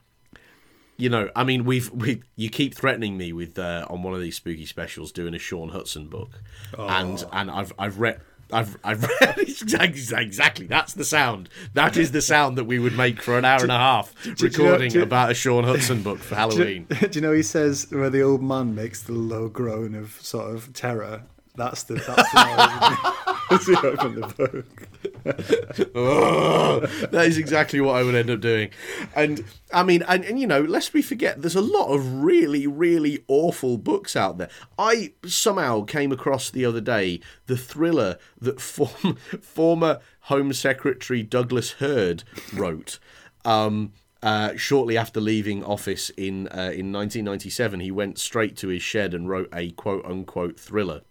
you 0.99 1.09
know, 1.09 1.31
I 1.35 1.45
mean, 1.45 1.65
we've 1.65 1.91
we 1.91 2.23
you 2.37 2.51
keep 2.51 2.75
threatening 2.75 3.17
me 3.17 3.33
with 3.33 3.59
uh, 3.59 3.87
on 3.89 4.03
one 4.03 4.15
of 4.15 4.21
these 4.21 4.37
spooky 4.37 4.67
specials 4.67 5.13
doing 5.13 5.33
a 5.35 5.39
Shaun 5.39 5.71
Hutson 5.71 6.11
book, 6.11 6.41
and 6.77 7.25
and 7.33 7.51
I've 7.51 7.73
I've 7.79 7.99
read. 7.99 8.21
I've 8.51 8.79
I've 8.83 9.03
read 9.03 9.39
exactly 9.41 10.25
exactly 10.25 10.67
that's 10.67 10.95
the 10.95 11.05
sound 11.05 11.51
that 11.75 11.99
is 11.99 12.13
the 12.13 12.23
sound 12.23 12.57
that 12.57 12.65
we 12.65 12.79
would 12.79 12.97
make 12.97 13.21
for 13.21 13.37
an 13.37 13.45
hour 13.45 13.61
and 13.61 13.71
a 13.71 13.77
half 13.77 14.15
know- 14.27 14.33
recording 14.41 14.91
do 14.91 14.99
you- 15.01 15.05
about 15.05 15.31
a 15.31 15.35
Shaun 15.35 15.65
Hutson 15.65 16.03
book 16.03 16.19
for 16.19 16.35
Halloween. 16.43 16.87
Do 16.89 17.09
you 17.13 17.21
know 17.21 17.33
he 17.33 17.43
says 17.43 17.87
where 17.91 18.09
the 18.09 18.23
old 18.23 18.43
man 18.43 18.75
makes 18.75 19.03
the 19.03 19.13
low 19.13 19.51
groan 19.51 19.95
of 19.95 20.13
sort 20.23 20.55
of 20.55 20.73
terror? 20.73 21.25
That's 21.59 21.83
the 21.83 21.95
that's 21.97 22.33
the 22.33 23.15
As 23.51 23.69
open 23.69 24.21
the 24.21 24.27
book. 24.29 25.91
Oh, 25.95 26.81
that 27.11 27.27
is 27.27 27.39
exactly 27.39 27.81
what 27.81 27.97
I 27.97 28.03
would 28.03 28.15
end 28.15 28.31
up 28.31 28.41
doing. 28.41 28.71
And 29.17 29.45
I 29.73 29.83
mean, 29.83 30.05
and, 30.07 30.25
and 30.25 30.39
you 30.39 30.47
know, 30.47 30.61
lest 30.61 30.93
we 30.93 31.03
forget, 31.03 31.41
there's 31.41 31.57
a 31.57 31.63
lot 31.63 31.89
of 31.89 32.23
really, 32.23 32.67
really 32.67 33.25
awful 33.27 33.79
books 33.79 34.17
out 34.17 34.39
there. 34.39 34.51
I 34.79 35.15
somehow 35.27 35.85
came 35.85 36.13
across 36.13 36.51
the 36.51 36.65
other 36.65 36.81
day 36.81 37.21
the 37.47 37.57
thriller 37.57 38.19
that 38.41 38.61
form, 38.61 39.17
former 39.41 40.01
Home 40.23 40.53
Secretary 40.53 41.23
Douglas 41.23 41.73
Hurd 41.73 42.23
wrote. 42.53 42.99
Um, 43.45 43.93
uh, 44.23 44.57
shortly 44.57 44.97
after 44.97 45.21
leaving 45.21 45.65
office 45.65 46.11
in 46.11 46.49
uh, 46.49 46.71
in 46.75 46.93
1997, 46.93 47.81
he 47.81 47.91
went 47.91 48.19
straight 48.19 48.57
to 48.59 48.69
his 48.69 48.83
shed 48.83 49.15
and 49.15 49.29
wrote 49.29 49.49
a 49.53 49.71
quote 49.71 50.05
unquote 50.05 50.61
thriller 50.61 51.03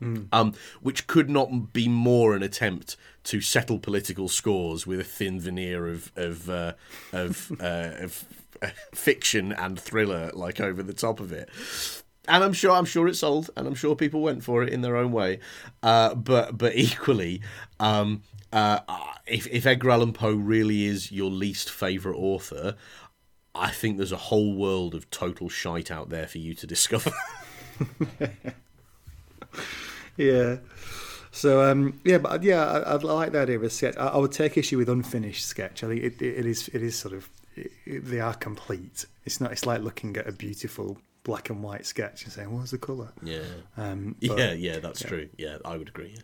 um, 0.00 0.54
which 0.82 1.06
could 1.06 1.30
not 1.30 1.72
be 1.72 1.88
more 1.88 2.34
an 2.34 2.42
attempt 2.42 2.96
to 3.24 3.40
settle 3.40 3.78
political 3.78 4.28
scores 4.28 4.86
with 4.86 5.00
a 5.00 5.04
thin 5.04 5.40
veneer 5.40 5.88
of 5.88 6.12
of 6.16 6.48
uh, 6.48 6.72
of, 7.12 7.52
uh, 7.60 7.90
of 8.00 8.24
uh, 8.62 8.68
fiction 8.94 9.52
and 9.52 9.78
thriller 9.78 10.30
like 10.34 10.60
over 10.60 10.82
the 10.82 10.94
top 10.94 11.20
of 11.20 11.32
it. 11.32 11.48
And 12.26 12.42
I'm 12.42 12.54
sure 12.54 12.72
I'm 12.72 12.86
sure 12.86 13.06
it 13.06 13.16
sold, 13.16 13.50
and 13.56 13.66
I'm 13.66 13.74
sure 13.74 13.94
people 13.94 14.22
went 14.22 14.42
for 14.42 14.62
it 14.62 14.70
in 14.70 14.80
their 14.80 14.96
own 14.96 15.12
way. 15.12 15.40
Uh, 15.82 16.14
but 16.14 16.56
but 16.56 16.74
equally, 16.74 17.42
um, 17.78 18.22
uh, 18.52 18.80
if 19.26 19.46
if 19.48 19.66
Edgar 19.66 19.90
Allan 19.90 20.12
Poe 20.14 20.34
really 20.34 20.84
is 20.84 21.12
your 21.12 21.30
least 21.30 21.70
favorite 21.70 22.16
author, 22.16 22.76
I 23.54 23.70
think 23.70 23.98
there's 23.98 24.12
a 24.12 24.16
whole 24.16 24.54
world 24.54 24.94
of 24.94 25.10
total 25.10 25.50
shite 25.50 25.90
out 25.90 26.08
there 26.08 26.26
for 26.26 26.38
you 26.38 26.54
to 26.54 26.66
discover. 26.66 27.12
Yeah. 30.16 30.56
So 31.32 31.68
um, 31.68 32.00
yeah, 32.04 32.18
but 32.18 32.42
yeah, 32.44 32.64
I, 32.64 32.78
I 32.92 32.94
like 32.94 33.32
the 33.32 33.40
idea 33.40 33.56
of 33.56 33.64
a 33.64 33.70
sketch. 33.70 33.96
I, 33.96 34.06
I 34.08 34.16
would 34.18 34.30
take 34.32 34.56
issue 34.56 34.78
with 34.78 34.88
unfinished 34.88 35.44
sketch. 35.44 35.82
I 35.82 35.88
think 35.88 36.02
it, 36.02 36.22
it, 36.22 36.38
it 36.38 36.46
is 36.46 36.68
it 36.68 36.82
is 36.82 36.96
sort 36.96 37.12
of 37.14 37.28
it, 37.56 37.72
they 38.04 38.20
are 38.20 38.34
complete. 38.34 39.06
It's 39.24 39.40
not. 39.40 39.50
It's 39.52 39.66
like 39.66 39.82
looking 39.82 40.16
at 40.16 40.28
a 40.28 40.32
beautiful 40.32 40.98
black 41.24 41.50
and 41.50 41.62
white 41.62 41.86
sketch 41.86 42.22
and 42.24 42.32
saying, 42.32 42.56
"What's 42.56 42.70
the 42.70 42.78
color?" 42.78 43.08
yeah. 43.22 43.40
Um, 43.76 44.14
but, 44.20 44.38
Yeah, 44.38 44.52
yeah, 44.52 44.78
that's 44.78 45.02
true. 45.02 45.28
Yeah, 45.36 45.58
I 45.64 45.76
would 45.76 45.88
agree. 45.88 46.14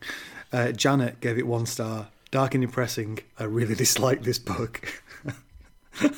yeah. 0.53 0.61
Uh, 0.61 0.73
Janet 0.73 1.21
gave 1.21 1.39
it 1.39 1.47
one 1.47 1.67
star. 1.67 2.09
Dark 2.31 2.55
and 2.55 2.65
depressing. 2.65 3.19
I 3.39 3.45
really 3.45 3.75
dislike 3.85 4.23
this 4.23 4.39
book. 4.39 5.03
I 6.01 6.11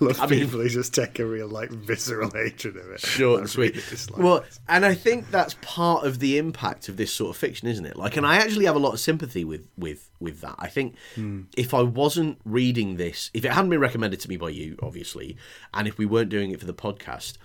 love 0.00 0.20
I 0.20 0.26
mean- 0.26 0.40
people 0.40 0.60
who 0.60 0.68
just 0.68 0.94
take 0.94 1.18
a 1.18 1.24
real 1.24 1.48
like 1.48 1.70
visceral 1.70 2.30
hatred 2.30 2.76
of 2.76 2.90
it. 2.90 3.00
Short 3.00 3.40
and 3.40 3.50
sweet. 3.50 3.74
really 3.74 4.22
Well, 4.22 4.44
and 4.68 4.84
I 4.84 4.94
think 4.94 5.30
that's 5.30 5.54
part 5.62 6.04
of 6.04 6.18
the 6.18 6.38
impact 6.38 6.88
of 6.88 6.96
this 6.96 7.12
sort 7.12 7.30
of 7.30 7.36
fiction, 7.36 7.68
isn't 7.68 7.86
it? 7.86 7.96
Like, 7.96 8.16
and 8.16 8.26
I 8.26 8.36
actually 8.36 8.66
have 8.66 8.76
a 8.76 8.80
lot 8.80 8.92
of 8.92 9.00
sympathy 9.00 9.44
with 9.44 9.68
with 9.76 10.10
with 10.20 10.40
that. 10.40 10.56
I 10.58 10.68
think 10.68 10.96
hmm. 11.14 11.42
if 11.56 11.74
I 11.74 11.82
wasn't 11.82 12.38
reading 12.44 12.96
this, 12.96 13.30
if 13.32 13.44
it 13.44 13.52
hadn't 13.52 13.70
been 13.70 13.80
recommended 13.80 14.20
to 14.20 14.28
me 14.28 14.36
by 14.36 14.50
you, 14.50 14.76
obviously, 14.82 15.36
and 15.72 15.86
if 15.86 15.98
we 15.98 16.06
weren't 16.06 16.30
doing 16.30 16.50
it 16.50 16.60
for 16.60 16.66
the 16.66 16.74
podcast. 16.74 17.38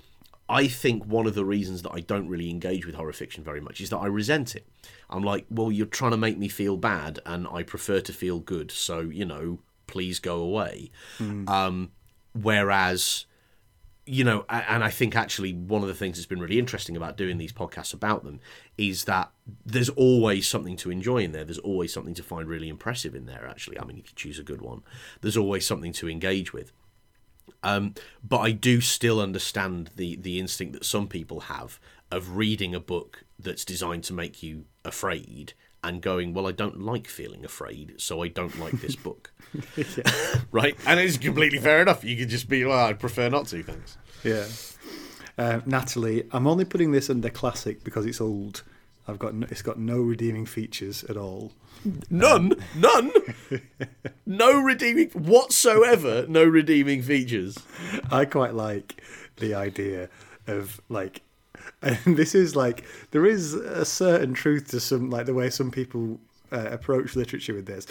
I 0.48 0.68
think 0.68 1.06
one 1.06 1.26
of 1.26 1.34
the 1.34 1.44
reasons 1.44 1.82
that 1.82 1.92
I 1.92 2.02
don't 2.02 2.28
really 2.28 2.52
engage 2.52 2.86
with 2.86 2.94
horror 2.94 3.14
fiction 3.14 3.44
very 3.44 3.60
much 3.60 3.82
is 3.82 3.90
that 3.90 3.98
I 3.98 4.06
resent 4.06 4.56
it. 4.56 4.68
I'm 5.10 5.24
like, 5.24 5.48
well, 5.50 5.72
you're 5.72 5.88
trying 5.88 6.12
to 6.12 6.18
make 6.18 6.38
me 6.38 6.50
feel 6.50 6.78
bad, 6.78 7.20
and 7.26 7.48
I 7.48 7.64
prefer 7.64 8.00
to 8.02 8.14
feel 8.14 8.40
good. 8.40 8.72
So, 8.72 9.00
you 9.00 9.26
know, 9.26 9.58
please 9.88 10.20
go 10.20 10.38
away. 10.38 10.92
Um, 11.48 11.92
whereas, 12.34 13.26
you 14.06 14.24
know, 14.24 14.46
and 14.50 14.84
I 14.84 14.90
think 14.90 15.16
actually 15.16 15.54
one 15.54 15.82
of 15.82 15.88
the 15.88 15.94
things 15.96 16.18
that's 16.18 16.26
been 16.28 16.40
really 16.40 16.60
interesting 16.60 16.96
about 16.96 17.18
doing 17.18 17.38
these 17.38 17.54
podcasts 17.54 17.94
about 17.94 18.24
them 18.24 18.40
is 18.78 19.06
that 19.06 19.32
there's 19.66 19.90
always 19.90 20.48
something 20.48 20.78
to 20.78 20.92
enjoy 20.92 21.24
in 21.24 21.32
there. 21.32 21.44
There's 21.44 21.58
always 21.60 21.94
something 21.94 22.14
to 22.16 22.24
find 22.24 22.48
really 22.48 22.70
impressive 22.70 23.16
in 23.16 23.26
there, 23.26 23.48
actually. 23.48 23.80
I 23.80 23.86
mean, 23.86 23.98
if 23.98 24.10
you 24.10 24.16
choose 24.16 24.40
a 24.40 24.44
good 24.44 24.62
one, 24.62 24.84
there's 25.22 25.38
always 25.38 25.66
something 25.66 25.94
to 25.94 26.10
engage 26.10 26.54
with. 26.54 26.72
Um, 27.64 27.96
but 28.24 28.40
I 28.40 28.52
do 28.52 28.80
still 28.80 29.20
understand 29.20 29.90
the 29.96 30.16
the 30.18 30.40
instinct 30.40 30.74
that 30.74 30.86
some 30.86 31.08
people 31.08 31.42
have 31.42 31.80
of 32.12 32.38
reading 32.38 32.76
a 32.76 32.80
book 32.80 33.24
that's 33.40 33.66
designed 33.66 34.04
to 34.06 34.14
make 34.14 34.44
you 34.44 34.66
afraid 34.84 35.54
and 35.86 36.02
going, 36.02 36.34
well, 36.34 36.48
I 36.48 36.52
don't 36.52 36.82
like 36.82 37.08
feeling 37.08 37.46
afraid, 37.46 37.96
so 37.98 38.24
I 38.24 38.28
don't 38.28 38.60
like 38.60 38.74
this 38.74 38.96
book. 39.08 39.32
right? 40.52 40.76
And 40.86 41.00
it's 41.00 41.18
completely 41.18 41.60
fair 41.60 41.82
enough. 41.82 42.04
You 42.04 42.18
could 42.18 42.30
just 42.30 42.50
be, 42.50 42.66
well, 42.66 42.86
I 42.86 42.94
prefer 42.94 43.30
not 43.30 43.48
to, 43.48 43.64
thanks. 43.64 43.98
Yeah. 44.24 44.46
Uh, 45.38 45.62
Natalie, 45.66 46.24
I'm 46.32 46.48
only 46.48 46.66
putting 46.66 46.92
this 46.92 47.10
under 47.10 47.30
classic 47.30 47.84
because 47.84 48.06
it's 48.06 48.22
old. 48.22 48.64
I've 49.08 49.20
got 49.20 49.36
no, 49.36 49.48
it's 49.52 49.62
got 49.62 49.78
no 49.78 50.00
redeeming 50.00 50.46
features 50.46 51.04
at 51.04 51.18
all. 51.18 51.52
None, 52.10 52.54
none, 52.76 53.12
no 54.26 54.60
redeeming 54.60 55.10
whatsoever. 55.10 56.26
No 56.28 56.44
redeeming 56.44 57.04
features. 57.04 57.60
I 58.12 58.26
quite 58.26 58.56
like 58.56 59.04
the 59.38 59.54
idea 59.54 60.10
of 60.48 60.82
like, 60.90 61.22
and 61.82 62.18
this 62.18 62.36
is 62.36 62.56
like 62.56 62.86
there 63.12 63.26
is 63.26 63.54
a 63.54 63.86
certain 63.86 64.34
truth 64.34 64.70
to 64.70 64.80
some 64.80 65.10
like 65.10 65.26
the 65.26 65.34
way 65.34 65.50
some 65.50 65.72
people 65.72 66.20
uh, 66.52 66.70
approach 66.72 67.16
literature 67.16 67.54
with 67.54 67.66
this. 67.66 67.88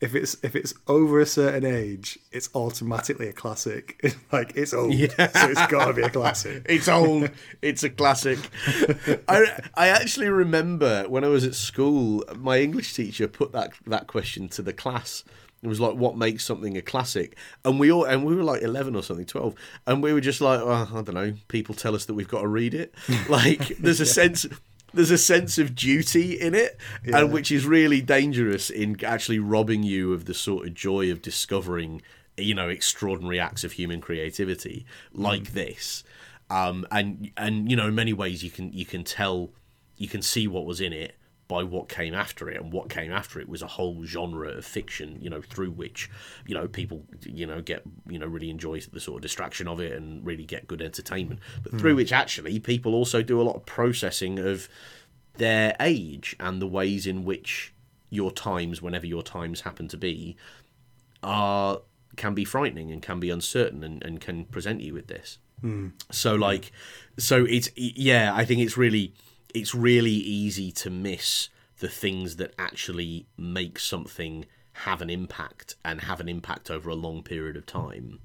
If 0.00 0.14
it's 0.14 0.36
if 0.42 0.54
it's 0.54 0.74
over 0.86 1.20
a 1.20 1.26
certain 1.26 1.64
age, 1.64 2.18
it's 2.30 2.50
automatically 2.54 3.28
a 3.28 3.32
classic. 3.32 3.98
It's 4.02 4.16
like 4.32 4.52
it's 4.56 4.74
old, 4.74 4.92
so 4.92 5.14
it's 5.18 5.66
got 5.66 5.86
to 5.86 5.94
be 5.94 6.02
a 6.02 6.10
classic. 6.10 6.64
It's 6.68 6.88
old. 6.88 7.30
it's 7.62 7.84
a 7.84 7.90
classic. 7.90 8.38
I 9.28 9.60
I 9.74 9.88
actually 9.88 10.28
remember 10.28 11.04
when 11.08 11.24
I 11.24 11.28
was 11.28 11.44
at 11.44 11.54
school, 11.54 12.24
my 12.36 12.58
English 12.60 12.92
teacher 12.94 13.28
put 13.28 13.52
that 13.52 13.72
that 13.86 14.06
question 14.06 14.48
to 14.50 14.62
the 14.62 14.72
class. 14.72 15.24
It 15.64 15.68
was 15.68 15.80
like, 15.80 15.94
"What 15.94 16.16
makes 16.16 16.44
something 16.44 16.76
a 16.76 16.82
classic?" 16.82 17.36
And 17.64 17.80
we 17.80 17.90
all 17.90 18.04
and 18.04 18.24
we 18.24 18.34
were 18.34 18.42
like 18.42 18.62
eleven 18.62 18.94
or 18.94 19.02
something, 19.02 19.26
twelve, 19.26 19.54
and 19.86 20.02
we 20.02 20.12
were 20.12 20.20
just 20.20 20.40
like, 20.40 20.60
oh, 20.60 20.88
"I 20.92 21.02
don't 21.02 21.14
know." 21.14 21.34
People 21.48 21.74
tell 21.74 21.94
us 21.94 22.04
that 22.04 22.14
we've 22.14 22.28
got 22.28 22.42
to 22.42 22.48
read 22.48 22.74
it. 22.74 22.94
Like, 23.28 23.78
there's 23.78 24.00
a 24.00 24.06
sense. 24.06 24.46
There's 24.92 25.10
a 25.10 25.18
sense 25.18 25.58
of 25.58 25.74
duty 25.74 26.40
in 26.40 26.54
it, 26.54 26.78
and 27.04 27.32
which 27.32 27.50
is 27.50 27.66
really 27.66 28.00
dangerous 28.00 28.70
in 28.70 29.02
actually 29.04 29.40
robbing 29.40 29.82
you 29.82 30.12
of 30.12 30.26
the 30.26 30.34
sort 30.34 30.68
of 30.68 30.74
joy 30.74 31.10
of 31.10 31.20
discovering, 31.20 32.00
you 32.36 32.54
know, 32.54 32.68
extraordinary 32.68 33.40
acts 33.40 33.64
of 33.64 33.72
human 33.72 34.00
creativity 34.00 34.86
like 35.12 35.52
this 35.52 36.04
um, 36.50 36.86
and 36.90 37.30
and 37.36 37.70
you 37.70 37.76
know 37.76 37.88
in 37.88 37.94
many 37.94 38.12
ways 38.12 38.42
you 38.42 38.50
can 38.50 38.72
you 38.72 38.84
can 38.84 39.04
tell 39.04 39.50
you 39.96 40.08
can 40.08 40.22
see 40.22 40.46
what 40.46 40.64
was 40.64 40.80
in 40.80 40.92
it 40.92 41.16
by 41.46 41.62
what 41.62 41.88
came 41.88 42.14
after 42.14 42.48
it 42.48 42.60
and 42.60 42.72
what 42.72 42.88
came 42.88 43.12
after 43.12 43.38
it 43.38 43.48
was 43.48 43.60
a 43.60 43.66
whole 43.66 44.04
genre 44.04 44.48
of 44.48 44.64
fiction 44.64 45.18
you 45.20 45.28
know 45.28 45.42
through 45.42 45.70
which 45.70 46.10
you 46.46 46.54
know 46.54 46.66
people 46.66 47.04
you 47.22 47.46
know 47.46 47.60
get 47.60 47.82
you 48.08 48.18
know 48.18 48.26
really 48.26 48.50
enjoy 48.50 48.80
the 48.80 49.00
sort 49.00 49.16
of 49.16 49.22
distraction 49.22 49.68
of 49.68 49.80
it 49.80 49.92
and 49.92 50.24
really 50.24 50.44
get 50.44 50.66
good 50.66 50.80
entertainment. 50.80 51.40
But 51.62 51.78
through 51.78 51.92
hmm. 51.92 51.96
which 51.96 52.12
actually 52.12 52.58
people 52.60 52.94
also 52.94 53.22
do 53.22 53.40
a 53.40 53.44
lot 53.44 53.56
of 53.56 53.66
processing 53.66 54.38
of 54.38 54.68
their 55.36 55.76
age 55.80 56.36
and 56.38 56.62
the 56.62 56.66
ways 56.66 57.06
in 57.06 57.24
which 57.24 57.72
your 58.10 58.30
times 58.30 58.80
whenever 58.80 59.06
your 59.06 59.22
times 59.22 59.62
happen 59.62 59.88
to 59.88 59.96
be 59.96 60.36
are 61.22 61.80
can 62.16 62.34
be 62.34 62.44
frightening 62.44 62.92
and 62.92 63.02
can 63.02 63.18
be 63.18 63.28
uncertain 63.28 63.82
and, 63.82 64.02
and 64.04 64.20
can 64.20 64.44
present 64.46 64.80
you 64.80 64.94
with 64.94 65.08
this. 65.08 65.38
Hmm. 65.60 65.88
So 66.10 66.34
like 66.34 66.72
so 67.18 67.44
it's 67.44 67.70
yeah 67.76 68.34
i 68.34 68.44
think 68.44 68.60
it's 68.60 68.76
really 68.76 69.14
it's 69.54 69.74
really 69.74 70.10
easy 70.10 70.70
to 70.72 70.90
miss 70.90 71.48
the 71.78 71.88
things 71.88 72.36
that 72.36 72.52
actually 72.58 73.26
make 73.36 73.78
something 73.78 74.44
have 74.78 75.00
an 75.00 75.08
impact 75.10 75.76
and 75.84 76.02
have 76.02 76.20
an 76.20 76.28
impact 76.28 76.70
over 76.70 76.90
a 76.90 76.94
long 76.94 77.22
period 77.22 77.56
of 77.56 77.64
time 77.64 78.18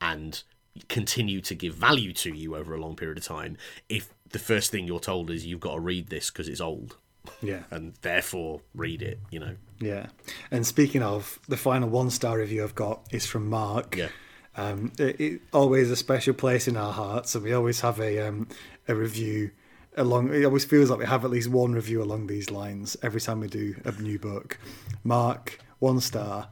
and 0.00 0.42
continue 0.88 1.40
to 1.40 1.54
give 1.54 1.74
value 1.74 2.12
to 2.12 2.30
you 2.34 2.54
over 2.56 2.74
a 2.74 2.80
long 2.80 2.94
period 2.96 3.16
of 3.16 3.24
time 3.24 3.56
if 3.88 4.12
the 4.30 4.38
first 4.38 4.70
thing 4.70 4.86
you're 4.86 5.00
told 5.00 5.30
is 5.30 5.46
you've 5.46 5.60
got 5.60 5.74
to 5.74 5.80
read 5.80 6.08
this 6.08 6.30
because 6.30 6.48
it's 6.48 6.60
old 6.60 6.96
Yeah. 7.40 7.62
and 7.70 7.94
therefore 8.02 8.60
read 8.74 9.00
it 9.00 9.18
you 9.30 9.38
know 9.38 9.56
Yeah. 9.80 10.06
And 10.50 10.66
speaking 10.66 11.02
of, 11.02 11.38
the 11.48 11.56
final 11.56 11.88
one 11.88 12.10
star 12.10 12.38
review 12.38 12.64
I've 12.64 12.74
got 12.74 13.06
is 13.10 13.26
from 13.26 13.48
Mark. 13.48 13.96
Yeah. 13.96 14.08
Um, 14.56 14.92
it, 14.98 15.20
it 15.20 15.40
always 15.52 15.90
a 15.90 15.96
special 15.96 16.32
place 16.34 16.68
in 16.68 16.76
our 16.76 16.92
hearts, 16.92 17.34
and 17.34 17.42
we 17.44 17.52
always 17.52 17.80
have 17.80 17.98
a 18.00 18.20
um, 18.28 18.46
a 18.86 18.94
review 18.94 19.50
along. 19.96 20.34
It 20.34 20.44
always 20.44 20.64
feels 20.64 20.90
like 20.90 20.98
we 20.98 21.06
have 21.06 21.24
at 21.24 21.30
least 21.30 21.50
one 21.50 21.72
review 21.72 22.02
along 22.02 22.26
these 22.26 22.50
lines 22.50 22.96
every 23.02 23.20
time 23.20 23.40
we 23.40 23.48
do 23.48 23.74
a 23.84 23.92
new 23.92 24.18
book. 24.18 24.58
Mark, 25.02 25.58
one 25.78 26.00
star, 26.00 26.48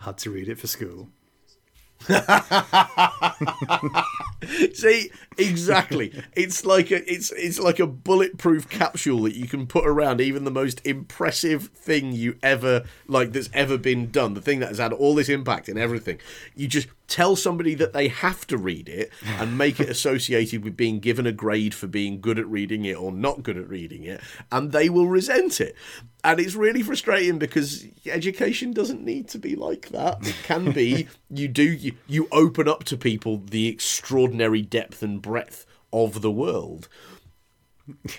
had 0.00 0.18
to 0.18 0.30
read 0.30 0.48
it 0.48 0.58
for 0.58 0.66
school. 0.66 1.08
See, 4.72 5.10
exactly. 5.36 6.14
It's 6.34 6.64
like 6.64 6.90
a 6.90 7.12
it's 7.12 7.30
it's 7.32 7.58
like 7.58 7.78
a 7.78 7.86
bulletproof 7.86 8.70
capsule 8.70 9.24
that 9.24 9.34
you 9.34 9.46
can 9.46 9.66
put 9.66 9.86
around 9.86 10.22
even 10.22 10.44
the 10.44 10.50
most 10.50 10.80
impressive 10.86 11.66
thing 11.68 12.12
you 12.12 12.38
ever 12.42 12.84
like 13.06 13.32
that's 13.32 13.50
ever 13.52 13.76
been 13.76 14.10
done. 14.10 14.32
The 14.32 14.40
thing 14.40 14.60
that 14.60 14.70
has 14.70 14.78
had 14.78 14.94
all 14.94 15.14
this 15.14 15.28
impact 15.28 15.68
and 15.68 15.78
everything. 15.78 16.18
You 16.54 16.68
just 16.68 16.88
tell 17.10 17.36
somebody 17.36 17.74
that 17.74 17.92
they 17.92 18.08
have 18.08 18.46
to 18.46 18.56
read 18.56 18.88
it 18.88 19.12
and 19.38 19.58
make 19.58 19.80
it 19.80 19.90
associated 19.90 20.64
with 20.64 20.76
being 20.76 21.00
given 21.00 21.26
a 21.26 21.32
grade 21.32 21.74
for 21.74 21.86
being 21.86 22.20
good 22.20 22.38
at 22.38 22.46
reading 22.46 22.84
it 22.86 22.96
or 22.96 23.12
not 23.12 23.42
good 23.42 23.58
at 23.58 23.68
reading 23.68 24.04
it, 24.04 24.20
and 24.50 24.72
they 24.72 24.88
will 24.88 25.08
resent 25.08 25.60
it. 25.60 25.74
And 26.22 26.38
it's 26.38 26.54
really 26.54 26.82
frustrating 26.82 27.38
because 27.38 27.86
education 28.06 28.72
doesn't 28.72 29.04
need 29.04 29.28
to 29.28 29.38
be 29.38 29.56
like 29.56 29.88
that. 29.88 30.26
It 30.26 30.36
can 30.44 30.72
be 30.72 31.08
you 31.30 31.48
do 31.48 31.64
you, 31.64 31.92
you 32.06 32.28
open 32.32 32.68
up 32.68 32.84
to 32.84 32.96
people 32.96 33.38
the 33.38 33.68
extraordinary 33.68 34.62
depth 34.62 35.02
and 35.02 35.20
breadth 35.20 35.66
of 35.92 36.22
the 36.22 36.30
world. 36.30 36.88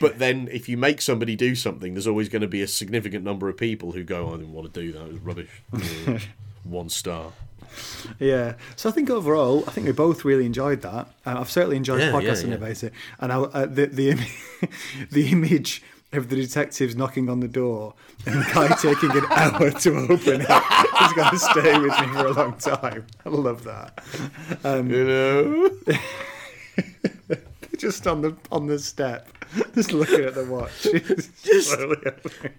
But 0.01 0.19
then, 0.19 0.49
if 0.51 0.67
you 0.67 0.75
make 0.75 1.01
somebody 1.01 1.37
do 1.37 1.55
something, 1.55 1.93
there's 1.93 2.07
always 2.07 2.27
going 2.27 2.41
to 2.41 2.47
be 2.47 2.61
a 2.61 2.67
significant 2.67 3.23
number 3.23 3.47
of 3.47 3.55
people 3.55 3.93
who 3.93 4.03
go, 4.03 4.27
"I 4.27 4.31
didn't 4.31 4.51
want 4.51 4.73
to 4.73 4.81
do 4.81 4.91
that. 4.91 5.05
It 5.05 5.13
was 5.13 5.21
rubbish." 5.21 5.61
One 6.63 6.89
star. 6.89 7.31
Yeah. 8.19 8.55
So 8.75 8.89
I 8.89 8.91
think 8.91 9.09
overall, 9.09 9.63
I 9.67 9.71
think 9.71 9.85
we 9.87 9.93
both 9.93 10.25
really 10.25 10.45
enjoyed 10.45 10.81
that. 10.81 11.07
Uh, 11.25 11.39
I've 11.39 11.49
certainly 11.51 11.77
enjoyed 11.77 11.99
Yeah, 12.01 12.07
yeah, 12.07 12.11
podcasting 12.13 12.49
yeah. 12.49 12.55
about 12.55 12.83
it, 12.83 12.93
and 13.19 13.31
I, 13.33 13.35
uh, 13.37 13.65
the 13.65 13.85
the 13.87 14.09
im- 14.11 14.69
the 15.11 15.27
image 15.31 15.81
of 16.13 16.27
the 16.29 16.35
detectives 16.35 16.93
knocking 16.95 17.29
on 17.29 17.39
the 17.39 17.47
door 17.47 17.93
and 18.25 18.41
the 18.41 18.49
guy 18.53 18.67
taking 18.81 19.11
an 19.11 19.25
hour 19.31 19.71
to 19.71 19.95
open 19.97 20.41
it 20.41 20.49
is 21.03 21.13
going 21.13 21.29
to 21.31 21.39
stay 21.39 21.79
with 21.79 21.97
me 22.01 22.07
for 22.07 22.27
a 22.27 22.31
long 22.33 22.53
time. 22.57 23.05
I 23.25 23.29
love 23.29 23.63
that. 23.63 24.03
You 24.65 25.05
know. 25.05 25.69
Just 27.77 28.05
on 28.05 28.21
the 28.21 28.35
on 28.51 28.67
the 28.67 28.77
step, 28.77 29.27
just 29.73 29.91
looking 29.91 30.21
at 30.23 30.35
the 30.35 30.45
watch. 30.45 30.83
Just- 31.43 31.75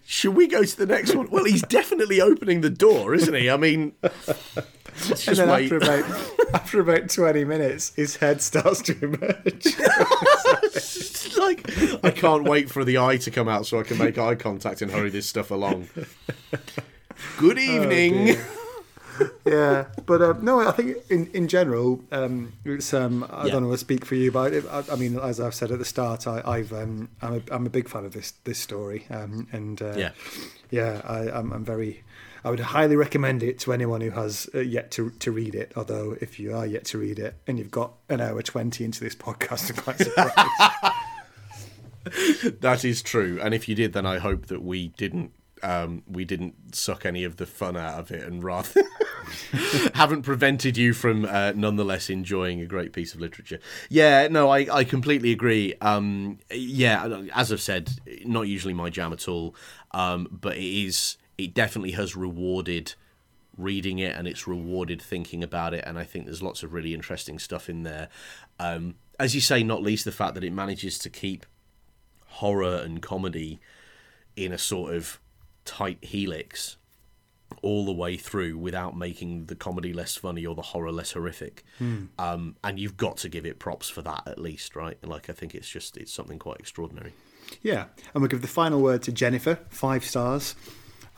Should 0.04 0.34
we 0.34 0.48
go 0.48 0.64
to 0.64 0.76
the 0.76 0.86
next 0.86 1.14
one? 1.14 1.30
Well, 1.30 1.44
he's 1.44 1.62
definitely 1.62 2.20
opening 2.20 2.60
the 2.62 2.70
door, 2.70 3.14
isn't 3.14 3.32
he? 3.34 3.48
I 3.48 3.56
mean, 3.56 3.92
let's 5.08 5.28
and 5.28 5.36
then 5.36 5.48
wait. 5.48 5.72
after 5.72 5.76
about 5.76 6.04
after 6.54 6.80
about 6.80 7.08
twenty 7.10 7.44
minutes, 7.44 7.92
his 7.94 8.16
head 8.16 8.40
starts 8.42 8.82
to 8.82 8.98
emerge. 9.04 9.66
Like 11.38 12.04
I 12.04 12.10
can't 12.10 12.44
wait 12.44 12.70
for 12.70 12.84
the 12.84 12.98
eye 12.98 13.16
to 13.18 13.30
come 13.30 13.48
out 13.48 13.66
so 13.66 13.80
I 13.80 13.82
can 13.84 13.98
make 13.98 14.18
eye 14.18 14.34
contact 14.34 14.82
and 14.82 14.90
hurry 14.90 15.10
this 15.10 15.26
stuff 15.28 15.50
along. 15.50 15.88
Good 17.38 17.58
evening. 17.58 18.26
dear. 18.26 18.46
yeah, 19.44 19.84
but 20.06 20.22
um, 20.22 20.44
no, 20.44 20.60
I 20.60 20.72
think 20.72 20.98
in 21.10 21.26
in 21.32 21.48
general, 21.48 22.00
um, 22.12 22.52
it's 22.64 22.92
um, 22.94 23.24
I 23.30 23.46
Yeah. 23.46 23.52
don't 23.52 23.62
know 23.64 23.70
to 23.72 23.78
speak 23.78 24.04
for 24.04 24.14
you, 24.14 24.30
but 24.30 24.52
I, 24.70 24.84
I 24.92 24.96
mean, 24.96 25.18
as 25.18 25.40
I've 25.40 25.54
said 25.54 25.70
at 25.72 25.78
the 25.78 25.84
start, 25.84 26.26
I, 26.26 26.42
I've 26.44 26.72
um, 26.72 27.08
I'm 27.22 27.34
a, 27.34 27.54
I'm 27.54 27.66
a 27.66 27.70
big 27.70 27.88
fan 27.88 28.04
of 28.04 28.12
this 28.12 28.32
this 28.44 28.58
story, 28.58 29.06
um, 29.10 29.48
and 29.52 29.80
uh, 29.82 29.94
Yeah. 29.96 30.10
yeah, 30.70 31.00
I, 31.04 31.30
I'm, 31.30 31.52
I'm 31.52 31.64
very. 31.64 32.02
I 32.44 32.50
would 32.50 32.60
highly 32.60 32.96
recommend 32.96 33.42
it 33.42 33.58
to 33.60 33.72
anyone 33.72 34.00
who 34.00 34.10
has 34.10 34.48
uh, 34.54 34.60
yet 34.60 34.90
to 34.92 35.10
to 35.10 35.30
read 35.30 35.54
it. 35.54 35.72
Although, 35.76 36.16
if 36.20 36.40
you 36.40 36.54
are 36.54 36.66
yet 36.66 36.84
to 36.86 36.98
read 36.98 37.18
it 37.18 37.36
and 37.46 37.58
you've 37.58 37.70
got 37.70 37.92
an 38.08 38.20
hour 38.20 38.42
twenty 38.42 38.84
into 38.84 39.00
this 39.00 39.14
podcast, 39.14 39.70
I'm 39.70 39.76
quite 39.76 39.98
surprised. 39.98 40.38
that 42.60 42.84
is 42.84 43.02
true. 43.02 43.38
And 43.40 43.54
if 43.54 43.68
you 43.68 43.74
did, 43.74 43.92
then 43.92 44.06
I 44.06 44.18
hope 44.18 44.46
that 44.46 44.62
we 44.62 44.88
didn't. 44.88 45.32
Um, 45.64 46.02
we 46.08 46.24
didn't 46.24 46.74
suck 46.74 47.06
any 47.06 47.22
of 47.22 47.36
the 47.36 47.46
fun 47.46 47.76
out 47.76 48.00
of 48.00 48.10
it, 48.10 48.26
and 48.26 48.42
rather 48.42 48.82
haven't 49.94 50.22
prevented 50.22 50.76
you 50.76 50.92
from 50.92 51.24
uh, 51.24 51.52
nonetheless 51.54 52.10
enjoying 52.10 52.60
a 52.60 52.66
great 52.66 52.92
piece 52.92 53.14
of 53.14 53.20
literature. 53.20 53.60
Yeah, 53.88 54.26
no, 54.28 54.50
I, 54.50 54.66
I 54.72 54.82
completely 54.82 55.30
agree. 55.30 55.74
Um, 55.80 56.40
yeah, 56.50 57.22
as 57.32 57.52
I've 57.52 57.60
said, 57.60 57.92
not 58.24 58.42
usually 58.42 58.74
my 58.74 58.90
jam 58.90 59.12
at 59.12 59.28
all, 59.28 59.54
um, 59.92 60.26
but 60.32 60.56
it 60.56 60.64
is. 60.64 61.16
It 61.44 61.54
definitely 61.54 61.92
has 61.92 62.16
rewarded 62.16 62.94
reading 63.56 63.98
it, 63.98 64.16
and 64.16 64.26
it's 64.26 64.46
rewarded 64.46 65.00
thinking 65.02 65.42
about 65.42 65.74
it. 65.74 65.84
And 65.86 65.98
I 65.98 66.04
think 66.04 66.24
there's 66.24 66.42
lots 66.42 66.62
of 66.62 66.72
really 66.72 66.94
interesting 66.94 67.38
stuff 67.38 67.68
in 67.68 67.82
there. 67.82 68.08
Um, 68.58 68.94
as 69.18 69.34
you 69.34 69.40
say, 69.40 69.62
not 69.62 69.82
least 69.82 70.04
the 70.04 70.12
fact 70.12 70.34
that 70.34 70.44
it 70.44 70.52
manages 70.52 70.98
to 71.00 71.10
keep 71.10 71.46
horror 72.26 72.76
and 72.76 73.02
comedy 73.02 73.60
in 74.36 74.52
a 74.52 74.58
sort 74.58 74.94
of 74.94 75.20
tight 75.64 75.98
helix 76.02 76.76
all 77.60 77.84
the 77.84 77.92
way 77.92 78.16
through 78.16 78.56
without 78.56 78.96
making 78.96 79.44
the 79.46 79.54
comedy 79.54 79.92
less 79.92 80.16
funny 80.16 80.46
or 80.46 80.54
the 80.54 80.62
horror 80.62 80.90
less 80.90 81.12
horrific. 81.12 81.62
Um, 82.18 82.56
and 82.64 82.78
you've 82.80 82.96
got 82.96 83.18
to 83.18 83.28
give 83.28 83.44
it 83.44 83.58
props 83.58 83.90
for 83.90 84.00
that 84.02 84.22
at 84.26 84.38
least, 84.38 84.74
right? 84.74 84.96
Like 85.06 85.28
I 85.28 85.34
think 85.34 85.54
it's 85.54 85.68
just 85.68 85.98
it's 85.98 86.12
something 86.12 86.38
quite 86.38 86.58
extraordinary. 86.58 87.12
Yeah, 87.60 87.86
and 88.14 88.22
we'll 88.22 88.28
give 88.28 88.40
the 88.40 88.48
final 88.48 88.80
word 88.80 89.02
to 89.02 89.12
Jennifer, 89.12 89.58
five 89.68 90.04
stars. 90.04 90.54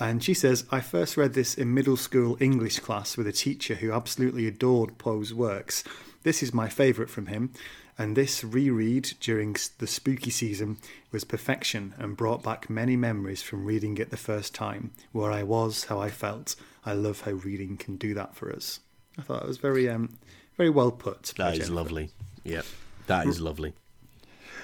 And 0.00 0.24
she 0.24 0.34
says, 0.34 0.64
I 0.70 0.80
first 0.80 1.16
read 1.16 1.34
this 1.34 1.54
in 1.54 1.72
middle 1.72 1.96
school 1.96 2.36
English 2.40 2.80
class 2.80 3.16
with 3.16 3.26
a 3.26 3.32
teacher 3.32 3.76
who 3.76 3.92
absolutely 3.92 4.46
adored 4.46 4.98
Poe's 4.98 5.32
works. 5.32 5.84
This 6.24 6.42
is 6.42 6.52
my 6.52 6.68
favourite 6.68 7.10
from 7.10 7.26
him, 7.26 7.52
and 7.96 8.16
this 8.16 8.42
reread 8.42 9.12
during 9.20 9.54
the 9.78 9.86
spooky 9.86 10.30
season 10.30 10.78
was 11.12 11.22
perfection 11.22 11.94
and 11.96 12.16
brought 12.16 12.42
back 12.42 12.68
many 12.68 12.96
memories 12.96 13.42
from 13.42 13.64
reading 13.64 13.96
it 13.98 14.10
the 14.10 14.16
first 14.16 14.54
time, 14.54 14.90
where 15.12 15.30
I 15.30 15.44
was, 15.44 15.84
how 15.84 16.00
I 16.00 16.10
felt. 16.10 16.56
I 16.84 16.94
love 16.94 17.20
how 17.20 17.32
reading 17.32 17.76
can 17.76 17.96
do 17.96 18.14
that 18.14 18.34
for 18.34 18.52
us. 18.52 18.80
I 19.16 19.22
thought 19.22 19.40
that 19.40 19.48
was 19.48 19.58
very, 19.58 19.88
um, 19.88 20.18
very 20.56 20.70
well 20.70 20.90
put. 20.90 21.34
That 21.38 21.56
is 21.56 21.70
lovely. 21.70 22.10
Yeah, 22.42 22.62
that 23.06 23.28
is 23.28 23.40
lovely. 23.40 23.74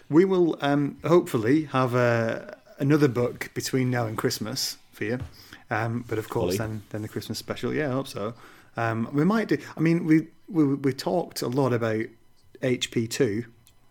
We 0.08 0.24
will 0.24 0.58
um, 0.60 0.98
hopefully 1.04 1.66
have 1.66 1.94
a, 1.94 2.58
another 2.80 3.06
book 3.06 3.50
between 3.54 3.90
now 3.90 4.06
and 4.06 4.18
Christmas 4.18 4.76
for 5.00 5.04
you. 5.04 5.18
Um, 5.70 6.04
but 6.06 6.18
of 6.18 6.28
course, 6.28 6.58
then 6.58 6.82
then 6.90 7.00
the 7.02 7.08
Christmas 7.08 7.38
special. 7.38 7.72
Yeah, 7.72 7.88
I 7.88 7.92
hope 7.92 8.08
so. 8.08 8.34
Um, 8.76 9.08
we 9.12 9.24
might 9.24 9.48
do. 9.48 9.56
I 9.76 9.80
mean, 9.80 10.04
we 10.04 10.28
we 10.48 10.74
we 10.74 10.92
talked 10.92 11.40
a 11.42 11.48
lot 11.48 11.72
about 11.72 12.04
HP 12.62 13.08
two. 13.08 13.46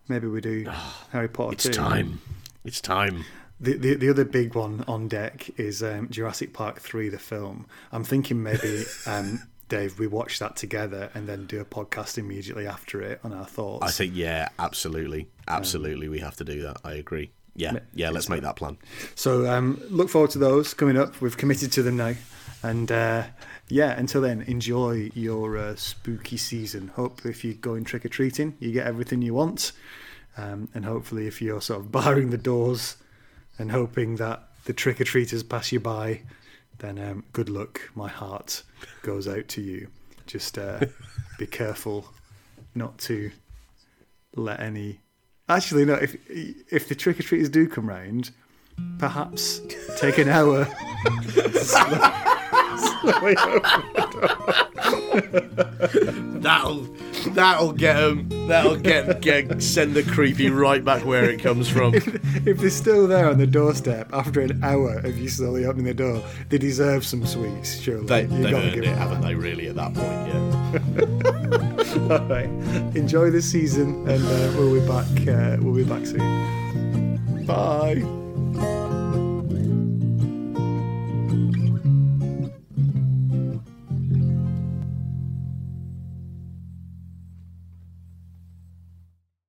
Maybe 0.08 0.28
we 0.28 0.40
do 0.40 0.70
Harry 1.10 1.28
Potter 1.28 1.54
It's 1.54 1.64
two. 1.64 1.72
time. 1.72 2.20
It's 2.64 2.80
time. 2.80 3.24
The, 3.60 3.76
the 3.76 3.94
the 3.96 4.08
other 4.08 4.24
big 4.24 4.54
one 4.54 4.84
on 4.86 5.08
deck 5.08 5.50
is 5.58 5.82
um, 5.82 6.08
Jurassic 6.10 6.52
Park 6.52 6.80
three, 6.80 7.08
the 7.08 7.18
film. 7.18 7.66
I'm 7.92 8.04
thinking 8.04 8.42
maybe. 8.42 8.84
Um, 9.06 9.42
Dave, 9.70 10.00
we 10.00 10.08
watch 10.08 10.40
that 10.40 10.56
together 10.56 11.12
and 11.14 11.28
then 11.28 11.46
do 11.46 11.60
a 11.60 11.64
podcast 11.64 12.18
immediately 12.18 12.66
after 12.66 13.00
it 13.02 13.20
on 13.22 13.32
our 13.32 13.46
thoughts. 13.46 13.86
I 13.86 13.92
think 13.92 14.16
yeah, 14.16 14.48
absolutely, 14.58 15.28
absolutely, 15.46 16.08
we 16.08 16.18
have 16.18 16.34
to 16.38 16.44
do 16.44 16.62
that. 16.62 16.78
I 16.82 16.94
agree. 16.94 17.30
Yeah, 17.54 17.78
yeah. 17.94 18.10
Let's 18.10 18.28
make 18.28 18.42
that 18.42 18.56
plan. 18.56 18.78
So 19.14 19.50
um, 19.50 19.80
look 19.90 20.08
forward 20.08 20.30
to 20.30 20.38
those 20.38 20.74
coming 20.74 20.96
up. 20.96 21.20
We've 21.20 21.36
committed 21.36 21.72
to 21.72 21.82
them 21.82 21.96
now, 21.96 22.14
and 22.62 22.90
uh, 22.90 23.24
yeah. 23.68 23.98
Until 23.98 24.22
then, 24.22 24.42
enjoy 24.42 25.10
your 25.14 25.56
uh, 25.56 25.76
spooky 25.76 26.36
season. 26.36 26.88
Hope 26.88 27.24
if 27.24 27.44
you're 27.44 27.54
going 27.54 27.84
trick 27.84 28.04
or 28.04 28.08
treating, 28.08 28.56
you 28.60 28.72
get 28.72 28.86
everything 28.86 29.22
you 29.22 29.34
want, 29.34 29.72
um, 30.36 30.68
and 30.74 30.84
hopefully, 30.84 31.26
if 31.26 31.42
you're 31.42 31.60
sort 31.60 31.80
of 31.80 31.92
barring 31.92 32.30
the 32.30 32.38
doors 32.38 32.96
and 33.58 33.70
hoping 33.70 34.16
that 34.16 34.48
the 34.64 34.72
trick 34.72 35.00
or 35.00 35.04
treaters 35.04 35.42
pass 35.42 35.72
you 35.72 35.80
by, 35.80 36.20
then 36.78 36.98
um, 36.98 37.24
good 37.32 37.48
luck. 37.48 37.90
My 37.94 38.08
heart 38.08 38.62
goes 39.02 39.28
out 39.28 39.48
to 39.48 39.60
you. 39.60 39.88
Just 40.26 40.58
uh, 40.58 40.80
be 41.38 41.46
careful 41.46 42.06
not 42.74 42.98
to 42.98 43.30
let 44.34 44.60
any. 44.60 45.00
Actually, 45.50 45.84
no. 45.84 45.94
If 45.94 46.16
if 46.28 46.88
the 46.88 46.94
trick 46.94 47.18
or 47.18 47.24
treaters 47.24 47.48
do 47.48 47.66
come 47.66 47.88
round, 47.88 48.30
perhaps 48.98 49.60
take 49.98 50.18
an 50.18 50.28
hour. 50.28 50.68
That'll 56.40 56.86
that'll 57.32 57.72
get 57.72 58.00
them. 58.00 58.28
That'll 58.48 58.76
get 58.76 59.20
get 59.20 59.62
send 59.62 59.94
the 59.94 60.02
creepy 60.02 60.50
right 60.50 60.84
back 60.84 61.04
where 61.04 61.28
it 61.28 61.42
comes 61.42 61.68
from. 61.68 61.94
if 61.94 62.58
they're 62.58 62.70
still 62.70 63.06
there 63.06 63.28
on 63.28 63.38
the 63.38 63.46
doorstep 63.46 64.12
after 64.12 64.40
an 64.40 64.62
hour 64.64 64.98
of 64.98 65.18
you 65.18 65.28
slowly 65.28 65.66
opening 65.66 65.86
the 65.86 65.94
door, 65.94 66.22
they 66.48 66.58
deserve 66.58 67.04
some 67.04 67.26
sweets, 67.26 67.78
surely. 67.80 68.06
They, 68.06 68.26
gotta 68.26 68.56
earned 68.56 68.74
give 68.74 68.84
it, 68.84 68.86
them 68.86 68.98
haven't 68.98 69.20
they? 69.20 69.34
Really, 69.34 69.68
at 69.68 69.76
that 69.76 69.94
point, 69.94 70.28
yeah. 70.28 70.40
All 72.10 72.26
right. 72.26 72.48
Enjoy 72.96 73.30
the 73.30 73.42
season, 73.42 74.08
and 74.08 74.24
uh, 74.24 74.52
we'll 74.56 74.80
be 74.80 74.86
back. 74.86 75.06
Uh, 75.28 75.56
we'll 75.60 75.74
be 75.74 75.84
back 75.84 76.06
soon. 76.06 77.44
Bye. 77.46 78.19